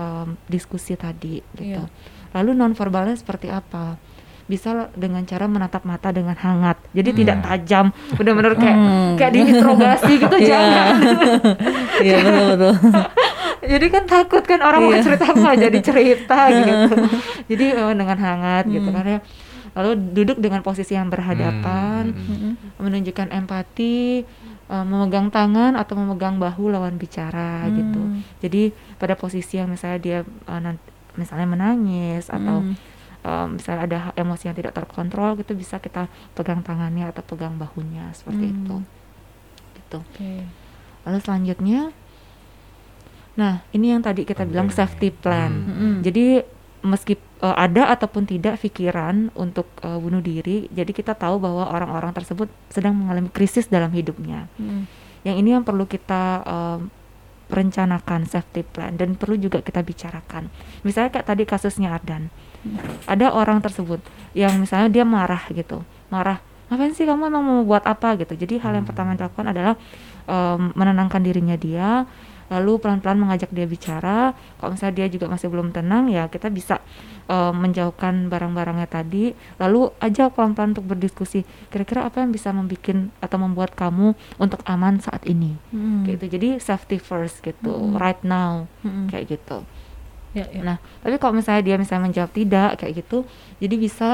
em, 0.00 0.40
diskusi 0.48 0.96
tadi 0.96 1.44
gitu. 1.60 1.76
Iya. 1.76 1.84
Lalu 2.32 2.56
nonverbalnya 2.56 3.20
seperti 3.20 3.52
apa? 3.52 4.00
Bisa 4.50 4.90
dengan 4.92 5.22
cara 5.22 5.46
menatap 5.46 5.86
mata 5.86 6.10
dengan 6.10 6.34
hangat. 6.34 6.74
Jadi 6.90 7.10
tidak 7.14 7.38
Hmm. 7.38 7.46
tajam, 7.46 7.86
benar-benar 8.18 8.58
kayak 8.58 8.76
Hmm. 8.76 9.14
kayak 9.14 9.32
diinterogasi 9.32 10.12
gitu 10.18 10.36
Iya. 10.36 10.48
jangan. 10.50 10.94
Iya 12.02 12.16
betul 12.18 12.44
betul. 12.50 12.72
Jadi 13.70 13.86
kan 13.88 14.04
takut 14.04 14.42
kan 14.42 14.58
orang 14.58 14.80
mau 14.82 14.90
Iya. 14.90 15.04
cerita 15.04 15.24
apa 15.28 15.52
jadi 15.54 15.78
cerita 15.78 16.38
gitu. 16.58 16.94
Jadi 17.46 17.66
eh, 17.70 17.92
dengan 17.94 18.18
hangat 18.18 18.64
gitu 18.66 18.88
Hmm. 18.88 18.96
kan 18.98 19.06
ya. 19.06 19.20
Lalu 19.70 19.90
duduk 20.10 20.38
dengan 20.40 20.60
posisi 20.60 20.92
yang 20.92 21.06
berhadapan, 21.06 22.10
Hmm. 22.10 22.26
Mm-mm. 22.26 22.52
menunjukkan 22.80 23.30
empati, 23.30 24.26
eh, 24.66 24.84
memegang 24.84 25.28
tangan 25.28 25.78
atau 25.78 25.94
memegang 25.94 26.36
bahu 26.36 26.74
lawan 26.74 26.96
bicara 26.96 27.70
gitu. 27.70 28.00
Hmm. 28.00 28.26
Jadi 28.40 28.72
pada 28.96 29.14
posisi 29.14 29.60
yang 29.60 29.70
misalnya 29.70 29.98
dia 30.00 30.18
eh, 30.26 30.60
nanti 30.60 30.82
misalnya 31.14 31.46
menangis 31.46 32.26
atau. 32.26 32.66
Eh, 33.20 33.46
misalnya 33.46 33.82
ada 33.84 33.98
emosi 34.14 34.48
yang 34.48 34.56
tidak 34.56 34.72
terkontrol 34.72 35.36
gitu 35.36 35.52
bisa 35.52 35.76
kita 35.76 36.06
pegang 36.32 36.60
tangannya 36.60 37.08
atau 37.08 37.22
pegang 37.22 37.56
bahunya 37.56 38.12
seperti 38.12 38.46
Hmm. 38.46 38.56
itu. 38.56 38.76
Gitu. 39.76 39.98
Oke. 39.98 40.32
Lalu 41.02 41.18
selanjutnya, 41.18 41.80
nah 43.34 43.64
ini 43.70 43.94
yang 43.94 44.02
tadi 44.02 44.22
kita 44.22 44.44
bilang 44.44 44.68
Penting. 44.68 44.80
safety 44.84 45.08
plan. 45.10 45.52
Hmm. 45.52 45.70
Mm-mm. 45.70 45.94
Jadi 46.02 46.24
meski 46.80 47.14
uh, 47.40 47.56
ada 47.56 47.92
ataupun 47.92 48.24
tidak 48.24 48.56
pikiran 48.58 49.28
untuk 49.34 49.68
uh, 49.80 49.96
bunuh 49.96 50.20
diri, 50.20 50.64
jadi 50.72 50.88
kita 50.88 51.12
tahu 51.12 51.36
bahwa 51.36 51.68
orang-orang 51.68 52.12
tersebut 52.12 52.48
sedang 52.68 52.96
mengalami 52.96 53.28
krisis 53.28 53.68
dalam 53.68 53.92
hidupnya. 53.92 54.48
Mm. 54.56 54.88
Yang 55.20 55.36
ini 55.36 55.48
yang 55.52 55.60
perlu 55.60 55.84
kita 55.84 56.40
um, 56.40 56.88
rencanakan 57.52 58.24
safety 58.24 58.64
plan 58.64 58.96
dan 58.96 59.12
perlu 59.12 59.36
juga 59.36 59.60
kita 59.60 59.84
bicarakan. 59.84 60.48
Misalnya 60.80 61.12
kayak 61.12 61.28
tadi 61.28 61.44
kasusnya 61.44 61.92
Ardan, 61.92 62.32
ada 63.08 63.32
orang 63.32 63.58
tersebut 63.64 64.04
yang 64.36 64.60
misalnya 64.60 64.92
dia 64.92 65.04
marah 65.04 65.42
gitu, 65.50 65.82
marah, 66.12 66.38
ngapain 66.68 66.94
sih 66.94 67.08
kamu 67.08 67.32
emang 67.32 67.42
mau 67.42 67.60
buat 67.66 67.82
apa 67.82 68.14
gitu. 68.20 68.36
Jadi 68.36 68.62
hal 68.62 68.78
yang 68.78 68.86
pertama 68.86 69.16
yang 69.16 69.26
dilakukan 69.26 69.46
adalah 69.50 69.74
um, 70.30 70.70
menenangkan 70.76 71.18
dirinya 71.24 71.56
dia, 71.58 72.04
lalu 72.50 72.78
pelan-pelan 72.78 73.18
mengajak 73.18 73.50
dia 73.50 73.66
bicara. 73.66 74.36
Kalau 74.60 74.74
misalnya 74.74 74.94
dia 75.02 75.06
juga 75.10 75.26
masih 75.26 75.48
belum 75.50 75.74
tenang, 75.74 76.10
ya 76.10 76.30
kita 76.30 76.46
bisa 76.50 76.78
um, 77.26 77.58
menjauhkan 77.58 78.30
barang-barangnya 78.30 78.86
tadi, 78.86 79.34
lalu 79.58 79.90
ajak 79.98 80.36
pelan-pelan 80.38 80.76
untuk 80.78 80.86
berdiskusi. 80.86 81.42
Kira-kira 81.74 82.06
apa 82.06 82.22
yang 82.22 82.30
bisa 82.30 82.54
membuat 82.54 83.10
atau 83.18 83.38
membuat 83.40 83.74
kamu 83.74 84.14
untuk 84.38 84.60
aman 84.68 85.02
saat 85.02 85.26
ini? 85.26 85.58
Mm. 85.74 86.06
Kayak 86.06 86.16
gitu. 86.18 86.26
Jadi 86.38 86.48
safety 86.62 86.98
first 87.02 87.42
gitu, 87.42 87.70
Mm. 87.70 87.98
right 87.98 88.22
now 88.22 88.70
Mm-mm. 88.86 89.10
kayak 89.10 89.40
gitu. 89.40 89.66
Ya, 90.30 90.46
ya. 90.46 90.62
Nah, 90.62 90.76
tapi 91.02 91.18
kalau 91.18 91.34
misalnya 91.34 91.62
dia 91.66 91.76
misalnya 91.76 92.06
menjawab 92.06 92.30
tidak 92.30 92.78
kayak 92.78 93.02
gitu, 93.02 93.26
jadi 93.58 93.74
bisa 93.74 94.08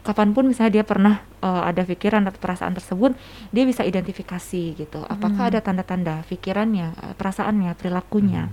kapan 0.00 0.32
pun 0.32 0.48
misalnya 0.48 0.80
dia 0.80 0.84
pernah 0.84 1.22
uh, 1.44 1.62
ada 1.68 1.84
pikiran 1.84 2.24
atau 2.26 2.40
perasaan 2.40 2.72
tersebut, 2.74 3.14
dia 3.52 3.64
bisa 3.68 3.84
identifikasi 3.84 4.62
gitu. 4.74 5.00
Apakah 5.06 5.46
Hmm. 5.46 5.50
ada 5.54 5.60
tanda-tanda 5.60 6.14
pikirannya, 6.26 6.96
uh, 6.96 7.14
perasaannya, 7.14 7.76
perilakunya. 7.76 8.48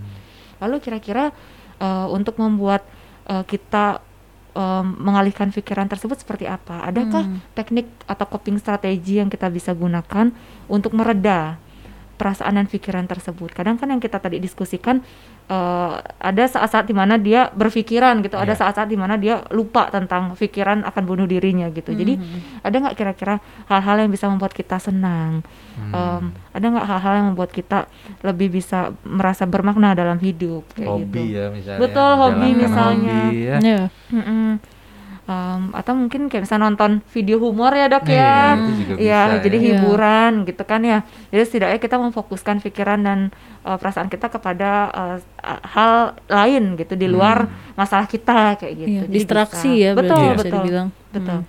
Lalu 0.60 0.78
kira-kira 0.84 1.32
uh, 1.80 2.08
untuk 2.12 2.38
membuat 2.38 2.84
uh, 3.32 3.48
kita 3.48 4.04
um, 4.58 4.98
mengalihkan 5.00 5.50
pikiran 5.54 5.88
tersebut 5.88 6.20
seperti 6.20 6.46
apa? 6.50 6.84
Adakah 6.84 7.24
Hmm. 7.24 7.40
teknik 7.56 7.88
atau 8.06 8.26
coping 8.28 8.60
strategi 8.60 9.18
yang 9.22 9.32
kita 9.32 9.48
bisa 9.48 9.72
gunakan 9.72 10.34
untuk 10.68 10.94
mereda 10.94 11.62
perasaan 12.18 12.54
dan 12.54 12.66
pikiran 12.66 13.06
tersebut. 13.06 13.54
Kadang 13.54 13.78
kan 13.78 13.88
yang 13.88 13.98
kita 13.98 14.18
tadi 14.18 14.38
diskusikan 14.38 15.00
eh, 15.48 15.94
ada 16.20 16.44
saat-saat 16.44 16.84
di 16.84 16.92
mana 16.92 17.16
dia 17.16 17.48
berpikiran 17.50 18.20
gitu, 18.20 18.36
ada 18.36 18.52
Iya. 18.52 18.60
saat-saat 18.60 18.92
di 18.92 19.00
mana 19.00 19.16
dia 19.16 19.48
lupa 19.48 19.88
tentang 19.88 20.36
pikiran 20.36 20.84
akan 20.84 21.04
bunuh 21.06 21.24
dirinya 21.24 21.70
gitu. 21.70 21.96
Jadi 21.96 22.20
Mhm. 22.20 22.68
ada 22.68 22.76
nggak 22.76 22.96
kira-kira 22.96 23.40
hal-hal 23.66 23.96
yang 23.98 24.12
bisa 24.12 24.28
membuat 24.28 24.52
kita 24.52 24.76
senang? 24.76 25.48
Hmm. 25.80 25.96
Em, 25.96 26.24
ada 26.52 26.66
nggak 26.68 26.86
hal-hal 26.86 27.14
yang 27.16 27.28
membuat 27.32 27.56
kita 27.56 27.88
lebih 28.20 28.52
bisa 28.52 28.92
merasa 29.02 29.46
bermakna 29.46 29.96
dalam 29.96 30.20
hidup 30.20 30.68
kayak 30.74 30.90
hobi 30.90 31.06
gitu? 31.08 31.40
ya 31.40 31.46
misalnya. 31.48 31.80
Betul, 31.80 32.12
hobi 32.18 32.48
misalnya. 32.52 33.20
hobi 33.24 33.40
ya. 33.40 33.58
Ya. 33.62 33.82
Mm-mm. 34.12 34.60
Em, 35.28 35.76
atau 35.76 35.92
mungkin 35.92 36.32
kayak 36.32 36.48
bisa 36.48 36.56
nonton 36.56 37.04
video 37.12 37.36
humor 37.38 37.76
ya 37.76 37.92
dok 37.92 38.08
Iya, 38.08 38.16
ya. 38.16 38.40
Iya, 38.96 39.22
bisa 39.28 39.44
jadi 39.44 39.58
ya. 39.60 39.66
Hiburan 39.76 40.32
gitu 40.48 40.64
kan 40.64 40.80
ya. 40.80 41.04
Jadi 41.28 41.44
setidaknya 41.44 41.80
kita 41.84 42.00
memfokuskan 42.00 42.64
pikiran 42.64 43.00
dan 43.04 43.20
uh, 43.62 43.76
perasaan 43.76 44.08
kita 44.08 44.32
kepada 44.32 44.88
uh, 44.88 45.18
hal 45.68 45.94
lain 46.26 46.76
gitu 46.76 46.96
di 46.96 47.06
luar 47.06 47.44
Hmm. 47.44 47.76
masalah 47.76 48.08
kita 48.08 48.56
kayak 48.56 48.74
gitu. 48.74 48.88
Jadi 49.04 49.12
distraksi 49.12 49.68
bisa. 49.70 49.84
ya 49.84 49.92
Betul, 49.94 50.16
bisa 50.16 50.40
betul. 50.40 50.56
dibilang. 50.58 50.88
Betul. 51.12 51.38
Hmm. 51.38 51.48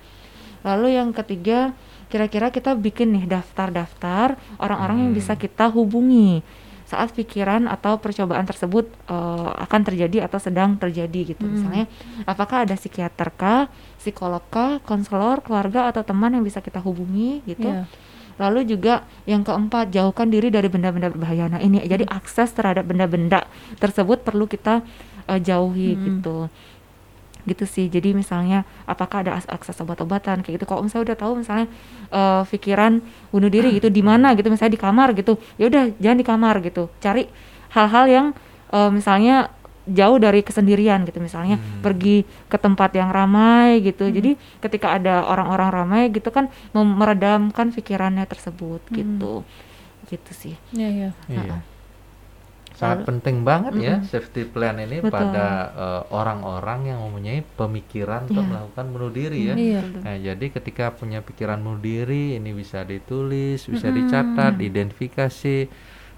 Lalu 0.59 0.87
yang 0.91 1.09
ketiga, 1.15 1.59
kira-kira 2.05 2.51
kita 2.51 2.75
bikin 2.75 3.15
nih 3.15 3.31
daftar-daftar 3.31 4.27
orang-orang 4.59 4.97
yang 5.01 5.11
Hmm. 5.15 5.19
bisa 5.23 5.33
kita 5.33 5.71
hubungi 5.71 6.43
saat 6.89 7.13
pikiran 7.13 7.69
atau 7.69 8.01
percobaan 8.01 8.49
tersebut 8.49 8.89
uh, 9.05 9.53
akan 9.61 9.81
terjadi 9.85 10.25
atau 10.25 10.41
sedang 10.41 10.73
terjadi 10.73 11.37
gitu. 11.37 11.45
Hmm. 11.45 11.53
Misalnya, 11.53 11.85
apakah 12.25 12.65
ada 12.65 12.73
psikiater 12.73 13.29
kah, 13.37 13.69
psikolog 14.01 14.41
kah, 14.49 14.81
konselor, 14.81 15.45
keluarga 15.45 15.93
atau 15.93 16.01
teman 16.01 16.33
yang 16.33 16.41
bisa 16.41 16.65
kita 16.65 16.81
hubungi 16.81 17.45
gitu. 17.45 17.69
Iya. 17.69 17.85
Lalu 18.41 18.73
juga 18.73 19.05
yang 19.29 19.45
keempat, 19.45 19.93
jauhkan 19.93 20.31
diri 20.33 20.49
dari 20.49 20.65
benda-benda 20.71 21.13
berbahaya. 21.13 21.45
Nah, 21.51 21.61
ini 21.61 21.83
jadi 21.85 22.09
akses 22.09 22.55
terhadap 22.57 22.89
benda-benda 22.89 23.45
tersebut 23.77 24.25
perlu 24.25 24.49
kita 24.49 24.81
uh, 25.29 25.37
jauhi 25.37 25.93
Mm-mm. 25.93 26.05
gitu. 26.09 26.37
Gitu 27.47 27.63
sih. 27.63 27.87
Jadi 27.87 28.11
misalnya 28.11 28.67
apakah 28.83 29.23
ada 29.23 29.39
akses 29.39 29.77
obat-obatan 29.79 30.41
kayak 30.41 30.59
gitu. 30.59 30.65
Kalau 30.65 30.83
misalnya 30.83 31.13
udah 31.13 31.17
tahu 31.17 31.31
misalnya 31.39 31.67
uh, 32.09 32.43
pikiran 32.43 32.99
bunuh 33.29 33.47
diri 33.47 33.73
gitu 33.73 33.87
di 33.87 34.01
mana 34.01 34.35
gitu, 34.35 34.47
misalnya 34.47 34.75
di 34.75 34.81
kamar 34.81 35.15
gitu. 35.15 35.39
Ya 35.55 35.67
udah 35.67 35.83
jangan 35.97 36.17
di 36.17 36.25
kamar 36.27 36.55
gitu. 36.61 36.91
Cari 36.99 37.25
hal-hal 37.71 38.05
yang 38.05 38.25
uh, 38.69 38.89
misalnya 38.89 39.49
jauh 39.89 40.21
dari 40.21 40.45
kesendirian 40.45 41.01
gitu 41.01 41.17
misalnya 41.17 41.57
Hmm. 41.57 41.81
pergi 41.81 42.21
ke 42.45 42.61
tempat 42.61 42.93
yang 42.93 43.09
ramai 43.09 43.81
gitu 43.81 44.05
jadi 44.05 44.37
ketika 44.61 44.93
ada 44.93 45.25
orang-orang 45.25 45.69
ramai 45.73 46.01
gitu 46.13 46.29
kan 46.29 46.45
meredamkan 46.77 47.73
pikirannya 47.73 48.21
tersebut 48.29 48.85
Hmm. 48.85 48.93
gitu 48.93 49.33
gitu 50.05 50.31
sih 50.31 50.53
Iya, 50.77 50.89
iya. 50.89 51.09
Iya. 51.25 51.57
Sangat 52.79 52.99
penting 53.03 53.43
banget 53.43 53.73
ya 53.75 53.95
Mm-mm. 53.95 54.07
safety 54.07 54.43
plan 54.43 54.75
ini 54.77 54.97
Betul. 54.97 55.11
pada 55.11 55.45
eh, 55.69 56.01
orang-orang 56.09 56.79
yang 56.87 56.99
mempunyai 57.01 57.43
pemikiran 57.43 58.25
untuk 58.25 58.39
Iya. 58.39 58.49
melakukan 58.49 58.85
bunuh 58.87 59.11
diri 59.11 59.39
ya. 59.43 59.55
Iya. 59.55 59.81
Nah, 59.99 60.15
jadi 60.17 60.45
ketika 60.49 60.85
punya 60.89 61.19
pikiran 61.19 61.59
bunuh 61.59 61.77
diri 61.77 62.33
ini 62.33 62.49
bisa 62.51 62.81
ditulis, 62.81 63.63
bisa 63.63 63.87
Mm-mm. 63.87 63.99
dicatat, 63.99 64.51
diidentifikasi 64.55 65.57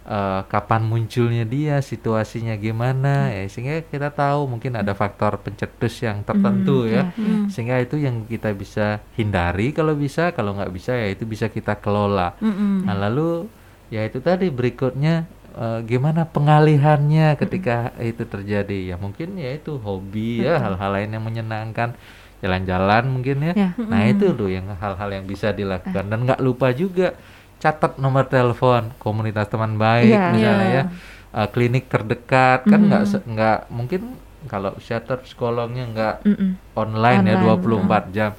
eh, 0.01 0.41
kapan 0.43 0.81
munculnya 0.83 1.45
dia, 1.45 1.77
situasinya 1.79 2.57
gimana 2.57 3.29
ya 3.29 3.45
sehingga 3.45 3.81
kita 3.83 4.09
tahu 4.09 4.45
mungkin 4.47 4.73
ada 4.73 4.93
faktor 4.93 5.37
pencetus 5.37 6.01
yang 6.01 6.21
tertentu 6.21 6.83
Hmm, 6.83 6.89
ya. 6.89 6.93
iya. 6.93 7.03
Hmm. 7.13 7.45
Sehingga 7.47 7.77
itu 7.77 7.97
yang 7.97 8.25
kita 8.25 8.49
bisa 8.51 8.97
hindari 9.13 9.69
kalau 9.69 9.93
bisa, 9.93 10.29
kalau 10.29 10.53
nggak 10.53 10.69
bisa 10.69 10.93
ya 10.93 11.05
itu 11.07 11.25
bisa 11.25 11.47
kita 11.47 11.73
kelola. 11.75 12.33
Nah, 12.81 12.97
lalu 12.97 13.45
ya 13.89 14.01
itu 14.01 14.21
tadi 14.21 14.47
berikutnya 14.47 15.25
eh, 15.53 15.79
gimana 15.83 16.23
pengalihannya 16.25 17.35
ketika 17.35 17.91
itu 17.97 18.23
terjadi? 18.23 18.93
Ya 18.93 18.95
mungkin 18.95 19.35
ya 19.35 19.51
itu 19.51 19.77
hobi 19.77 20.41
ya, 20.41 20.57
hal-hal 20.57 20.91
lain 20.91 21.09
yang 21.11 21.23
menyenangkan, 21.23 21.95
jalan-jalan 22.39 23.03
mungkin 23.07 23.37
ya. 23.41 23.53
Ya. 23.53 23.69
Nah, 23.77 24.05
itu 24.05 24.31
tuh 24.31 24.49
yang 24.49 24.65
hal-hal 24.71 25.09
yang 25.11 25.25
bisa 25.25 25.51
dilakukan 25.51 26.05
dan 26.05 26.19
nggak 26.23 26.39
lupa 26.39 26.71
juga 26.71 27.13
catat 27.57 27.95
nomor 27.95 28.25
telepon 28.25 28.89
komunitas 28.97 29.45
teman 29.45 29.77
baik 29.77 30.09
Iya. 30.09 30.23
misalnya 30.33 30.67
Iya. 30.67 30.81
ya. 30.81 30.83
Eh, 31.31 31.47
klinik 31.47 31.87
terdekat 31.87 32.65
kan 32.65 32.81
nggak 32.81 33.03
se- 33.05 33.23
nggak 33.23 33.69
mungkin 33.69 34.17
kalau 34.49 34.73
shelter 34.77 35.21
psikolognya 35.21 35.85
nggak 35.87 36.15
Mm-mm. 36.25 36.51
online, 36.73 37.21
ya 37.23 37.37
Online, 37.37 37.61
24 37.61 38.03
jam. 38.09 38.31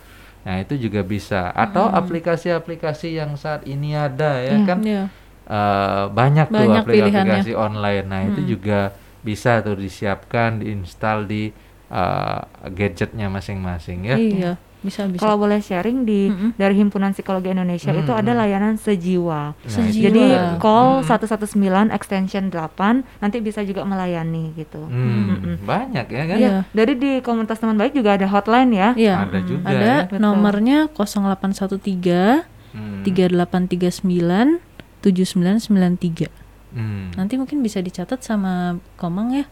Nah, 0.42 0.58
itu 0.58 0.74
juga 0.76 1.00
bisa. 1.00 1.54
Atau 1.54 1.86
Hmm. 1.86 1.94
aplikasi-aplikasi 1.94 3.14
yang 3.14 3.38
saat 3.38 3.62
ini 3.62 3.94
ada 3.94 4.42
ya 4.42 4.58
Iya. 4.58 4.66
kan 4.66 4.78
Iya. 4.82 5.04
Eh, 5.44 6.04
banyak, 6.08 6.46
tuh 6.48 6.58
Banyak 6.60 6.82
aplikasi-aplikasi 6.82 7.52
online. 7.52 8.04
Nah, 8.04 8.20
itu 8.24 8.40
Hmm. 8.40 8.48
juga 8.48 8.80
bisa 9.20 9.58
tuh 9.58 9.74
disiapkan, 9.74 10.58
diinstal 10.58 11.24
di 11.24 11.50
eh, 11.88 12.40
gadgetnya 12.68 13.28
masing-masing 13.28 13.98
ya. 14.02 14.16
Iya, 14.16 14.52
bisa 14.80 15.04
bisa. 15.04 15.20
Kalau 15.20 15.36
boleh 15.36 15.60
sharing 15.60 16.02
di 16.02 16.26
Mm-mm. 16.26 16.56
dari 16.56 16.72
Himpunan 16.74 17.12
Psikologi 17.12 17.52
Indonesia 17.52 17.92
itu 17.92 18.08
ada 18.10 18.32
layanan 18.32 18.74
sejiwa. 18.74 19.52
Nah, 19.52 19.68
Sejiwa. 19.68 19.92
itu 19.92 20.00
Jadi 20.00 20.24
tuh. 20.24 20.56
call 20.58 20.88
Mm. 20.98 21.06
119 21.06 21.92
extension 21.92 22.44
8 22.48 23.04
nanti 23.20 23.38
bisa 23.38 23.60
juga 23.60 23.84
melayani 23.84 24.56
gitu. 24.56 24.80
Hmm, 24.82 25.36
Mm-mm. 25.36 25.54
banyak 25.62 26.06
ya 26.08 26.22
kan? 26.24 26.38
Iya. 26.40 26.56
Dari 26.66 26.92
di 26.96 27.12
komunitas 27.20 27.60
teman 27.60 27.76
baik 27.76 27.92
juga 27.92 28.16
ada 28.16 28.24
hotline 28.26 28.72
ya. 28.72 28.88
Iya. 28.96 29.14
Ada 29.22 29.38
juga 29.42 29.64
Ada 29.68 29.92
ya. 30.08 30.16
Nomornya 30.16 30.88
0813 30.88 32.48
Hmm. 32.72 33.04
3839 33.04 34.71
7993. 35.02 36.30
Hmm. 36.72 37.12
Nanti 37.12 37.34
mungkin 37.36 37.60
bisa 37.60 37.82
dicatat 37.82 38.22
sama 38.22 38.78
Komang 38.96 39.34
ya. 39.34 39.44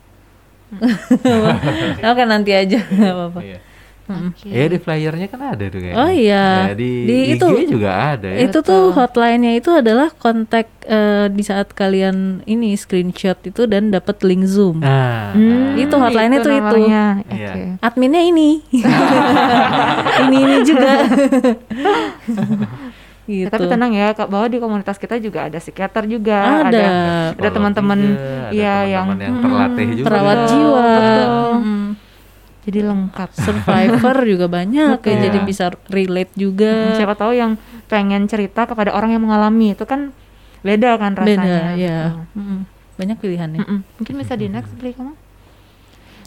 Oke 2.11 2.23
nanti 2.25 2.55
aja 2.55 2.79
nggak 2.95 3.13
apa-apa. 3.13 3.41
Iya. 3.43 3.59
Mm-mm. 4.11 4.35
Oke. 4.35 4.51
Ya 4.51 4.67
di 4.67 4.79
flyernya 4.83 5.27
kan 5.31 5.55
ada 5.55 5.65
tuh 5.71 5.79
kayaknya. 5.79 5.95
Oh 6.03 6.11
iya. 6.11 6.47
Ya, 6.67 6.75
di, 6.75 6.91
Di 7.07 7.17
IG 7.31 7.39
itu 7.39 7.47
juga 7.79 7.91
ada 8.19 8.27
ya. 8.27 8.39
Itu 8.43 8.59
tuh 8.59 8.91
hotline-nya 8.91 9.55
itu 9.55 9.71
adalah 9.71 10.11
kontak 10.11 10.67
eh, 10.83 11.31
di 11.31 11.43
saat 11.47 11.71
kalian 11.71 12.43
ini 12.43 12.75
screenshot 12.75 13.39
itu 13.47 13.71
dan 13.71 13.95
dapat 13.95 14.19
link 14.27 14.51
Zoom. 14.51 14.83
Nah, 14.83 15.31
Hmm, 15.31 15.79
Itu 15.79 15.95
hotline-nya 15.95 16.43
tuh 16.43 16.55
itu. 16.59 16.77
Oke. 16.91 16.91
Iya. 17.31 17.79
Adminnya 17.79 18.23
ini. 18.27 18.59
ini 20.27 20.37
ini 20.43 20.57
juga. 20.67 20.91
Gitu. 23.25 23.47
Ya, 23.47 23.49
tapi 23.49 23.67
tenang 23.67 23.93
ya, 23.93 24.13
Kak, 24.13 24.27
bahwa 24.27 24.47
di 24.47 24.57
komunitas 24.57 24.97
kita 24.97 25.17
juga 25.17 25.47
ada 25.47 25.59
psikiater 25.59 26.05
juga, 26.05 26.67
Ada. 26.67 26.85
ada 27.35 27.49
teman-teman, 27.49 27.99
teman-teman 28.01 28.01
yang- 28.53 28.89
yang 28.89 29.07
terlatih 29.41 29.89
juga. 29.95 30.07
perawat 30.07 30.39
jiwa. 30.47 30.83
betul. 30.87 31.29
Mm. 31.61 31.89
jadi 32.61 32.81
lengkap. 32.85 33.29
Survivor 33.33 34.17
juga 34.29 34.47
banyak 34.47 35.01
ya, 35.01 35.11
Betul. 35.11 35.25
jadi 35.25 35.39
bisa 35.43 35.65
relate 35.89 36.33
juga. 36.35 36.93
Hmm, 36.93 36.95
Siapa 36.95 37.17
tahu 37.17 37.33
yang 37.33 37.57
pengen 37.89 38.29
cerita 38.29 38.69
kepada 38.69 38.93
orang 38.93 39.11
yang 39.11 39.25
mengalami 39.25 39.73
itu 39.73 39.83
kan 39.85 40.13
beda 40.61 41.01
kan 41.01 41.17
rasanya. 41.17 41.41
Beda, 41.41 41.81
ya. 41.81 41.99
gitu. 42.13 42.39
Mm-mm. 42.39 42.59
Banyak 42.95 43.17
pilihannya. 43.17 43.61
Mm-mm. 43.65 43.79
Mungkin 43.97 44.15
bisa 44.21 44.37
di 44.37 44.47
next 44.47 44.77
beli 44.77 44.93
kamu. 44.93 45.17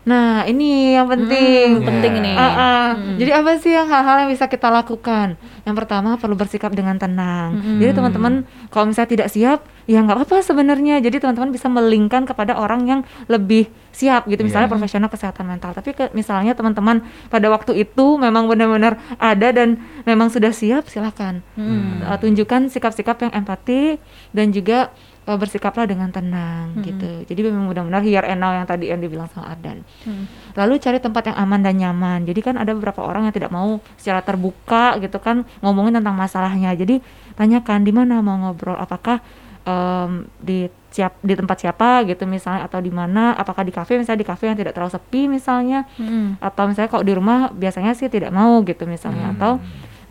Nah, 0.04 0.44
ini 0.44 1.00
yang 1.00 1.08
penting. 1.08 1.80
Hmm, 1.80 1.88
penting 1.88 2.14
nih. 2.20 2.36
Ah, 2.36 2.44
ah. 2.44 2.88
Mm. 2.94 3.16
Jadi 3.24 3.32
apa 3.32 3.52
sih 3.56 3.72
yang 3.72 3.88
hal-hal 3.88 4.28
yang 4.28 4.30
bisa 4.30 4.52
kita 4.52 4.68
lakukan? 4.68 5.40
Yang 5.64 5.76
pertama 5.80 6.20
perlu 6.20 6.36
bersikap 6.36 6.76
dengan 6.76 7.00
tenang. 7.00 7.56
Mm-mm. 7.56 7.80
Jadi 7.80 7.92
teman-teman 7.96 8.34
kalau 8.68 8.92
misalnya 8.92 9.10
tidak 9.10 9.30
siap, 9.32 9.64
ya 9.88 10.04
nggak 10.04 10.20
apa-apa 10.20 10.44
sebenarnya. 10.44 11.00
Jadi 11.00 11.24
teman-teman 11.24 11.50
bisa 11.50 11.72
melingkan 11.72 12.28
kepada 12.28 12.60
orang 12.60 12.84
yang 12.84 13.02
lebih 13.26 13.72
siap 13.96 14.28
gitu. 14.28 14.44
Misalnya 14.44 14.68
Iya. 14.68 14.76
profesional 14.76 15.08
kesehatan 15.08 15.46
mental. 15.48 15.72
Tapi 15.72 15.96
ke- 15.96 16.12
misalnya 16.12 16.52
teman-teman 16.52 17.00
pada 17.32 17.48
waktu 17.48 17.72
itu 17.80 18.20
memang 18.20 18.52
benar-benar 18.52 19.00
ada 19.16 19.56
dan 19.56 19.80
memang 20.04 20.28
sudah 20.28 20.52
siap, 20.52 20.92
silakan 20.92 21.40
Mm. 21.56 22.04
Uh, 22.04 22.18
tunjukkan 22.20 22.68
sikap-sikap 22.68 23.24
yang 23.24 23.32
empati 23.32 24.04
dan 24.36 24.52
juga 24.52 24.92
uh, 25.28 25.38
bersikaplah 25.40 25.88
dengan 25.88 26.10
tenang 26.12 26.76
gitu. 26.84 27.24
Jadi 27.28 27.40
memang 27.48 27.72
benar-benar 27.72 28.04
here 28.04 28.26
and 28.28 28.40
now 28.40 28.52
yang 28.52 28.68
tadi 28.68 28.92
yang 28.92 29.00
dibilang 29.00 29.28
sama 29.32 29.56
Ardan. 29.56 29.84
Mm. 30.04 30.26
Lalu 30.56 30.74
cari 30.80 30.98
tempat 31.00 31.32
yang 31.32 31.38
aman 31.40 31.60
dan 31.64 31.76
nyaman. 31.80 32.20
Jadi 32.28 32.40
kan 32.44 32.56
ada 32.60 32.72
beberapa 32.76 33.02
orang 33.04 33.28
yang 33.30 33.36
tidak 33.36 33.52
mau 33.52 33.80
secara 33.96 34.20
terbuka 34.22 35.00
gitu 35.00 35.18
kan 35.24 35.48
ngomongin 35.64 36.00
tentang 36.00 36.16
masalahnya. 36.16 36.76
Jadi 36.76 37.00
tanyakan 37.34 37.82
di 37.88 37.92
mana 37.96 38.20
mau 38.22 38.38
ngobrol, 38.38 38.78
apakah 38.78 39.24
em, 39.64 40.28
di 40.38 40.68
siap 40.94 41.18
di 41.26 41.34
tempat 41.34 41.58
siapa 41.58 42.06
gitu 42.06 42.30
misalnya 42.30 42.70
atau 42.70 42.78
di 42.78 42.94
mana, 42.94 43.34
apakah 43.34 43.66
di 43.66 43.74
kafe 43.74 43.98
misalnya 43.98 44.22
di 44.22 44.30
kafe 44.30 44.46
yang 44.46 44.58
tidak 44.60 44.78
terlalu 44.78 44.94
sepi 44.94 45.26
misalnya 45.26 45.90
Mm. 45.98 46.38
atau 46.38 46.70
misalnya 46.70 46.90
kalau 46.94 47.02
di 47.02 47.14
rumah 47.18 47.50
biasanya 47.50 47.98
sih 47.98 48.14
tidak 48.14 48.30
mau 48.30 48.62
gitu 48.62 48.86
misalnya 48.86 49.34
Hmm. 49.34 49.36
atau 49.40 49.52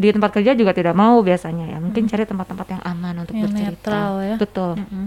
di 0.03 0.11
tempat 0.11 0.31
kerja 0.33 0.53
juga 0.53 0.75
tidak 0.75 0.93
mau 0.93 1.23
biasanya 1.23 1.65
ya 1.69 1.79
mungkin 1.79 2.05
cari 2.05 2.27
tempat-tempat 2.27 2.67
yang 2.69 2.83
aman 2.83 3.15
untuk 3.23 3.33
Yang 3.33 3.43
bercerita 3.47 3.71
netral 3.87 4.13
ya. 4.21 4.37
betul 4.37 4.71
Mm-mm. 4.77 5.07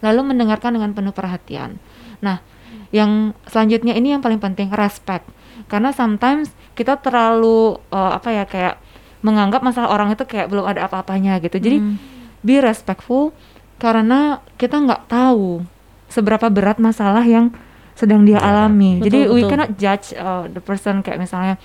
lalu 0.00 0.20
mendengarkan 0.22 0.76
dengan 0.76 0.92
penuh 0.92 1.10
perhatian 1.10 1.80
nah 2.20 2.44
yang 2.90 3.32
selanjutnya 3.44 3.94
ini 3.94 4.12
yang 4.12 4.20
paling 4.20 4.38
penting 4.38 4.68
respect 4.70 5.24
karena 5.66 5.90
sometimes 5.90 6.52
kita 6.74 6.94
terlalu 6.96 7.80
eh, 7.88 8.10
apa 8.12 8.28
ya 8.28 8.44
kayak 8.44 8.76
menganggap 9.20 9.60
masalah 9.60 9.88
orang 9.90 10.10
itu 10.10 10.24
kayak 10.24 10.48
belum 10.48 10.64
ada 10.64 10.84
apa-apanya 10.84 11.40
gitu 11.40 11.56
jadi 11.56 11.78
Mm. 11.78 11.96
be 12.40 12.56
respectful 12.58 13.32
karena 13.76 14.40
kita 14.54 14.76
nggak 14.76 15.06
tahu 15.06 15.64
seberapa 16.06 16.48
berat 16.48 16.76
masalah 16.76 17.22
yang 17.22 17.52
sedang 17.92 18.24
dia 18.24 18.36
Ya, 18.36 18.44
alami. 18.46 18.96
betul, 18.96 19.04
Jadi 19.06 19.18
we 19.26 19.40
betul. 19.40 19.50
cannot 19.50 19.70
judge 19.76 20.06
uh, 20.14 20.44
the 20.46 20.58
person 20.58 21.00
kayak 21.00 21.16
misalnya 21.18 21.60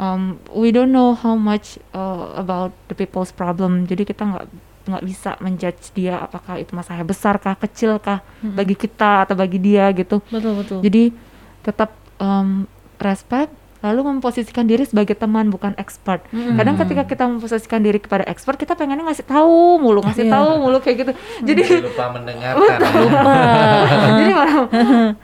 um, 0.00 0.40
we 0.56 0.72
don't 0.72 0.90
know 0.90 1.12
how 1.12 1.36
much 1.36 1.76
uh, 1.92 2.32
about 2.40 2.72
the 2.88 2.96
people's 2.96 3.28
problem. 3.30 3.84
Jadi 3.84 4.08
kita 4.08 4.24
nggak 4.24 4.46
nggak 4.88 5.04
bisa 5.04 5.36
menjudge 5.44 5.92
dia 5.92 6.16
apakah 6.24 6.56
itu 6.56 6.72
masalah 6.72 7.04
besar 7.04 7.36
kah 7.36 7.52
kecil 7.52 8.00
kah 8.00 8.24
Mm-mm. 8.40 8.56
bagi 8.56 8.72
kita 8.72 9.28
atau 9.28 9.36
bagi 9.36 9.60
dia 9.60 9.92
gitu. 9.92 10.24
Betul 10.32 10.56
betul. 10.56 10.80
Jadi 10.80 11.12
tetap 11.60 11.92
um, 12.16 12.64
respect 12.96 13.52
lalu 13.80 14.00
memposisikan 14.06 14.64
diri 14.64 14.84
sebagai 14.84 15.14
teman 15.14 15.48
bukan 15.48 15.72
expert. 15.74 16.24
Mm-mm. 16.30 16.54
Kadang 16.54 16.76
ketika 16.76 17.02
kita 17.04 17.24
memposisikan 17.24 17.80
diri 17.80 17.96
kepada 17.96 18.24
expert, 18.24 18.54
kita 18.54 18.72
pengennya 18.72 19.04
ngasih 19.04 19.24
tahu 19.24 19.76
mulu, 19.76 20.00
ngasih 20.00 20.26
Iya. 20.26 20.32
tahu 20.32 20.48
mulu 20.58 20.78
kayak 20.78 20.96
gitu. 20.98 21.12
Jadi 21.42 21.62
Jadi 21.64 21.84
lupa 21.84 22.04
mendengarkan. 22.12 22.78
Lupa. 23.00 23.32
jadi 24.20 24.30
malah 24.30 24.56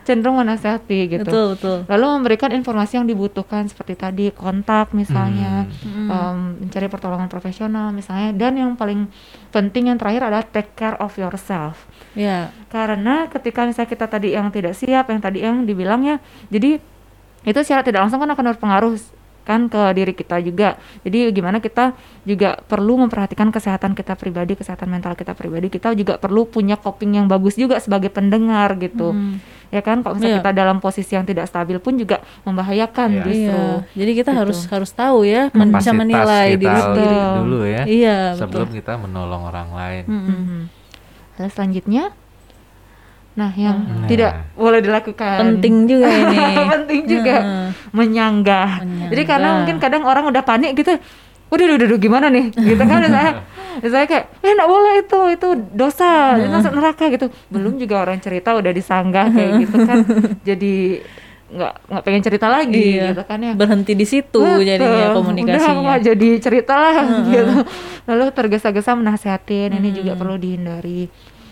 cenderung 0.02 0.36
menasehati 0.36 0.98
gitu. 1.10 1.22
betul 1.22 1.46
betul. 1.52 1.76
Lalu 1.86 2.06
memberikan 2.16 2.50
informasi 2.50 2.96
yang 2.96 3.06
dibutuhkan 3.06 3.66
seperti 3.66 3.94
tadi 3.94 4.26
kontak 4.30 4.90
misalnya, 4.92 5.68
Mm. 5.84 6.08
em, 6.08 6.38
mencari 6.62 6.86
pertolongan 6.86 7.28
profesional 7.28 7.90
misalnya, 7.90 8.32
dan 8.32 8.56
yang 8.56 8.72
paling 8.74 9.08
penting 9.50 9.88
yang 9.88 9.96
terakhir 9.96 10.24
adalah 10.24 10.44
take 10.44 10.72
care 10.72 10.96
of 10.96 11.12
yourself. 11.14 11.84
Ya. 12.12 12.48
Karena 12.66 13.26
ketika 13.26 13.64
misalnya 13.64 13.88
kita 13.88 14.06
tadi 14.06 14.32
yang 14.32 14.48
tidak 14.48 14.72
siap, 14.72 15.08
yang 15.08 15.20
tadi 15.20 15.42
yang 15.42 15.64
dibilangnya, 15.64 16.18
jadi 16.48 16.80
itu 17.46 17.58
secara 17.62 17.80
tidak 17.80 18.02
langsung 18.02 18.18
kan 18.18 18.28
akan 18.28 18.44
berpengaruh 18.52 18.94
kan 19.46 19.70
ke 19.70 19.78
diri 19.94 20.10
kita 20.10 20.42
juga. 20.42 20.74
Jadi 21.06 21.30
gimana 21.30 21.62
kita 21.62 21.94
juga 22.26 22.58
perlu 22.58 22.98
memperhatikan 22.98 23.54
kesehatan 23.54 23.94
kita 23.94 24.18
pribadi, 24.18 24.58
kesehatan 24.58 24.90
mental 24.90 25.14
kita 25.14 25.32
pribadi. 25.32 25.70
Kita 25.70 25.94
juga 25.94 26.18
perlu 26.18 26.44
punya 26.44 26.74
coping 26.74 27.14
yang 27.14 27.30
bagus 27.30 27.54
juga 27.54 27.78
sebagai 27.78 28.10
pendengar 28.10 28.74
gitu. 28.74 29.14
Mm. 29.14 29.38
Ya 29.70 29.82
kan 29.82 30.02
kalau 30.02 30.18
misalnya 30.18 30.38
Iya. 30.38 30.42
kita 30.42 30.50
dalam 30.52 30.78
posisi 30.78 31.14
yang 31.14 31.22
tidak 31.22 31.46
stabil 31.46 31.78
pun 31.78 31.94
juga 31.94 32.26
membahayakan 32.42 33.08
Iya. 33.08 33.22
justru. 33.22 33.62
Iya. 33.62 33.94
Jadi 33.94 34.10
kita 34.18 34.30
Gitu. 34.34 34.40
harus 34.42 34.58
harus 34.66 34.90
tahu 34.90 35.18
ya, 35.22 35.42
men- 35.54 35.70
bisa 35.70 35.90
menilai 35.94 36.46
kita 36.50 36.62
diri 36.66 36.80
sendiri. 36.82 37.14
Betul. 37.14 37.38
dulu 37.38 37.60
ya. 37.62 37.82
Iya, 37.86 38.18
Sebelum 38.34 38.66
betul. 38.66 38.78
kita 38.82 38.92
menolong 38.98 39.42
orang 39.46 39.68
lain. 39.70 40.04
Mhm. 40.10 40.60
Lalu 41.38 41.50
selanjutnya 41.54 42.04
Nah, 43.36 43.52
yang 43.52 43.76
Nah. 43.84 44.08
tidak 44.08 44.32
boleh 44.52 44.80
dilakukan. 44.80 45.36
Penting 45.38 45.84
juga 45.84 46.08
ini. 46.24 46.40
penting 46.66 47.00
juga 47.04 47.36
Heeh. 47.36 47.68
menyanggah. 47.92 48.70
Menyanggah. 48.80 49.08
Jadi 49.12 49.22
karena 49.22 49.48
mungkin 49.54 49.76
kadang 49.76 50.02
orang 50.02 50.24
udah 50.24 50.40
panik 50.40 50.72
gitu, 50.72 50.96
udah 51.46 51.64
udah 51.70 51.86
udah, 51.86 52.00
gimana 52.00 52.26
nih, 52.26 52.48
gitu 52.72 52.80
kan 52.80 52.98
misalnya, 52.98 53.32
misalnya 53.78 54.06
kayak, 54.06 54.24
eh 54.40 54.50
nggak 54.50 54.66
boleh 54.66 54.94
itu, 54.98 55.18
itu 55.30 55.48
dosa, 55.70 56.10
itu 56.34 56.48
masuk 56.48 56.72
neraka 56.72 57.04
gitu. 57.06 57.26
Belum 57.46 57.76
juga 57.76 58.00
orang 58.00 58.18
cerita 58.18 58.52
udah 58.52 58.72
disanggah 58.72 59.28
kayak 59.28 59.50
gitu 59.62 59.76
kan, 59.80 59.98
jadi 60.42 60.74
nggak 61.46 61.72
nggak 61.86 62.02
pengen 62.02 62.22
cerita 62.24 62.46
lagi 62.48 62.98
Iya. 62.98 63.12
gitu 63.12 63.22
kan 63.22 63.38
ya. 63.38 63.52
Berhenti 63.54 63.92
di 63.92 64.02
situ 64.02 64.40
Betul. 64.40 64.64
jadinya 64.64 64.90
Udah 65.04 65.14
komunikasinya. 65.14 65.78
nggak 65.78 66.00
jadi 66.04 66.28
cerita 66.40 66.74
lah 66.74 66.94
gitu. 67.22 67.54
Lalu 68.02 68.24
tergesa-gesa 68.32 68.96
menasehatin 68.96 69.70
ini 69.72 69.92
juga 69.92 70.16
perlu 70.16 70.34
dihindari. 70.34 71.06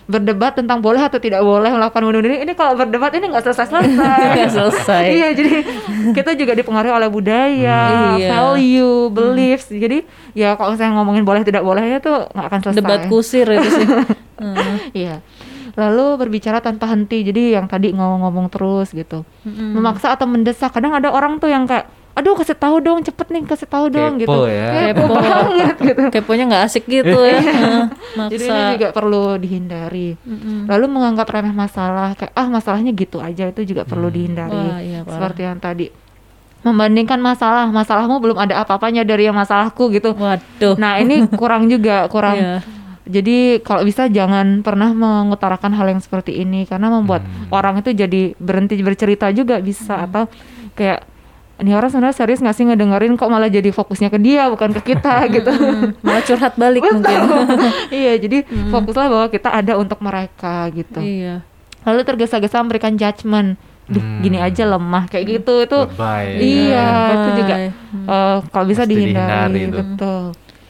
Berdebat 0.05 0.53
tentang 0.53 0.79
boleh 0.79 1.01
atau 1.01 1.17
tidak 1.17 1.41
boleh 1.41 1.67
melakukan 1.67 2.05
bunuh 2.05 2.21
diri 2.21 2.41
ini 2.41 2.53
kalau 2.53 2.77
berdebat 2.77 3.09
ini 3.11 3.25
nggak 3.25 3.41
selesai-selesai. 3.41 3.89
Nggak 4.37 4.51
selesai. 4.51 5.03
iya 5.09 5.27
jadi 5.33 5.65
kita 6.13 6.37
juga 6.37 6.53
dipengaruhi 6.53 6.93
oleh 6.93 7.09
budaya, 7.09 7.79
Hmm. 7.89 8.21
Iya. 8.21 8.29
value, 8.29 9.09
beliefs. 9.09 9.67
Jadi 9.67 10.05
ya 10.31 10.53
kalau 10.53 10.77
saya 10.77 10.93
ngomongin 10.93 11.25
boleh 11.25 11.41
tidak 11.41 11.61
bolehnya 11.61 11.97
tuh 11.97 12.29
nggak 12.29 12.47
akan 12.47 12.59
selesai. 12.61 12.79
Debat 12.79 13.01
kusir 13.09 13.49
itu 13.49 13.69
sih. 13.71 13.87
Heeh. 14.37 14.75
Iya. 15.01 15.15
Lalu 15.73 16.05
berbicara 16.17 16.61
tanpa 16.61 16.87
henti. 16.87 17.19
Jadi 17.21 17.51
yang 17.51 17.65
tadi 17.65 17.91
ngomong-ngomong 17.91 18.47
terus 18.47 18.93
gitu. 18.93 19.25
Mm-mm. 19.41 19.73
Memaksa 19.73 20.13
atau 20.13 20.23
mendesak. 20.23 20.69
Kadang 20.69 20.93
ada 20.93 21.09
orang 21.09 21.35
tuh 21.35 21.49
yang 21.49 21.65
kayak 21.65 21.89
aduh 22.15 22.31
kasih 22.33 22.55
tahu 22.55 22.79
dong 22.79 22.99
cepet 23.01 23.27
nih 23.27 23.43
kasih 23.43 23.67
tahu 23.67 23.85
dong 23.87 24.15
Kepo 24.15 24.23
gitu 24.23 24.39
ya. 24.47 24.69
kepo 24.89 25.03
Kepo. 25.03 25.13
banget 25.13 25.75
gitu 25.77 26.01
Keponya 26.09 26.43
nggak 26.45 26.63
asik 26.63 26.83
gitu 26.85 27.19
ya. 27.21 27.39
Maksa. 28.15 28.31
jadi 28.31 28.43
ini 28.45 28.61
juga 28.73 28.87
perlu 28.89 29.23
dihindari 29.35 30.09
Mm-mm. 30.17 30.65
lalu 30.65 30.85
menganggap 30.89 31.27
remeh 31.27 31.51
masalah 31.51 32.15
kayak 32.15 32.31
ah 32.31 32.47
masalahnya 32.47 32.91
gitu 32.91 33.19
aja 33.19 33.45
itu 33.45 33.61
juga 33.65 33.83
perlu 33.83 34.07
Hmm. 34.07 34.15
dihindari 34.15 34.55
Wah, 34.55 34.79
iya, 34.79 34.99
parah. 35.01 35.11
seperti 35.13 35.41
yang 35.43 35.59
tadi 35.59 35.87
membandingkan 36.61 37.19
masalah 37.19 37.67
masalahmu 37.67 38.17
belum 38.17 38.37
ada 38.39 38.57
apa-apanya 38.59 39.03
dari 39.03 39.25
yang 39.25 39.35
masalahku 39.35 39.91
gitu 39.91 40.15
Waduh. 40.15 40.73
nah 40.75 40.97
ini 40.97 41.29
kurang 41.31 41.67
juga 41.67 42.07
kurang 42.07 42.37
Iya. 42.37 42.55
jadi 43.05 43.37
kalau 43.59 43.83
bisa 43.83 44.07
jangan 44.07 44.61
pernah 44.61 44.89
mengutarakan 44.89 45.71
hal 45.71 45.87
yang 45.87 45.99
seperti 45.99 46.33
ini 46.37 46.63
karena 46.63 46.89
membuat 46.89 47.21
Hmm. 47.21 47.51
orang 47.51 47.75
itu 47.77 47.91
jadi 47.91 48.33
berhenti 48.35 48.79
bercerita 48.79 49.29
juga 49.29 49.59
bisa 49.59 49.99
atau 50.01 50.25
kayak 50.73 51.05
ini 51.57 51.71
orang 51.71 51.87
sebenarnya 51.87 52.17
serius 52.17 52.39
nggak 52.39 52.51
sih 52.51 52.63
ngedengerin 52.63 53.13
kok 53.13 53.27
malah 53.27 53.47
jadi 53.47 53.69
fokusnya 53.69 54.07
ke 54.07 54.17
dia 54.17 54.47
bukan 54.47 54.73
ke 54.73 54.91
kita 54.91 55.23
gitu 55.35 55.47
Mm, 55.49 55.95
malah 55.99 56.21
curhat 56.21 56.53
balik 56.55 56.83
mungkin. 56.83 57.19
iya 57.95 58.13
jadi 58.15 58.43
fokuslah 58.69 59.07
bahwa 59.07 59.27
kita 59.27 59.49
ada 59.53 59.73
untuk 59.75 59.99
mereka 59.99 60.67
gitu 60.69 60.99
iya. 60.99 61.41
lalu 61.81 62.01
tergesa-gesa 62.03 62.59
memberikan 62.59 62.93
judgement 62.93 63.55
Duh, 63.85 64.01
Hmm. 64.01 64.17
gini 64.19 64.35
aja 64.35 64.65
lemah 64.65 65.05
kayak 65.05 65.25
gitu 65.31 65.61
itu 65.61 65.77
Lebay. 65.87 66.25
iya 66.41 66.89
Lebay. 66.89 67.13
itu 67.15 67.29
juga 67.37 67.55
Hmm. 67.55 68.05
eh, 68.07 68.37
kalau 68.49 68.65
bisa 68.65 68.81
Mesti 68.81 68.91
dihindari, 68.91 69.29
dihindari 69.29 69.59
itu. 69.61 69.77
betul 69.77 70.23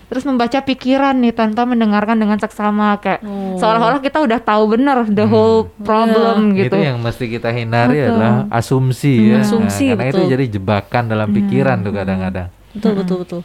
terus 0.05 0.21
membaca 0.21 0.59
pikiran 0.59 1.17
nih 1.17 1.31
tanpa 1.31 1.63
mendengarkan 1.63 2.15
dengan 2.15 2.37
seksama 2.37 2.97
kayak 2.97 3.21
Oh. 3.21 3.57
seolah-olah 3.57 3.99
kita 3.99 4.21
udah 4.21 4.37
tahu 4.37 4.63
benar 4.71 5.01
the 5.07 5.23
whole 5.23 5.65
problem 5.81 6.53
Itu 6.53 6.69
gitu 6.69 6.77
yang 6.77 6.97
mesti 6.99 7.25
kita 7.27 7.49
hindari 7.49 7.99
Betul. 7.99 8.09
adalah 8.13 8.33
asumsi 8.49 9.33
ya. 9.33 9.41
Asumsi, 9.41 9.85
Nah, 9.87 9.97
karena 9.97 10.05
itu 10.07 10.21
betul. 10.21 10.31
jadi 10.31 10.45
jebakan 10.51 11.03
dalam 11.05 11.27
pikiran 11.29 11.77
tuh 11.81 11.91
kadang-kadang. 11.91 12.47
Betul 12.71 12.91
betul 12.95 13.17
betul. 13.19 13.41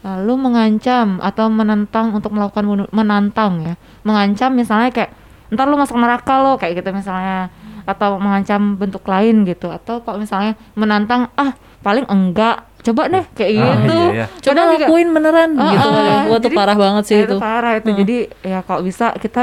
lalu 0.00 0.36
mengancam 0.36 1.16
atau 1.18 1.48
menentang 1.48 2.12
untuk 2.12 2.28
melakukan 2.30 2.60
bunuh 2.60 2.86
menantang 2.90 3.64
ya 3.64 3.74
mengancam 4.02 4.52
misalnya 4.52 4.92
kayak 4.92 5.16
ntar 5.48 5.64
lu 5.64 5.80
masuk 5.80 5.96
neraka 5.96 6.44
lo 6.44 6.60
kayak 6.60 6.76
gitu 6.76 6.92
misalnya 6.92 7.48
atau 7.84 8.20
mengancam 8.20 8.76
bentuk 8.76 9.00
lain 9.04 9.44
gitu 9.44 9.72
atau 9.72 10.04
kalau 10.04 10.20
misalnya 10.20 10.60
menantang 10.72 11.32
ah 11.36 11.56
paling 11.80 12.04
enggak 12.04 12.68
coba 12.84 13.02
deh 13.08 13.24
kayak 13.32 13.50
Ah, 13.50 13.64
gitu 13.74 13.96
iya, 13.96 14.12
iya. 14.12 14.26
Coba 14.28 14.44
Kadang 14.46 14.66
juga- 14.68 14.86
lakuin 14.86 15.08
beneran 15.10 15.50
Ah, 15.54 15.64
gitu. 15.66 15.88
ah, 15.88 16.20
Wah 16.22 16.36
tuh 16.36 16.42
jadi- 16.44 16.54
parah 16.54 16.76
banget 16.76 17.02
sih 17.04 17.16
itu. 17.18 17.36
parah 17.38 17.72
itu 17.74 17.88
Hmm. 17.88 17.98
jadi 17.98 18.16
ya 18.42 18.58
kalau 18.60 18.80
bisa 18.82 19.06
kita 19.16 19.42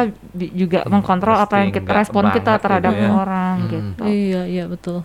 juga 0.53 0.79
mengkontrol 0.85 1.35
apa 1.35 1.55
yang 1.59 1.69
kita 1.69 1.89
respon 1.91 2.29
kita 2.29 2.53
terhadap 2.55 2.93
itu 2.93 3.01
ya. 3.01 3.09
orang 3.11 3.55
Hmm. 3.57 3.69
gitu 3.69 4.03
Iya 4.05 4.41
iya 4.45 4.63
betul. 4.65 5.01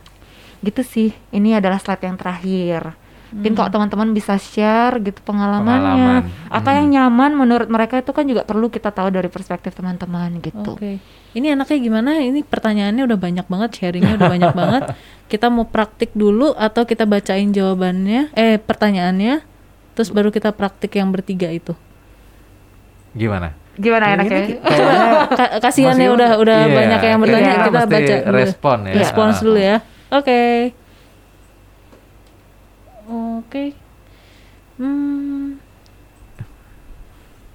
gitu 0.59 0.83
sih 0.83 1.11
ini 1.31 1.53
adalah 1.53 1.77
slide 1.77 2.03
yang 2.03 2.15
terakhir 2.15 2.93
Mungkin 3.27 3.53
kalau 3.53 3.69
teman-teman 3.69 4.11
bisa 4.11 4.35
share 4.37 5.01
gitu 5.01 5.19
pengalamannya, 5.21 6.23
Pengalaman. 6.23 6.49
apa 6.49 6.69
Hmm. 6.69 6.77
yang 6.77 6.87
nyaman 6.89 7.31
menurut 7.35 7.67
mereka 7.67 7.99
itu 7.99 8.11
kan 8.11 8.23
juga 8.23 8.43
perlu 8.43 8.67
kita 8.67 8.89
tahu 8.89 9.11
dari 9.11 9.27
perspektif 9.27 9.73
teman-teman 9.73 10.39
gitu. 10.39 10.73
Oke. 10.73 11.03
Ini 11.33 11.53
enaknya 11.53 11.79
gimana? 11.81 12.11
Ini 12.17 12.41
pertanyaannya 12.41 13.03
udah 13.03 13.19
banyak 13.19 13.45
banget, 13.45 13.71
sharingnya 13.75 14.15
udah 14.15 14.31
banyak 14.31 14.53
banget. 14.63 14.83
Kita 15.25 15.47
mau 15.49 15.65
praktik 15.65 16.13
dulu 16.13 16.55
atau 16.55 16.83
kita 16.83 17.03
bacain 17.03 17.51
jawabannya, 17.51 18.31
eh 18.33 18.57
pertanyaannya, 18.57 19.43
terus 19.93 20.09
baru 20.09 20.31
kita 20.31 20.51
praktik 20.51 20.93
yang 20.93 21.11
bertiga 21.11 21.49
itu. 21.49 21.75
Gimana? 23.13 23.53
Gimana 23.75 24.15
enaknya? 24.15 24.61
Ka- 25.39 25.53
kasihan 25.61 25.93
ya 25.95 26.09
udah 26.09 26.31
udah 26.39 26.59
iya, 26.63 26.73
banyak 26.73 27.01
yang 27.03 27.19
bertanya, 27.19 27.51
iya, 27.51 27.59
kita 27.59 27.71
mesti 27.77 27.93
baca 27.93 28.15
dulu. 28.23 28.37
respon 28.39 28.77
ya. 28.83 28.95
Respons 28.95 29.35
Ah. 29.35 29.43
dulu 29.43 29.59
ya. 29.59 29.77
Oke. 30.09 30.41
Oke. 33.07 33.73
Hmm, 34.77 35.57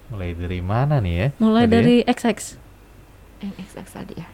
Mulai 0.10 0.36
dari 0.36 0.60
mana 0.60 1.00
nih 1.00 1.16
ya? 1.16 1.28
mulai 1.40 1.64
Tadi 1.64 1.72
ya? 1.72 1.76
dari 1.78 1.96
XX. 2.04 2.38
Yang 3.40 3.54
XX 3.70 3.88
tadi 3.92 4.14
ya. 4.20 4.28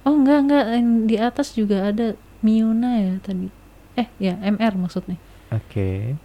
Oh 0.00 0.16
enggak 0.16 0.48
enggak 0.48 0.64
yang 0.72 0.88
di 1.04 1.16
atas 1.20 1.52
juga 1.52 1.92
ada 1.92 2.16
Miuna 2.40 2.96
ya 2.96 3.14
tadi. 3.20 3.52
Eh 4.00 4.08
ya 4.16 4.32
MR 4.40 4.72
maksudnya. 4.80 5.20
Oke. 5.52 6.16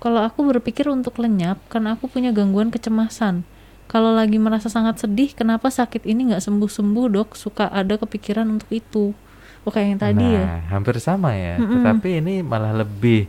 Kalau 0.00 0.20
aku 0.24 0.44
berpikir 0.48 0.88
untuk 0.88 1.16
lenyap 1.20 1.60
karena 1.72 1.96
aku 1.96 2.08
punya 2.08 2.32
gangguan 2.32 2.68
kecemasan. 2.72 3.44
Kalau 3.88 4.12
lagi 4.12 4.36
merasa 4.36 4.68
sangat 4.68 5.00
sedih, 5.02 5.32
kenapa 5.34 5.72
sakit 5.72 6.04
ini 6.04 6.32
nggak 6.32 6.44
sembuh-sembuh 6.44 7.06
dok? 7.10 7.28
Suka 7.32 7.68
ada 7.68 7.96
kepikiran 7.96 8.44
untuk 8.48 8.68
itu. 8.72 9.12
Oh 9.64 9.70
kayak 9.70 9.88
yang 9.92 10.00
tadi 10.00 10.24
nah, 10.24 10.36
ya. 10.40 10.44
hampir 10.72 10.96
sama 10.98 11.36
ya. 11.36 11.60
Mm-mm. 11.60 11.84
Tetapi 11.84 12.08
ini 12.24 12.34
malah 12.40 12.72
lebih 12.72 13.28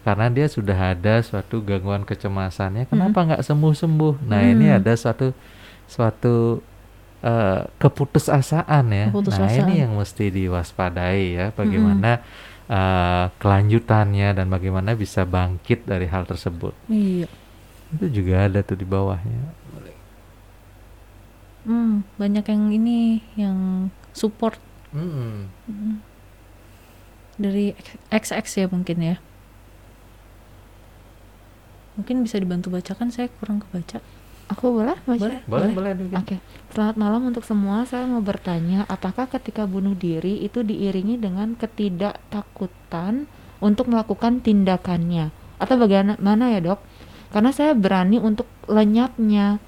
karena 0.00 0.26
dia 0.32 0.48
sudah 0.48 0.96
ada 0.96 1.20
suatu 1.22 1.60
gangguan 1.62 2.02
kecemasannya. 2.02 2.88
Kenapa 2.88 3.22
nggak 3.22 3.42
sembuh-sembuh? 3.44 4.24
Nah 4.26 4.40
ini 4.42 4.66
Mm. 4.66 4.78
ada 4.82 4.92
suatu 4.96 5.30
suatu 5.86 6.64
eh, 7.20 7.62
keputusasaan 7.76 8.84
ya. 8.90 9.06
Nah 9.06 9.12
Keputusasaan. 9.12 9.68
ini 9.68 9.74
yang 9.84 9.92
mesti 9.94 10.32
diwaspadai 10.32 11.24
ya. 11.36 11.46
Bagaimana 11.52 12.18
eh, 12.66 13.24
kelanjutannya 13.38 14.28
dan 14.34 14.46
bagaimana 14.48 14.96
bisa 14.96 15.22
bangkit 15.22 15.84
dari 15.86 16.10
hal 16.10 16.24
tersebut. 16.26 16.74
Iya. 16.88 17.28
Itu 17.94 18.06
juga 18.10 18.46
ada 18.46 18.62
tuh 18.62 18.78
di 18.78 18.86
bawahnya. 18.86 19.58
Hmm, 21.60 22.08
banyak 22.16 22.40
yang 22.48 22.64
ini 22.72 23.20
yang 23.36 23.58
support 24.16 24.56
Mm. 24.90 26.02
dari 27.40 27.72
XX 28.12 28.44
ya 28.44 28.66
mungkin 28.68 28.98
ya. 29.00 29.16
Mungkin 31.96 32.24
bisa 32.24 32.40
dibantu 32.40 32.72
bacakan, 32.72 33.12
saya 33.12 33.28
kurang 33.40 33.60
kebaca. 33.60 34.00
Aku 34.50 34.74
boleh? 34.74 34.98
baca? 35.06 35.20
Boleh. 35.20 35.40
Boleh, 35.46 35.68
boleh. 35.70 35.92
Dugi. 35.94 36.14
Oke, 36.16 36.36
selamat 36.74 36.96
malam 36.98 37.22
untuk 37.30 37.46
semua. 37.46 37.86
Saya 37.86 38.08
mau 38.10 38.18
bertanya, 38.18 38.82
apakah 38.90 39.30
ketika 39.30 39.62
bunuh 39.68 39.94
diri 39.94 40.42
itu 40.42 40.66
diiringi 40.66 41.22
dengan 41.22 41.54
ketidaktakutan 41.54 43.30
untuk 43.62 43.86
melakukan 43.92 44.42
tindakannya, 44.42 45.30
atau 45.60 45.74
bagaimana 45.78 46.50
ya 46.50 46.60
dok? 46.64 46.80
Karena 47.30 47.54
saya 47.54 47.78
berani 47.78 48.18
untuk 48.18 48.50
lenyapnya, 48.66 49.62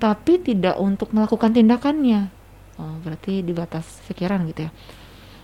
tapi 0.00 0.40
tidak 0.40 0.80
untuk 0.80 1.12
melakukan 1.12 1.52
tindakannya. 1.52 2.37
Oh, 2.78 2.94
berarti 3.02 3.42
di 3.42 3.50
batas 3.50 3.98
pikiran 4.06 4.46
gitu 4.46 4.66
ya. 4.66 4.72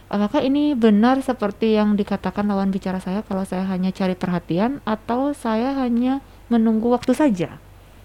Apakah 0.07 0.41
ini 0.41 0.79
benar 0.79 1.19
seperti 1.19 1.75
yang 1.75 1.99
dikatakan 1.99 2.47
lawan 2.47 2.71
bicara 2.71 3.03
saya 3.03 3.27
kalau 3.27 3.43
saya 3.43 3.67
hanya 3.67 3.91
cari 3.91 4.15
perhatian 4.15 4.79
atau 4.87 5.35
saya 5.35 5.75
hanya 5.83 6.23
menunggu 6.47 6.95
waktu 6.95 7.11
saja? 7.11 7.59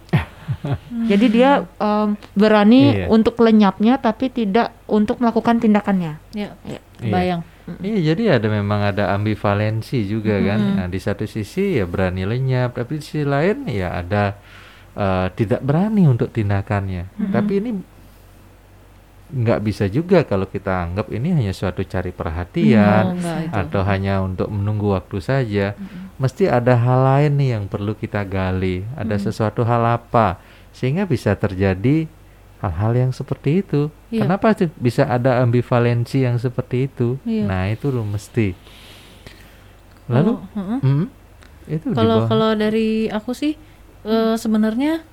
Jadi 1.12 1.26
dia 1.30 1.70
em, 1.78 2.18
berani 2.34 3.06
Iya. 3.06 3.08
untuk 3.08 3.38
lenyapnya 3.38 4.02
tapi 4.02 4.34
tidak 4.34 4.74
untuk 4.90 5.22
melakukan 5.22 5.62
tindakannya. 5.62 6.18
Ya, 6.34 6.58
Iya. 6.66 6.80
bayang. 7.06 7.42
Iya, 7.70 8.00
jadi 8.12 8.42
ada 8.42 8.50
memang 8.50 8.82
ada 8.82 9.14
ambivalensi 9.14 10.02
juga 10.04 10.42
kan. 10.42 10.58
Nah, 10.58 10.88
di 10.90 10.98
satu 10.98 11.30
sisi 11.30 11.78
ya 11.78 11.86
berani 11.86 12.26
lenyap, 12.26 12.74
tapi 12.74 12.98
di 12.98 13.06
sisi 13.06 13.22
lain 13.22 13.70
ya 13.70 13.94
ada 13.94 14.34
eh, 14.98 15.28
tidak 15.38 15.62
berani 15.62 16.10
untuk 16.10 16.34
tindakannya. 16.34 17.30
Tapi 17.30 17.54
ini 17.62 17.72
nggak 19.30 19.60
bisa 19.62 19.86
juga 19.86 20.22
kalau 20.22 20.44
kita 20.44 20.84
anggap 20.84 21.08
ini 21.10 21.30
hanya 21.32 21.52
suatu 21.52 21.82
cari 21.84 22.10
Oh, 22.10 22.18
perhatian 22.18 23.04
enggak 23.14 23.38
itu. 23.46 23.54
atau 23.54 23.82
hanya 23.84 24.20
untuk 24.20 24.48
menunggu 24.48 24.92
waktu 24.92 25.18
saja. 25.20 25.78
Mesti 26.16 26.46
ada 26.46 26.74
hal 26.74 27.00
lain 27.06 27.32
nih 27.36 27.50
yang 27.54 27.66
perlu 27.66 27.94
kita 27.94 28.22
gali. 28.24 28.82
Ada 28.94 29.22
sesuatu 29.22 29.62
hal 29.62 29.86
apa 29.86 30.42
sehingga 30.70 31.04
bisa 31.04 31.32
terjadi 31.34 32.10
hal-hal 32.58 32.92
yang 32.98 33.12
seperti 33.12 33.62
itu. 33.62 33.88
Iya. 34.10 34.26
Kenapa 34.26 34.52
tuh 34.52 34.68
bisa 34.76 35.06
ada 35.06 35.40
ambivalensi 35.40 36.24
yang 36.24 36.36
seperti 36.36 36.86
itu? 36.86 37.16
Iya. 37.24 37.44
Nah, 37.46 37.64
itu 37.68 37.88
loh 37.88 38.04
mesti. 38.04 38.52
Lalu 40.10 40.32
Kalau- 40.34 40.58
heeh. 40.58 40.80
mm, 40.82 41.06
itu 41.70 41.86
Kalau 41.94 42.26
kalau 42.26 42.52
dari 42.54 43.06
aku 43.08 43.32
sih 43.32 43.54
eh, 44.02 44.36
sebenarnya 44.36 45.06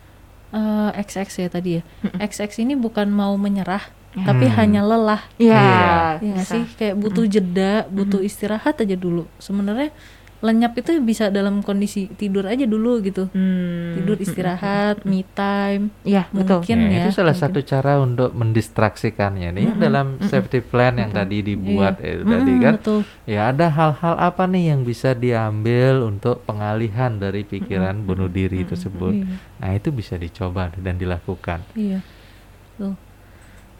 eh, 0.48 0.90
XX 0.96 1.28
ya 1.36 1.48
tadi 1.48 1.70
ya. 1.76 1.82
XX 2.18 2.48
ini 2.62 2.74
bukan 2.74 3.06
mau 3.06 3.36
menyerah, 3.36 3.82
tapi 4.16 4.46
Hmm. 4.46 4.56
hanya 4.56 4.80
lelah. 4.80 5.22
Iya. 5.36 5.52
Iya. 5.52 5.92
Ya 6.18 6.36
bisa. 6.38 6.50
sih 6.50 6.64
kayak 6.72 6.96
butuh 6.96 7.24
jeda, 7.24 7.84
butuh 7.86 8.20
istirahat 8.20 8.78
aja 8.78 8.94
dulu. 8.94 9.28
Sebenarnya 9.36 9.92
lenyap 10.38 10.76
itu 10.76 10.92
bisa 11.00 11.28
dalam 11.28 11.58
kondisi 11.58 12.08
tidur 12.10 12.44
aja 12.44 12.62
dulu 12.62 13.00
gitu. 13.00 13.26
Hmm. 13.26 13.96
Tidur 13.96 14.16
istirahat, 14.16 15.00
me 15.02 15.24
time. 15.26 15.88
Iya, 16.02 16.28
betul. 16.30 16.60
Mungkin 16.60 16.78
Ya, 16.82 16.88
ya. 16.88 17.00
itu 17.02 17.10
salah 17.14 17.32
mungkin. 17.32 17.44
satu 17.50 17.60
cara 17.62 17.92
untuk 17.98 18.30
mendistraksikannya 18.30 19.48
nih 19.50 19.66
dalam 19.76 20.20
safety 20.22 20.60
plan 20.60 20.92
yang 20.94 21.08
tadi 21.10 21.40
dibuat 21.42 21.98
itu 21.98 22.22
tadi 22.22 22.52
Mm-mm, 22.52 22.62
kan. 22.62 22.74
betul. 22.76 23.00
Ya 23.24 23.48
ada 23.48 23.66
hal-hal 23.66 24.14
apa 24.14 24.44
nih 24.44 24.64
yang 24.70 24.80
bisa 24.82 25.14
diambil 25.14 26.04
untuk 26.04 26.44
pengalihan 26.44 27.16
dari 27.16 27.42
pikiran 27.42 28.02
bunuh 28.02 28.28
diri 28.28 28.60
tersebut. 28.62 29.12
Iya. 29.14 29.26
Nah, 29.56 29.70
itu 29.72 29.88
bisa 29.88 30.14
dicoba 30.16 30.68
dan 30.74 30.94
dilakukan. 30.94 31.64
Iya. 31.72 32.04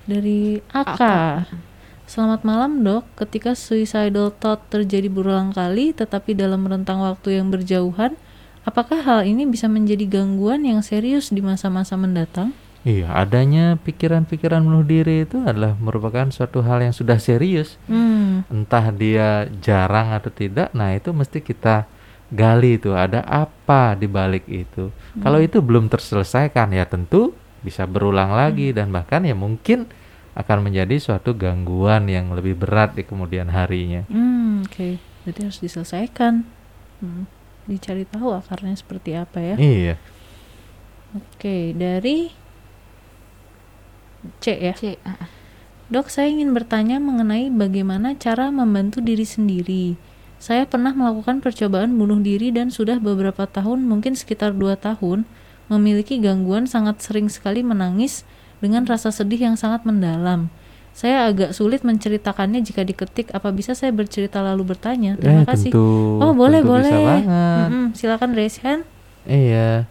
Dari 0.06 0.62
Aka. 0.70 1.42
Selamat 2.06 2.46
malam 2.46 2.86
dok, 2.86 3.02
ketika 3.18 3.58
suicidal 3.58 4.30
thought 4.30 4.62
terjadi 4.70 5.10
berulang 5.10 5.50
kali 5.50 5.90
tetapi 5.90 6.38
dalam 6.38 6.62
rentang 6.62 7.02
waktu 7.02 7.42
yang 7.42 7.50
berjauhan, 7.50 8.14
apakah 8.62 9.02
hal 9.02 9.26
ini 9.26 9.42
bisa 9.50 9.66
menjadi 9.66 10.06
gangguan 10.06 10.62
yang 10.62 10.78
serius 10.86 11.34
di 11.34 11.42
masa-masa 11.42 11.98
mendatang? 11.98 12.54
Iya, 12.86 13.10
adanya 13.18 13.74
pikiran-pikiran 13.82 14.62
bunuh 14.62 14.86
diri 14.86 15.26
itu 15.26 15.42
adalah 15.42 15.74
merupakan 15.74 16.30
suatu 16.30 16.62
hal 16.62 16.86
yang 16.86 16.94
sudah 16.94 17.18
serius. 17.18 17.74
Hmm, 17.90 18.46
Entah 18.46 18.94
dia 18.94 19.50
jarang 19.58 20.14
atau 20.14 20.30
tidak, 20.30 20.70
nah 20.70 20.94
itu 20.94 21.10
mesti 21.10 21.42
kita 21.42 21.90
gali 22.30 22.78
itu 22.78 22.94
ada 22.94 23.26
apa 23.26 23.98
di 23.98 24.06
balik 24.06 24.46
itu. 24.46 24.94
Kalau 25.18 25.42
itu 25.42 25.58
belum 25.58 25.90
terselesaikan 25.90 26.70
ya 26.70 26.86
tentu 26.86 27.34
bisa 27.66 27.82
berulang 27.90 28.30
lagi 28.30 28.70
dan 28.70 28.94
bahkan 28.94 29.26
ya 29.26 29.34
mungkin 29.34 29.90
akan 30.38 30.70
menjadi 30.70 31.00
suatu 31.02 31.34
gangguan 31.34 32.06
yang 32.06 32.30
lebih 32.30 32.54
berat 32.54 32.94
di 32.94 33.02
kemudian 33.02 33.50
harinya. 33.50 34.06
hmm, 34.06 34.70
oke. 34.70 35.02
Berarti 35.26 35.40
harus 35.42 35.58
diselesaikan. 35.58 36.46
Hmm, 37.02 37.26
Dicari 37.66 38.06
tahu 38.06 38.30
akarnya 38.30 38.78
seperti 38.78 39.18
apa 39.18 39.42
ya. 39.42 39.56
Iya. 39.58 39.98
Oke, 41.18 41.74
dari 41.74 42.30
C 44.38 44.54
ya. 44.54 44.74
C. 44.78 44.94
ah, 45.02 45.26
ah. 45.26 45.28
Dok, 45.86 46.10
saya 46.10 46.30
ingin 46.30 46.50
bertanya 46.50 46.98
mengenai 46.98 47.50
bagaimana 47.50 48.14
cara 48.18 48.50
membantu 48.50 48.98
diri 48.98 49.22
sendiri. 49.22 49.94
Saya 50.42 50.66
pernah 50.66 50.92
melakukan 50.92 51.38
percobaan 51.38 51.94
bunuh 51.94 52.18
diri 52.18 52.50
dan 52.50 52.74
sudah 52.74 52.98
beberapa 52.98 53.46
tahun, 53.46 53.86
mungkin 53.86 54.18
sekitar 54.18 54.54
dua 54.54 54.74
tahun, 54.74 55.24
memiliki 55.66 56.18
gangguan 56.22 56.70
sangat 56.70 57.02
sering 57.02 57.26
sekali 57.26 57.62
menangis 57.66 58.22
dengan 58.62 58.86
rasa 58.86 59.10
sedih 59.10 59.50
yang 59.50 59.56
sangat 59.58 59.82
mendalam. 59.84 60.48
Saya 60.96 61.28
agak 61.28 61.52
sulit 61.52 61.84
menceritakannya 61.84 62.64
jika 62.64 62.80
diketik. 62.80 63.28
Apa 63.36 63.52
bisa 63.52 63.76
saya 63.76 63.92
bercerita 63.92 64.40
lalu 64.40 64.72
bertanya? 64.72 65.20
Terima 65.20 65.44
eh, 65.44 65.48
kasih. 65.48 65.68
tentu. 65.68 66.16
oh, 66.24 66.32
boleh, 66.32 66.64
tentu 66.64 66.72
boleh. 66.72 66.88
Bisa 66.88 67.04
banget. 67.04 67.68
Mm-mm, 67.68 67.86
silakan 67.92 68.30
raise 68.32 68.58
hand. 68.64 68.82
Iya. 69.28 69.84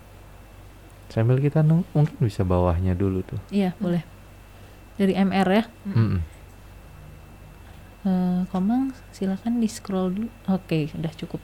Sambil 1.13 1.37
kita 1.37 1.61
nung- 1.61 1.85
mungkin 1.93 2.17
bisa 2.25 2.41
bawahnya 2.41 2.97
dulu 2.97 3.21
tuh. 3.21 3.37
Iya, 3.53 3.77
boleh. 3.77 4.01
Dari 4.97 5.13
MR 5.13 5.47
ya. 5.53 5.63
Mm-mm. 5.85 6.19
Eh, 8.05 8.41
Komang, 8.49 8.93
silakan 9.13 9.61
di 9.61 9.69
scroll 9.69 10.09
dulu. 10.09 10.29
Oke, 10.49 10.89
udah 10.97 11.13
cukup. 11.13 11.41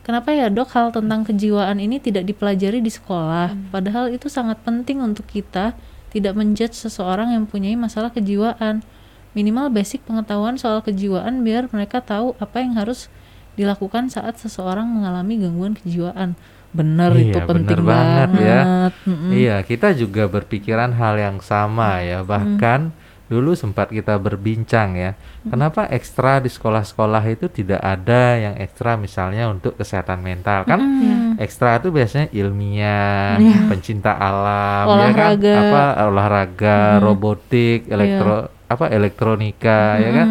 Kenapa 0.00 0.32
ya 0.32 0.48
dok 0.48 0.72
hal 0.72 0.90
tentang 0.90 1.28
kejiwaan 1.28 1.76
ini 1.76 2.00
tidak 2.00 2.24
dipelajari 2.24 2.80
di 2.80 2.88
sekolah? 2.88 3.52
Padahal 3.68 4.08
itu 4.08 4.32
sangat 4.32 4.58
penting 4.64 5.04
untuk 5.04 5.28
kita 5.28 5.76
tidak 6.10 6.34
menjudge 6.34 6.74
seseorang 6.74 7.30
yang 7.36 7.46
mempunyai 7.46 7.76
masalah 7.78 8.10
kejiwaan. 8.10 8.82
minimal 9.30 9.70
basic 9.70 10.02
pengetahuan 10.02 10.58
soal 10.58 10.82
kejiwaan 10.82 11.46
biar 11.46 11.70
mereka 11.70 12.02
tahu 12.02 12.34
apa 12.42 12.66
yang 12.66 12.74
harus 12.74 13.06
dilakukan 13.54 14.10
saat 14.10 14.42
seseorang 14.42 14.90
mengalami 14.90 15.38
gangguan 15.38 15.78
kejiwaan. 15.78 16.34
Bener 16.74 17.14
Iya, 17.14 17.22
itu 17.30 17.38
bener 17.38 17.50
penting 17.62 17.82
banget 17.86 18.30
banget. 18.34 18.42
ya. 18.42 18.60
Mm-mm. 19.06 19.30
Iya, 19.30 19.56
kita 19.62 19.94
juga 19.94 20.26
berpikiran 20.26 20.98
hal 20.98 21.14
yang 21.14 21.38
sama 21.42 22.02
ya. 22.02 22.26
Bahkan 22.26 22.90
dulu 23.30 23.54
sempat 23.54 23.94
kita 23.94 24.18
berbincang 24.18 24.98
ya. 24.98 25.14
Kenapa 25.46 25.86
ekstra 25.86 26.42
di 26.42 26.50
sekolah-sekolah 26.50 27.22
itu 27.30 27.46
tidak 27.46 27.78
ada 27.78 28.34
yang 28.34 28.54
ekstra 28.58 28.98
misalnya 28.98 29.46
untuk 29.46 29.78
kesehatan 29.78 30.18
mental? 30.18 30.66
Kan 30.66 30.82
Mm. 30.82 31.38
ekstra 31.38 31.78
itu 31.78 31.94
biasanya 31.94 32.26
ilmiah, 32.34 33.38
pencinta 33.70 34.18
alam, 34.18 34.84
ya 34.98 35.08
kan? 35.14 35.38
Olahraga. 35.38 35.54
Apa 35.62 35.84
olahraga, 36.10 36.78
robotik, 36.98 37.86
elektro 37.86 38.50
apa 38.66 38.84
elektronika, 38.90 39.96
ya 40.02 40.10
kan? 40.10 40.28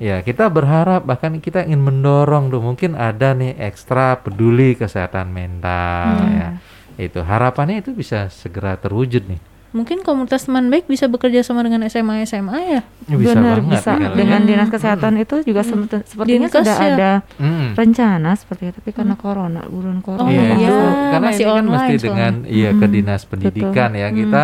Ya, 0.00 0.16
kita 0.26 0.50
berharap 0.50 1.06
bahkan 1.06 1.38
kita 1.38 1.62
ingin 1.62 1.78
mendorong 1.78 2.50
tuh 2.50 2.58
mungkin 2.58 2.98
ada 2.98 3.30
nih 3.36 3.54
ekstra 3.62 4.18
peduli 4.18 4.74
kesehatan 4.74 5.30
mental 5.30 6.18
ya. 6.34 6.48
Itu 6.98 7.22
harapannya 7.22 7.84
itu 7.84 7.94
bisa 7.94 8.26
segera 8.32 8.74
terwujud 8.74 9.28
nih. 9.28 9.53
Mungkin 9.74 10.00
komunitas 10.00 10.46
teman 10.46 10.70
baik 10.70 10.86
bisa 10.86 11.04
bekerja 11.04 11.42
sama 11.42 11.60
dengan 11.60 11.82
SMA 11.84 12.22
SMA 12.22 12.58
ya. 12.62 12.80
Ya, 13.04 13.16
bisa 13.18 13.34
Benar, 13.34 13.58
banget 13.58 13.74
bisa. 13.74 13.90
kalau 13.92 14.14
Dengan 14.14 14.40
ya. 14.40 14.46
dinas 14.46 14.68
kesehatan 14.70 15.12
itu 15.18 15.36
juga 15.42 15.60
sem- 15.60 15.84
sepertinya 15.84 16.46
Dinkes 16.46 16.54
sudah 16.56 16.76
ya. 16.76 16.88
ada 16.88 17.10
Mm. 17.36 17.68
rencana 17.74 18.30
seperti 18.32 18.62
itu, 18.64 18.74
tapi 18.76 18.90
karena 18.92 19.14
corona, 19.14 19.66
buruan 19.66 19.98
corona. 19.98 20.22
Oh, 20.22 20.30
Iya, 20.30 20.42
iya, 20.54 20.68
itu 20.70 20.78
karena 21.10 21.26
masih 21.26 21.34
ini 21.36 21.44
kan 21.44 21.58
online 21.58 21.74
mesti 21.74 21.90
soalnya. 21.92 22.06
dengan 22.06 22.32
iya 22.46 22.70
ke 22.72 22.86
dinas 22.86 23.22
pendidikan 23.24 23.90
ya. 23.92 24.08
Kita 24.08 24.42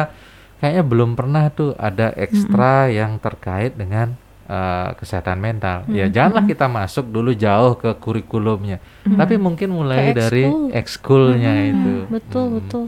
kayaknya 0.59 0.83
belum 0.85 1.11
pernah 1.15 1.45
tuh 1.49 1.71
ada 1.79 2.07
ekstra 2.13 2.75
yang 2.91 3.17
terkait 3.17 3.73
dengan 3.73 4.19
uh, 4.45 4.91
kesehatan 4.95 5.39
mental. 5.39 5.87
Ya 5.89 6.05
janganlah 6.07 6.43
kita 6.45 6.67
masuk 6.67 7.07
dulu 7.07 7.31
jauh 7.33 7.75
ke 7.77 7.95
kurikulumnya. 7.95 8.83
Tapi 9.07 9.39
mungkin 9.39 9.71
mulai 9.71 10.11
Ke 10.11 10.19
dari 10.19 10.43
ekskul. 10.43 10.75
ekskulnya 10.75 11.53
itu. 11.67 11.95
Betul, 12.09 12.45
Mm. 12.45 12.55
betul. 12.59 12.85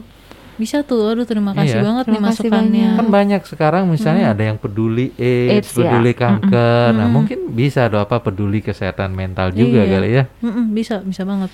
Bisa 0.53 0.85
tuh. 0.85 1.09
Aduh, 1.09 1.25
terima 1.25 1.51
kasih 1.51 1.81
Iya. 1.81 1.85
banget 1.85 2.05
nih 2.05 2.13
Terima 2.13 2.29
kasih 2.29 2.41
masukannya. 2.45 2.89
Kan 2.95 3.07
banyak 3.09 3.41
sekarang 3.49 3.83
misalnya 3.89 4.25
ada 4.31 4.43
yang 4.45 4.57
peduli 4.57 5.09
AIDS, 5.17 5.49
AIDS, 5.51 5.69
ya. 5.73 5.89
peduli 5.89 6.11
kanker. 6.13 6.89
Nah, 6.93 7.07
mungkin 7.09 7.39
bisa 7.51 7.89
ada 7.89 8.05
apa 8.05 8.21
peduli 8.21 8.61
kesehatan 8.61 9.11
mental 9.11 9.49
juga 9.51 9.81
Iya. 9.81 9.91
kali 9.91 10.09
ya. 10.13 10.23
Mm-mm, 10.39 10.65
bisa, 10.71 11.01
bisa 11.01 11.25
banget. 11.25 11.49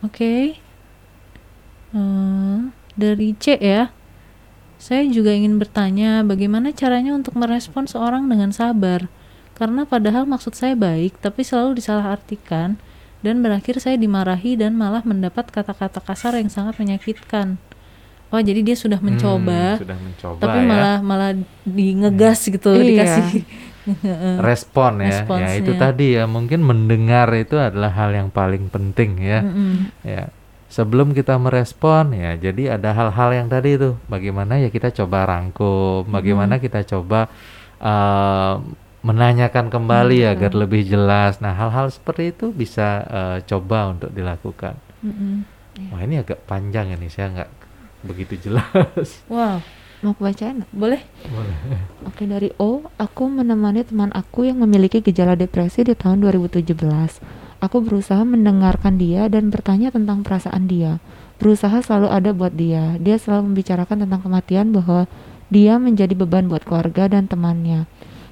Oke. 0.00 0.60
Eh, 1.90 2.58
dari 2.94 3.34
C 3.36 3.56
ya. 3.58 3.90
Saya 4.80 5.04
juga 5.04 5.36
ingin 5.36 5.60
bertanya 5.60 6.24
bagaimana 6.24 6.72
caranya 6.72 7.12
untuk 7.12 7.36
merespon 7.36 7.84
seorang 7.84 8.24
dengan 8.28 8.48
sabar. 8.48 9.12
Karena 9.52 9.84
padahal 9.84 10.24
maksud 10.24 10.56
saya 10.56 10.72
baik, 10.72 11.20
tapi 11.20 11.44
selalu 11.44 11.76
disalahartikan 11.76 12.80
dan 13.20 13.44
berakhir 13.44 13.76
saya 13.76 14.00
dimarahi 14.00 14.56
dan 14.56 14.72
malah 14.72 15.04
mendapat 15.04 15.52
kata-kata 15.52 16.00
kasar 16.00 16.32
yang 16.40 16.48
sangat 16.48 16.80
menyakitkan. 16.80 17.60
Oh, 18.30 18.38
jadi 18.38 18.62
dia 18.62 18.78
sudah 18.78 19.02
mencoba, 19.02 19.74
Hmm, 19.74 19.80
sudah 19.82 19.98
mencoba 19.98 20.38
tapi 20.38 20.58
ya. 20.62 20.66
malah 20.70 20.96
malah 21.02 21.30
di 21.66 21.86
ngegas 21.98 22.46
gitu, 22.46 22.70
Iya. 22.72 22.86
dikasih 22.86 23.26
respon 24.48 25.02
ya. 25.02 25.26
Ya 25.26 25.50
itu 25.58 25.74
Responsnya. 25.74 25.74
tadi 25.76 26.06
ya 26.14 26.24
mungkin 26.30 26.60
mendengar 26.62 27.26
itu 27.34 27.58
adalah 27.58 27.90
hal 27.90 28.14
yang 28.14 28.28
paling 28.30 28.70
penting 28.70 29.18
ya. 29.18 29.42
Mm-mm. 29.42 29.90
Ya. 30.02 30.30
Sebelum 30.70 31.10
kita 31.10 31.34
merespon 31.34 32.14
ya, 32.14 32.38
jadi 32.38 32.78
ada 32.78 32.94
hal-hal 32.94 33.34
yang 33.34 33.50
tadi 33.50 33.74
itu 33.74 33.98
bagaimana 34.06 34.62
ya 34.62 34.70
kita 34.70 34.94
coba 34.94 35.26
rangkum, 35.26 36.06
bagaimana 36.06 36.62
kita 36.62 36.86
coba 36.86 37.26
eh, 37.82 38.54
menanyakan 39.00 39.66
kembali 39.66 40.22
agar 40.28 40.54
lebih 40.54 40.86
jelas. 40.86 41.42
Nah, 41.42 41.58
hal-hal 41.58 41.90
seperti 41.90 42.30
itu 42.30 42.54
bisa 42.54 43.02
eh, 43.02 43.38
coba 43.42 43.90
untuk 43.90 44.14
dilakukan. 44.14 44.78
Mm-mm. 45.02 45.42
Wah, 45.90 46.06
ini 46.06 46.22
agak 46.22 46.46
panjang 46.46 46.94
ini 46.94 47.10
saya 47.10 47.34
nggak 47.34 47.50
begitu 48.04 48.36
jelas. 48.50 49.22
Wow, 49.32 49.60
Mau 50.00 50.16
aku 50.16 50.24
bacain? 50.24 50.64
nggak? 50.64 50.72
boleh? 50.72 51.00
Oke 52.08 52.24
dari 52.24 52.48
O, 52.56 52.88
aku 52.96 53.28
menemani 53.28 53.84
teman 53.84 54.08
aku 54.16 54.48
yang 54.48 54.56
memiliki 54.64 55.04
gejala 55.04 55.36
depresi 55.36 55.84
di 55.84 55.92
tahun 55.92 56.24
2017. 56.24 56.72
Aku 57.60 57.84
berusaha 57.84 58.24
mendengarkan 58.24 58.96
dia 58.96 59.28
dan 59.28 59.52
bertanya 59.52 59.92
tentang 59.92 60.24
perasaan 60.24 60.64
dia. 60.64 60.96
Berusaha 61.36 61.84
selalu 61.84 62.08
ada 62.08 62.30
buat 62.32 62.56
dia. 62.56 62.96
Dia 62.96 63.20
selalu 63.20 63.52
membicarakan 63.52 64.08
tentang 64.08 64.20
kematian 64.24 64.72
bahwa 64.72 65.04
dia 65.52 65.76
menjadi 65.76 66.16
beban 66.16 66.48
buat 66.48 66.64
keluarga 66.64 67.12
dan 67.12 67.28
temannya. 67.28 67.84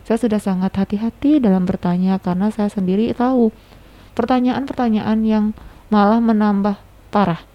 Saya 0.08 0.16
sudah 0.16 0.40
sangat 0.40 0.72
hati-hati 0.72 1.36
dalam 1.36 1.68
bertanya 1.68 2.16
karena 2.16 2.48
saya 2.48 2.72
sendiri 2.72 3.12
tahu 3.12 3.52
pertanyaan-pertanyaan 4.16 5.20
yang 5.24 5.44
malah 5.92 6.20
menambah 6.20 6.80
parah. 7.12 7.47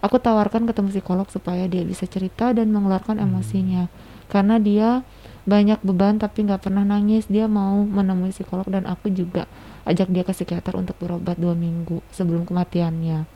Aku 0.00 0.16
tawarkan 0.16 0.64
ketemu 0.64 0.88
psikolog 0.96 1.28
supaya 1.28 1.68
dia 1.68 1.84
bisa 1.84 2.08
cerita 2.08 2.56
dan 2.56 2.72
mengeluarkan 2.72 3.20
emosinya. 3.20 3.92
Karena 4.32 4.56
dia 4.56 5.04
banyak 5.44 5.84
beban 5.84 6.16
tapi 6.16 6.48
nggak 6.48 6.68
pernah 6.68 6.84
nangis, 6.84 7.28
dia 7.28 7.44
mau 7.44 7.84
menemui 7.84 8.32
psikolog 8.32 8.64
dan 8.68 8.88
aku 8.88 9.12
juga 9.12 9.44
ajak 9.84 10.08
dia 10.08 10.24
ke 10.24 10.32
psikiater 10.32 10.76
untuk 10.76 10.96
berobat 11.00 11.36
dua 11.36 11.52
minggu 11.52 12.00
sebelum 12.12 12.48
kematiannya. 12.48 13.28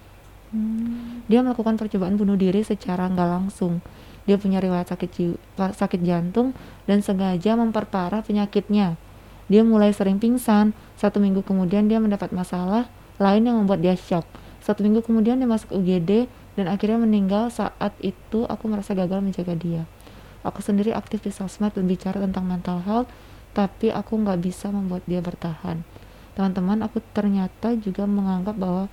Dia 1.26 1.40
melakukan 1.42 1.74
percobaan 1.74 2.14
bunuh 2.14 2.38
diri 2.38 2.62
secara 2.62 3.10
nggak 3.10 3.28
langsung. 3.28 3.82
Dia 4.24 4.40
punya 4.40 4.62
riwayat 4.62 4.88
sakit 4.88 5.10
jiwa, 5.10 5.68
sakit 5.74 6.00
jantung 6.00 6.56
dan 6.88 7.04
sengaja 7.04 7.58
memperparah 7.58 8.24
penyakitnya. 8.24 8.96
Dia 9.50 9.60
mulai 9.66 9.92
sering 9.92 10.16
pingsan. 10.16 10.72
Satu 10.96 11.20
minggu 11.20 11.44
kemudian 11.44 11.90
dia 11.90 12.00
mendapat 12.00 12.32
masalah 12.32 12.88
lain 13.20 13.44
yang 13.44 13.60
membuat 13.60 13.84
dia 13.84 13.92
shock. 13.98 14.24
Satu 14.64 14.80
minggu 14.80 15.04
kemudian 15.04 15.36
dia 15.36 15.48
masuk 15.50 15.76
UGD 15.76 16.24
dan 16.54 16.66
akhirnya 16.70 17.02
meninggal. 17.02 17.50
Saat 17.50 17.94
itu 18.02 18.46
aku 18.46 18.64
merasa 18.70 18.94
gagal 18.94 19.20
menjaga 19.20 19.54
dia. 19.54 19.82
Aku 20.44 20.60
sendiri 20.60 20.92
aktif 20.92 21.24
di 21.24 21.32
sosmed 21.32 21.72
dan 21.72 21.88
bicara 21.88 22.20
tentang 22.20 22.44
mental 22.44 22.84
health, 22.84 23.08
tapi 23.56 23.88
aku 23.88 24.20
nggak 24.20 24.40
bisa 24.44 24.68
membuat 24.68 25.02
dia 25.08 25.24
bertahan. 25.24 25.80
Teman-teman, 26.34 26.82
aku 26.84 27.00
ternyata 27.14 27.72
juga 27.78 28.04
menganggap 28.04 28.58
bahwa 28.58 28.90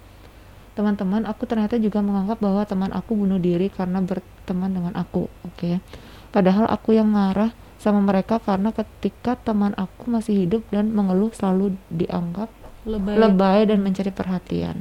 teman-teman 0.72 1.28
aku 1.28 1.44
ternyata 1.44 1.76
juga 1.76 2.00
menganggap 2.00 2.40
bahwa 2.40 2.64
teman 2.64 2.92
aku 2.96 3.12
bunuh 3.20 3.38
diri 3.38 3.68
karena 3.68 4.00
berteman 4.00 4.72
dengan 4.72 4.94
aku 4.96 5.28
oke 5.44 5.84
padahal 6.32 6.64
aku 6.72 6.96
yang 6.96 7.12
marah 7.12 7.52
sama 7.76 8.00
mereka 8.00 8.40
karena 8.40 8.72
ketika 8.72 9.36
teman 9.36 9.76
aku 9.76 10.08
masih 10.08 10.48
hidup 10.48 10.64
dan 10.72 10.96
mengeluh 10.96 11.34
selalu 11.36 11.76
dianggap 11.92 12.48
Lebay. 12.88 13.16
lebay 13.20 13.60
dan 13.68 13.84
mencari 13.84 14.12
perhatian 14.16 14.80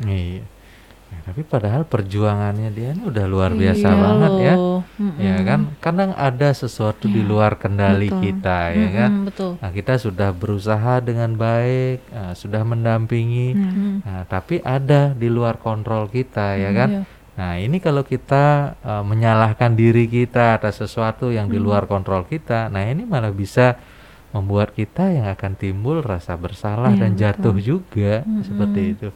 Iya. 0.00 0.42
Ya, 1.14 1.30
tapi 1.30 1.46
padahal 1.46 1.86
perjuangannya 1.86 2.74
dia 2.74 2.90
ini 2.90 3.06
udah 3.06 3.26
luar 3.30 3.54
biasa 3.54 3.86
Iya 3.86 4.02
banget 4.02 4.32
ya. 4.42 4.54
Mm-mm. 4.58 5.22
Ya 5.22 5.36
kan, 5.46 5.60
kadang 5.78 6.10
ada 6.18 6.50
sesuatu 6.50 7.06
di 7.06 7.22
luar 7.22 7.54
kendali 7.54 8.10
betul. 8.10 8.22
kita 8.26 8.58
ya 8.74 8.88
kan. 8.90 9.10
Mm-mm, 9.14 9.26
betul. 9.30 9.50
Nah, 9.62 9.70
kita 9.70 9.94
sudah 9.94 10.34
berusaha 10.34 10.98
dengan 10.98 11.30
baik, 11.38 12.02
nah, 12.10 12.34
sudah 12.34 12.66
mendampingi. 12.66 13.54
Mm. 13.54 13.94
Nah, 14.02 14.22
tapi 14.26 14.58
ada 14.66 15.14
di 15.14 15.30
luar 15.30 15.62
kontrol 15.62 16.10
kita 16.10 16.58
ya 16.58 16.74
kan. 16.74 16.90
Iya. 16.90 17.02
Nah, 17.34 17.52
ini 17.62 17.78
kalau 17.78 18.02
kita 18.02 18.74
eh, 18.82 19.04
menyalahkan 19.06 19.74
diri 19.74 20.10
kita 20.10 20.58
atas 20.58 20.82
sesuatu 20.82 21.30
yang 21.30 21.46
di 21.46 21.62
luar 21.62 21.86
kontrol 21.86 22.26
kita, 22.26 22.70
nah 22.70 22.82
ini 22.82 23.06
malah 23.06 23.30
bisa 23.30 23.78
membuat 24.34 24.74
kita 24.74 25.14
yang 25.14 25.30
akan 25.30 25.54
timbul 25.54 26.02
rasa 26.02 26.34
bersalah 26.34 26.90
Iya, 26.90 27.06
dan 27.06 27.10
betul. 27.14 27.22
jatuh 27.22 27.56
juga 27.62 28.14
seperti 28.42 28.80
itu. 28.98 29.08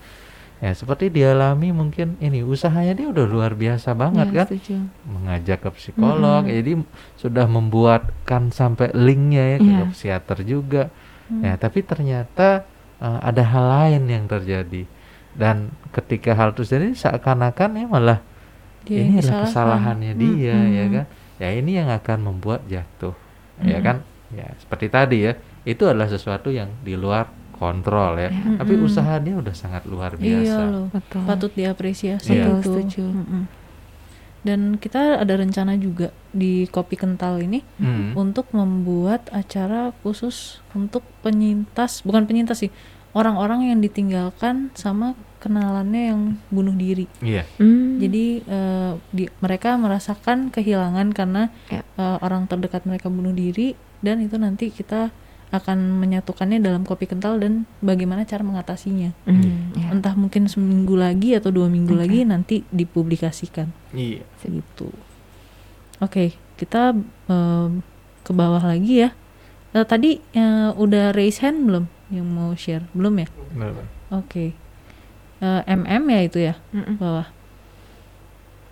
Ya, 0.59 0.75
seperti 0.75 1.07
dialami 1.07 1.71
mungkin 1.71 2.19
ini 2.19 2.43
usahanya 2.43 2.91
dia 2.93 3.07
udah 3.07 3.25
luar 3.25 3.55
biasa 3.55 3.95
banget 3.95 4.27
Ya, 4.29 4.37
kan? 4.43 4.47
setuju. 4.51 4.75
mengajak 5.07 5.59
ke 5.63 5.71
psikolog 5.73 6.43
jadi 6.45 6.83
sudah 7.15 7.47
membuatkan 7.47 8.51
sampai 8.51 8.91
linknya 8.91 9.55
ya 9.55 9.59
ke 9.59 9.71
Iya. 9.71 9.85
psikiater 9.89 10.39
juga. 10.43 10.83
Ya 11.31 11.55
tapi 11.55 11.87
ternyata 11.87 12.67
eh, 12.99 13.19
ada 13.23 13.43
hal 13.47 13.65
lain 13.71 14.03
yang 14.11 14.25
terjadi. 14.27 14.83
Dan 15.39 15.71
ketika 15.95 16.35
hal 16.35 16.51
itu 16.51 16.67
terjadi 16.67 16.91
seakan-akan 16.99 17.71
ya 17.79 17.87
malah 17.87 18.19
Dia 18.83 18.99
ini 18.99 19.23
adalah 19.23 19.47
kesalahannya 19.47 20.13
dia 20.17 20.57
ya 20.59 20.85
Mm-mm. 20.85 20.95
kan? 20.97 21.07
Ya 21.39 21.49
ini 21.55 21.71
yang 21.79 21.87
akan 21.89 22.19
membuat 22.19 22.67
jatuh 22.67 23.15
ya 23.63 23.79
kan? 23.79 24.03
Ya 24.29 24.51
seperti 24.59 24.91
tadi 24.91 25.19
ya 25.23 25.39
itu 25.63 25.87
adalah 25.87 26.11
sesuatu 26.11 26.51
yang 26.51 26.67
di 26.83 26.99
luar 26.99 27.31
kontrol 27.59 28.17
ya 28.17 28.31
tapi 28.57 28.79
usaha 28.79 29.19
dia 29.19 29.35
udah 29.35 29.53
sangat 29.53 29.83
luar 29.85 30.15
biasa 30.15 30.25
Iya 30.41 30.57
loh. 30.65 30.87
Betul. 30.89 31.23
Patut 31.25 31.53
diapresiasi 31.53 32.31
Iya. 32.31 32.41
itu. 32.41 32.51
Betul, 32.55 32.63
setuju. 32.65 33.05
Mm-mm. 33.05 33.43
Dan 34.39 34.61
kita 34.75 35.19
ada 35.19 35.35
rencana 35.35 35.75
juga 35.75 36.09
di 36.31 36.65
kopi 36.65 36.95
kental 36.95 37.43
ini 37.43 37.61
Hmm. 37.77 38.15
untuk 38.15 38.47
membuat 38.51 39.27
acara 39.29 39.91
khusus 40.01 40.63
untuk 40.73 41.03
penyintas, 41.21 42.01
bukan 42.01 42.23
penyintas 42.25 42.63
sih, 42.63 42.71
orang-orang 43.11 43.67
yang 43.67 43.79
ditinggalkan 43.79 44.71
sama 44.73 45.19
kenalannya 45.39 46.03
yang 46.09 46.21
bunuh 46.49 46.73
diri. 46.73 47.11
Iya. 47.19 47.43
Hmm. 47.59 47.99
Jadi 47.99 48.41
eh, 48.41 48.93
di- 49.11 49.31
mereka 49.39 49.75
merasakan 49.75 50.49
kehilangan 50.49 51.11
karena 51.11 51.51
Ya. 51.67 51.83
eh, 51.83 52.17
orang 52.21 52.47
terdekat 52.47 52.83
mereka 52.85 53.11
bunuh 53.11 53.31
diri 53.33 53.75
dan 53.99 54.23
itu 54.23 54.39
nanti 54.39 54.71
kita 54.71 55.11
akan 55.49 55.97
menyatukannya 55.97 56.61
dalam 56.61 56.85
kopi 56.85 57.09
kental 57.09 57.41
dan 57.41 57.65
bagaimana 57.81 58.23
cara 58.23 58.45
mengatasinya. 58.45 59.17
Hmm, 59.25 59.73
ya. 59.73 59.89
Entah 59.91 60.13
mungkin 60.13 60.45
seminggu 60.45 60.93
lagi 60.93 61.33
atau 61.33 61.49
dua 61.49 61.73
minggu 61.73 61.97
Oke. 61.97 62.03
lagi 62.05 62.19
nanti 62.23 62.57
dipublikasikan 62.69 63.73
Iya. 63.91 64.29
segitu. 64.39 64.93
Oke, 65.99 66.37
kita 66.55 66.93
eh, 67.29 67.69
ke 68.23 68.33
bawah 68.33 68.61
lagi 68.61 69.09
ya. 69.09 69.11
Eh, 69.73 69.85
tadi 69.85 70.21
eh, 70.33 70.71
udah 70.73 71.17
raise 71.17 71.41
hand 71.41 71.65
belum 71.65 71.85
yang 72.09 72.29
mau 72.29 72.53
share? 72.53 72.85
Belum 72.93 73.17
ya? 73.17 73.29
Benar. 73.53 73.73
Oke. 74.13 74.53
Eh, 75.39 75.63
MM 75.67 76.05
ya 76.09 76.21
itu 76.21 76.39
ya 76.43 76.55
Mm-mm. 76.71 77.01
bawah. 77.01 77.29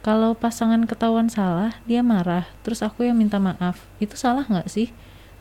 Kalau 0.01 0.39
pasangan 0.39 0.86
ketahuan 0.86 1.27
salah, 1.27 1.74
dia 1.82 1.98
marah, 1.98 2.47
terus 2.62 2.78
aku 2.78 3.03
yang 3.03 3.19
minta 3.19 3.43
maaf. 3.43 3.82
Itu 3.98 4.15
salah 4.15 4.47
nggak 4.47 4.70
sih? 4.70 4.94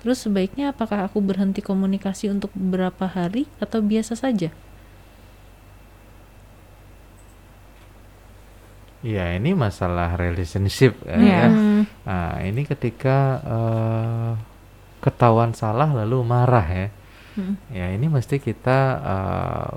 Terus 0.06 0.22
sebaiknya 0.22 0.70
apakah 0.70 1.10
aku 1.10 1.18
berhenti 1.18 1.66
komunikasi 1.66 2.30
untuk 2.30 2.54
beberapa 2.54 3.10
hari 3.10 3.50
atau 3.58 3.82
biasa 3.82 4.14
saja? 4.14 4.54
Iya, 9.06 9.38
ini 9.38 9.54
masalah 9.54 10.14
relationship 10.18 10.98
ya. 11.06 11.18
Iya. 11.18 11.42
ya. 11.42 11.46
Hmm, 11.50 11.82
Nah, 12.06 12.38
ini 12.46 12.62
ketika 12.66 13.18
eh, 13.46 14.32
ketahuan 15.02 15.58
salah 15.58 15.90
lalu 15.90 16.22
marah 16.22 16.66
ya. 16.70 16.88
hmm, 17.38 17.54
Ya, 17.74 17.86
ini 17.94 18.06
mesti 18.10 18.38
kita 18.38 18.78
eh, 19.02 19.72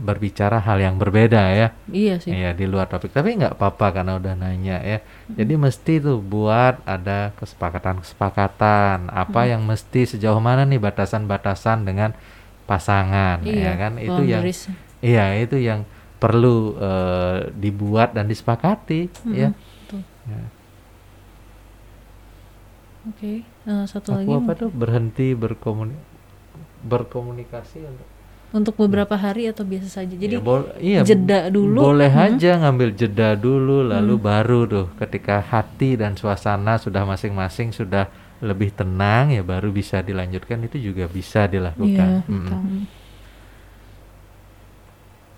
berbicara 0.00 0.58
hal 0.64 0.80
yang 0.80 0.96
berbeda 0.96 1.42
ya. 1.52 1.68
iya 1.92 2.16
sih. 2.16 2.32
Iya, 2.32 2.56
di 2.56 2.64
luar 2.64 2.88
topik. 2.88 3.12
Tapi 3.12 3.36
nggak 3.36 3.60
apa-apa 3.60 4.00
karena 4.00 4.16
udah 4.16 4.32
nanya 4.32 4.80
ya. 4.80 4.98
Jadi 5.28 5.54
mesti 5.60 6.00
tuh 6.00 6.18
buat 6.24 6.80
ada 6.88 7.36
kesepakatan-kesepakatan 7.36 9.12
apa 9.12 9.40
yang 9.44 9.60
mesti 9.62 10.08
sejauh 10.16 10.40
mana 10.40 10.64
nih 10.64 10.80
batasan-batasan 10.80 11.84
dengan 11.84 12.16
pasangan 12.64 13.44
ya 13.44 13.76
kan. 13.76 14.00
Itu 14.00 14.24
yang 14.24 14.42
iya, 15.04 15.36
itu 15.36 15.60
yang 15.60 15.84
perlu 16.16 16.76
eh, 16.80 17.38
dibuat 17.56 18.16
dan 18.16 18.24
disepakati 18.28 19.12
ya. 19.30 19.52
betul. 19.52 20.00
Ya. 20.28 20.42
Oke, 23.08 23.42
eh, 23.44 23.84
satu 23.88 24.12
Aku 24.12 24.16
lagi 24.20 24.28
apa 24.28 24.52
mungkin. 24.52 24.60
tuh 24.60 24.70
berhenti 24.72 25.28
berkomuni 25.32 25.96
berkomunikasi 26.84 27.84
untuk 27.84 28.08
untuk 28.50 28.74
beberapa 28.74 29.14
hari 29.14 29.46
atau 29.46 29.62
biasa 29.62 30.02
saja. 30.02 30.14
Jadi 30.14 30.34
Ya, 30.36 30.42
bol- 30.42 30.70
iya, 30.82 31.00
jeda 31.06 31.46
dulu. 31.48 31.78
Boleh 31.78 32.10
Hmm. 32.10 32.26
aja 32.34 32.58
ngambil 32.58 32.88
jeda 32.98 33.38
dulu, 33.38 33.86
lalu 33.86 34.14
baru 34.18 34.60
tuh 34.66 34.86
ketika 34.98 35.38
hati 35.38 35.94
dan 35.94 36.18
suasana 36.18 36.74
sudah 36.76 37.06
masing-masing 37.06 37.70
sudah 37.70 38.10
lebih 38.40 38.72
tenang 38.72 39.30
ya 39.36 39.44
baru 39.44 39.68
bisa 39.68 40.00
dilanjutkan 40.00 40.64
itu 40.64 40.80
juga 40.80 41.04
bisa 41.06 41.44
dilakukan. 41.46 42.24
Iya, 42.24 42.26
betul. 42.26 42.62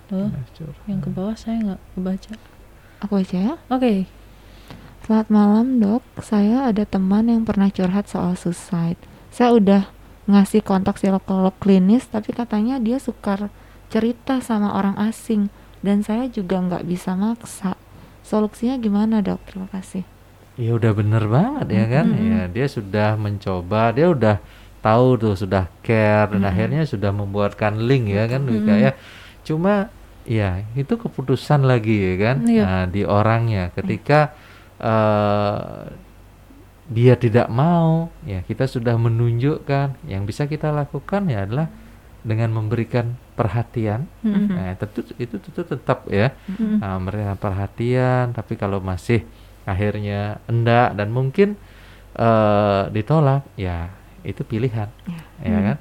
Tuh, 0.08 0.28
Nah, 0.28 0.44
yang 0.86 1.00
ke 1.00 1.08
bawah 1.08 1.36
saya 1.36 1.56
nggak 1.62 1.80
kebaca. 1.96 2.32
Aku 3.02 3.12
aja 3.18 3.38
ya. 3.38 3.54
Oke, 3.68 4.06
Selamat 5.02 5.34
malam 5.34 5.82
dok, 5.82 6.06
saya 6.22 6.70
ada 6.70 6.86
teman 6.86 7.26
yang 7.26 7.42
pernah 7.42 7.66
curhat 7.74 8.06
soal 8.06 8.38
suicide. 8.38 8.94
Saya 9.34 9.50
udah 9.58 9.82
ngasih 10.32 10.64
kontak 10.64 10.96
psikolog 10.96 11.52
klinis, 11.60 12.08
tapi 12.08 12.32
katanya 12.32 12.80
dia 12.80 12.96
sukar 12.96 13.52
cerita 13.92 14.40
sama 14.40 14.72
orang 14.72 14.96
asing 14.96 15.52
dan 15.84 16.00
saya 16.00 16.26
juga 16.32 16.58
nggak 16.58 16.88
bisa 16.88 17.12
maksa. 17.12 17.76
Solusinya 18.24 18.80
gimana 18.80 19.20
dok? 19.20 19.44
Terima 19.44 19.68
kasih. 19.68 20.06
Ya 20.56 20.72
udah 20.76 20.92
bener 20.96 21.24
banget 21.28 21.68
ya 21.68 21.84
kan. 21.90 22.06
Ya 22.16 22.40
dia 22.48 22.66
sudah 22.70 23.20
mencoba, 23.20 23.92
dia 23.92 24.08
udah 24.08 24.36
tahu 24.82 25.20
tuh 25.20 25.34
sudah 25.38 25.70
care 25.84 26.32
dan 26.32 26.42
akhirnya 26.42 26.82
sudah 26.82 27.14
membuatkan 27.14 27.78
link 27.84 28.10
ya 28.10 28.24
kan 28.26 28.42
Wika 28.48 28.74
ya. 28.78 28.92
Cuma 29.46 29.92
ya 30.22 30.62
itu 30.78 30.94
keputusan 30.94 31.66
lagi 31.66 32.14
ya 32.14 32.14
kan. 32.18 32.36
Iya. 32.46 32.64
Nah, 32.64 32.84
di 32.86 33.02
orangnya 33.02 33.74
ketika 33.74 34.32
eh, 34.78 35.92
dia 36.90 37.14
tidak 37.14 37.46
mau, 37.46 38.10
ya 38.26 38.42
kita 38.42 38.66
sudah 38.66 38.98
menunjukkan 38.98 40.02
yang 40.10 40.26
bisa 40.26 40.50
kita 40.50 40.74
lakukan 40.74 41.30
ya 41.30 41.46
adalah 41.46 41.70
dengan 42.22 42.54
memberikan 42.54 43.18
perhatian. 43.34 44.06
Hmm. 44.22 44.50
Nah, 44.50 44.74
tentu 44.78 45.02
itu 45.18 45.38
tentu 45.38 45.62
tetap 45.62 46.06
ya 46.10 46.34
Hmm. 46.58 46.78
nah, 46.78 46.98
memberikan 46.98 47.38
perhatian. 47.38 48.34
Tapi 48.34 48.54
kalau 48.58 48.78
masih 48.82 49.26
akhirnya 49.66 50.42
enggak 50.50 50.94
dan 50.98 51.10
mungkin 51.14 51.54
eh, 52.12 52.82
ditolak, 52.92 53.46
ya 53.56 53.88
itu 54.22 54.44
pilihan, 54.44 54.86
ya 55.42 55.58
kan? 55.72 55.78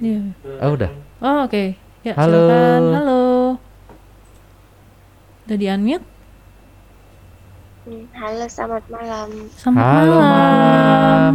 Iya. 0.00 0.20
Oh 0.60 0.74
udah. 0.74 0.90
Oh, 1.22 1.38
oke. 1.46 1.78
Ya, 2.02 2.12
Halo. 2.18 2.34
silakan. 2.34 2.82
Halo. 2.98 3.22
Udah? 5.46 5.58
Hmm, 5.58 6.02
Halo, 7.82 8.46
selamat 8.46 8.84
malam. 8.94 9.28
Selamat 9.58 9.82
Halo 9.90 10.16
malam. 10.22 10.30
malam. 10.30 11.32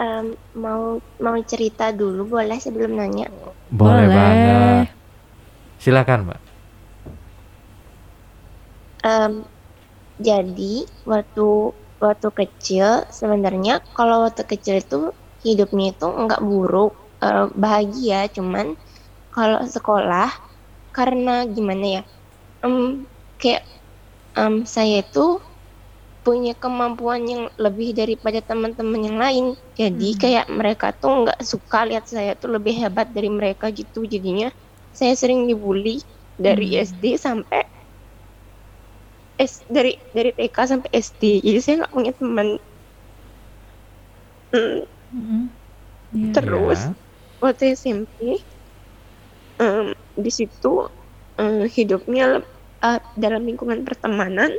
Em, 0.00 0.26
mau 0.56 0.96
mau 1.20 1.36
cerita 1.44 1.92
dulu 1.92 2.24
boleh 2.32 2.56
sebelum 2.56 2.96
nanya? 2.96 3.28
Boleh, 3.68 4.08
Boleh. 4.08 4.16
banget. 4.16 4.86
Silakan, 5.84 6.20
Mbak. 6.32 6.40
Em, 9.04 9.32
jadi 10.16 10.74
waktu 11.04 11.48
waktu 12.00 12.28
kecil 12.40 13.04
sebenarnya 13.12 13.84
kalau 13.92 14.24
waktu 14.24 14.48
kecil 14.48 14.80
itu 14.80 15.12
hidupnya 15.44 15.92
itu 15.92 16.08
nggak 16.08 16.40
buruk, 16.40 16.92
eh, 17.20 17.52
bahagia. 17.52 18.32
Cuman 18.32 18.80
kalau 19.28 19.60
sekolah 19.60 20.32
karena 20.96 21.44
gimana 21.52 21.86
ya, 22.00 22.02
em, 22.64 23.04
kayak 23.40 23.64
em, 24.36 24.54
saya 24.66 25.02
itu 25.04 25.40
punya 26.20 26.52
kemampuan 26.52 27.24
yang 27.24 27.42
lebih 27.56 27.96
daripada 27.96 28.40
teman-teman 28.44 29.00
yang 29.08 29.18
lain. 29.24 29.44
Jadi 29.80 30.08
kayak 30.20 30.46
mereka 30.52 30.92
tuh 30.92 31.24
nggak 31.24 31.40
suka 31.44 31.88
lihat 31.88 32.04
saya 32.12 32.32
tuh 32.36 32.50
lebih 32.60 32.74
hebat 32.76 33.08
dari 33.16 33.30
mereka 33.32 33.72
gitu. 33.72 34.04
Jadinya 34.04 34.52
saya 34.92 35.16
sering 35.16 35.48
dibully 35.48 36.04
dari 36.36 36.76
SD 36.76 37.16
sampai 37.16 37.64
S 39.42 39.54
dari 39.76 39.92
dari 40.16 40.30
TK 40.38 40.56
sampai 40.70 40.90
SD. 40.94 41.22
Jadi 41.42 41.58
saya 41.64 41.74
nggak 41.82 41.94
punya 41.96 42.12
teman. 42.14 42.48
Hmm, 44.52 44.84
Mm-mm. 45.14 45.50
Iya. 46.14 46.30
Terus 46.34 46.78
Ya. 46.90 46.94
waktu 47.42 47.64
SMP 47.78 48.18
em, 49.60 49.86
di 50.24 50.30
situ 50.38 50.72
em, 51.40 51.64
hidupnya 51.76 52.26
eh, 52.86 53.00
dalam 53.16 53.42
lingkungan 53.48 53.80
pertemanan 53.88 54.50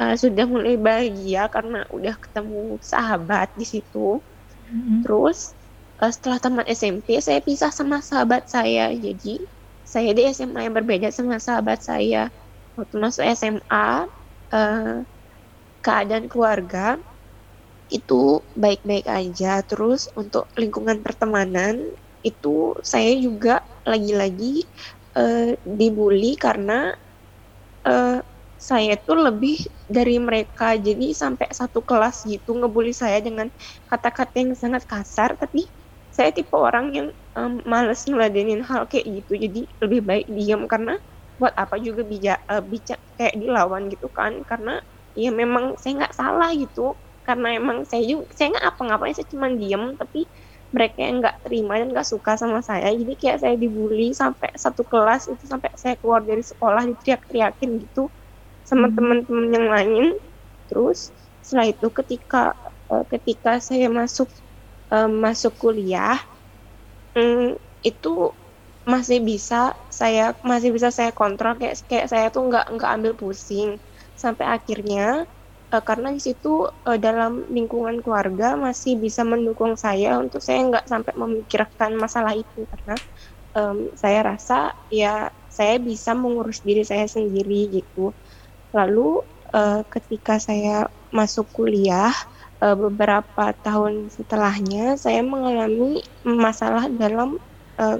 eh, 0.00 0.14
sudah 0.22 0.44
mulai 0.48 0.74
bahagia 0.80 1.48
karena 1.54 1.84
udah 1.92 2.14
ketemu 2.20 2.78
sahabat 2.82 3.48
di 3.60 3.66
situ. 3.66 4.22
Mm-mm. 4.70 5.02
Terus 5.04 5.38
eh, 6.02 6.12
setelah 6.12 6.38
tamat 6.42 6.66
SMP 6.70 7.18
saya 7.22 7.40
pisah 7.44 7.70
sama 7.72 8.00
sahabat 8.04 8.48
saya. 8.50 8.92
Jadi 8.94 9.44
saya 9.86 10.10
di 10.16 10.22
SMA 10.34 10.66
yang 10.66 10.74
berbeda 10.76 11.08
sama 11.14 11.38
sahabat 11.38 11.80
saya. 11.84 12.28
Waktu 12.76 12.96
masuk 13.00 13.24
SMA 13.38 14.06
eh, 14.52 14.96
keadaan 15.84 16.26
keluarga 16.32 16.98
itu 17.88 18.42
baik-baik 18.58 19.06
aja. 19.06 19.62
Terus 19.64 20.10
untuk 20.18 20.50
lingkungan 20.58 21.00
pertemanan 21.06 21.94
itu 22.26 22.74
saya 22.82 23.14
juga 23.16 23.62
lagi-lagi 23.86 24.66
eh, 25.14 25.54
dibully 25.62 26.34
karena 26.34 26.90
eh, 27.86 28.18
saya 28.56 28.94
tuh 29.00 29.18
lebih 29.20 29.56
dari 29.86 30.16
mereka. 30.20 30.74
Jadi 30.80 31.12
sampai 31.12 31.48
satu 31.52 31.84
kelas 31.84 32.24
gitu 32.28 32.56
ngebully 32.56 32.92
saya 32.96 33.20
dengan 33.20 33.48
kata-kata 33.90 34.36
yang 34.42 34.52
sangat 34.56 34.84
kasar. 34.88 35.36
Tapi 35.36 35.68
saya 36.10 36.32
tipe 36.32 36.54
orang 36.56 36.86
yang 36.96 37.08
em, 37.36 37.60
males 37.68 38.02
ngeladenin 38.08 38.64
hal 38.64 38.88
kayak 38.88 39.04
gitu. 39.22 39.32
Jadi 39.36 39.60
lebih 39.84 40.00
baik 40.08 40.26
diam 40.32 40.64
karena 40.70 40.96
buat 41.36 41.52
apa 41.56 41.76
juga 41.80 42.02
bija 42.08 42.34
eh, 42.48 42.64
bica 42.64 42.96
kayak 43.20 43.36
dilawan 43.40 43.88
gitu 43.92 44.08
kan. 44.12 44.40
Karena 44.48 44.80
ya 45.16 45.30
memang 45.32 45.76
saya 45.80 46.04
nggak 46.04 46.14
salah 46.16 46.50
gitu. 46.56 46.96
Karena 47.26 47.58
emang 47.58 47.82
saya 47.84 48.02
juga 48.06 48.30
saya 48.32 48.54
nggak 48.56 48.66
apa-ngapain 48.76 49.14
saya 49.16 49.28
cuma 49.28 49.50
diam 49.52 49.98
tapi 49.98 50.30
mereka 50.74 50.98
yang 51.06 51.16
nggak 51.22 51.36
terima 51.46 51.72
dan 51.80 51.88
nggak 51.94 52.08
suka 52.12 52.32
sama 52.42 52.60
saya. 52.64 52.88
Jadi 52.92 53.12
kayak 53.20 53.38
saya 53.42 53.54
dibully 53.62 54.12
sampai 54.12 54.50
satu 54.58 54.82
kelas 54.86 55.22
itu 55.32 55.44
sampai 55.46 55.70
saya 55.78 55.94
keluar 56.00 56.22
dari 56.26 56.42
sekolah 56.44 56.82
diteriak-teriakin 56.90 57.70
gitu 57.86 58.10
sama 58.66 58.86
teman-teman 58.96 59.46
yang 59.56 59.66
lain. 59.70 60.04
Terus 60.68 60.98
setelah 61.44 61.66
itu 61.72 61.88
ketika 61.94 62.54
eh, 62.92 63.04
ketika 63.12 63.52
saya 63.62 63.86
masuk 63.92 64.28
eh, 64.94 65.10
masuk 65.10 65.54
kuliah 65.62 66.18
mm, 67.16 67.56
itu 67.88 68.08
masih 68.86 69.18
bisa 69.30 69.74
saya 70.00 70.22
masih 70.50 70.70
bisa 70.76 70.88
saya 70.98 71.10
kontrol. 71.20 71.52
Kayak 71.60 71.74
kayak 71.90 72.06
saya 72.12 72.26
tuh 72.34 72.42
nggak 72.48 72.64
nggak 72.74 72.90
ambil 72.96 73.12
pusing. 73.20 73.70
Sampai 74.22 74.46
akhirnya 74.56 75.26
eh, 75.74 75.82
karena 75.88 76.08
di 76.16 76.20
situ 76.26 76.48
eh, 76.88 76.98
dalam 77.06 77.32
lingkungan 77.56 77.96
keluarga 78.04 78.54
masih 78.58 78.92
bisa 79.04 79.22
mendukung 79.26 79.74
saya 79.78 80.18
untuk 80.22 80.40
saya 80.46 80.58
nggak 80.68 80.84
sampai 80.92 81.12
memikirkan 81.22 81.90
masalah 81.98 82.32
itu. 82.36 82.66
Karena 82.70 82.94
em, 83.56 83.78
saya 83.96 84.20
rasa 84.30 84.56
ya 84.92 85.30
saya 85.48 85.74
bisa 85.80 86.12
mengurus 86.12 86.60
diri 86.66 86.82
saya 86.86 87.06
sendiri 87.08 87.70
gitu. 87.72 88.12
Lalu 88.76 89.24
eh, 89.54 89.82
ketika 89.94 90.38
saya 90.42 90.86
masuk 91.14 91.46
kuliah 91.56 92.12
eh, 92.62 92.76
beberapa 92.76 93.44
tahun 93.66 94.12
setelahnya 94.12 95.00
saya 95.00 95.20
mengalami 95.24 96.04
masalah 96.24 96.84
dalam 96.92 97.40
eh, 97.80 97.98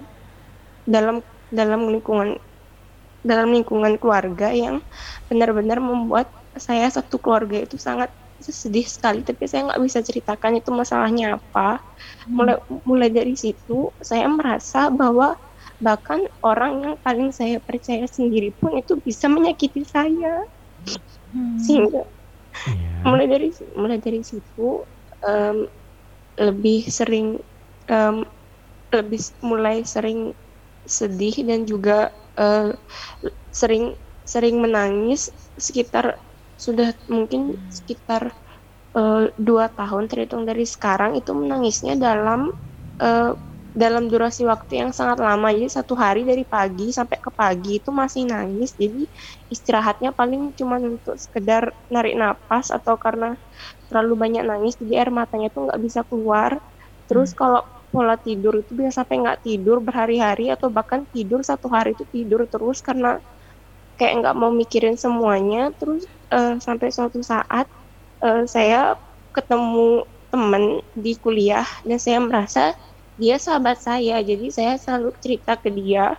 dalam 0.86 1.16
dalam 1.51 1.80
lingkungan 1.90 2.38
dalam 3.26 3.48
lingkungan 3.51 3.98
keluarga 3.98 4.55
yang 4.55 4.76
benar-benar 5.26 5.82
membuat 5.82 6.30
saya 6.59 6.89
satu 6.91 7.20
keluarga 7.23 7.62
itu 7.62 7.77
sangat 7.81 8.11
sedih 8.41 8.85
sekali 8.85 9.24
tapi 9.24 9.49
saya 9.49 9.73
nggak 9.73 9.81
bisa 9.85 10.01
ceritakan 10.05 10.61
itu 10.61 10.70
masalahnya 10.74 11.41
apa. 11.41 11.81
Mulai 12.37 12.57
mulai 12.85 13.09
dari 13.12 13.35
situ 13.39 13.93
saya 14.03 14.28
merasa 14.28 14.93
bahwa 14.93 15.37
bahkan 15.81 16.24
orang 16.45 16.73
yang 16.85 16.97
paling 17.05 17.31
saya 17.33 17.61
percaya 17.61 18.05
sendiri 18.09 18.53
pun 18.57 18.77
itu 18.77 18.99
bisa 19.01 19.28
menyakiti 19.31 19.85
saya. 19.89 20.37
Sehingga 21.57 22.03
Iya. 22.66 23.05
mulai 23.05 23.27
dari 23.28 23.49
mulai 23.77 23.99
dari 24.01 24.20
situ 24.24 24.85
em, 25.24 25.69
lebih 26.41 26.89
sering 26.89 27.37
em, 27.89 28.16
lebih 28.93 29.20
mulai 29.45 29.85
sering 29.85 30.33
sedih 30.87 31.35
dan 31.49 31.66
juga 31.69 32.11
eh, 32.39 32.73
sering 33.53 33.95
sering 34.27 34.59
menangis 34.62 35.31
sekitar 35.57 36.19
sudah 36.57 36.93
mungkin 37.12 37.55
sekitar 37.69 38.33
eh, 38.99 39.24
dua 39.39 39.66
tahun 39.73 40.05
terhitung 40.11 40.45
dari 40.49 40.65
sekarang 40.69 41.16
itu 41.20 41.33
menangisnya 41.37 41.95
dalam 42.01 42.51
eh, 43.03 43.33
dalam 43.77 44.09
durasi 44.09 44.49
waktu 44.49 44.81
yang 44.83 44.91
sangat 44.97 45.20
lama. 45.20 45.53
Jadi 45.53 45.69
satu 45.69 45.95
hari 46.01 46.24
dari 46.24 46.49
pagi 46.49 46.89
sampai 46.97 47.19
ke 47.20 47.31
pagi 47.35 47.78
itu 47.81 47.91
masih 47.93 48.24
nangis. 48.24 48.73
Jadi 48.81 49.05
istirahatnya 49.53 50.16
paling 50.16 50.57
cuma 50.57 50.81
untuk 50.81 51.16
sekedar 51.20 51.69
narik 51.93 52.16
napas 52.16 52.73
atau 52.73 52.97
karena 52.97 53.37
terlalu 53.89 54.15
banyak 54.19 54.43
nangis 54.49 54.74
jadi 54.81 55.07
air 55.07 55.11
matanya 55.15 55.49
tuh 55.55 55.69
nggak 55.70 55.81
bisa 55.83 56.01
keluar. 56.09 56.57
Terus 57.09 57.33
kalau 57.37 57.62
pola 57.93 58.16
tidur 58.20 58.55
itu 58.61 58.73
bisa 58.77 58.91
sampai 59.03 59.16
nggak 59.23 59.41
tidur 59.47 59.78
berhari-hari 59.85 60.51
atau 60.53 60.69
bahkan 60.73 61.07
tidur 61.15 61.41
satu 61.47 61.70
hari 61.73 61.95
itu 61.97 62.05
tidur 62.11 62.45
terus 62.51 62.83
karena 62.85 63.20
kayak 63.99 64.15
nggak 64.24 64.37
mau 64.41 64.51
mikirin 64.53 64.97
semuanya. 64.99 65.73
Terus 65.78 66.05
eh, 66.32 66.55
sampai 66.62 66.89
suatu 66.94 67.20
saat 67.23 67.66
eh, 68.24 68.44
saya 68.48 68.97
ketemu 69.36 70.05
temen 70.32 70.65
di 70.97 71.12
kuliah 71.23 71.66
dan 71.86 71.98
saya 72.03 72.19
merasa 72.23 72.65
dia 73.16 73.36
sahabat 73.40 73.78
saya 73.81 74.20
jadi 74.24 74.47
saya 74.53 74.73
selalu 74.81 75.11
cerita 75.23 75.57
ke 75.61 75.70
dia. 75.73 76.16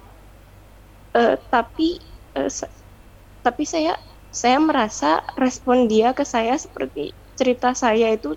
Eh, 1.18 1.36
tapi 1.54 1.90
sa- 2.58 2.72
tapi 3.46 3.64
saya 3.74 3.94
saya 4.42 4.58
merasa 4.70 5.12
respon 5.40 5.78
dia 5.92 6.10
ke 6.20 6.24
saya 6.28 6.56
seperti 6.66 7.06
cerita 7.40 7.70
saya 7.84 8.08
itu 8.18 8.30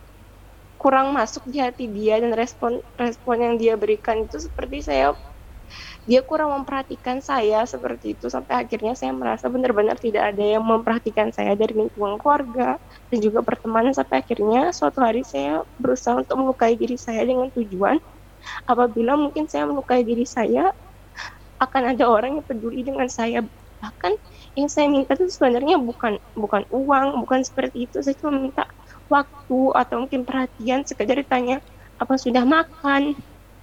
kurang 0.83 1.09
masuk 1.19 1.45
di 1.53 1.59
hati 1.65 1.87
dia 1.97 2.17
dan 2.23 2.33
respon 2.43 2.73
respon 3.05 3.37
yang 3.47 3.55
dia 3.63 3.75
berikan 3.83 4.27
itu 4.27 4.39
seperti 4.47 4.79
saya 4.89 5.07
dia 6.11 6.27
kurang 6.27 6.51
memperhatikan 6.51 7.23
saya 7.23 7.63
seperti 7.71 8.19
itu 8.19 8.27
sampai 8.27 8.67
akhirnya 8.67 8.99
saya 8.99 9.15
merasa 9.15 9.47
benar-benar 9.47 9.95
tidak 9.95 10.35
ada 10.35 10.43
yang 10.59 10.67
memperhatikan 10.67 11.31
saya 11.31 11.55
dari 11.55 11.79
lingkungan 11.79 12.19
keluarga 12.19 12.83
dan 13.15 13.19
juga 13.23 13.47
pertemanan 13.47 13.95
sampai 13.95 14.19
akhirnya 14.19 14.75
suatu 14.75 14.99
hari 14.99 15.23
saya 15.23 15.63
berusaha 15.79 16.19
untuk 16.19 16.35
melukai 16.35 16.75
diri 16.75 16.99
saya 16.99 17.23
dengan 17.23 17.47
tujuan 17.55 18.03
apabila 18.67 19.15
mungkin 19.15 19.47
saya 19.47 19.71
melukai 19.71 20.03
diri 20.03 20.27
saya 20.27 20.75
akan 21.61 21.95
ada 21.95 22.05
orang 22.09 22.41
yang 22.41 22.47
peduli 22.49 22.81
dengan 22.83 23.07
saya. 23.07 23.45
Bahkan 23.81 24.13
yang 24.57 24.69
saya 24.69 24.89
minta 24.89 25.13
itu 25.17 25.29
sebenarnya 25.29 25.77
bukan 25.77 26.17
bukan 26.33 26.65
uang 26.73 27.21
bukan 27.23 27.45
seperti 27.45 27.87
itu. 27.87 28.01
Saya 28.01 28.17
cuma 28.17 28.33
minta 28.33 28.65
waktu 29.13 29.61
atau 29.77 29.97
mungkin 30.05 30.25
perhatian 30.25 30.83
sekedar 30.89 31.21
ditanya 31.21 31.61
apa 32.01 32.17
sudah 32.17 32.49
makan 32.49 33.13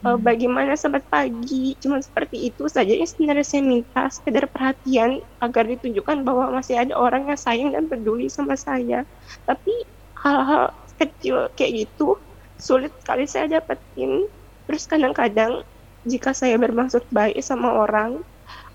Eh, 0.05 0.17
bagaimana 0.21 0.77
selamat 0.77 1.05
pagi? 1.09 1.73
Cuma 1.81 1.97
seperti 1.97 2.37
itu 2.53 2.69
saja 2.69 2.93
yang 2.93 3.09
sebenarnya 3.09 3.45
saya 3.49 3.63
minta 3.65 4.01
sekedar 4.13 4.45
perhatian 4.53 5.17
agar 5.41 5.63
ditunjukkan 5.65 6.17
bahwa 6.21 6.53
masih 6.53 6.77
ada 6.77 6.93
orang 6.93 7.25
yang 7.33 7.39
sayang 7.39 7.69
dan 7.73 7.89
peduli 7.89 8.29
sama 8.29 8.53
saya. 8.53 9.09
Tapi 9.49 9.73
hal-hal 10.21 10.69
kecil 11.01 11.49
kayak 11.57 11.71
gitu 11.89 12.21
sulit 12.61 12.93
sekali 13.01 13.25
saya 13.25 13.49
dapetin. 13.57 14.29
Terus 14.69 14.83
kadang-kadang 14.85 15.65
jika 16.05 16.29
saya 16.31 16.55
bermaksud 16.61 17.09
baik 17.09 17.41
sama 17.41 17.73
orang 17.73 18.21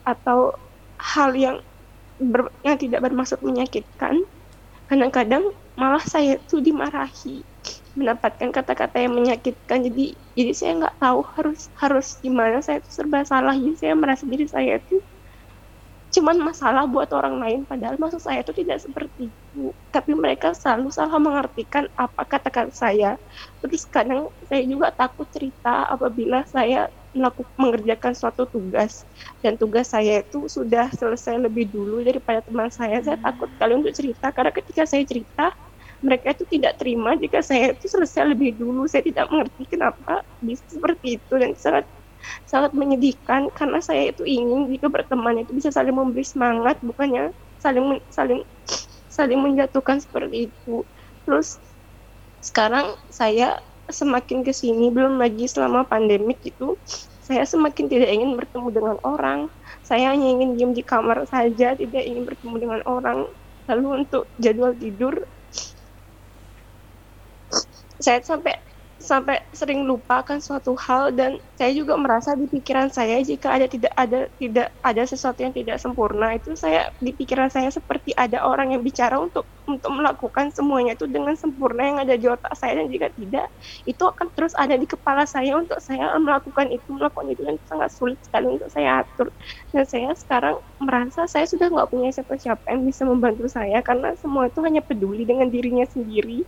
atau 0.07 0.55
hal 0.99 1.31
yang 1.37 1.57
ber- 2.21 2.55
yang 2.67 2.79
tidak 2.81 3.01
bermaksud 3.05 3.41
menyakitkan 3.45 4.17
kadang-kadang 4.91 5.45
malah 5.79 6.03
saya 6.03 6.39
tuh 6.51 6.61
dimarahi 6.63 7.47
mendapatkan 7.93 8.49
kata-kata 8.53 8.97
yang 9.01 9.13
menyakitkan. 9.17 9.85
Jadi 9.87 10.17
jadi 10.33 10.53
saya 10.57 10.73
nggak 10.85 10.97
tahu 11.01 11.21
harus 11.37 11.61
harus 11.77 12.07
gimana. 12.21 12.65
Saya 12.65 12.81
tuh 12.81 12.93
serba 12.93 13.25
salah. 13.25 13.55
Jadi 13.57 13.75
saya 13.77 13.95
merasa 13.97 14.25
diri 14.25 14.47
saya 14.49 14.81
itu 14.81 15.01
cuman 16.13 16.37
masalah 16.45 16.85
buat 16.85 17.09
orang 17.17 17.41
lain. 17.41 17.61
Padahal 17.65 17.97
maksud 17.97 18.21
saya 18.21 18.45
itu 18.45 18.53
tidak 18.53 18.85
seperti 18.85 19.33
itu. 19.33 19.73
Tapi 19.89 20.13
mereka 20.13 20.53
selalu 20.53 20.93
salah 20.93 21.17
mengartikan 21.17 21.89
apa 21.97 22.23
kata-kata 22.29 22.73
saya. 22.73 23.17
Terus 23.65 23.89
kadang 23.89 24.29
saya 24.45 24.63
juga 24.69 24.93
takut 24.93 25.25
cerita 25.33 25.89
apabila 25.89 26.45
saya 26.45 26.93
melakukan 27.17 27.57
mengerjakan 27.57 28.13
suatu 28.13 28.45
tugas. 28.45 29.09
Dan 29.41 29.57
tugas 29.57 29.89
saya 29.89 30.21
itu 30.21 30.49
sudah 30.49 30.93
selesai 30.93 31.41
lebih 31.41 31.73
dulu 31.73 32.05
daripada 32.05 32.45
teman 32.45 32.69
saya. 32.69 33.01
Saya 33.01 33.17
takut 33.17 33.49
sekali 33.57 33.73
untuk 33.81 33.93
cerita. 33.97 34.29
Karena 34.37 34.53
ketika 34.53 34.85
saya 34.85 35.05
cerita 35.09 35.57
mereka 36.03 36.35
itu 36.35 36.45
tidak 36.59 36.83
terima 36.83 37.15
jika 37.15 37.41
saya 37.41 37.73
itu 37.73 37.87
selesai 37.87 38.35
lebih 38.35 38.59
dulu. 38.59 38.85
Saya 38.91 39.07
tidak 39.07 39.31
mengerti 39.31 39.79
kenapa 39.79 40.27
bisa 40.43 40.63
seperti 40.67 41.23
itu 41.23 41.33
dan 41.39 41.55
sangat 41.55 41.87
sangat 42.47 42.71
menyedihkan 42.75 43.51
karena 43.51 43.83
saya 43.83 44.15
itu 44.15 44.23
ingin 44.23 44.71
jika 44.71 44.87
berteman 44.87 45.43
itu 45.43 45.51
bisa 45.55 45.75
saling 45.75 45.95
memberi 45.95 46.23
semangat 46.23 46.79
bukannya 46.79 47.35
saling 47.59 47.99
saling 48.15 48.47
saling 49.11 49.41
menjatuhkan 49.43 50.03
seperti 50.03 50.51
itu. 50.51 50.87
Terus 51.27 51.59
sekarang 52.43 52.99
saya 53.11 53.63
semakin 53.91 54.43
ke 54.43 54.51
sini 54.55 54.91
belum 54.91 55.19
lagi 55.19 55.47
selama 55.47 55.87
pandemik 55.87 56.43
itu 56.43 56.75
saya 57.23 57.47
semakin 57.47 57.87
tidak 57.87 58.11
ingin 58.11 58.35
bertemu 58.35 58.69
dengan 58.75 58.97
orang. 59.07 59.41
Saya 59.87 60.11
hanya 60.11 60.27
ingin 60.27 60.59
diam 60.59 60.73
di 60.75 60.83
kamar 60.83 61.23
saja 61.31 61.79
tidak 61.79 62.03
ingin 62.03 62.27
bertemu 62.27 62.57
dengan 62.59 62.81
orang. 62.83 63.31
Lalu 63.71 64.03
untuk 64.03 64.27
jadwal 64.43 64.75
tidur 64.75 65.23
saya 68.03 68.21
sampai 68.21 68.59
sampai 69.03 69.43
sering 69.51 69.83
lupakan 69.83 70.39
suatu 70.39 70.79
hal 70.79 71.11
dan 71.11 71.43
saya 71.59 71.75
juga 71.75 71.99
merasa 71.99 72.39
di 72.39 72.47
pikiran 72.47 72.87
saya 72.87 73.19
jika 73.19 73.59
ada 73.59 73.67
tidak 73.67 73.91
ada 73.99 74.31
tidak 74.39 74.71
ada 74.79 75.03
sesuatu 75.03 75.43
yang 75.43 75.51
tidak 75.51 75.83
sempurna 75.83 76.39
itu 76.39 76.55
saya 76.55 76.95
di 77.03 77.11
pikiran 77.11 77.51
saya 77.51 77.75
seperti 77.75 78.15
ada 78.15 78.47
orang 78.47 78.79
yang 78.79 78.83
bicara 78.87 79.19
untuk 79.19 79.43
untuk 79.67 79.91
melakukan 79.91 80.55
semuanya 80.55 80.95
itu 80.95 81.11
dengan 81.11 81.35
sempurna 81.35 81.83
yang 81.83 81.99
ada 81.99 82.15
di 82.15 82.27
otak 82.31 82.55
saya 82.55 82.79
dan 82.79 82.87
jika 82.91 83.11
tidak 83.19 83.47
itu 83.87 84.03
akan 84.07 84.31
terus 84.39 84.55
ada 84.55 84.79
di 84.79 84.87
kepala 84.87 85.27
saya 85.27 85.59
untuk 85.59 85.83
saya 85.83 86.15
melakukan 86.19 86.71
itu 86.71 86.87
melakukan 86.95 87.27
itu 87.35 87.43
dan 87.43 87.59
sangat 87.67 87.91
sulit 87.91 88.19
sekali 88.23 88.55
untuk 88.55 88.71
saya 88.71 89.03
atur. 89.03 89.31
Dan 89.71 89.85
saya 89.87 90.11
sekarang 90.19 90.59
merasa 90.83 91.27
saya 91.27 91.47
sudah 91.47 91.71
nggak 91.71 91.91
punya 91.91 92.11
siapa-siapa 92.11 92.71
yang 92.71 92.83
bisa 92.87 93.03
membantu 93.07 93.47
saya 93.51 93.83
karena 93.83 94.15
semua 94.19 94.51
itu 94.51 94.63
hanya 94.63 94.83
peduli 94.83 95.27
dengan 95.27 95.51
dirinya 95.51 95.87
sendiri 95.87 96.47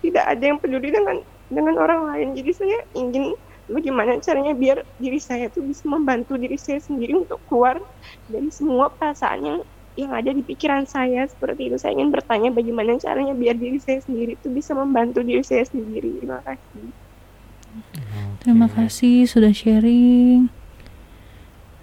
tidak 0.00 0.24
ada 0.24 0.44
yang 0.44 0.58
peduli 0.60 0.92
dengan 0.92 1.22
dengan 1.48 1.74
orang 1.80 2.00
lain. 2.12 2.28
Jadi 2.36 2.50
saya 2.52 2.78
ingin 2.92 3.34
bagaimana 3.68 4.20
caranya 4.20 4.52
biar 4.56 4.84
diri 5.00 5.20
saya 5.20 5.48
itu 5.48 5.60
bisa 5.64 5.84
membantu 5.88 6.36
diri 6.40 6.56
saya 6.56 6.80
sendiri 6.80 7.24
untuk 7.24 7.40
keluar 7.48 7.80
dari 8.28 8.48
semua 8.52 8.88
perasaan 8.92 9.40
yang 9.44 9.58
yang 9.98 10.12
ada 10.14 10.30
di 10.30 10.42
pikiran 10.46 10.86
saya. 10.86 11.26
Seperti 11.26 11.72
itu 11.72 11.76
saya 11.76 11.96
ingin 11.98 12.14
bertanya 12.14 12.54
bagaimana 12.54 12.96
caranya 13.00 13.34
biar 13.34 13.56
diri 13.58 13.80
saya 13.82 13.98
sendiri 14.04 14.38
itu 14.38 14.48
bisa 14.52 14.72
membantu 14.72 15.24
diri 15.24 15.42
saya 15.42 15.66
sendiri. 15.66 16.22
Terima 16.22 16.40
kasih. 16.44 16.86
Terima 18.40 18.68
kasih 18.70 19.26
sudah 19.26 19.52
sharing. 19.52 20.48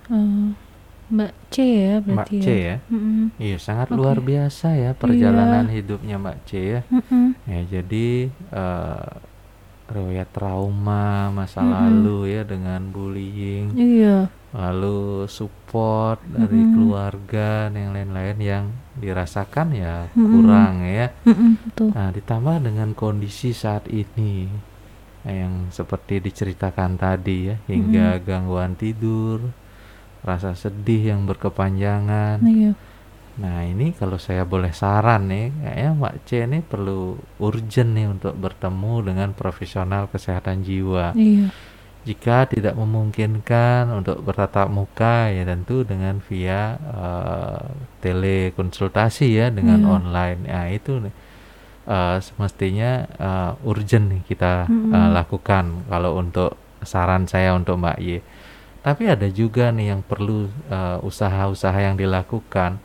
Eh, 0.06 0.65
Mbak 1.06 1.34
C 1.50 1.56
ya 1.62 1.94
Mbak 2.00 2.08
berarti 2.26 2.38
C 2.40 2.48
ya. 2.50 2.58
ya 2.58 2.76
Mm-mm. 2.90 3.26
iya 3.38 3.58
sangat 3.58 3.88
Oke. 3.90 3.98
luar 3.98 4.18
biasa 4.20 4.68
ya 4.74 4.92
perjalanan 4.92 5.70
hidupnya 5.70 6.16
Mbak 6.18 6.38
C 6.44 6.52
ya 6.58 6.82
Mm-mm. 6.90 7.26
Ya, 7.46 7.60
jadi 7.70 8.08
eh, 8.34 9.10
riwayat 9.86 10.34
trauma 10.34 11.30
masa 11.30 11.62
Mm-mm. 11.62 11.74
lalu 11.78 12.18
ya 12.34 12.42
dengan 12.42 12.82
bullying 12.90 13.78
Iya. 13.78 14.34
lalu 14.50 15.30
support 15.30 16.26
dari 16.26 16.58
Mm-mm. 16.58 16.74
keluarga 16.74 17.70
dan 17.70 17.78
yang 17.78 17.92
lain-lain 17.94 18.38
yang 18.40 18.66
dirasakan 18.98 19.78
ya 19.78 20.10
Mm-mm. 20.12 20.32
kurang 20.32 20.74
ya 20.82 21.08
betul. 21.62 21.90
Nah, 21.94 22.10
ditambah 22.10 22.56
dengan 22.66 22.90
kondisi 22.92 23.54
saat 23.54 23.86
ini 23.86 24.50
yang 25.22 25.70
seperti 25.70 26.22
diceritakan 26.22 26.98
tadi 26.98 27.50
ya, 27.50 27.58
hingga 27.66 28.22
gangguan 28.22 28.74
tidur, 28.74 29.42
rasa 30.26 30.58
sedih 30.58 31.14
yang 31.14 31.30
berkepanjangan. 31.30 32.42
Iya. 32.42 32.74
Nah, 33.36 33.68
ini 33.68 33.92
kalau 33.94 34.16
saya 34.16 34.48
boleh 34.48 34.72
saran 34.72 35.28
nih, 35.28 35.52
kayaknya 35.52 35.92
Mbak 35.94 36.16
C 36.24 36.30
ini 36.48 36.60
perlu 36.64 37.20
urgent 37.38 37.92
nih 37.94 38.08
untuk 38.10 38.34
bertemu 38.34 38.94
dengan 39.06 39.30
profesional 39.36 40.08
kesehatan 40.10 40.64
jiwa. 40.64 41.14
Iya. 41.14 41.52
Jika 42.06 42.46
tidak 42.48 42.78
memungkinkan 42.78 43.90
untuk 43.90 44.22
bertatap 44.22 44.70
muka 44.70 45.34
ya 45.34 45.42
tentu 45.42 45.82
dengan 45.82 46.22
via 46.22 46.78
eh, 46.78 47.66
telekonsultasi 48.00 49.28
ya 49.34 49.48
dengan 49.50 49.84
Iya. 49.84 49.90
online. 49.90 50.40
Nah, 50.48 50.66
itu 50.70 50.92
nih 51.02 51.14
eh, 51.86 52.18
semestinya 52.22 52.92
eh, 53.10 53.52
urgent 53.68 54.06
nih 54.16 54.22
kita 54.26 54.70
Mm-mm. 54.70 54.94
eh, 54.94 55.10
lakukan 55.12 55.66
kalau 55.90 56.18
untuk 56.18 56.56
saran 56.86 57.26
saya 57.26 57.58
untuk 57.58 57.82
Mbak 57.82 57.98
Y. 58.00 58.22
Tapi 58.86 59.10
ada 59.10 59.26
juga 59.26 59.74
nih 59.74 59.98
yang 59.98 60.02
perlu 60.06 60.46
eh, 60.70 60.98
usaha-usaha 61.02 61.74
yang 61.82 61.98
dilakukan. 61.98 62.78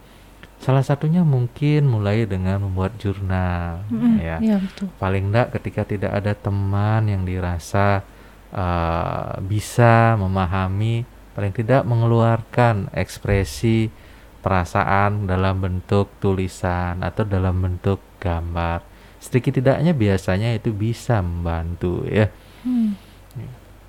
Salah 0.61 0.85
satunya 0.85 1.25
mungkin 1.25 1.89
mulai 1.89 2.29
dengan 2.29 2.61
membuat 2.61 2.93
jurnal 3.01 3.81
Mm-mm, 3.89 4.21
ya 4.21 4.37
Iya, 4.45 4.57
betul. 4.61 4.93
paling 5.01 5.33
enggak 5.33 5.57
ketika 5.57 5.89
tidak 5.89 6.13
ada 6.13 6.37
teman 6.37 7.09
yang 7.09 7.25
dirasa 7.25 8.05
uh, 8.53 9.41
bisa 9.41 10.21
memahami 10.21 11.09
paling 11.33 11.57
tidak 11.57 11.81
mengeluarkan 11.89 12.93
ekspresi 12.93 13.89
perasaan 14.45 15.25
dalam 15.25 15.65
bentuk 15.65 16.13
tulisan 16.21 17.01
atau 17.01 17.25
dalam 17.25 17.57
bentuk 17.57 18.05
gambar 18.21 18.85
sedikit 19.17 19.57
tidaknya 19.57 19.97
biasanya 19.97 20.53
itu 20.53 20.77
bisa 20.77 21.25
membantu 21.25 22.05
ya 22.05 22.29
Hmm. 22.61 22.93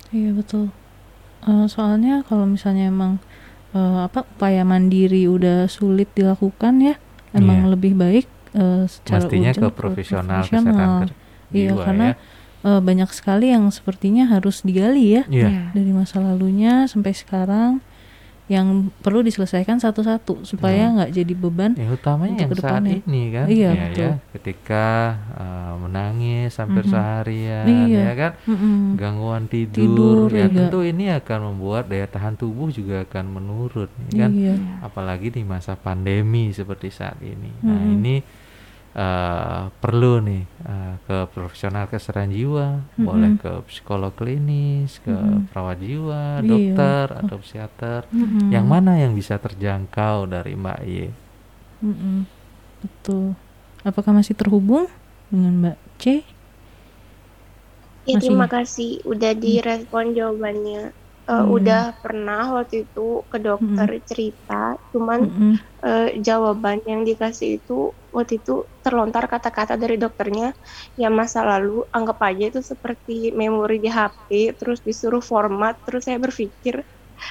Iya 0.08 0.32
betul. 0.32 0.72
Eh, 1.42 1.66
soalnya 1.66 2.22
kalau 2.22 2.46
misalnya 2.46 2.86
emang 2.86 3.18
eh, 3.72 3.98
apa 4.06 4.22
upaya 4.28 4.62
mandiri 4.62 5.26
udah 5.26 5.66
sulit 5.66 6.06
dilakukan 6.12 6.78
ya, 6.78 6.94
emang 7.32 7.66
Iya. 7.66 7.70
lebih 7.74 7.92
baik 7.96 8.26
eh, 8.52 8.84
secara 8.86 9.24
mestinya 9.24 9.50
ke 9.50 9.58
urgent 9.58 9.74
profesional 9.74 10.40
profesional. 10.44 10.98
Iya 11.52 11.72
jiwa 11.72 11.82
karena 11.84 12.06
ya 12.12 12.16
eh, 12.62 12.80
banyak 12.80 13.10
sekali 13.10 13.50
yang 13.50 13.64
sepertinya 13.68 14.24
harus 14.28 14.62
digali 14.62 15.18
ya 15.18 15.22
Iya. 15.26 15.74
dari 15.74 15.90
masa 15.90 16.22
lalunya 16.22 16.86
sampai 16.86 17.10
sekarang 17.10 17.82
yang 18.52 18.68
perlu 19.00 19.20
diselesaikan 19.20 19.78
satu-satu 19.78 20.44
supaya 20.44 20.84
Iya. 20.84 20.94
nggak 20.94 21.10
jadi 21.14 21.32
beban. 21.34 21.72
yang 21.72 21.88
utamanya 21.90 22.36
yang 22.38 22.52
saat 22.52 22.84
ini 22.84 23.22
kan 23.30 23.46
Iya, 23.48 23.70
ya, 23.70 23.84
betul. 23.88 24.02
ya 24.02 24.12
ketika 24.30 24.84
uh, 25.34 25.72
menangis 25.78 26.52
hampir 26.54 26.84
Mhm. 26.84 26.90
seharian 26.90 27.64
Iya. 27.64 28.00
ya 28.02 28.12
kan 28.14 28.32
Mm-mm. 28.44 28.76
gangguan 28.94 29.44
tidur, 29.46 29.80
Tidur 29.80 30.28
ya 30.30 30.46
juga. 30.46 30.56
tentu 30.60 30.78
ini 30.82 31.04
akan 31.10 31.38
membuat 31.48 31.84
daya 31.86 32.04
tahan 32.04 32.34
tubuh 32.34 32.68
juga 32.68 33.02
akan 33.02 33.24
menurun 33.30 33.88
ya 34.06 34.18
kan 34.18 34.30
Iya. 34.30 34.54
apalagi 34.80 35.28
di 35.30 35.42
masa 35.42 35.72
pandemi 35.74 36.52
seperti 36.52 36.88
saat 36.88 37.16
ini 37.18 37.48
nah 37.60 37.72
Mm-mm. 37.74 37.96
ini 37.96 38.14
uh, 38.94 39.70
perlu 39.82 40.20
nih 40.22 40.44
uh, 40.64 40.94
ke 41.06 41.16
profesional 41.32 41.84
kesehatan 41.88 42.30
jiwa 42.32 42.66
Mm-mm. 42.96 43.04
boleh 43.06 43.32
ke 43.36 43.52
psikolog 43.68 44.12
klinis 44.14 45.00
ke 45.02 45.12
Mm-mm. 45.12 45.48
perawat 45.48 45.78
jiwa 45.80 46.22
Iya. 46.40 46.48
dokter 46.48 47.06
atau 47.22 47.36
psikiater 47.40 48.00
Mm-mm. 48.12 48.48
yang 48.54 48.66
mana 48.68 48.98
yang 48.98 49.12
bisa 49.12 49.36
terjangkau 49.38 50.28
dari 50.28 50.52
Mbak 50.56 50.80
Y 50.86 50.96
Mm-mm. 51.82 52.24
Betul. 52.82 53.34
Apakah 53.82 54.12
masih 54.14 54.34
terhubung 54.34 54.86
dengan 55.30 55.52
Mbak 55.62 55.78
C? 55.98 56.04
Ya, 58.02 58.18
Masih. 58.18 58.22
terima 58.22 58.46
kasih 58.50 58.98
udah 59.06 59.32
direspon 59.38 60.14
jawabannya. 60.18 60.82
Eh, 61.22 61.30
Hmm. 61.32 61.54
Udah 61.54 61.82
pernah 61.96 62.50
waktu 62.52 62.82
itu 62.82 63.22
ke 63.24 63.38
dokter 63.38 63.86
cerita, 64.02 64.62
cuman 64.90 65.20
Mm-mm. 65.22 65.52
eh, 65.80 66.18
jawaban 66.18 66.82
yang 66.82 67.02
dikasih 67.02 67.56
itu 67.56 67.78
waktu 68.10 68.38
itu 68.38 68.54
terlontar 68.80 69.24
kata-kata 69.24 69.74
dari 69.74 69.94
dokternya 69.94 70.50
ya 70.92 71.08
masa 71.08 71.40
lalu 71.42 71.86
anggap 71.88 72.18
aja 72.20 72.50
itu 72.50 72.60
seperti 72.60 73.30
memori 73.30 73.78
di 73.78 73.86
HP 73.86 74.28
terus 74.52 74.82
disuruh 74.82 75.22
format 75.22 75.78
terus 75.80 76.04
saya 76.04 76.18
berpikir 76.18 76.82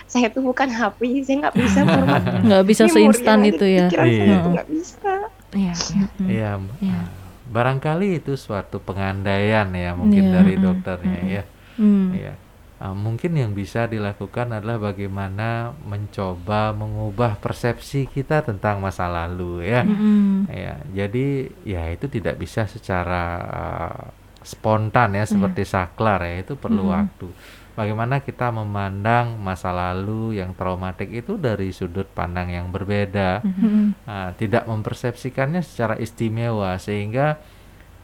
saya 0.06 0.32
tuh 0.32 0.42
bukan 0.42 0.72
HP 0.72 1.00
saya 1.22 1.36
nggak 1.44 1.58
bisa 1.60 1.80
format 1.92 2.22
Nggak 2.42 2.64
bisa 2.66 2.84
seinstan 2.88 3.40
itu 3.44 3.66
ya. 3.68 3.86
pikiran 3.86 4.08
saya 4.08 4.24
Iya. 4.26 4.40
nggak 4.48 4.68
bisa 4.70 5.14
Iya, 5.52 5.74
iya. 5.76 6.06
Mm. 6.18 6.26
Iya. 6.26 6.52
Iya. 6.80 7.00
barangkali 7.46 8.08
itu 8.16 8.34
suatu 8.34 8.80
pengandaian 8.80 9.68
ya 9.70 9.92
mungkin 9.92 10.24
Iya, 10.24 10.34
dari 10.34 10.54
dokternya 10.56 11.20
mm-mm. 11.20 11.36
ya. 11.36 11.44
Hmm. 11.76 12.08
Iya. 12.16 12.34
Ah, 12.82 12.98
mungkin 12.98 13.38
yang 13.38 13.54
bisa 13.54 13.86
dilakukan 13.86 14.58
adalah 14.58 14.82
bagaimana 14.82 15.70
mencoba 15.86 16.74
mengubah 16.74 17.38
persepsi 17.38 18.10
kita 18.10 18.42
tentang 18.42 18.82
masa 18.82 19.06
lalu 19.06 19.70
ya. 19.70 19.86
Mm-mm. 19.86 20.50
Ya, 20.50 20.82
jadi 20.90 21.54
ya 21.62 21.94
itu 21.94 22.10
tidak 22.10 22.42
bisa 22.42 22.66
secara 22.66 23.24
ah, 23.38 24.04
spontan 24.42 25.14
ya 25.14 25.30
seperti 25.30 25.62
saklar 25.62 26.26
ya, 26.26 26.42
itu 26.42 26.58
perlu 26.58 26.90
Mm-mm. 26.90 26.96
waktu. 26.98 27.30
Bagaimana 27.78 28.18
kita 28.18 28.50
memandang 28.50 29.38
masa 29.38 29.70
lalu 29.70 30.42
yang 30.42 30.58
traumatik 30.58 31.14
itu 31.14 31.38
dari 31.38 31.70
sudut 31.70 32.10
pandang 32.10 32.50
yang 32.50 32.74
berbeda. 32.74 33.46
Mm-mm. 33.46 33.94
Nah, 34.10 34.34
tidak 34.42 34.66
mempersepsikannya 34.66 35.62
secara 35.62 36.02
istimewa 36.02 36.82
sehingga 36.82 37.38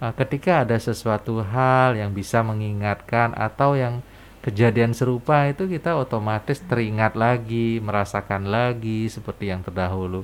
uh, 0.05 0.13
ketika 0.13 0.69
ada 0.69 0.77
sesuatu 0.77 1.41
hal 1.41 1.97
yang 1.97 2.13
bisa 2.13 2.45
mengingatkan 2.45 3.33
atau 3.33 3.73
yang 3.73 4.05
kejadian 4.47 4.95
serupa 4.95 5.43
itu 5.51 5.67
kita 5.67 5.99
otomatis 5.99 6.63
teringat 6.63 7.19
lagi, 7.19 7.83
merasakan 7.83 8.47
lagi 8.47 9.11
seperti 9.11 9.51
yang 9.51 9.59
terdahulu. 9.59 10.23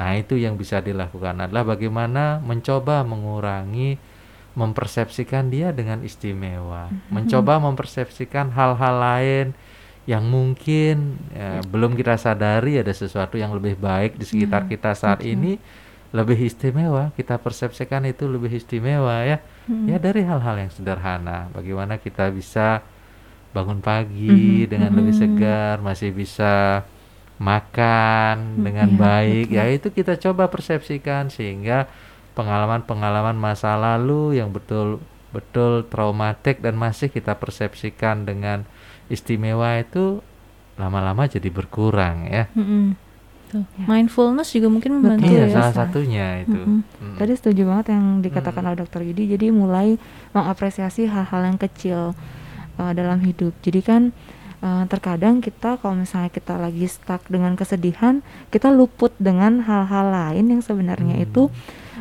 Nah, 0.00 0.16
itu 0.16 0.40
yang 0.40 0.56
bisa 0.56 0.80
dilakukan 0.80 1.44
adalah 1.44 1.76
bagaimana 1.76 2.40
mencoba 2.40 3.04
mengurangi 3.04 4.00
mempersepsikan 4.56 5.52
dia 5.52 5.76
dengan 5.76 6.00
istimewa, 6.00 6.88
mencoba 7.12 7.60
mempersepsikan 7.60 8.50
hal-hal 8.50 8.96
lain 8.98 9.46
yang 10.08 10.26
mungkin 10.26 11.20
ya, 11.30 11.62
belum 11.62 11.94
kita 11.94 12.16
sadari 12.18 12.80
ada 12.80 12.90
sesuatu 12.90 13.38
yang 13.38 13.52
lebih 13.54 13.78
baik 13.78 14.16
di 14.16 14.24
sekitar 14.26 14.66
kita 14.66 14.96
saat 14.96 15.22
ini 15.22 15.60
lebih 16.10 16.34
istimewa. 16.50 17.14
Kita 17.14 17.38
persepsikan 17.38 18.02
itu 18.08 18.26
lebih 18.26 18.50
istimewa 18.50 19.22
ya. 19.22 19.38
Mm-mm. 19.70 19.86
ya 19.86 20.02
dari 20.02 20.26
hal-hal 20.26 20.66
yang 20.66 20.72
sederhana. 20.74 21.46
Bagaimana 21.54 22.02
kita 22.02 22.26
bisa 22.34 22.82
bangun 23.50 23.80
pagi 23.80 24.64
dengan 24.64 24.94
lebih 24.94 25.10
Mhm. 25.10 25.20
segar 25.20 25.76
masih 25.80 26.10
bisa 26.10 26.86
makan 27.40 28.60
dengan 28.60 28.88
iya, 28.88 28.98
baik 28.98 29.46
betul. 29.48 29.56
ya 29.56 29.64
itu 29.66 29.88
kita 29.90 30.14
coba 30.20 30.46
persepsikan 30.46 31.32
sehingga 31.32 31.88
pengalaman-pengalaman 32.34 33.34
masa 33.34 33.74
lalu 33.74 34.38
yang 34.38 34.52
betul 34.52 35.00
betul 35.30 35.86
traumatik 35.86 36.60
dan 36.60 36.74
masih 36.74 37.08
kita 37.08 37.34
persepsikan 37.34 38.22
dengan 38.22 38.66
istimewa 39.06 39.78
itu 39.78 40.20
lama-lama 40.76 41.26
jadi 41.26 41.48
berkurang 41.48 42.26
ya. 42.26 42.46
Tuh. 43.50 43.66
Ya. 43.74 43.84
Mindfulness 43.84 44.54
juga 44.54 44.70
mungkin 44.70 45.02
membantu 45.02 45.26
iya 45.26 45.50
ya. 45.50 45.58
salah 45.58 45.74
satunya 45.74 46.26
itu 46.40 46.54
Mm-mm. 46.54 46.86
Mm. 47.02 47.16
Tadi 47.18 47.32
setuju 47.34 47.62
banget 47.66 47.86
yang 47.90 48.22
dikatakan 48.22 48.62
Hmm. 48.62 48.68
oleh 48.70 48.78
dokter 48.78 49.00
Yudi. 49.02 49.26
Jadi 49.26 49.50
mulai 49.50 49.98
mengapresiasi 50.30 51.10
hal-hal 51.10 51.42
yang 51.44 51.58
kecil 51.58 52.14
uh, 52.80 52.92
dalam 52.96 53.20
hidup. 53.20 53.52
Jadi 53.60 53.84
kan 53.84 54.02
uh, 54.64 54.88
terkadang 54.88 55.44
kita 55.44 55.76
kalau 55.76 56.00
misalnya 56.00 56.32
kita 56.32 56.56
lagi 56.56 56.88
stuck 56.88 57.28
dengan 57.28 57.52
kesedihan, 57.60 58.24
kita 58.48 58.72
luput 58.72 59.12
dengan 59.20 59.60
hal-hal 59.68 60.08
lain 60.08 60.48
yang 60.56 60.62
sebenarnya 60.64 61.20
Hmm. 61.20 61.26
itu 61.28 61.42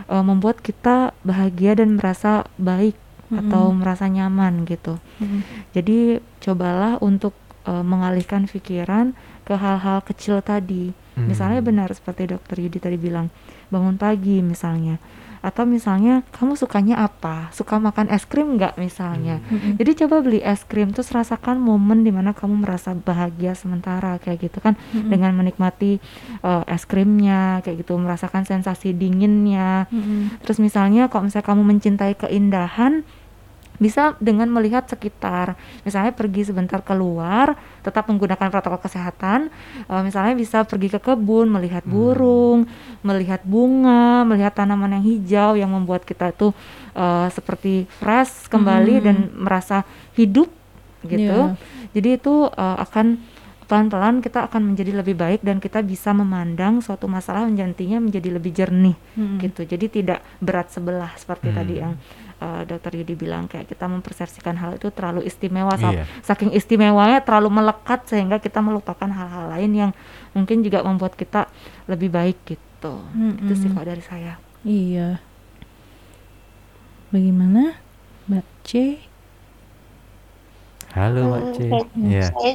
uh, 0.07 0.23
membuat 0.23 0.63
kita 0.63 1.11
bahagia 1.27 1.75
dan 1.75 1.99
merasa 1.99 2.47
baik 2.55 2.95
atau 3.29 3.69
Mm-mm. 3.69 3.85
merasa 3.85 4.09
nyaman 4.09 4.65
gitu. 4.65 4.97
Mm-mm. 5.21 5.45
Jadi 5.77 6.17
cobalah 6.41 6.97
untuk 6.97 7.37
uh, 7.69 7.85
mengalihkan 7.85 8.49
pikiran 8.49 9.13
ke 9.45 9.53
hal-hal 9.53 10.01
kecil 10.01 10.41
tadi. 10.41 10.97
Hmm. 11.13 11.29
Misalnya 11.29 11.61
benar 11.61 11.93
seperti 11.93 12.25
dokter 12.25 12.57
Yudi 12.57 12.81
tadi 12.81 12.97
bilang, 12.97 13.29
bangun 13.69 14.01
pagi 14.01 14.41
misalnya. 14.41 14.97
Atau 15.39 15.63
misalnya 15.63 16.21
kamu 16.35 16.59
sukanya 16.59 16.99
apa? 16.99 17.51
Suka 17.55 17.79
makan 17.79 18.11
es 18.11 18.27
krim 18.27 18.59
nggak 18.59 18.75
misalnya? 18.75 19.39
Mm-mm. 19.47 19.79
Jadi 19.79 19.91
coba 20.05 20.19
beli 20.19 20.39
es 20.43 20.67
krim 20.67 20.91
terus 20.91 21.11
rasakan 21.15 21.59
momen 21.59 22.03
di 22.03 22.11
mana 22.11 22.35
kamu 22.35 22.65
merasa 22.65 22.91
bahagia 22.95 23.55
sementara 23.55 24.19
kayak 24.19 24.51
gitu 24.51 24.59
kan 24.59 24.75
Mm-mm. 24.91 25.09
dengan 25.11 25.31
menikmati 25.35 26.03
uh, 26.43 26.67
es 26.67 26.83
krimnya 26.83 27.63
kayak 27.63 27.87
gitu 27.87 27.95
merasakan 27.95 28.43
sensasi 28.43 28.91
dinginnya 28.91 29.87
Mm-mm. 29.91 30.43
Terus 30.43 30.59
misalnya 30.59 31.07
kalau 31.07 31.27
misalnya 31.27 31.47
kamu 31.47 31.61
mencintai 31.63 32.13
keindahan, 32.19 33.07
bisa 33.79 34.13
dengan 34.19 34.45
melihat 34.45 34.83
sekitar 34.85 35.55
misalnya 35.81 36.11
pergi 36.11 36.45
sebentar 36.45 36.83
keluar 36.83 37.55
tetap 37.79 38.05
menggunakan 38.05 38.51
protokol 38.51 38.77
kesehatan 38.77 39.47
Eh, 39.81 40.03
misalnya 40.03 40.35
bisa 40.35 40.61
pergi 40.61 40.87
ke 40.87 40.99
kebun 40.99 41.47
melihat 41.47 41.81
burung 41.81 42.67
melihat 43.01 43.39
bunga 43.41 44.21
melihat 44.21 44.53
tanaman 44.53 44.99
yang 44.99 45.05
hijau 45.05 45.51
yang 45.55 45.71
membuat 45.71 46.03
kita 46.03 46.29
itu 46.29 46.51
eh, 46.93 47.27
seperti 47.31 47.87
fresh 47.89 48.45
kembali 48.47 48.95
Hmm. 48.95 49.05
dan 49.05 49.17
merasa 49.33 49.77
hidup 50.13 50.51
gitu 51.01 51.23
Iya. 51.49 51.55
jadi 51.89 52.09
itu 52.19 52.33
eh, 52.49 52.77
akan 52.79 53.17
pelan-pelan 53.63 54.19
kita 54.19 54.43
akan 54.43 54.73
menjadi 54.73 54.97
lebih 54.97 55.13
baik 55.13 55.39
dan 55.39 55.61
kita 55.61 55.79
bisa 55.79 56.09
memandang 56.11 56.81
suatu 56.81 57.05
masalah 57.05 57.45
menjadinya 57.45 58.01
menjadi 58.01 58.29
lebih 58.33 58.49
jernih 58.49 58.97
Mm-mm. 59.13 59.37
gitu 59.39 59.61
jadi 59.63 59.85
tidak 59.87 60.19
berat 60.39 60.67
sebelah 60.69 61.13
seperti 61.15 61.47
Hmm. 61.49 61.55
tadi 61.55 61.73
yang 61.77 61.93
uh, 62.39 62.63
dokter 62.63 62.95
Yudi 62.95 63.13
bilang 63.13 63.45
kayak 63.45 63.67
kita 63.67 63.85
mempersepsikan 63.85 64.55
hal 64.55 64.75
itu 64.75 64.89
terlalu 64.89 65.23
istimewa 65.23 65.75
Iya. 65.75 66.03
saking 66.21 66.51
istimewanya 66.51 67.19
terlalu 67.19 67.51
melekat 67.53 68.03
sehingga 68.05 68.37
kita 68.37 68.59
melupakan 68.59 69.07
hal-hal 69.07 69.51
lain 69.51 69.71
yang 69.71 69.91
mungkin 70.31 70.59
juga 70.59 70.81
membuat 70.81 71.13
kita 71.13 71.47
lebih 71.85 72.09
baik 72.09 72.37
gitu 72.45 72.95
itu 73.37 73.53
sih 73.55 73.69
kalau 73.69 73.85
dari 73.85 74.01
saya 74.01 74.35
Iya. 74.59 75.23
Bagaimana, 77.09 77.73
Mbak 78.27 78.45
C? 78.61 78.71
Halo 80.91 81.21
Mbak 81.27 81.41
Hmm, 81.41 81.53
C. 81.53 81.59
saya- 81.65 81.89
Iya. 81.95 82.25
saya, 82.29 82.53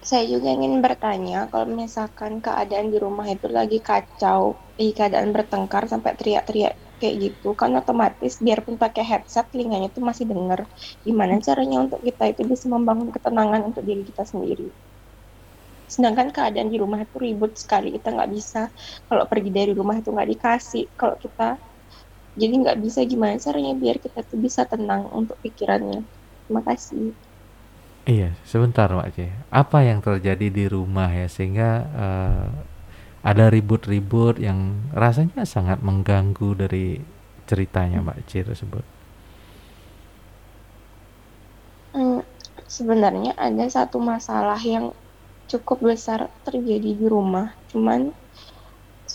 saya 0.00 0.24
juga 0.26 0.48
ingin 0.48 0.78
bertanya 0.78 1.46
kalau 1.46 1.66
misalkan 1.66 2.38
keadaan 2.38 2.90
di 2.90 2.98
rumah 2.98 3.26
itu 3.26 3.46
lagi 3.48 3.78
kacau, 3.80 4.54
di 4.74 4.90
keadaan 4.90 5.30
bertengkar 5.30 5.86
sampai 5.86 6.14
teriak-teriak 6.14 6.74
kayak 7.00 7.16
gitu, 7.24 7.48
kan 7.60 7.70
otomatis 7.76 8.40
biarpun 8.40 8.76
pakai 8.80 9.04
headset 9.04 9.46
telinganya 9.52 9.88
itu 9.92 10.00
masih 10.00 10.24
dengar. 10.32 10.60
Gimana 11.06 11.38
caranya 11.42 11.76
untuk 11.84 12.00
kita 12.02 12.24
itu 12.32 12.42
bisa 12.48 12.66
membangun 12.72 13.08
ketenangan 13.14 13.62
untuk 13.68 13.82
diri 13.88 14.02
kita 14.04 14.24
sendiri? 14.24 14.68
Sedangkan 15.86 16.34
keadaan 16.34 16.68
di 16.72 16.78
rumah 16.82 16.98
itu 17.06 17.16
ribut 17.22 17.54
sekali, 17.54 17.94
kita 17.94 18.10
nggak 18.16 18.30
bisa. 18.34 18.68
Kalau 19.06 19.24
pergi 19.30 19.50
dari 19.54 19.72
rumah 19.72 19.96
itu 20.00 20.10
nggak 20.10 20.30
dikasih. 20.34 20.84
Kalau 20.98 21.14
kita 21.20 21.62
jadi 22.36 22.54
nggak 22.62 22.78
bisa 22.84 23.00
gimana 23.08 23.40
caranya 23.40 23.72
biar 23.78 23.96
kita 24.02 24.20
tuh 24.26 24.38
bisa 24.42 24.68
tenang 24.68 25.08
untuk 25.14 25.38
pikirannya. 25.40 26.04
Terima 26.46 26.62
kasih. 26.66 27.16
Iya, 28.06 28.38
sebentar 28.46 28.86
Mbak 28.86 29.08
C. 29.14 29.18
Apa 29.50 29.82
yang 29.82 29.98
terjadi 29.98 30.46
di 30.46 30.64
rumah 30.70 31.10
ya 31.10 31.26
sehingga 31.26 31.70
eh, 31.90 32.46
ada 33.30 33.44
ribut-ribut 33.54 34.34
yang 34.48 34.60
rasanya 35.02 35.42
sangat 35.54 35.78
mengganggu 35.88 36.48
dari 36.62 36.86
ceritanya 37.50 37.98
Mbak 38.06 38.18
C 38.28 38.32
tersebut. 38.48 38.84
Hmm, 41.94 42.20
sebenarnya 42.76 43.32
ada 43.46 43.64
satu 43.76 43.98
masalah 44.12 44.60
yang 44.74 44.86
cukup 45.50 45.78
besar 45.94 46.20
terjadi 46.46 46.90
di 47.00 47.06
rumah, 47.14 47.46
cuman 47.70 48.00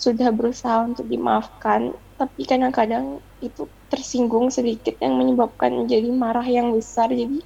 sudah 0.02 0.28
berusaha 0.38 0.76
untuk 0.88 1.06
dimaafkan, 1.14 1.80
tapi 2.20 2.40
kadang-kadang 2.50 3.04
itu 3.48 3.62
tersinggung 3.92 4.48
sedikit 4.56 4.94
yang 5.04 5.14
menyebabkan 5.20 5.72
jadi 5.92 6.08
marah 6.22 6.46
yang 6.48 6.68
besar. 6.76 7.08
Jadi 7.12 7.38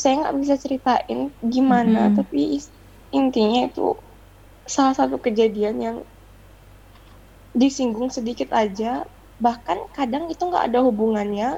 saya 0.00 0.14
nggak 0.24 0.36
bisa 0.42 0.54
ceritain 0.62 1.20
gimana, 1.54 2.02
Mhm. 2.08 2.16
tapi 2.18 2.40
intinya 3.12 3.60
itu 3.70 3.86
salah 4.66 4.94
satu 4.98 5.16
kejadian 5.22 5.76
yang 5.82 5.96
disinggung 7.62 8.10
sedikit 8.16 8.48
aja, 8.62 8.92
bahkan 9.44 9.78
kadang 9.96 10.24
itu 10.32 10.42
nggak 10.50 10.64
ada 10.72 10.80
hubungannya. 10.88 11.48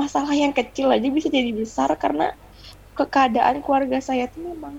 Masalah 0.00 0.32
yang 0.42 0.52
kecil 0.58 0.86
aja 0.94 1.08
bisa 1.16 1.28
jadi 1.38 1.50
besar 1.60 1.90
karena 2.02 2.26
ke- 2.96 3.10
keadaan 3.14 3.58
keluarga 3.64 3.98
saya 4.08 4.24
tuh 4.34 4.42
memang 4.50 4.76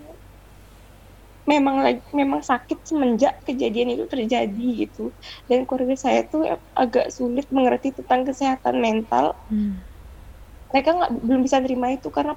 memang 1.52 1.76
lagi 1.86 2.02
memang 2.22 2.40
sakit 2.52 2.80
semenjak 2.90 3.34
kejadian 3.48 3.90
itu 3.96 4.06
terjadi 4.14 4.66
gitu. 4.88 5.02
Dan 5.50 5.60
keluarga 5.68 5.96
saya 6.00 6.20
tuh 6.32 6.42
agak 6.84 7.06
sulit 7.18 7.48
mengerti 7.56 7.92
tentang 7.98 8.22
kesehatan 8.28 8.76
mental. 8.80 9.26
Hmm. 9.50 9.86
mereka 10.72 10.90
nggak 10.98 11.12
belum 11.28 11.42
bisa 11.46 11.58
terima 11.66 11.88
itu 11.98 12.08
karena 12.18 12.34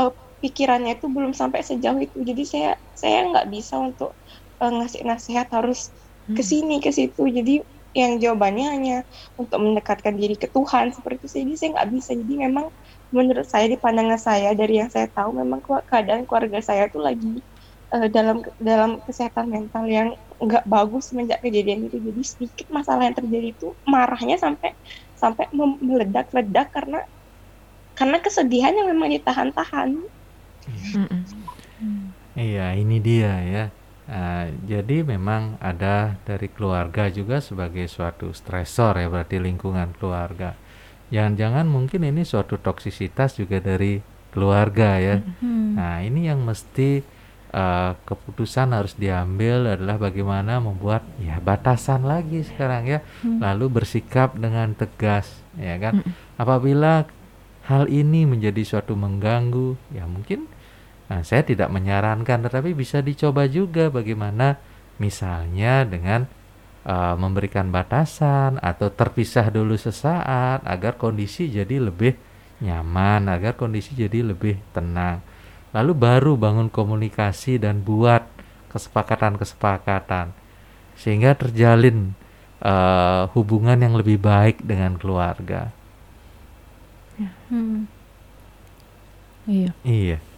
eh, 0.00 0.12
pikirannya 0.42 0.92
itu 0.98 1.06
belum 1.16 1.32
sampai 1.40 1.60
sejauh 1.68 2.00
itu. 2.06 2.16
Jadi 2.28 2.42
saya 2.52 2.70
saya 3.02 3.18
nggak 3.30 3.46
bisa 3.54 3.74
untuk 3.88 4.10
eh, 4.62 4.72
ngasih 4.76 5.02
nasihat 5.10 5.46
harus 5.56 5.78
Hmm. 6.26 6.34
ke 6.36 6.42
sini 6.50 6.74
ke 6.84 6.90
situ 6.98 7.22
jadi 7.38 7.52
yang 8.00 8.12
jawabannya 8.22 8.64
hanya 8.72 8.94
untuk 9.40 9.58
mendekatkan 9.60 10.14
diri 10.20 10.34
ke 10.42 10.48
Tuhan. 10.56 10.86
Seperti 10.96 11.16
itu 11.20 11.28
jadi 11.44 11.52
saya 11.60 11.68
nggak 11.76 11.88
bisa. 11.94 12.10
Jadi 12.20 12.34
memang 12.46 12.66
menurut 13.16 13.44
saya 13.52 13.66
di 13.72 13.76
pandangan 13.84 14.16
saya 14.28 14.48
dari 14.56 14.80
yang 14.80 14.88
saya 14.94 15.06
tahu 15.12 15.30
memang 15.40 15.60
keadaan 15.90 16.24
keluarga 16.24 16.58
saya 16.64 16.84
tuh 16.94 17.02
lagi 17.04 17.44
eh, 17.94 18.08
dalam 18.16 18.36
dalam 18.56 18.90
kesehatan 19.06 19.46
mental 19.54 19.84
yang 19.96 20.08
nggak 20.40 20.64
bagus 20.74 21.02
semenjak 21.12 21.38
kejadian 21.44 21.80
itu. 21.88 21.96
Jadi 22.08 22.22
sedikit 22.32 22.66
masalah 22.72 23.02
yang 23.08 23.16
terjadi 23.20 23.46
itu 23.54 23.66
marahnya 23.84 24.36
sampai 24.40 24.70
sampai 25.22 25.46
meledak-ledak 25.88 26.66
karena 26.72 26.98
karena 27.98 28.18
kesedihan 28.24 28.72
yang 28.78 28.88
memang 28.92 29.08
ditahan-tahan. 29.16 29.90
Mm-mm. 30.94 31.26
Iya, 32.40 32.62
ini 32.80 32.94
dia 33.06 33.28
ya. 33.52 33.60
Ah, 34.12 34.44
jadi 34.68 35.00
memang 35.08 35.56
ada 35.56 36.20
dari 36.28 36.52
keluarga 36.52 37.08
juga 37.08 37.40
sebagai 37.40 37.88
suatu 37.88 38.28
stresor 38.36 39.00
ya 39.00 39.08
berarti 39.08 39.40
lingkungan 39.40 39.96
keluarga. 39.96 40.52
Jangan-jangan 41.08 41.64
mungkin 41.64 42.04
ini 42.04 42.20
suatu 42.20 42.60
toksisitas 42.60 43.40
juga 43.40 43.56
dari 43.64 44.04
keluarga 44.28 45.00
ya. 45.00 45.16
Hmm. 45.40 45.80
Nah, 45.80 46.04
ini 46.04 46.28
yang 46.28 46.44
mesti 46.44 47.00
eh, 47.56 47.92
keputusan 48.04 48.76
harus 48.76 48.92
diambil 49.00 49.80
adalah 49.80 49.96
bagaimana 49.96 50.60
membuat 50.60 51.08
ya 51.16 51.40
batasan 51.40 52.04
lagi 52.04 52.44
sekarang 52.44 52.84
ya. 52.84 53.00
Hmm. 53.24 53.40
Lalu 53.40 53.80
bersikap 53.80 54.36
dengan 54.36 54.76
tegas 54.76 55.40
ya 55.56 55.80
kan. 55.80 56.04
Apabila 56.36 57.08
hal 57.64 57.88
ini 57.88 58.28
menjadi 58.28 58.60
suatu 58.60 58.92
mengganggu, 58.92 59.80
ya 59.96 60.04
mungkin 60.04 60.52
nah, 61.12 61.20
saya 61.20 61.44
tidak 61.44 61.68
menyarankan 61.68 62.48
tetapi 62.48 62.72
bisa 62.72 63.04
dicoba 63.04 63.44
juga 63.44 63.92
bagaimana 63.92 64.56
misalnya 64.96 65.84
dengan 65.84 66.24
eh, 66.88 67.14
memberikan 67.20 67.68
batasan 67.68 68.56
atau 68.64 68.88
terpisah 68.88 69.52
dulu 69.52 69.76
sesaat 69.76 70.64
agar 70.64 70.96
kondisi 70.96 71.52
jadi 71.52 71.84
lebih 71.84 72.16
nyaman, 72.62 73.28
agar 73.28 73.58
kondisi 73.58 73.92
jadi 73.92 74.22
lebih 74.22 74.56
tenang. 74.72 75.20
Lalu 75.74 75.92
baru 75.92 76.32
bangun 76.38 76.70
komunikasi 76.70 77.58
dan 77.58 77.82
buat 77.82 78.22
kesepakatan-kesepakatan 78.72 80.32
sehingga 80.96 81.36
terjalin 81.36 82.16
eh, 82.64 83.22
hubungan 83.36 83.76
yang 83.76 83.98
lebih 83.98 84.16
baik 84.16 84.64
dengan 84.64 84.96
keluarga. 84.96 85.74
Hmm. 87.52 87.84
Iya. 89.44 89.74
Iya. 89.82 90.31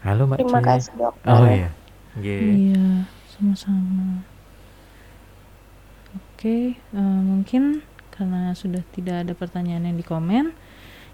Halo 0.00 0.24
Mbak 0.24 0.38
terima 0.40 0.58
Ci. 0.58 0.66
kasih 0.66 0.92
dokter 0.96 1.28
Oh 1.28 1.44
iya. 1.46 1.70
Nggih. 2.16 2.40
Iya, 2.72 2.86
sama-sama. 3.30 4.24
Oke, 6.10 6.56
eh, 6.74 7.20
mungkin 7.22 7.84
karena 8.10 8.50
sudah 8.52 8.82
tidak 8.90 9.22
ada 9.22 9.32
pertanyaan 9.32 9.84
yang 9.84 9.94
di 9.94 10.02
komen, 10.02 10.56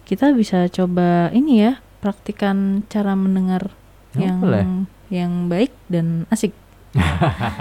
kita 0.03 0.31
bisa 0.33 0.71
coba 0.71 1.29
ini 1.31 1.61
ya, 1.61 1.73
praktikan 1.99 2.87
cara 2.87 3.13
mendengar 3.13 3.75
Oh, 4.17 4.23
yang 4.23 4.39
boleh. 4.41 4.65
yang 5.09 5.33
baik 5.47 5.75
dan 5.87 6.25
asik. 6.31 6.55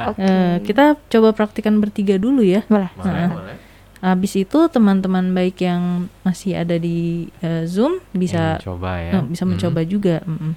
Oke. 0.09 0.21
Eh, 0.21 0.55
kita 0.63 0.95
coba 1.09 1.33
praktikan 1.33 1.83
bertiga 1.83 2.15
dulu 2.15 2.39
ya. 2.39 2.63
boleh 2.65 2.87
Boleh, 2.95 3.11
Nah. 3.19 3.31
boleh. 3.33 3.57
Habis 3.99 4.37
itu 4.37 4.59
teman-teman 4.69 5.33
baik 5.33 5.57
yang 5.59 6.05
masih 6.21 6.55
ada 6.55 6.77
di 6.77 7.27
eh, 7.41 7.65
Zoom 7.65 7.99
bisa 8.13 8.55
Ingin 8.55 8.65
coba 8.71 9.01
ya. 9.01 9.11
Eh, 9.19 9.23
bisa 9.25 9.43
Mm. 9.43 9.49
mencoba 9.51 9.81
juga. 9.83 10.15
mm-mm. 10.23 10.53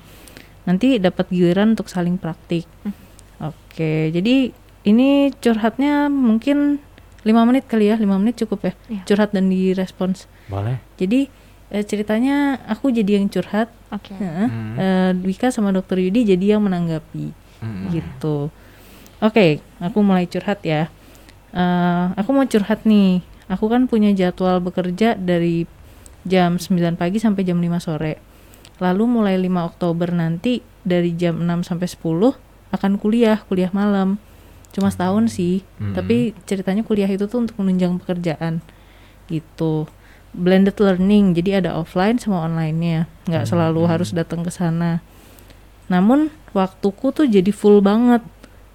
Nanti 0.68 1.00
dapat 1.00 1.32
giliran 1.32 1.72
untuk 1.72 1.88
saling 1.88 2.20
praktik. 2.20 2.68
Oke, 3.40 4.12
jadi 4.12 4.52
ini 4.84 5.32
curhatnya 5.40 6.12
mungkin 6.12 6.76
lima 7.24 7.42
menit 7.48 7.64
kali 7.64 7.88
ya, 7.88 7.96
lima 7.96 8.20
menit 8.20 8.36
cukup 8.44 8.68
ya. 8.68 8.72
Iya. 8.92 9.02
Curhat 9.08 9.30
dan 9.32 9.48
direspons. 9.48 10.28
Boleh. 10.52 10.76
Jadi 11.00 11.32
eh, 11.72 11.84
ceritanya 11.88 12.60
aku 12.68 12.92
jadi 12.92 13.16
yang 13.16 13.32
curhat, 13.32 13.72
oke 13.88 14.12
heeh. 14.12 14.48
Mm. 14.48 14.74
Eh, 14.76 15.10
Dwika 15.24 15.48
sama 15.48 15.72
Dokter 15.72 16.04
Yudi 16.04 16.28
jadi 16.28 16.56
yang 16.56 16.68
menanggapi 16.68 17.32
Mm-mm. 17.64 17.88
gitu. 17.92 18.52
Oke, 19.18 19.64
aku 19.80 19.98
mulai 20.04 20.28
curhat 20.28 20.60
ya. 20.62 20.92
Eh, 21.52 22.04
aku 22.12 22.30
mau 22.36 22.44
curhat 22.44 22.84
nih. 22.84 23.24
Aku 23.48 23.72
kan 23.72 23.88
punya 23.88 24.12
jadwal 24.12 24.60
bekerja 24.60 25.16
dari 25.16 25.64
jam 26.28 26.60
9 26.60 27.00
pagi 27.00 27.16
sampai 27.16 27.42
jam 27.48 27.56
5 27.56 27.80
sore. 27.80 28.20
Lalu 28.78 29.04
mulai 29.06 29.34
5 29.36 29.70
Oktober 29.74 30.08
nanti 30.10 30.62
dari 30.82 31.14
jam 31.14 31.42
6 31.42 31.66
sampai 31.66 31.86
10 31.90 32.38
akan 32.70 32.92
kuliah, 32.96 33.42
kuliah 33.46 33.70
malam. 33.74 34.22
Cuma 34.70 34.92
setahun 34.92 35.32
sih, 35.32 35.64
Mm-mm. 35.80 35.96
tapi 35.96 36.36
ceritanya 36.44 36.84
kuliah 36.84 37.08
itu 37.08 37.24
tuh 37.26 37.42
untuk 37.42 37.58
menunjang 37.58 37.98
pekerjaan. 37.98 38.60
Gitu. 39.26 39.86
blended 40.28 40.76
learning 40.76 41.32
jadi 41.32 41.64
ada 41.64 41.72
offline 41.72 42.20
sama 42.20 42.44
online-nya 42.44 43.08
nggak 43.24 43.48
Hmm, 43.48 43.50
selalu 43.50 43.80
hmm. 43.88 43.90
harus 43.96 44.12
datang 44.12 44.44
ke 44.44 44.52
sana 44.52 45.00
namun 45.88 46.28
waktuku 46.52 47.16
tuh 47.16 47.24
jadi 47.24 47.48
full 47.48 47.80
banget 47.80 48.20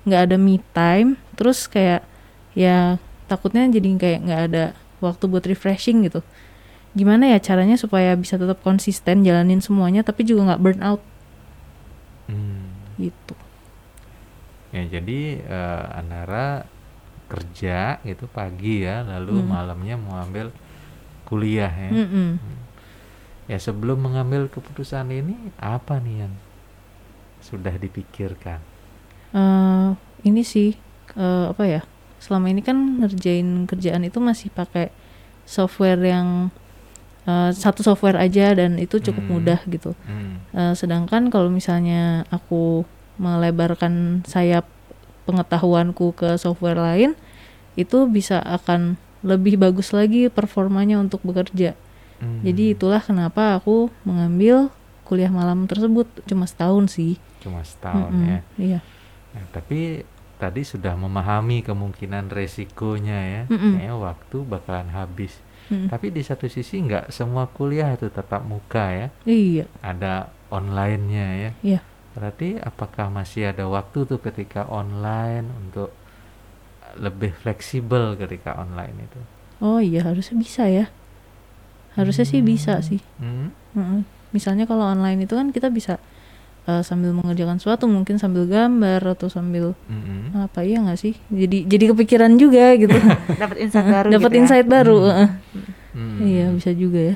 nggak 0.04 0.22
ada 0.34 0.36
me 0.42 0.58
time 0.74 1.14
terus 1.38 1.70
kayak 1.70 2.02
ya 2.58 2.98
takutnya 3.30 3.70
jadi 3.70 3.86
kayak 4.02 4.20
nggak 4.26 4.42
ada 4.50 4.64
waktu 4.98 5.30
buat 5.30 5.46
refreshing 5.46 6.02
gitu 6.10 6.26
gimana 6.94 7.26
ya 7.34 7.38
caranya 7.42 7.74
supaya 7.74 8.14
bisa 8.14 8.38
tetap 8.38 8.62
konsisten 8.62 9.26
jalanin 9.26 9.60
semuanya 9.62 10.06
tapi 10.06 10.22
juga 10.26 10.54
nggak 10.54 10.62
burn 10.62 10.82
out 10.86 11.02
Hmm. 12.24 12.72
gitu 12.96 13.36
Ya 14.74 14.82
jadi 14.90 15.38
eh, 15.38 15.86
Andara 15.94 16.66
kerja 17.30 18.02
gitu 18.02 18.26
pagi 18.26 18.82
ya, 18.82 19.06
lalu 19.06 19.38
Hmm. 19.42 19.50
malamnya 19.54 19.96
mau 20.02 20.18
ambil 20.18 20.50
kuliah 21.30 21.70
ya. 21.70 21.94
Mm-mm. 21.94 22.42
Ya 23.46 23.58
sebelum 23.62 24.02
mengambil 24.02 24.50
keputusan 24.50 25.14
ini 25.14 25.38
apa 25.62 26.02
nih 26.02 26.26
yang 26.26 26.34
sudah 27.44 27.76
dipikirkan? 27.78 28.62
Eh, 29.34 29.88
ini 30.26 30.42
sih 30.42 30.74
eh, 31.18 31.46
apa 31.50 31.64
ya 31.66 31.82
selama 32.18 32.48
ini 32.50 32.62
kan 32.64 33.04
ngerjain 33.04 33.68
kerjaan 33.68 34.08
itu 34.08 34.18
masih 34.24 34.48
pakai 34.50 34.90
software 35.46 36.00
yang 36.02 36.50
eh, 37.24 37.52
satu 37.52 37.82
software 37.82 38.18
aja 38.18 38.52
dan 38.52 38.76
itu 38.76 39.00
cukup 39.00 39.24
Hmm. 39.24 39.32
mudah 39.34 39.60
gitu 39.66 39.96
Hmm. 40.04 40.44
Eh, 40.50 40.74
sedangkan 40.74 41.28
kalau 41.28 41.50
misalnya 41.50 42.28
aku 42.30 42.84
melebarkan 43.18 44.22
sayap 44.24 44.66
pengetahuanku 45.24 46.12
ke 46.14 46.36
software 46.36 46.78
lain 46.78 47.16
itu 47.74 48.06
bisa 48.06 48.38
akan 48.40 48.96
lebih 49.24 49.56
bagus 49.56 49.90
lagi 49.90 50.28
performanya 50.28 51.00
untuk 51.00 51.24
bekerja 51.24 51.74
Hmm. 52.20 52.40
jadi 52.40 52.72
itulah 52.72 53.00
kenapa 53.00 53.56
aku 53.56 53.88
mengambil 54.04 54.72
kuliah 55.04 55.28
malam 55.28 55.66
tersebut 55.66 56.08
cuma 56.24 56.44
setahun 56.44 56.88
sih 56.90 57.20
cuma 57.40 57.60
setahun 57.62 58.12
Mm-mm, 58.12 58.28
ya. 58.30 58.40
iya 58.58 58.80
Nah, 59.34 59.50
tapi 59.50 60.06
tadi 60.38 60.62
sudah 60.62 60.94
memahami 60.94 61.60
kemungkinan 61.60 62.30
resikonya 62.30 63.18
ya, 63.18 63.42
Mm-mm. 63.50 63.74
kayaknya 63.74 63.98
waktu 63.98 64.38
bakalan 64.46 64.86
habis. 64.88 65.34
Mm. 65.72 65.88
Tapi 65.88 66.08
di 66.12 66.22
satu 66.26 66.50
sisi 66.52 66.82
nggak 66.84 67.14
semua 67.14 67.48
kuliah 67.48 67.96
itu 67.96 68.12
tetap 68.12 68.44
muka 68.44 68.92
ya, 68.92 69.08
iya 69.24 69.66
ada 69.80 70.34
online-nya 70.52 71.28
ya. 71.40 71.52
Iya. 71.64 71.80
Berarti 72.14 72.60
apakah 72.62 73.10
masih 73.10 73.50
ada 73.50 73.66
waktu 73.66 74.06
tuh 74.06 74.20
ketika 74.22 74.68
online 74.70 75.50
untuk 75.50 75.90
lebih 77.00 77.34
fleksibel 77.34 78.14
ketika 78.20 78.54
online 78.60 79.10
itu? 79.10 79.20
Oh 79.64 79.80
iya 79.82 80.06
harusnya 80.06 80.38
bisa 80.38 80.70
ya. 80.70 80.92
Harusnya 81.98 82.26
sih 82.26 82.42
bisa 82.42 82.82
sih. 82.86 83.02
Hmm? 83.18 83.50
Heeh. 83.74 84.02
Misalnya 84.34 84.66
kalau 84.66 84.90
online 84.90 85.26
itu 85.26 85.34
kan 85.34 85.50
kita 85.54 85.70
bisa 85.70 86.02
eh, 86.64 86.82
sambil 86.82 87.12
mengerjakan 87.12 87.60
sesuatu 87.60 87.86
mungkin 87.86 88.16
sambil 88.18 88.46
gambar 88.46 89.02
atau 89.16 89.28
sambil 89.28 89.76
Mm-mm. 89.88 90.34
apa 90.38 90.64
iya 90.64 90.80
nggak 90.80 91.00
sih? 91.00 91.14
Jadi 91.28 91.68
jadi 91.68 91.92
kepikiran 91.92 92.34
juga 92.36 92.74
gitu. 92.76 92.96
dapat 93.42 93.58
insight 93.60 93.88
baru 93.88 94.08
Dapat 94.12 94.30
gitu 94.30 94.36
ya. 94.36 94.42
insight 94.42 94.68
baru. 94.68 94.98
Hmm. 94.98 95.08
heeh. 95.10 95.30
Hmm. 95.94 96.18
Iya 96.20 96.46
bisa 96.56 96.72
juga 96.74 97.00
ya. 97.00 97.16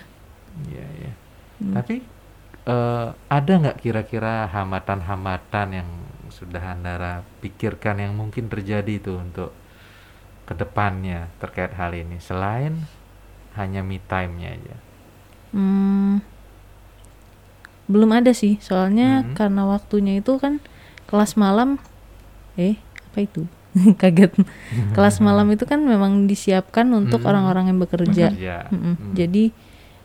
Iya, 0.68 0.86
iya. 1.00 1.12
Hmm. 1.58 1.74
Tapi 1.74 1.96
eh, 2.66 3.08
ada 3.28 3.54
nggak 3.58 3.78
kira-kira 3.80 4.46
hambatan-hambatan 4.48 5.68
yang 5.74 5.90
sudah 6.28 6.62
Andara 6.62 7.24
pikirkan 7.40 7.98
yang 7.98 8.14
mungkin 8.14 8.46
terjadi 8.46 9.00
itu 9.00 9.16
untuk 9.16 9.56
ke 10.44 10.54
depannya 10.54 11.28
terkait 11.40 11.74
hal 11.74 11.92
ini 11.92 12.20
selain 12.20 12.86
hanya 13.56 13.82
me 13.82 13.98
time-nya 14.00 14.54
aja? 14.54 14.76
Hmm, 15.50 16.22
belum 17.88 18.12
ada 18.14 18.32
sih, 18.32 18.60
soalnya 18.60 19.24
Mhm. 19.24 19.34
karena 19.34 19.64
waktunya 19.64 20.20
itu 20.20 20.36
kan 20.38 20.60
kelas 21.08 21.36
malam, 21.36 21.80
eh 22.56 22.76
apa 23.08 23.20
itu? 23.20 23.48
Kaget. 24.02 24.34
kelas 24.92 25.18
malam 25.26 25.48
itu 25.50 25.64
kan 25.64 25.80
memang 25.80 26.26
disiapkan 26.26 26.88
untuk 26.92 27.24
Hmm. 27.24 27.30
orang-orang 27.32 27.72
yang 27.72 27.80
bekerja. 27.80 28.34
Bekerja. 28.34 28.56
Mm-mm. 28.70 28.96
Hmm. 28.96 29.14
Jadi 29.14 29.52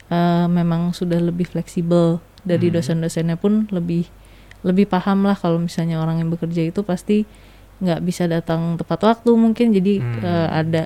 eh, 0.08 0.46
memang 0.46 0.92
sudah 0.92 1.16
lebih 1.16 1.48
fleksibel 1.48 2.20
dari 2.44 2.68
Hmm. 2.68 2.76
dosen-dosennya 2.76 3.40
pun 3.40 3.64
lebih 3.72 4.12
lebih 4.60 4.84
paham 4.84 5.24
lah 5.24 5.34
kalau 5.34 5.56
misalnya 5.56 5.98
orang 5.98 6.20
yang 6.20 6.28
bekerja 6.28 6.62
itu 6.62 6.84
pasti 6.84 7.24
nggak 7.80 8.04
bisa 8.04 8.28
datang 8.28 8.76
tepat 8.76 9.00
waktu 9.02 9.30
mungkin 9.32 9.72
jadi 9.72 9.98
Hmm. 9.98 10.20
eh, 10.20 10.48
ada 10.52 10.82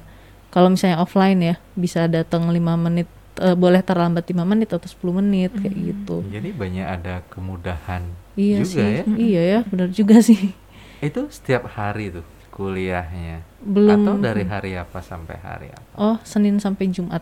kalau 0.48 0.70
misalnya 0.70 0.97
offline 0.97 1.43
ya 1.43 1.55
bisa 1.74 2.06
datang 2.06 2.48
lima 2.48 2.78
menit 2.78 3.10
eh, 3.38 3.54
boleh 3.54 3.80
terlambat 3.80 4.24
lima 4.26 4.44
menit 4.44 4.68
atau 4.68 4.82
10 4.82 4.96
menit 5.14 5.50
kayak 5.52 5.72
Hmm. 5.72 5.84
gitu 5.86 6.16
Jadi 6.26 6.48
banyak 6.50 6.86
ada 6.86 7.14
kemudahan 7.26 8.02
iya 8.34 8.60
juga 8.60 8.68
sih 8.68 8.82
ya. 8.82 9.02
iya 9.16 9.42
ya 9.42 9.58
benar 9.64 9.88
juga 9.90 10.16
sih 10.28 10.52
Itu 10.98 11.28
setiap 11.28 11.68
hari 11.70 12.10
tuh 12.10 12.24
kuliahnya 12.50 13.44
belum 13.60 14.00
atau 14.02 14.14
dari 14.16 14.44
hari 14.44 14.70
apa 14.74 14.98
sampai 14.98 15.36
hari 15.38 15.68
apa? 15.70 15.86
oh 15.94 16.16
Senin 16.22 16.56
sampai 16.56 16.88
Jumat 16.88 17.20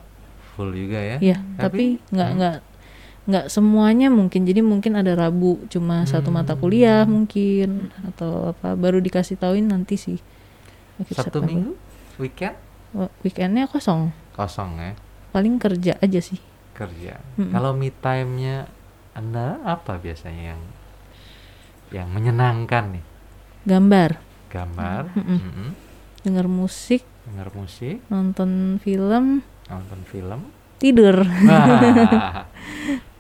Full 0.55 0.71
juga 0.71 1.03
ya? 1.03 1.19
Iya, 1.19 1.43
tapi 1.59 1.99
nggak 2.09 2.29
hmm. 2.31 2.39
nggak 2.39 2.57
nggak 3.25 3.47
semuanya 3.49 4.07
mungkin. 4.07 4.47
Jadi 4.47 4.63
mungkin 4.63 4.95
ada 4.95 5.11
Rabu 5.13 5.67
cuma 5.67 6.07
satu 6.07 6.31
mata 6.31 6.55
Hmm. 6.55 6.63
kuliah 6.63 7.03
mungkin 7.03 7.91
atau 8.07 8.55
apa 8.55 8.79
baru 8.79 9.03
dikasih 9.03 9.35
tauin 9.35 9.67
nanti 9.67 9.99
sih. 9.99 10.23
akhir 10.95 11.11
Sabtu 11.19 11.43
September. 11.43 11.49
Minggu 11.51 11.73
weekend 12.17 12.55
Oh, 12.95 13.11
Weekendnya 13.27 13.67
kosong, 13.67 14.15
kosong 14.31 14.79
ya 14.79 14.95
paling 15.35 15.59
kerja 15.59 15.99
aja 15.99 16.21
sih. 16.23 16.39
kerja. 16.71 17.19
Mm-mm. 17.35 17.51
Kalau 17.51 17.71
me 17.71 17.91
time-nya 17.91 18.67
Anda 19.13 19.63
apa 19.63 19.99
biasanya 19.99 20.55
yang 20.55 20.63
yang 21.91 22.09
menyenangkan 22.11 22.99
nih? 22.99 23.05
Gambar, 23.65 24.11
Gambar, 24.51 25.03
Mm-mm. 25.15 25.39
mm-mm, 25.39 25.69
denger 26.23 26.47
musik, 26.47 27.03
dengar 27.25 27.55
musik, 27.55 28.03
nonton 28.07 28.79
film, 28.79 29.43
nonton 29.67 30.01
film. 30.07 30.41
tidur. 30.79 31.23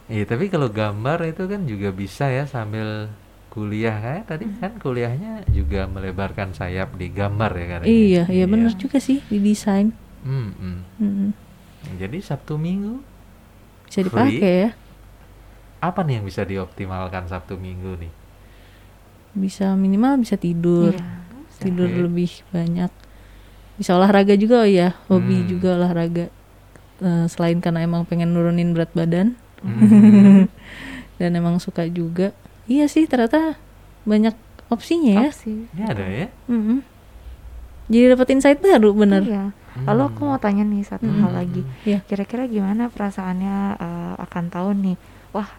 Iya, 0.04 0.28
tapi 0.28 0.52
kalau 0.52 0.68
gambar 0.68 1.16
itu 1.24 1.48
kan 1.48 1.64
juga 1.64 1.88
bisa 1.88 2.28
ya 2.28 2.44
sambil 2.44 3.08
kuliah 3.48 3.96
kayak 3.96 4.24
tadi 4.28 4.44
kan 4.60 4.76
kuliahnya 4.76 5.48
juga 5.48 5.88
melebarkan 5.88 6.52
sayap 6.52 6.92
di 7.00 7.08
gambar 7.08 7.50
ya 7.56 7.66
kan? 7.72 7.80
iya, 7.88 8.22
iya 8.28 8.44
bener 8.44 8.76
juga 8.76 9.00
sih 9.00 9.24
di 9.24 9.40
desain. 9.40 9.96
Mm-mm. 10.20 10.76
Mm-mm. 11.00 11.30
Jadi 11.94 12.18
Sabtu 12.18 12.54
Minggu 12.54 13.00
Bisa 13.84 14.00
Free. 14.00 14.06
dipakai 14.06 14.54
ya. 14.58 14.70
apa 15.78 16.00
nih 16.00 16.16
yang 16.16 16.24
bisa 16.24 16.42
dioptimalkan 16.42 17.24
Sabtu 17.24 17.54
Minggu 17.54 17.98
nih? 17.98 18.12
Bisa 19.32 19.74
minimal 19.74 20.18
bisa 20.18 20.34
tidur. 20.34 20.94
Iya. 20.94 21.22
tidur 21.56 21.86
Oke. 21.86 22.00
lebih 22.02 22.30
banyak 22.50 22.90
bisa 23.74 23.94
olahraga 23.94 24.34
juga 24.34 24.62
oh 24.62 24.68
ya 24.68 24.92
hobi 25.06 25.38
Hmm. 25.38 25.48
juga 25.48 25.68
olahraga 25.74 26.26
Eh, 26.96 27.26
selain 27.26 27.58
karena 27.58 27.80
emang 27.80 28.02
pengen 28.02 28.30
nurunin 28.30 28.70
berat 28.70 28.90
badan 28.92 29.34
Hmm. 29.58 30.46
dan 31.18 31.30
emang 31.32 31.56
suka 31.56 31.82
juga 31.84 32.30
iya 32.64 32.84
sih 32.84 33.04
ternyata 33.04 33.58
banyak 34.02 34.34
opsinya 34.66 35.20
ya 35.20 35.28
Opsi. 35.28 35.66
Ini 35.68 35.82
ada 35.84 36.04
ya? 36.04 36.26
Mm-mm. 36.46 36.78
jadi 37.86 38.14
dapat 38.14 38.28
insight 38.30 38.58
baru 38.58 38.92
bener 38.92 39.22
Iya. 39.22 39.44
Lalu 39.76 40.02
aku 40.04 40.20
mau 40.24 40.38
tanya 40.38 40.62
nih 40.62 40.82
satu 40.82 41.04
Hmm. 41.04 41.20
hal 41.20 41.32
lagi. 41.34 41.62
Iya. 41.82 41.98
Kira-kira 42.04 42.46
gimana 42.46 42.86
perasaannya 42.86 43.56
eh, 43.76 44.14
akan 44.18 44.44
tahun 44.48 44.76
nih? 44.80 44.96
Wah, 45.30 45.50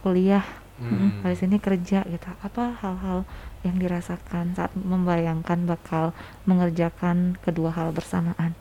kuliah 0.00 0.44
Hmm. 0.74 1.22
habis 1.22 1.40
ini 1.40 1.56
kerja 1.56 2.02
gitu. 2.04 2.28
Apa 2.38 2.76
hal-hal 2.76 3.22
yang 3.62 3.78
dirasakan 3.78 4.52
saat 4.52 4.74
membayangkan 4.74 5.64
bakal 5.64 6.10
mengerjakan 6.44 7.38
kedua 7.40 7.70
hal 7.70 7.90
bersamaan? 7.90 8.52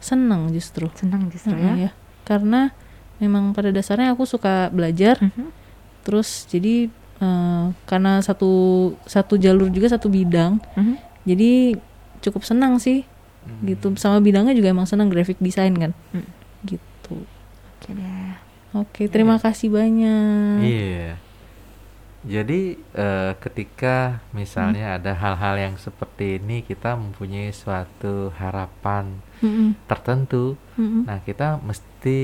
seneng 0.00 0.48
justru 0.48 0.88
Senang 0.96 1.28
justru 1.28 1.52
Mm-mm, 1.52 1.76
ya. 1.76 1.76
ya 1.76 1.90
karena 2.24 2.72
memang 3.18 3.52
pada 3.52 3.68
dasarnya 3.68 4.16
aku 4.16 4.24
suka 4.24 4.72
belajar 4.72 5.20
Mhm. 5.20 5.52
terus 6.00 6.48
jadi 6.48 6.88
eh, 7.20 7.64
karena 7.84 8.24
satu 8.24 8.48
satu 9.04 9.36
jalur 9.36 9.68
juga 9.68 9.92
satu 9.92 10.08
bidang 10.08 10.56
Mhm. 10.72 10.94
jadi 11.28 11.76
cukup 12.18 12.48
senang 12.48 12.80
sih 12.80 13.04
Hmm. 13.40 13.64
gitu 13.64 13.86
sama 13.94 14.18
bidangnya 14.18 14.52
juga 14.52 14.68
emang 14.68 14.84
senang 14.84 15.08
graphic 15.08 15.38
design 15.38 15.72
kan 15.74 15.92
Hmm. 16.10 16.28
gitu 16.62 17.24
Oke 17.74 17.90
deh. 17.90 18.32
oke 18.72 19.02
terima 19.06 19.36
kasih 19.36 19.68
banyak 19.68 20.60
Iya. 20.60 21.16
Jadi 22.20 22.60
eh, 22.76 23.32
ketika 23.38 24.20
misalnya 24.30 24.92
Hmm. 24.92 24.96
ada 25.00 25.12
hal-hal 25.14 25.56
yang 25.58 25.74
seperti 25.76 26.36
ini 26.36 26.60
kita 26.60 26.92
mempunyai 26.92 27.48
suatu 27.50 28.28
harapan 28.36 29.24
Mm-mm, 29.40 29.72
tertentu, 29.84 30.54
mm-mm. 30.76 31.04
nah 31.04 31.18
kita 31.18 31.56
mesti 31.58 32.20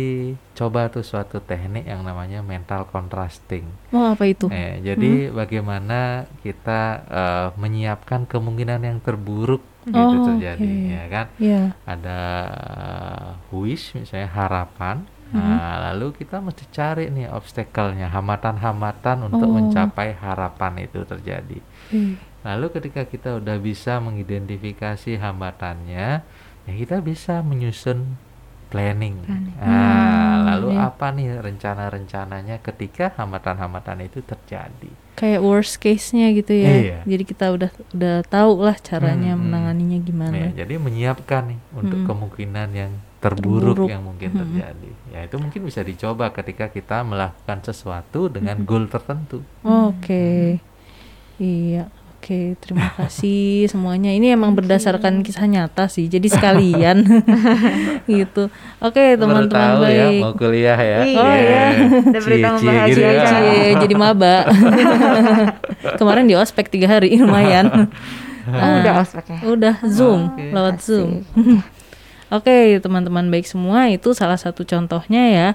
coba 0.52 0.86
tuh 0.86 1.00
suatu 1.00 1.40
teknik 1.40 1.84
yang 1.84 2.00
namanya 2.00 2.40
mental 2.40 2.84
contrasting. 2.86 3.64
oh 3.90 4.12
apa 4.12 4.24
itu 4.24 4.46
Eh, 4.48 4.80
jadi 4.80 5.28
bagaimana 5.30 6.24
kita 6.40 6.80
eh, 7.02 7.48
menyiapkan 7.56 8.24
kemungkinan 8.24 8.80
yang 8.80 8.98
terburuk 9.00 9.64
gitu 9.82 10.16
Oh, 10.16 10.26
terjadi, 10.26 10.66
oke. 10.66 10.92
ya 10.92 11.04
kan? 11.06 11.26
ya 11.38 11.62
Ada 11.84 12.18
eh, 12.76 13.30
wish 13.50 13.94
misalnya 13.94 14.28
harapan, 14.28 14.96
Nah, 15.26 15.90
lalu 15.90 16.14
kita 16.14 16.38
mesti 16.38 16.64
cari 16.70 17.10
nih 17.10 17.26
obstacle-nya, 17.28 18.08
hambatan-hambatan 18.08 19.26
untuk 19.26 19.50
Oh. 19.50 19.58
mencapai 19.58 20.14
harapan 20.14 20.86
itu 20.86 21.02
terjadi. 21.02 21.58
Oke. 21.90 22.14
Lalu 22.46 22.66
ketika 22.70 23.02
kita 23.02 23.42
udah 23.42 23.58
bisa 23.58 23.98
mengidentifikasi 23.98 25.18
hambatannya, 25.18 26.22
ya 26.66 26.74
kita 26.74 26.98
bisa 27.00 27.40
menyusun 27.40 28.18
planning. 28.66 29.22
Nah, 29.24 29.38
Hmm, 29.56 30.36
lalu 30.44 30.68
iya. 30.74 30.90
apa 30.90 31.06
nih 31.10 31.38
rencana-rencananya 31.38 32.58
ketika 32.60 33.14
hambatan-hambatan 33.14 34.02
itu 34.02 34.18
terjadi? 34.20 34.90
Kayak 35.14 35.40
worst 35.40 35.78
case-nya 35.78 36.28
gitu 36.30 36.52
ya. 36.52 36.68
Iya. 36.68 36.98
Jadi 37.06 37.22
kita 37.24 37.46
udah 37.48 37.70
udah 37.94 38.16
tahu 38.26 38.60
lah 38.60 38.76
caranya 38.76 39.32
Hmm, 39.32 39.38
hmm. 39.38 39.44
menanganinya 39.48 39.98
gimana. 40.02 40.34
Ya, 40.36 40.48
jadi 40.60 40.74
menyiapkan 40.76 41.42
nih 41.46 41.60
untuk 41.72 41.98
Mm-mm. 42.02 42.10
kemungkinan 42.10 42.68
yang 42.74 42.92
terburuk, 43.16 43.78
Terburuk. 43.78 43.88
yang 43.88 44.02
mungkin 44.04 44.28
Mm-mm. 44.28 44.40
terjadi. 44.44 44.90
Ya 45.08 45.20
itu 45.24 45.36
mungkin 45.38 45.60
bisa 45.64 45.80
dicoba 45.80 46.28
ketika 46.30 46.68
kita 46.68 47.00
melakukan 47.00 47.58
sesuatu 47.64 48.28
dengan 48.28 48.60
goal 48.60 48.90
tertentu. 48.90 49.40
Oke. 49.64 50.58
Iya. 51.38 51.88
Oke, 52.26 52.58
terima 52.58 52.90
kasih 52.98 53.70
semuanya. 53.70 54.10
Ini 54.10 54.34
emang 54.34 54.50
berdasarkan 54.58 55.22
kisah 55.22 55.46
nyata 55.46 55.86
sih. 55.86 56.10
Jadi 56.10 56.26
sekalian 56.34 57.06
gitu. 58.10 58.50
Oke, 58.82 59.14
teman-teman 59.14 59.46
tahu 59.46 59.86
ya 59.86 60.10
baik. 60.10 60.22
mau 60.26 60.34
kuliah 60.34 60.74
ya. 60.74 60.98
Iya. 61.06 61.22
Oh, 61.22 61.34
iya. 61.38 61.64
Berita 62.18 62.48
gitu 62.58 62.98
ya. 62.98 63.14
Cie, 63.30 63.78
jadi 63.78 63.94
maba. 63.94 64.42
Kemarin 65.94 66.26
di 66.26 66.34
ospek 66.34 66.66
tiga 66.66 66.98
hari 66.98 67.14
lumayan. 67.14 67.94
Oh, 68.50 68.70
udah 68.82 69.06
ospeknya. 69.06 69.38
Udah 69.46 69.74
Zoom, 69.86 70.34
Oke. 70.34 70.50
lewat 70.50 70.82
Asik. 70.82 70.82
Zoom. 70.82 71.10
Oke, 72.26 72.82
teman-teman 72.82 73.30
baik 73.30 73.46
semua, 73.46 73.86
itu 73.86 74.10
salah 74.18 74.34
satu 74.34 74.66
contohnya 74.66 75.22
ya. 75.30 75.48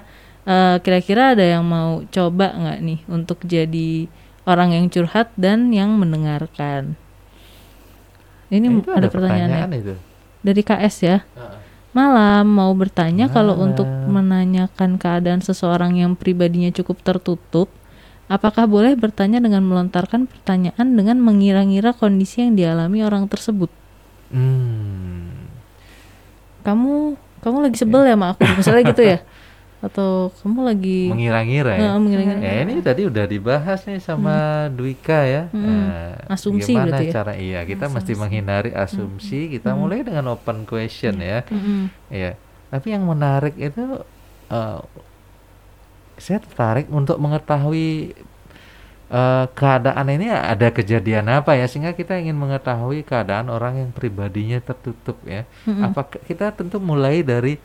Eh, 0.48 0.76
Kira-kira 0.80 1.36
ada 1.36 1.44
yang 1.44 1.68
mau 1.68 2.00
coba 2.08 2.48
nggak 2.56 2.78
nih 2.80 3.00
untuk 3.12 3.44
jadi 3.44 4.08
orang 4.48 4.74
yang 4.74 4.86
curhat 4.90 5.30
dan 5.38 5.70
yang 5.70 5.94
mendengarkan? 5.98 6.98
Ini 8.52 8.68
Itu 8.68 8.92
ada, 8.92 9.08
pertanyaan, 9.08 9.72
ya? 9.72 9.80
itu. 9.80 9.94
dari 10.44 10.60
KS 10.60 10.96
ya. 11.02 11.18
Malam 11.92 12.48
mau 12.48 12.72
bertanya 12.72 13.28
kalau 13.28 13.56
untuk 13.60 13.84
menanyakan 13.84 14.96
keadaan 14.96 15.44
seseorang 15.44 15.96
yang 15.96 16.16
pribadinya 16.16 16.72
cukup 16.72 17.00
tertutup, 17.04 17.68
apakah 18.32 18.64
boleh 18.64 18.96
bertanya 18.96 19.40
dengan 19.40 19.64
melontarkan 19.64 20.24
pertanyaan 20.24 20.96
dengan 20.96 21.20
mengira-ngira 21.20 21.92
kondisi 21.92 22.44
yang 22.44 22.56
dialami 22.56 23.04
orang 23.04 23.28
tersebut? 23.28 23.68
Hmm. 24.32 25.52
Kamu 26.64 27.16
kamu 27.44 27.56
lagi 27.68 27.76
sebel 27.76 28.08
ya 28.08 28.16
sama 28.16 28.26
aku, 28.32 28.42
misalnya 28.56 28.82
gitu 28.88 29.02
ya? 29.04 29.18
Atau 29.82 30.30
kamu 30.38 30.62
lagi 30.62 31.10
Mengira-ngira 31.10 31.74
ya. 31.74 31.90
Eh, 31.90 31.98
mengira-ngira. 31.98 32.38
Ya 32.38 32.54
ini 32.62 32.78
tadi 32.78 33.02
udah 33.10 33.26
dibahas 33.26 33.82
nih 33.82 33.98
sama 33.98 34.70
Dwika 34.70 35.26
ya. 35.26 35.50
Hmm. 35.50 35.90
Eh, 35.90 36.30
Asumsi 36.30 36.70
gimana 36.70 36.86
berarti 36.94 37.04
ya? 37.10 37.12
cara 37.12 37.32
iya 37.34 37.60
kita 37.66 37.90
mesti 37.90 38.12
menghindari 38.14 38.70
asumsi. 38.70 39.50
Kita 39.50 39.74
mulai 39.74 40.06
dengan 40.06 40.30
open 40.30 40.62
question 40.70 41.18
ya. 41.18 41.42
Mm-mm. 41.50 41.90
Iya. 42.14 42.38
Tapi 42.70 42.94
yang 42.94 43.04
menarik 43.10 43.58
itu 43.58 44.06
eh, 44.54 44.80
saya 46.14 46.38
tertarik 46.38 46.86
untuk 46.86 47.18
mengetahui 47.18 48.14
eh, 49.10 49.46
keadaan 49.50 50.06
ini 50.14 50.30
ada 50.30 50.70
kejadian 50.70 51.26
apa 51.26 51.58
ya 51.58 51.66
sehingga 51.66 51.90
kita 51.90 52.22
ingin 52.22 52.38
mengetahui 52.38 53.02
keadaan 53.02 53.50
orang 53.50 53.82
yang 53.82 53.90
pribadinya 53.90 54.62
tertutup 54.62 55.18
ya. 55.26 55.42
Mm-mm. 55.66 55.90
Apa 55.90 56.06
kita 56.22 56.54
tentu 56.54 56.78
mulai 56.78 57.26
dari 57.26 57.58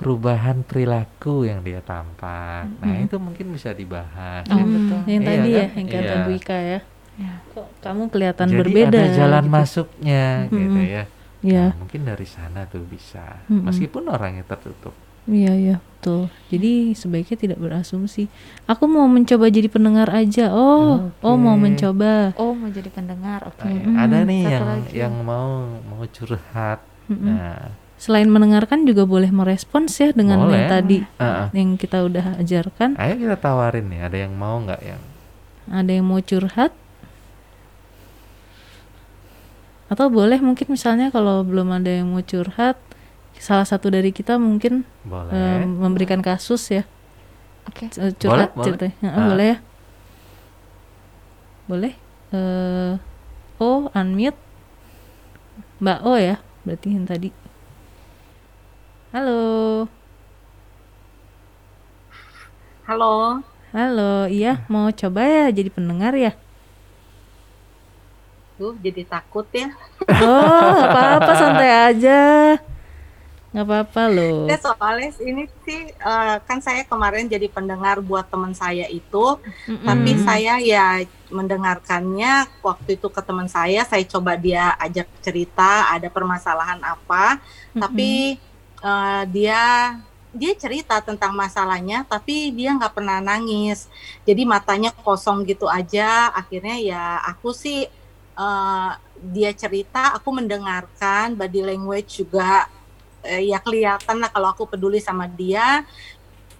perubahan 0.00 0.64
perilaku 0.64 1.44
yang 1.44 1.60
dia 1.60 1.84
tampak. 1.84 2.64
Nah, 2.80 2.96
itu 2.98 3.20
mungkin 3.20 3.52
bisa 3.52 3.70
dibahas. 3.70 4.48
Oh, 4.48 4.56
ya. 4.56 4.64
betul. 4.64 4.98
yang 5.04 5.22
Iya 5.22 5.28
tadi 5.28 5.48
ya, 5.50 5.60
kan? 5.60 5.76
yang 5.76 5.88
kata 5.88 6.00
Iya. 6.10 6.24
Bu 6.24 6.30
Ika 6.32 6.58
ya. 6.58 6.80
Ya. 7.20 7.32
Kok 7.52 7.66
kamu 7.84 8.02
kelihatan 8.08 8.48
Jadi 8.48 8.58
berbeda 8.58 8.96
ada 8.96 9.12
jalan 9.12 9.44
gitu. 9.44 9.52
masuknya 9.52 10.24
gitu 10.48 10.56
Mm-mm. 10.80 10.88
ya. 10.88 11.04
Iya. 11.40 11.64
Nah, 11.68 11.78
mungkin 11.78 12.00
dari 12.02 12.24
sana 12.24 12.64
tuh 12.64 12.80
bisa. 12.82 13.44
Mm-mm. 13.46 13.68
Meskipun 13.68 14.08
orangnya 14.08 14.40
tertutup. 14.42 14.96
Iya 15.28 15.52
iya 15.52 15.76
betul. 15.78 16.32
Jadi 16.48 16.96
sebaiknya 16.96 17.36
tidak 17.36 17.58
berasumsi. 17.60 18.24
Aku 18.64 18.88
mau 18.88 19.04
mencoba 19.04 19.52
jadi 19.52 19.68
pendengar 19.68 20.08
aja. 20.08 20.48
Oh, 20.48 21.12
oh 21.20 21.36
mau 21.36 21.60
mencoba. 21.60 22.32
Oh, 22.40 22.56
mau 22.56 22.72
jadi 22.72 22.88
pendengar. 22.88 23.44
Oke. 23.44 23.68
Nah, 23.68 23.76
ya, 23.76 23.84
Mm-mm. 23.84 24.00
ada 24.00 24.18
nih 24.24 24.40
Satu 24.40 24.50
yang 24.56 24.64
lagi. 24.64 24.92
yang 24.96 25.14
mau 25.20 25.48
mau 25.76 26.02
curhat. 26.08 26.80
Mm-mm. 27.04 27.20
Nah, 27.20 27.68
Selain 28.00 28.24
mendengarkan 28.26 28.88
juga 28.88 29.04
boleh 29.04 29.28
merespons 29.28 29.92
ya 29.92 30.08
dengan 30.16 30.40
Boleh. 30.40 30.56
yang 30.56 30.64
tadi 30.66 30.96
ah. 31.20 31.52
yang 31.52 31.76
kita 31.76 32.00
udah 32.00 32.40
ajarkan. 32.40 32.96
ayo 32.96 33.14
kita 33.14 33.36
tawarin 33.36 33.92
nih. 33.92 34.00
Ada 34.00 34.16
yang 34.24 34.32
mau 34.32 34.56
nggak 34.58 34.80
yang? 34.80 35.02
Ada 35.68 35.90
yang 35.92 36.06
mau 36.08 36.16
curhat? 36.18 36.72
Atau 39.86 40.06
boleh 40.08 40.38
mungkin 40.38 40.70
misalnya 40.70 41.10
kalau 41.10 41.42
belum 41.42 41.74
ada 41.74 41.90
yang 41.90 42.08
mau 42.08 42.22
curhat, 42.22 42.78
salah 43.36 43.66
satu 43.66 43.90
dari 43.90 44.14
kita 44.14 44.38
mungkin 44.38 44.86
Boleh. 45.02 45.32
eh, 45.34 45.66
memberikan 45.66 46.22
kasus 46.22 46.62
ya. 46.70 46.88
Oke. 47.66 47.90
C- 47.90 48.00
curhat 48.16 48.54
boleh. 48.54 48.64
ceritanya. 48.64 48.96
Heeh, 48.96 49.12
Ah. 49.12 49.26
boleh 49.28 49.46
ya? 49.46 49.58
Boleh? 51.66 51.92
Eh 52.30 52.92
oh, 53.58 53.90
unmute. 53.92 54.38
Mbak 55.80 55.98
O 56.00 56.16
ya, 56.16 56.36
berarti 56.62 56.88
yang 56.92 57.04
tadi. 57.04 57.28
Halo. 59.12 59.88
Halo. 62.86 63.40
Halo, 63.74 64.02
iya 64.36 64.48
mau 64.72 64.86
coba 65.00 65.20
ya 65.34 65.44
jadi 65.58 65.70
pendengar 65.76 66.12
ya? 66.24 66.30
Duh, 68.58 68.74
jadi 68.84 69.02
takut 69.08 69.46
ya. 69.56 69.68
Oh, 70.20 70.74
apa-apa 70.86 71.32
santai 71.40 71.70
aja. 71.90 72.18
Nggak 73.50 73.66
apa-apa 73.66 74.02
loh. 74.14 74.38
Ya 74.50 74.56
soalnya 74.58 75.10
ini 75.22 75.46
sih 75.66 75.80
eh, 75.94 76.36
kan 76.46 76.58
saya 76.58 76.82
kemarin 76.86 77.30
jadi 77.30 77.46
pendengar 77.50 78.02
buat 78.02 78.26
teman 78.26 78.50
saya 78.54 78.86
itu, 78.90 79.38
Mm-mm. 79.66 79.86
tapi 79.86 80.12
saya 80.18 80.58
ya 80.58 81.02
mendengarkannya 81.30 82.50
waktu 82.62 82.98
itu 82.98 83.06
ke 83.10 83.20
teman 83.22 83.46
saya, 83.46 83.86
saya 83.86 84.02
coba 84.06 84.34
dia 84.34 84.74
ajak 84.78 85.06
cerita 85.22 85.86
ada 85.94 86.10
permasalahan 86.10 86.82
apa, 86.82 87.38
tapi 87.78 88.38
eh, 88.84 89.22
dia 89.34 89.62
dia 90.30 90.52
cerita 90.54 91.02
tentang 91.02 91.34
masalahnya, 91.34 92.06
tapi 92.06 92.54
dia 92.54 92.70
nggak 92.78 92.94
pernah 92.94 93.18
nangis, 93.18 93.90
jadi 94.22 94.42
matanya 94.46 94.94
kosong 95.02 95.42
gitu 95.46 95.66
aja. 95.66 96.30
Akhirnya 96.30 96.76
ya 96.78 97.04
aku 97.26 97.50
sih 97.50 97.86
eh, 98.38 98.90
dia 99.20 99.50
cerita, 99.52 100.16
aku 100.16 100.28
mendengarkan 100.32 101.34
body 101.36 101.60
language 101.74 102.22
juga. 102.24 102.70
Eh, 103.20 103.52
ya 103.52 103.58
kelihatan 103.60 104.16
lah 104.22 104.30
kalau 104.32 104.48
aku 104.52 104.64
peduli 104.70 104.98
sama 105.02 105.28
dia. 105.28 105.84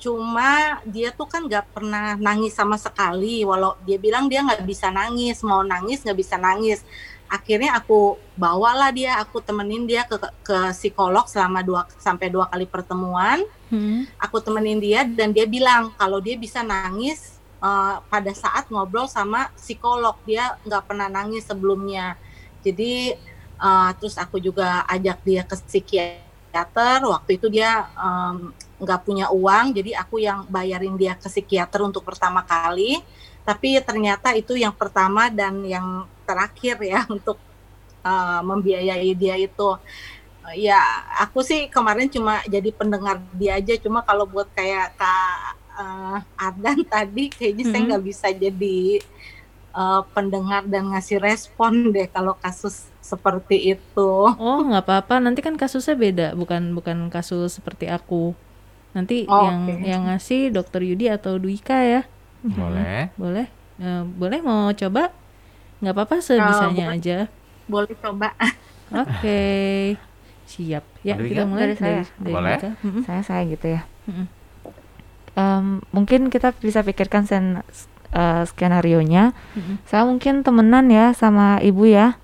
Cuma 0.00 0.80
dia 0.88 1.12
tuh 1.12 1.28
kan 1.28 1.44
nggak 1.44 1.76
pernah 1.76 2.16
nangis 2.16 2.56
sama 2.56 2.76
sekali. 2.80 3.44
Walau 3.44 3.76
dia 3.84 3.96
bilang 4.00 4.28
dia 4.32 4.40
nggak 4.44 4.64
bisa 4.64 4.88
nangis 4.92 5.40
mau 5.44 5.60
nangis 5.64 6.00
nggak 6.04 6.18
bisa 6.18 6.36
nangis 6.40 6.80
akhirnya 7.30 7.78
aku 7.78 8.18
bawalah 8.34 8.90
dia 8.90 9.14
aku 9.22 9.38
temenin 9.38 9.86
dia 9.86 10.02
ke 10.02 10.18
ke 10.42 10.58
psikolog 10.74 11.30
selama 11.30 11.62
dua 11.62 11.82
sampai 12.02 12.26
dua 12.26 12.50
kali 12.50 12.66
pertemuan. 12.66 13.46
Mm-mm. 13.70 14.02
aku 14.18 14.42
temenin 14.42 14.82
dia 14.82 15.06
dan 15.06 15.30
dia 15.30 15.46
bilang 15.46 15.94
kalau 15.94 16.18
dia 16.18 16.34
bisa 16.34 16.58
nangis 16.66 17.38
eh, 17.62 17.96
pada 18.10 18.34
saat 18.34 18.66
ngobrol 18.66 19.06
sama 19.06 19.54
psikolog. 19.54 20.18
Dia 20.26 20.58
nggak 20.66 20.90
pernah 20.90 21.06
nangis 21.06 21.46
sebelumnya. 21.46 22.18
Jadi 22.66 23.14
eh, 23.62 23.90
terus 24.02 24.18
aku 24.18 24.42
juga 24.42 24.82
ajak 24.90 25.22
dia 25.22 25.46
ke 25.46 25.54
psikiater. 25.54 27.06
Waktu 27.06 27.38
itu 27.38 27.46
dia 27.46 27.86
nggak 28.80 29.00
punya 29.06 29.30
uang 29.30 29.76
jadi 29.76 30.02
aku 30.02 30.18
yang 30.18 30.50
bayarin 30.50 30.98
dia 30.98 31.14
ke 31.14 31.30
psikiater 31.30 31.86
untuk 31.86 32.02
pertama 32.02 32.42
kali. 32.42 32.98
Tapi 33.46 33.78
ternyata 33.86 34.34
itu 34.34 34.58
yang 34.58 34.74
pertama 34.74 35.30
dan 35.30 35.62
yang 35.62 36.10
terakhir 36.30 36.76
ya 36.92 37.00
untuk 37.16 37.36
eh, 38.06 38.40
membiayai 38.50 39.10
dia 39.22 39.36
itu 39.46 39.62
ya 40.66 40.76
aku 41.22 41.38
sih 41.50 41.60
kemarin 41.74 42.08
cuma 42.14 42.40
jadi 42.54 42.70
pendengar 42.78 43.16
dia 43.40 43.60
aja 43.60 43.74
cuma 43.84 44.00
kalau 44.08 44.24
buat 44.32 44.48
kayak 44.56 44.96
kak 44.98 45.36
eh, 45.80 46.16
Ardan 46.44 46.78
tadi 46.92 47.20
kayaknya 47.36 47.64
saya 47.68 47.80
Mhm. 47.80 47.88
nggak 47.88 48.04
bisa 48.10 48.28
jadi 48.32 48.76
eh, 49.76 50.00
pendengar 50.14 50.62
dan 50.72 50.82
ngasih 50.90 51.18
respon 51.26 51.72
deh 51.94 52.06
kalau 52.14 52.34
kasus 52.42 52.74
seperti 53.10 53.56
itu 53.74 54.10
Oh, 54.40 54.56
nggak 54.66 54.82
apa-apa. 54.84 55.14
Nanti 55.24 55.40
kan 55.46 55.54
kasusnya 55.62 55.94
beda, 56.04 56.24
bukan 56.40 56.62
bukan 56.76 56.98
kasus 57.14 57.48
seperti 57.58 57.84
aku. 57.96 58.14
Nanti 58.94 59.14
Oh, 59.26 59.46
yang 59.46 59.60
oke. 59.70 59.72
yang 59.90 60.02
ngasih 60.08 60.38
Dokter 60.56 60.80
Yudi 60.88 61.04
atau 61.16 61.32
Dwika 61.42 61.74
ya. 61.92 61.98
Boleh. 62.42 63.10
Boleh? 63.20 63.46
Eh, 63.82 64.02
boleh 64.20 64.38
mau 64.48 64.70
coba? 64.80 65.00
Nggak 65.80 65.94
apa-apa 65.96 66.14
sebisanya 66.20 66.86
boleh. 66.88 66.96
aja. 66.96 67.18
boleh 67.66 67.94
coba 67.96 68.28
Oke. 68.90 69.40
Siap. 70.44 70.82
Ya, 71.00 71.14
Dari 71.14 71.30
kita 71.30 71.42
mulai 71.46 71.70
Dari 71.70 71.76
saya. 71.78 72.02
dari 72.18 72.34
Boleh. 72.34 72.58
Mm-mm. 72.82 73.02
Saya 73.06 73.22
saya 73.22 73.42
gitu 73.46 73.66
ya. 73.70 73.82
Em, 75.32 75.78
mungkin 75.94 76.26
kita 76.26 76.50
bisa 76.58 76.82
pikirkan 76.82 77.22
sen, 77.22 77.62
eh, 78.10 78.42
skenario 78.44 78.98
nya. 79.00 79.30
Saya 79.86 80.02
mungkin 80.04 80.42
temenan 80.42 80.90
ya 80.90 81.14
sama 81.14 81.62
ibu 81.62 81.86
ya. 81.86 82.18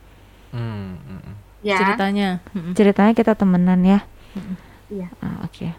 Hmm, 0.51 0.99
hmm, 0.99 1.21
hmm. 1.23 1.35
Ya. 1.63 1.79
Ceritanya. 1.79 2.29
Ceritanya 2.75 3.13
kita 3.15 3.39
temenan 3.39 3.81
ya. 3.87 4.03
Iya. 4.91 5.07
Ah, 5.23 5.47
Oke. 5.47 5.71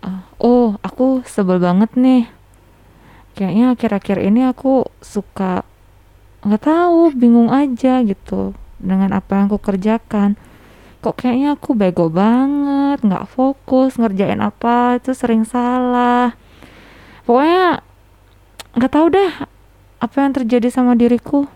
Ah, 0.00 0.22
oh, 0.38 0.78
aku 0.80 1.26
sebel 1.26 1.58
banget 1.58 1.92
nih. 1.92 2.30
Kayaknya 3.34 3.74
akhir-akhir 3.74 4.18
ini 4.22 4.46
aku 4.46 4.86
suka 5.02 5.66
nggak 6.40 6.62
tahu, 6.64 7.12
bingung 7.12 7.52
aja 7.52 8.00
gitu 8.04 8.56
dengan 8.80 9.12
apa 9.12 9.36
yang 9.36 9.52
aku 9.52 9.60
kerjakan. 9.60 10.40
Kok 11.00 11.16
kayaknya 11.16 11.56
aku 11.56 11.72
bego 11.72 12.12
banget, 12.12 13.00
nggak 13.00 13.28
fokus 13.28 13.96
ngerjain 13.96 14.40
apa 14.40 15.00
itu 15.00 15.16
sering 15.16 15.48
salah. 15.48 16.36
Pokoknya 17.24 17.80
nggak 18.76 18.92
tahu 18.92 19.06
deh 19.12 19.30
apa 20.00 20.16
yang 20.20 20.32
terjadi 20.32 20.68
sama 20.68 20.96
diriku. 20.96 21.48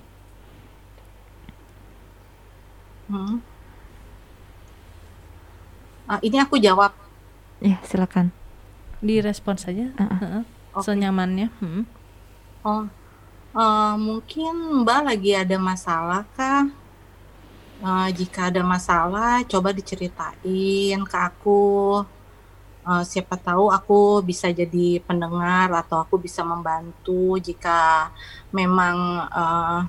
Hmm. 3.08 3.44
Ah, 6.04 6.20
ini 6.20 6.36
aku 6.40 6.60
jawab. 6.60 6.92
Ya, 7.64 7.80
silakan. 7.84 8.32
Direspon 9.00 9.56
saja. 9.56 9.88
Uh-uh. 9.96 10.20
Heeh. 10.20 10.42
Oke. 10.76 10.84
Senyamannya. 10.84 11.48
Mm. 11.60 11.84
Oh, 12.64 12.88
eh, 13.62 13.94
mungkin 14.06 14.54
Mbak 14.82 15.00
lagi 15.08 15.30
ada 15.42 15.56
masalah 15.58 16.22
kah? 16.36 16.64
Eh, 17.84 18.08
jika 18.18 18.48
ada 18.48 18.62
masalah, 18.64 19.44
coba 19.44 19.68
diceritain 19.74 20.98
ke 21.10 21.16
aku. 21.28 21.64
Eh, 22.84 23.04
siapa 23.10 23.34
tahu 23.40 23.72
aku 23.72 24.20
bisa 24.24 24.46
jadi 24.52 25.00
pendengar 25.08 25.68
atau 25.72 25.96
aku 26.04 26.16
bisa 26.20 26.40
membantu 26.44 27.36
jika 27.40 28.10
memang 28.52 28.96
eh, 29.28 29.80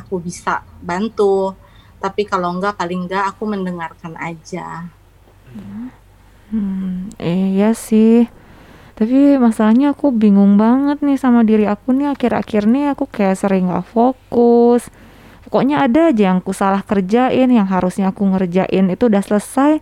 aku 0.00 0.14
bisa 0.22 0.62
bantu. 0.82 1.54
Tapi 2.02 2.22
kalau 2.30 2.54
enggak, 2.54 2.78
paling 2.78 3.06
enggak 3.06 3.24
aku 3.30 3.42
mendengarkan 3.46 4.14
aja. 4.18 4.86
Hmm, 6.50 7.12
iya 7.20 7.70
sih. 7.74 8.30
Tapi 8.98 9.38
masalahnya 9.38 9.94
aku 9.94 10.10
bingung 10.10 10.58
banget 10.58 10.98
nih 11.06 11.14
sama 11.14 11.46
diri 11.46 11.70
aku 11.70 11.94
nih 11.94 12.18
akhir-akhir 12.18 12.66
nih 12.66 12.98
aku 12.98 13.06
kayak 13.06 13.38
sering 13.38 13.70
gak 13.70 13.86
fokus. 13.86 14.90
Pokoknya 15.46 15.86
ada 15.86 16.10
aja 16.10 16.34
yang 16.34 16.42
aku 16.42 16.50
salah 16.50 16.82
kerjain, 16.82 17.46
yang 17.46 17.70
harusnya 17.70 18.10
aku 18.10 18.26
ngerjain 18.26 18.90
itu 18.90 19.06
udah 19.06 19.22
selesai. 19.22 19.80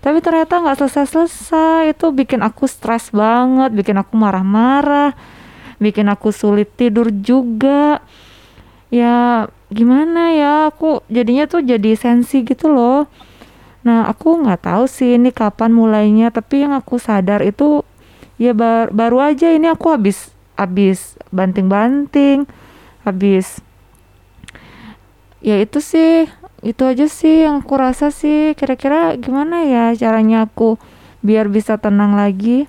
Tapi 0.00 0.18
ternyata 0.24 0.62
nggak 0.62 0.78
selesai-selesai. 0.78 1.92
Itu 1.92 2.16
bikin 2.16 2.40
aku 2.40 2.64
stres 2.64 3.12
banget, 3.12 3.76
bikin 3.76 4.00
aku 4.00 4.16
marah-marah, 4.16 5.12
bikin 5.76 6.08
aku 6.08 6.32
sulit 6.32 6.72
tidur 6.80 7.12
juga. 7.12 8.00
Ya 8.88 9.50
gimana 9.68 10.32
ya, 10.32 10.54
aku 10.72 11.04
jadinya 11.12 11.44
tuh 11.44 11.60
jadi 11.60 11.92
sensi 11.92 12.40
gitu 12.40 12.72
loh. 12.72 13.04
Nah, 13.84 14.08
aku 14.08 14.40
nggak 14.40 14.64
tahu 14.64 14.88
sih 14.88 15.20
ini 15.20 15.28
kapan 15.28 15.76
mulainya, 15.76 16.32
tapi 16.32 16.64
yang 16.64 16.72
aku 16.72 16.96
sadar 16.96 17.44
itu 17.44 17.84
ya 18.44 18.52
bar- 18.60 18.90
baru 19.00 19.18
aja 19.30 19.48
ini 19.56 19.66
aku 19.74 19.86
habis 19.94 20.18
habis 20.60 20.98
banting-banting, 21.36 22.38
habis 23.06 23.46
ya 25.42 25.56
itu 25.64 25.78
sih, 25.82 26.26
itu 26.70 26.82
aja 26.90 27.06
sih 27.10 27.34
yang 27.46 27.54
aku 27.62 27.74
rasa 27.84 28.06
sih. 28.14 28.54
Kira-kira 28.58 29.14
gimana 29.24 29.56
ya 29.66 29.84
caranya 30.00 30.46
aku 30.46 30.78
biar 31.26 31.46
bisa 31.56 31.74
tenang 31.84 32.12
lagi? 32.18 32.66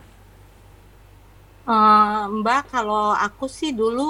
Eh, 1.71 2.21
Mbak, 2.39 2.59
kalau 2.75 3.15
aku 3.25 3.45
sih 3.59 3.71
dulu 3.79 4.01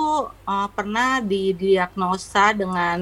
eh, 0.49 0.67
pernah 0.75 1.07
didiagnosa 1.31 2.39
dengan 2.61 2.97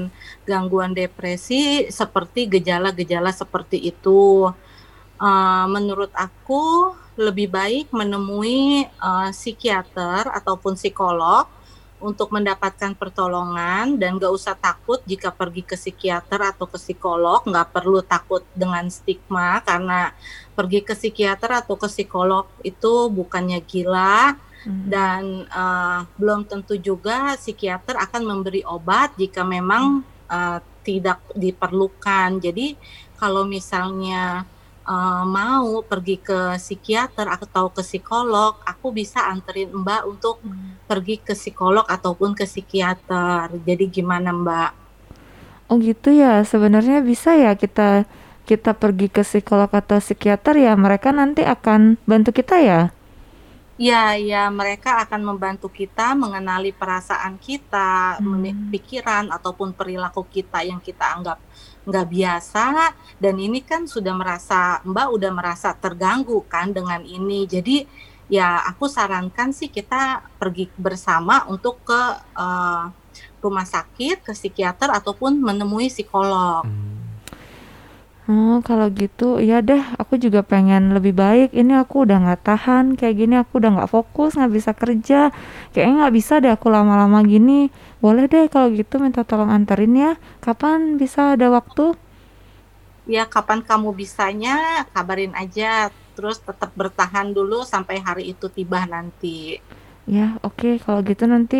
gangguan 0.48 0.92
depresi 0.98 1.54
seperti 1.98 2.38
gejala-gejala 2.54 3.30
seperti 3.42 3.76
itu. 3.90 4.10
Eh, 5.22 5.64
menurut 5.74 6.10
aku 6.24 6.54
lebih 7.16 7.48
baik 7.52 7.92
menemui 7.92 8.86
eh, 8.86 9.30
psikiater 9.32 10.28
ataupun 10.32 10.74
psikolog 10.74 11.48
untuk 12.02 12.34
mendapatkan 12.34 12.98
pertolongan 12.98 13.94
dan 13.94 14.18
gak 14.18 14.34
usah 14.34 14.58
takut 14.58 14.98
jika 15.06 15.30
pergi 15.30 15.62
ke 15.62 15.78
psikiater 15.78 16.42
atau 16.42 16.66
ke 16.66 16.74
psikolog 16.74 17.46
nggak 17.46 17.70
perlu 17.70 18.02
takut 18.02 18.42
dengan 18.58 18.90
stigma 18.90 19.62
karena 19.62 20.10
pergi 20.58 20.82
ke 20.82 20.98
psikiater 20.98 21.62
atau 21.62 21.78
ke 21.78 21.86
psikolog 21.86 22.50
itu 22.66 23.06
bukannya 23.06 23.62
gila 23.62 24.34
Hmm. 24.62 24.86
dan 24.86 25.22
eh, 25.50 26.00
belum 26.22 26.46
tentu 26.46 26.78
juga 26.78 27.34
psikiater 27.34 27.98
akan 27.98 28.22
memberi 28.22 28.62
obat 28.62 29.10
jika 29.18 29.42
memang 29.42 30.06
eh, 30.30 30.58
tidak 30.86 31.18
diperlukan. 31.34 32.38
Jadi 32.42 32.78
kalau 33.18 33.46
misalnya 33.46 34.46
eh, 34.92 35.24
mau 35.38 35.68
pergi 35.90 36.16
ke 36.28 36.38
psikiater 36.64 37.26
atau 37.36 37.64
ke 37.76 37.82
psikolog, 37.88 38.52
aku 38.72 38.86
bisa 39.00 39.20
anterin 39.32 39.70
Mbak 39.82 40.02
untuk 40.12 40.36
pergi 40.90 41.16
ke 41.26 41.34
psikolog 41.40 41.86
ataupun 41.96 42.30
ke 42.38 42.44
psikiater. 42.52 43.46
Jadi 43.68 43.84
gimana 43.96 44.30
Mbak? 44.42 44.70
Oh 45.70 45.76
gitu 45.80 46.08
ya, 46.22 46.44
sebenarnya 46.44 46.98
bisa 47.10 47.30
ya 47.44 47.52
kita 47.62 48.04
kita 48.48 48.70
pergi 48.82 49.06
ke 49.16 49.22
psikolog 49.24 49.70
atau 49.80 49.98
psikiater 50.02 50.54
ya 50.66 50.72
mereka 50.84 51.08
nanti 51.14 51.42
akan 51.54 51.80
bantu 52.10 52.30
kita 52.38 52.56
ya. 52.60 52.80
Ya, 53.80 54.14
ya 54.14 54.52
mereka 54.52 55.00
akan 55.02 55.20
membantu 55.24 55.66
kita 55.72 56.12
mengenali 56.14 56.70
perasaan 56.76 57.40
kita, 57.40 58.20
Hmm. 58.20 58.68
pikiran 58.70 59.32
ataupun 59.32 59.72
perilaku 59.74 60.22
kita 60.28 60.60
yang 60.62 60.78
kita 60.78 61.02
anggap 61.18 61.38
nggak 61.86 62.06
biasa. 62.08 62.94
Dan 63.18 63.38
ini 63.38 63.62
kan 63.62 63.86
sudah 63.86 64.14
merasa 64.14 64.82
Mbak 64.82 65.08
udah 65.14 65.30
merasa 65.30 65.74
terganggu 65.74 66.42
kan 66.46 66.70
dengan 66.74 67.02
ini. 67.02 67.46
Jadi 67.46 67.86
ya 68.32 68.64
aku 68.64 68.88
sarankan 68.88 69.52
sih 69.52 69.68
kita 69.68 70.24
pergi 70.40 70.70
bersama 70.78 71.44
untuk 71.50 71.82
ke 71.84 72.00
eh, 72.38 72.84
rumah 73.42 73.66
sakit, 73.66 74.22
ke 74.22 74.32
psikiater 74.32 74.88
ataupun 74.94 75.42
menemui 75.42 75.90
psikolog. 75.90 76.62
Hmm. 76.62 76.91
Oh 78.30 78.62
kalau 78.68 78.86
gitu 79.00 79.42
ya 79.42 79.58
deh 79.68 79.82
aku 79.98 80.14
juga 80.24 80.40
pengen 80.52 80.82
lebih 80.96 81.10
baik. 81.22 81.48
Ini 81.60 81.72
aku 81.82 82.06
udah 82.06 82.16
nggak 82.22 82.40
tahan 82.48 82.84
kayak 82.98 83.14
gini 83.20 83.34
aku 83.42 83.52
udah 83.60 83.70
nggak 83.74 83.90
fokus 83.94 84.30
nggak 84.38 84.52
bisa 84.58 84.70
kerja. 84.82 85.18
Kayaknya 85.74 85.94
nggak 86.06 86.14
bisa 86.18 86.34
deh 86.42 86.52
aku 86.56 86.66
lama-lama 86.70 87.18
gini. 87.26 87.74
Boleh 88.02 88.24
deh 88.32 88.46
kalau 88.54 88.68
gitu 88.78 88.94
minta 89.02 89.20
tolong 89.26 89.50
anterin 89.50 89.94
ya. 89.98 90.10
Kapan 90.44 90.78
bisa 91.02 91.34
ada 91.34 91.50
waktu? 91.50 91.98
Ya 93.14 93.24
kapan 93.34 93.60
kamu 93.68 93.90
bisanya 94.00 94.54
kabarin 94.94 95.34
aja. 95.42 95.90
Terus 96.16 96.36
tetap 96.48 96.70
bertahan 96.80 97.28
dulu 97.36 97.58
sampai 97.72 97.96
hari 98.06 98.24
itu 98.34 98.46
tiba 98.56 98.80
nanti. 98.94 99.36
ya 100.06 100.38
oke. 100.46 100.78
Kalau 100.84 101.00
gitu 101.06 101.24
nanti 101.30 101.56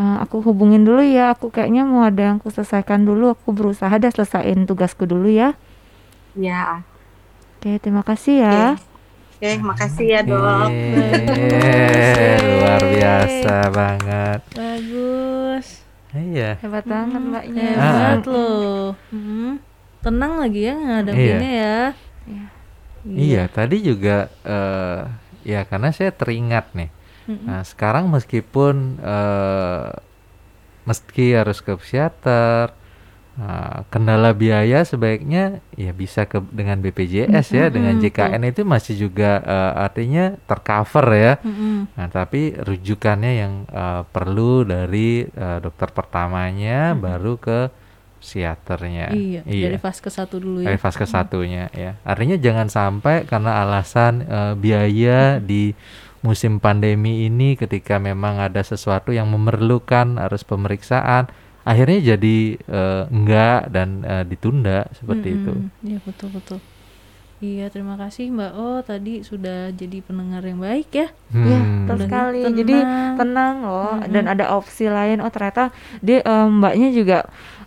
eh, 0.00 0.16
aku 0.24 0.36
hubungin 0.46 0.82
dulu 0.88 1.02
ya. 1.04 1.34
Aku 1.34 1.46
kayaknya 1.54 1.82
mau 1.86 2.02
ada 2.06 2.22
yang 2.32 2.36
aku 2.42 2.48
selesaikan 2.54 3.02
dulu. 3.08 3.34
Aku 3.34 3.48
berusaha 3.58 3.92
dah 4.02 4.10
selesaiin 4.14 4.66
tugasku 4.68 5.04
dulu 5.08 5.28
ya 5.30 5.54
Ya. 6.34 6.82
oke 7.58 7.78
terima 7.78 8.02
kasih 8.02 8.42
ya 8.42 8.60
Oke, 9.34 9.60
makasih 9.60 10.06
ya 10.08 10.20
dok. 10.22 10.70
Eh, 10.72 12.38
luar 12.38 12.80
biasa 12.80 13.54
banget. 13.74 14.40
Bagus. 14.56 15.84
Iya. 16.14 16.56
hebat 16.62 16.86
banget 16.86 17.18
mbaknya 17.18 17.66
Hebat 17.74 18.24
loh. 18.30 18.94
Hmm. 19.10 19.58
Tenang 20.00 20.38
lagi 20.38 20.70
ya 20.70 20.74
ngadepinnya 20.78 21.50
ya. 21.50 21.80
Iya, 23.04 23.42
tadi 23.52 23.84
juga 23.84 24.32
eh 24.46 25.02
ya 25.44 25.60
karena 25.68 25.92
saya 25.92 26.14
teringat 26.14 26.72
nih. 26.72 26.88
Mm-mm. 27.28 27.44
Nah, 27.44 27.60
sekarang 27.68 28.08
meskipun 28.08 28.96
eh 29.02 29.92
meski 30.88 31.36
harus 31.36 31.60
ke 31.60 31.76
psikiater, 31.76 32.72
eh, 33.38 33.78
kendala 33.90 34.32
biaya 34.32 34.82
sebaiknya 34.86 35.62
ya 35.74 35.90
bisa 35.90 36.26
ke 36.26 36.38
dengan 36.52 36.78
BPJS 36.80 37.46
ya, 37.54 37.66
dengan 37.70 37.98
JKN 37.98 38.42
itu 38.46 38.62
masih 38.62 39.08
juga 39.08 39.42
eh, 39.42 39.72
artinya 39.84 40.34
tercover 40.46 41.06
ya. 41.14 41.34
Mm-mm. 41.42 41.94
Nah, 41.94 42.08
tapi 42.10 42.54
rujukannya 42.54 43.32
yang 43.38 43.52
eh, 43.68 44.02
perlu 44.08 44.62
dari 44.64 45.24
eh, 45.26 45.58
dokter 45.62 45.90
pertamanya 45.90 46.94
baru 46.94 47.36
ke 47.38 47.58
psikiaternya. 48.24 49.12
Iya, 49.12 49.40
dari 49.44 49.76
fase 49.76 50.00
ke 50.00 50.08
satu 50.08 50.40
dulu 50.40 50.64
Dari 50.64 50.80
ya. 50.80 50.82
fase 50.82 51.04
satunya 51.04 51.68
ya. 51.76 52.00
Artinya 52.08 52.40
jangan 52.40 52.72
sampai 52.72 53.28
karena 53.28 53.60
alasan 53.60 54.24
eh, 54.24 54.54
biaya 54.56 55.36
di 55.44 55.76
musim 56.24 56.56
pandemi 56.56 57.28
ini 57.28 57.52
ketika 57.52 58.00
memang 58.00 58.40
ada 58.40 58.64
sesuatu 58.64 59.12
yang 59.12 59.28
memerlukan 59.28 60.16
harus 60.16 60.40
pemeriksaan, 60.40 61.28
akhirnya 61.64 62.14
jadi 62.14 62.36
eh, 62.60 63.02
enggak 63.08 63.60
dan 63.68 63.88
eh, 64.02 64.24
ditunda 64.24 64.84
seperti 64.92 65.28
itu. 65.34 65.52
Mm-mm. 65.52 65.82
Iya 65.82 65.98
betul 66.00 66.28
betul. 66.30 66.60
Iya, 67.44 67.68
terima 67.68 67.98
kasih 67.98 68.32
Mbak 68.32 68.52
O 68.56 68.80
tadi 68.80 69.20
sudah 69.20 69.68
jadi 69.68 70.00
pendengar 70.00 70.40
yang 70.40 70.64
baik 70.64 70.88
ya. 70.88 71.08
Iya, 71.28 71.58
Hmm. 71.60 71.84
betul 71.84 71.96
Udah 71.98 72.06
sekali. 72.06 72.40
tenang. 72.40 72.56
Jadi 72.56 72.76
tenang 73.14 73.54
loh 73.60 73.92
Mm-mm. 73.98 74.12
dan 74.12 74.24
ada 74.26 74.44
opsi 74.54 74.84
lain. 74.86 75.18
Oh, 75.18 75.28
ternyata 75.28 75.68
dia 75.98 76.22
eh, 76.22 76.46
mbaknya 76.46 76.88
juga 76.90 77.18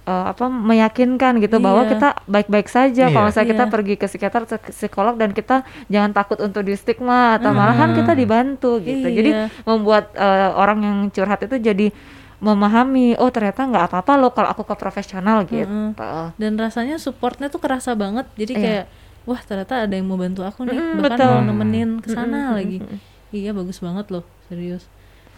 eh, 0.01 0.25
apa 0.25 0.47
meyakinkan 0.47 1.37
gitu 1.37 1.59
bahwa 1.59 1.83
Iya. 1.83 1.89
kita 1.93 2.09
baik-baik 2.25 2.67
saja 2.67 3.05
Iya. 3.05 3.11
kalau 3.11 3.25
misalnya 3.27 3.49
kita 3.51 3.65
Iya. 3.67 3.73
pergi 3.75 3.93
ke 3.93 4.05
psikiater 4.07 4.41
psikolog 4.71 5.13
dan 5.13 5.29
kita 5.31 5.61
jangan 5.87 6.11
takut 6.11 6.39
untuk 6.39 6.63
di 6.63 6.73
stigma 6.73 7.35
atau 7.37 7.51
malahan 7.51 7.91
Mm. 7.91 7.97
kita 7.97 8.11
dibantu 8.13 8.71
gitu. 8.79 9.03
Jadi 9.05 9.29
Iya. 9.29 9.45
membuat 9.61 10.15
eh, 10.15 10.49
orang 10.55 10.79
yang 10.81 10.97
curhat 11.11 11.43
itu 11.43 11.59
jadi 11.59 11.91
memahami 12.39 13.17
oh 13.17 13.27
ternyata 13.27 13.65
nggak 13.65 13.85
apa-apa 13.87 14.13
loh 14.15 14.29
kalau 14.29 14.47
aku 14.47 14.61
ke 14.61 14.75
profesional 14.75 15.41
gitu. 15.43 15.97
Dan 16.35 16.53
rasanya 16.55 16.97
supportnya 16.97 17.47
tuh 17.47 17.57
kerasa 17.57 17.93
banget. 17.93 18.29
Jadi 18.33 18.53
Iya. 18.53 18.61
kayak 18.61 18.85
wah 19.23 19.39
ternyata 19.39 19.83
ada 19.83 19.93
yang 19.93 20.05
mau 20.05 20.15
bantu 20.15 20.41
aku 20.41 20.63
nih, 20.63 20.77
Mm-mm, 20.77 21.01
bahkan 21.01 21.17
betul. 21.19 21.33
mau 21.33 21.43
nemenin 21.43 21.89
ke 21.97 22.07
sana 22.09 22.37
Mm-mm, 22.47 22.55
lagi. 22.55 22.77
Iya 23.29 23.51
bagus 23.51 23.77
banget 23.77 24.07
loh, 24.07 24.21
serius. 24.45 24.85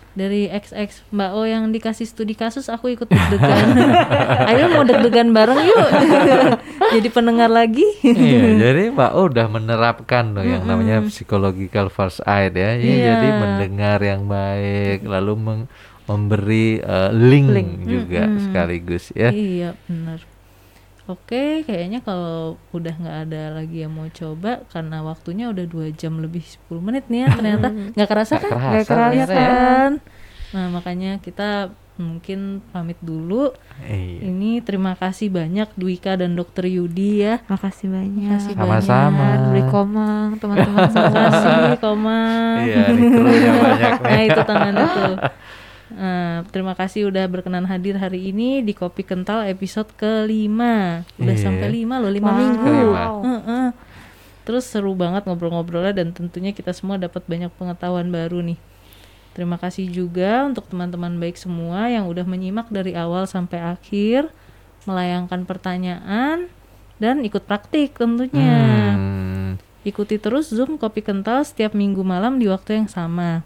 Dari 0.10 0.46
XX 0.46 1.06
Mbak 1.08 1.32
O 1.32 1.42
yang 1.42 1.70
dikasih 1.70 2.04
studi 2.04 2.34
kasus 2.34 2.68
aku 2.68 2.90
ikut 2.90 3.08
deg-degan. 3.10 3.68
Ayo 4.44 4.68
mau 4.68 4.84
deg-degan 4.84 5.32
bareng 5.32 5.62
yuk. 5.64 5.88
Jadi 6.98 7.08
pendengar 7.08 7.48
lagi. 7.48 7.86
iya, 8.02 8.58
jadi 8.58 8.90
Mbak 8.90 9.12
O 9.14 9.26
udah 9.26 9.46
menerapkan 9.48 10.34
loh 10.34 10.42
yang 10.42 10.66
namanya 10.66 11.06
psychological 11.06 11.88
first 11.88 12.20
aid 12.26 12.54
ya. 12.54 12.74
Iya, 12.74 12.76
Iya. 12.76 13.06
Jadi 13.08 13.28
mendengar 13.32 14.00
yang 14.02 14.26
baik, 14.26 15.06
lalu 15.06 15.34
meng- 15.38 15.70
memberi 16.10 16.82
eh, 16.82 17.12
link, 17.14 17.48
Link. 17.48 17.72
juga 17.86 18.26
Mm-mm. 18.26 18.42
sekaligus 18.44 19.14
ya. 19.14 19.30
Iya 19.30 19.78
benar. 19.86 20.20
Oke, 21.06 21.66
kayaknya 21.66 22.02
kalau 22.02 22.54
udah 22.70 22.94
nggak 22.94 23.18
ada 23.26 23.44
lagi 23.52 23.82
yang 23.82 23.90
mau 23.92 24.06
coba 24.08 24.62
karena 24.70 25.02
waktunya 25.02 25.50
udah 25.50 25.66
dua 25.66 25.90
jam 25.90 26.18
lebih 26.18 26.42
10 26.42 26.82
menit 26.82 27.10
nih 27.10 27.26
ya 27.26 27.30
ternyata 27.38 27.68
nggak 27.94 28.06
kerasa 28.08 28.38
kan? 28.38 28.50
kerasa 28.50 28.70
Nggak 28.70 28.86
kerasa 28.86 29.06
ternyata 29.06 29.34
ya. 29.34 29.48
kan? 29.48 29.92
Nah 30.50 30.66
makanya 30.70 31.12
kita 31.18 31.50
mungkin 31.98 32.40
pamit 32.70 32.96
dulu. 33.02 33.52
Iya. 33.82 34.30
Ini 34.30 34.62
terima 34.62 34.94
kasih 34.94 35.28
banyak 35.28 35.74
Dwika 35.74 36.14
dan 36.14 36.32
Dokter 36.32 36.64
Yudi 36.64 37.26
ya. 37.26 37.42
Makasih 37.44 37.90
banyak. 37.90 38.30
Makasih 38.30 38.54
Sama-sama. 38.54 39.18
banyak. 39.18 39.40
Beli 39.50 39.64
komang 39.68 40.28
teman-teman 40.38 40.88
Terima 40.88 40.94
semua. 40.94 41.26
kasih 41.28 41.80
Komang. 41.82 42.56
Iya, 42.62 42.84
banyak 42.86 43.12
nih. 43.26 43.92
Nah 44.00 44.22
itu 44.24 44.42
tangannya 44.44 44.86
tuh. 44.88 45.14
Nah, 45.90 46.46
terima 46.54 46.78
kasih 46.78 47.10
udah 47.10 47.26
berkenan 47.26 47.66
hadir 47.66 47.98
hari 47.98 48.30
ini 48.30 48.62
di 48.62 48.78
Kopi 48.78 49.02
Kental 49.02 49.50
episode 49.50 49.90
kelima. 49.98 51.02
Udah 51.18 51.34
Iya. 51.34 51.44
sampai 51.50 51.68
lima 51.74 51.98
loh, 51.98 52.14
lima 52.14 52.30
Wow. 52.30 52.38
minggu. 52.38 52.62
Kelima. 52.62 53.04
Heeh. 53.26 53.68
Terus 54.46 54.66
seru 54.66 54.94
banget 54.94 55.26
ngobrol-ngobrolnya 55.26 55.94
dan 55.94 56.14
tentunya 56.14 56.54
kita 56.54 56.74
semua 56.74 56.98
dapat 56.98 57.26
banyak 57.26 57.50
pengetahuan 57.58 58.10
baru 58.10 58.42
nih. 58.42 58.58
Terima 59.34 59.58
kasih 59.58 59.90
juga 59.90 60.46
untuk 60.46 60.66
teman-teman 60.70 61.18
baik 61.18 61.38
semua 61.38 61.90
yang 61.90 62.10
udah 62.10 62.26
menyimak 62.26 62.70
dari 62.70 62.98
awal 62.98 63.30
sampai 63.30 63.62
akhir, 63.62 64.30
melayangkan 64.90 65.46
pertanyaan 65.46 66.50
dan 66.98 67.22
ikut 67.22 67.46
praktik 67.46 67.94
tentunya. 67.94 68.94
Hmm. 68.98 69.52
Ikuti 69.86 70.18
terus 70.18 70.50
Zoom 70.50 70.76
Kopi 70.76 71.02
Kental 71.02 71.46
setiap 71.46 71.72
minggu 71.74 72.02
malam 72.02 72.38
di 72.38 72.50
waktu 72.50 72.84
yang 72.84 72.90
sama. 72.90 73.42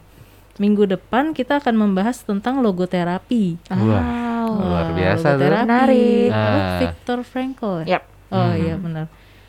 Minggu 0.54 0.86
depan 0.86 1.34
kita 1.34 1.58
akan 1.58 1.74
membahas 1.74 2.22
tentang 2.22 2.62
logoterapi. 2.62 3.58
Wah, 3.66 4.46
luar 4.46 4.86
Wah, 4.86 4.94
biasa 4.94 5.26
tuh. 5.34 5.42
logoterapi. 5.42 5.66
Menarik. 5.66 6.28
Apa, 6.30 6.38
Ah. 6.46 6.78
Viktor 6.80 7.18
Frankl 7.22 7.72
ya? 7.82 7.98
Yap. 7.98 8.04
Oh 8.30 8.38
Hmm. 8.40 8.56
iya 8.56 8.74
benar. 8.74 9.06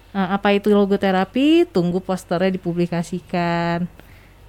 Nah, 0.10 0.28
apa 0.32 0.50
itu 0.52 0.72
logoterapi? 0.72 1.68
Tunggu 1.68 2.00
posternya 2.00 2.50
dipublikasikan. 2.52 3.86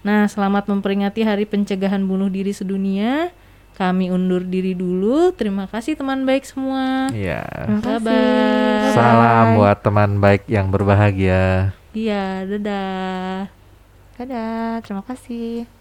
Nah, 0.01 0.24
selamat 0.24 0.65
memperingati 0.66 1.20
Hari 1.20 1.45
Pencegahan 1.45 2.01
Bunuh 2.01 2.31
Diri 2.31 2.55
Sedunia. 2.55 3.35
Kami 3.74 4.09
undur 4.09 4.41
diri 4.41 4.73
dulu. 4.73 5.37
Terima 5.37 5.66
kasih 5.66 5.93
teman 5.93 6.24
baik 6.24 6.47
semua. 6.47 7.12
Iya. 7.12 7.45
Terima 7.45 7.83
kasih. 7.83 8.01
Bye-bye. 8.01 8.95
Salam 8.95 9.47
buat 9.53 9.78
teman 9.83 10.11
baik 10.16 10.49
yang 10.49 10.70
berbahagia. 10.70 11.77
Iya, 11.93 12.47
dadah. 12.47 13.53
Dadah, 14.16 14.81
terima 14.81 15.05
kasih. 15.05 15.76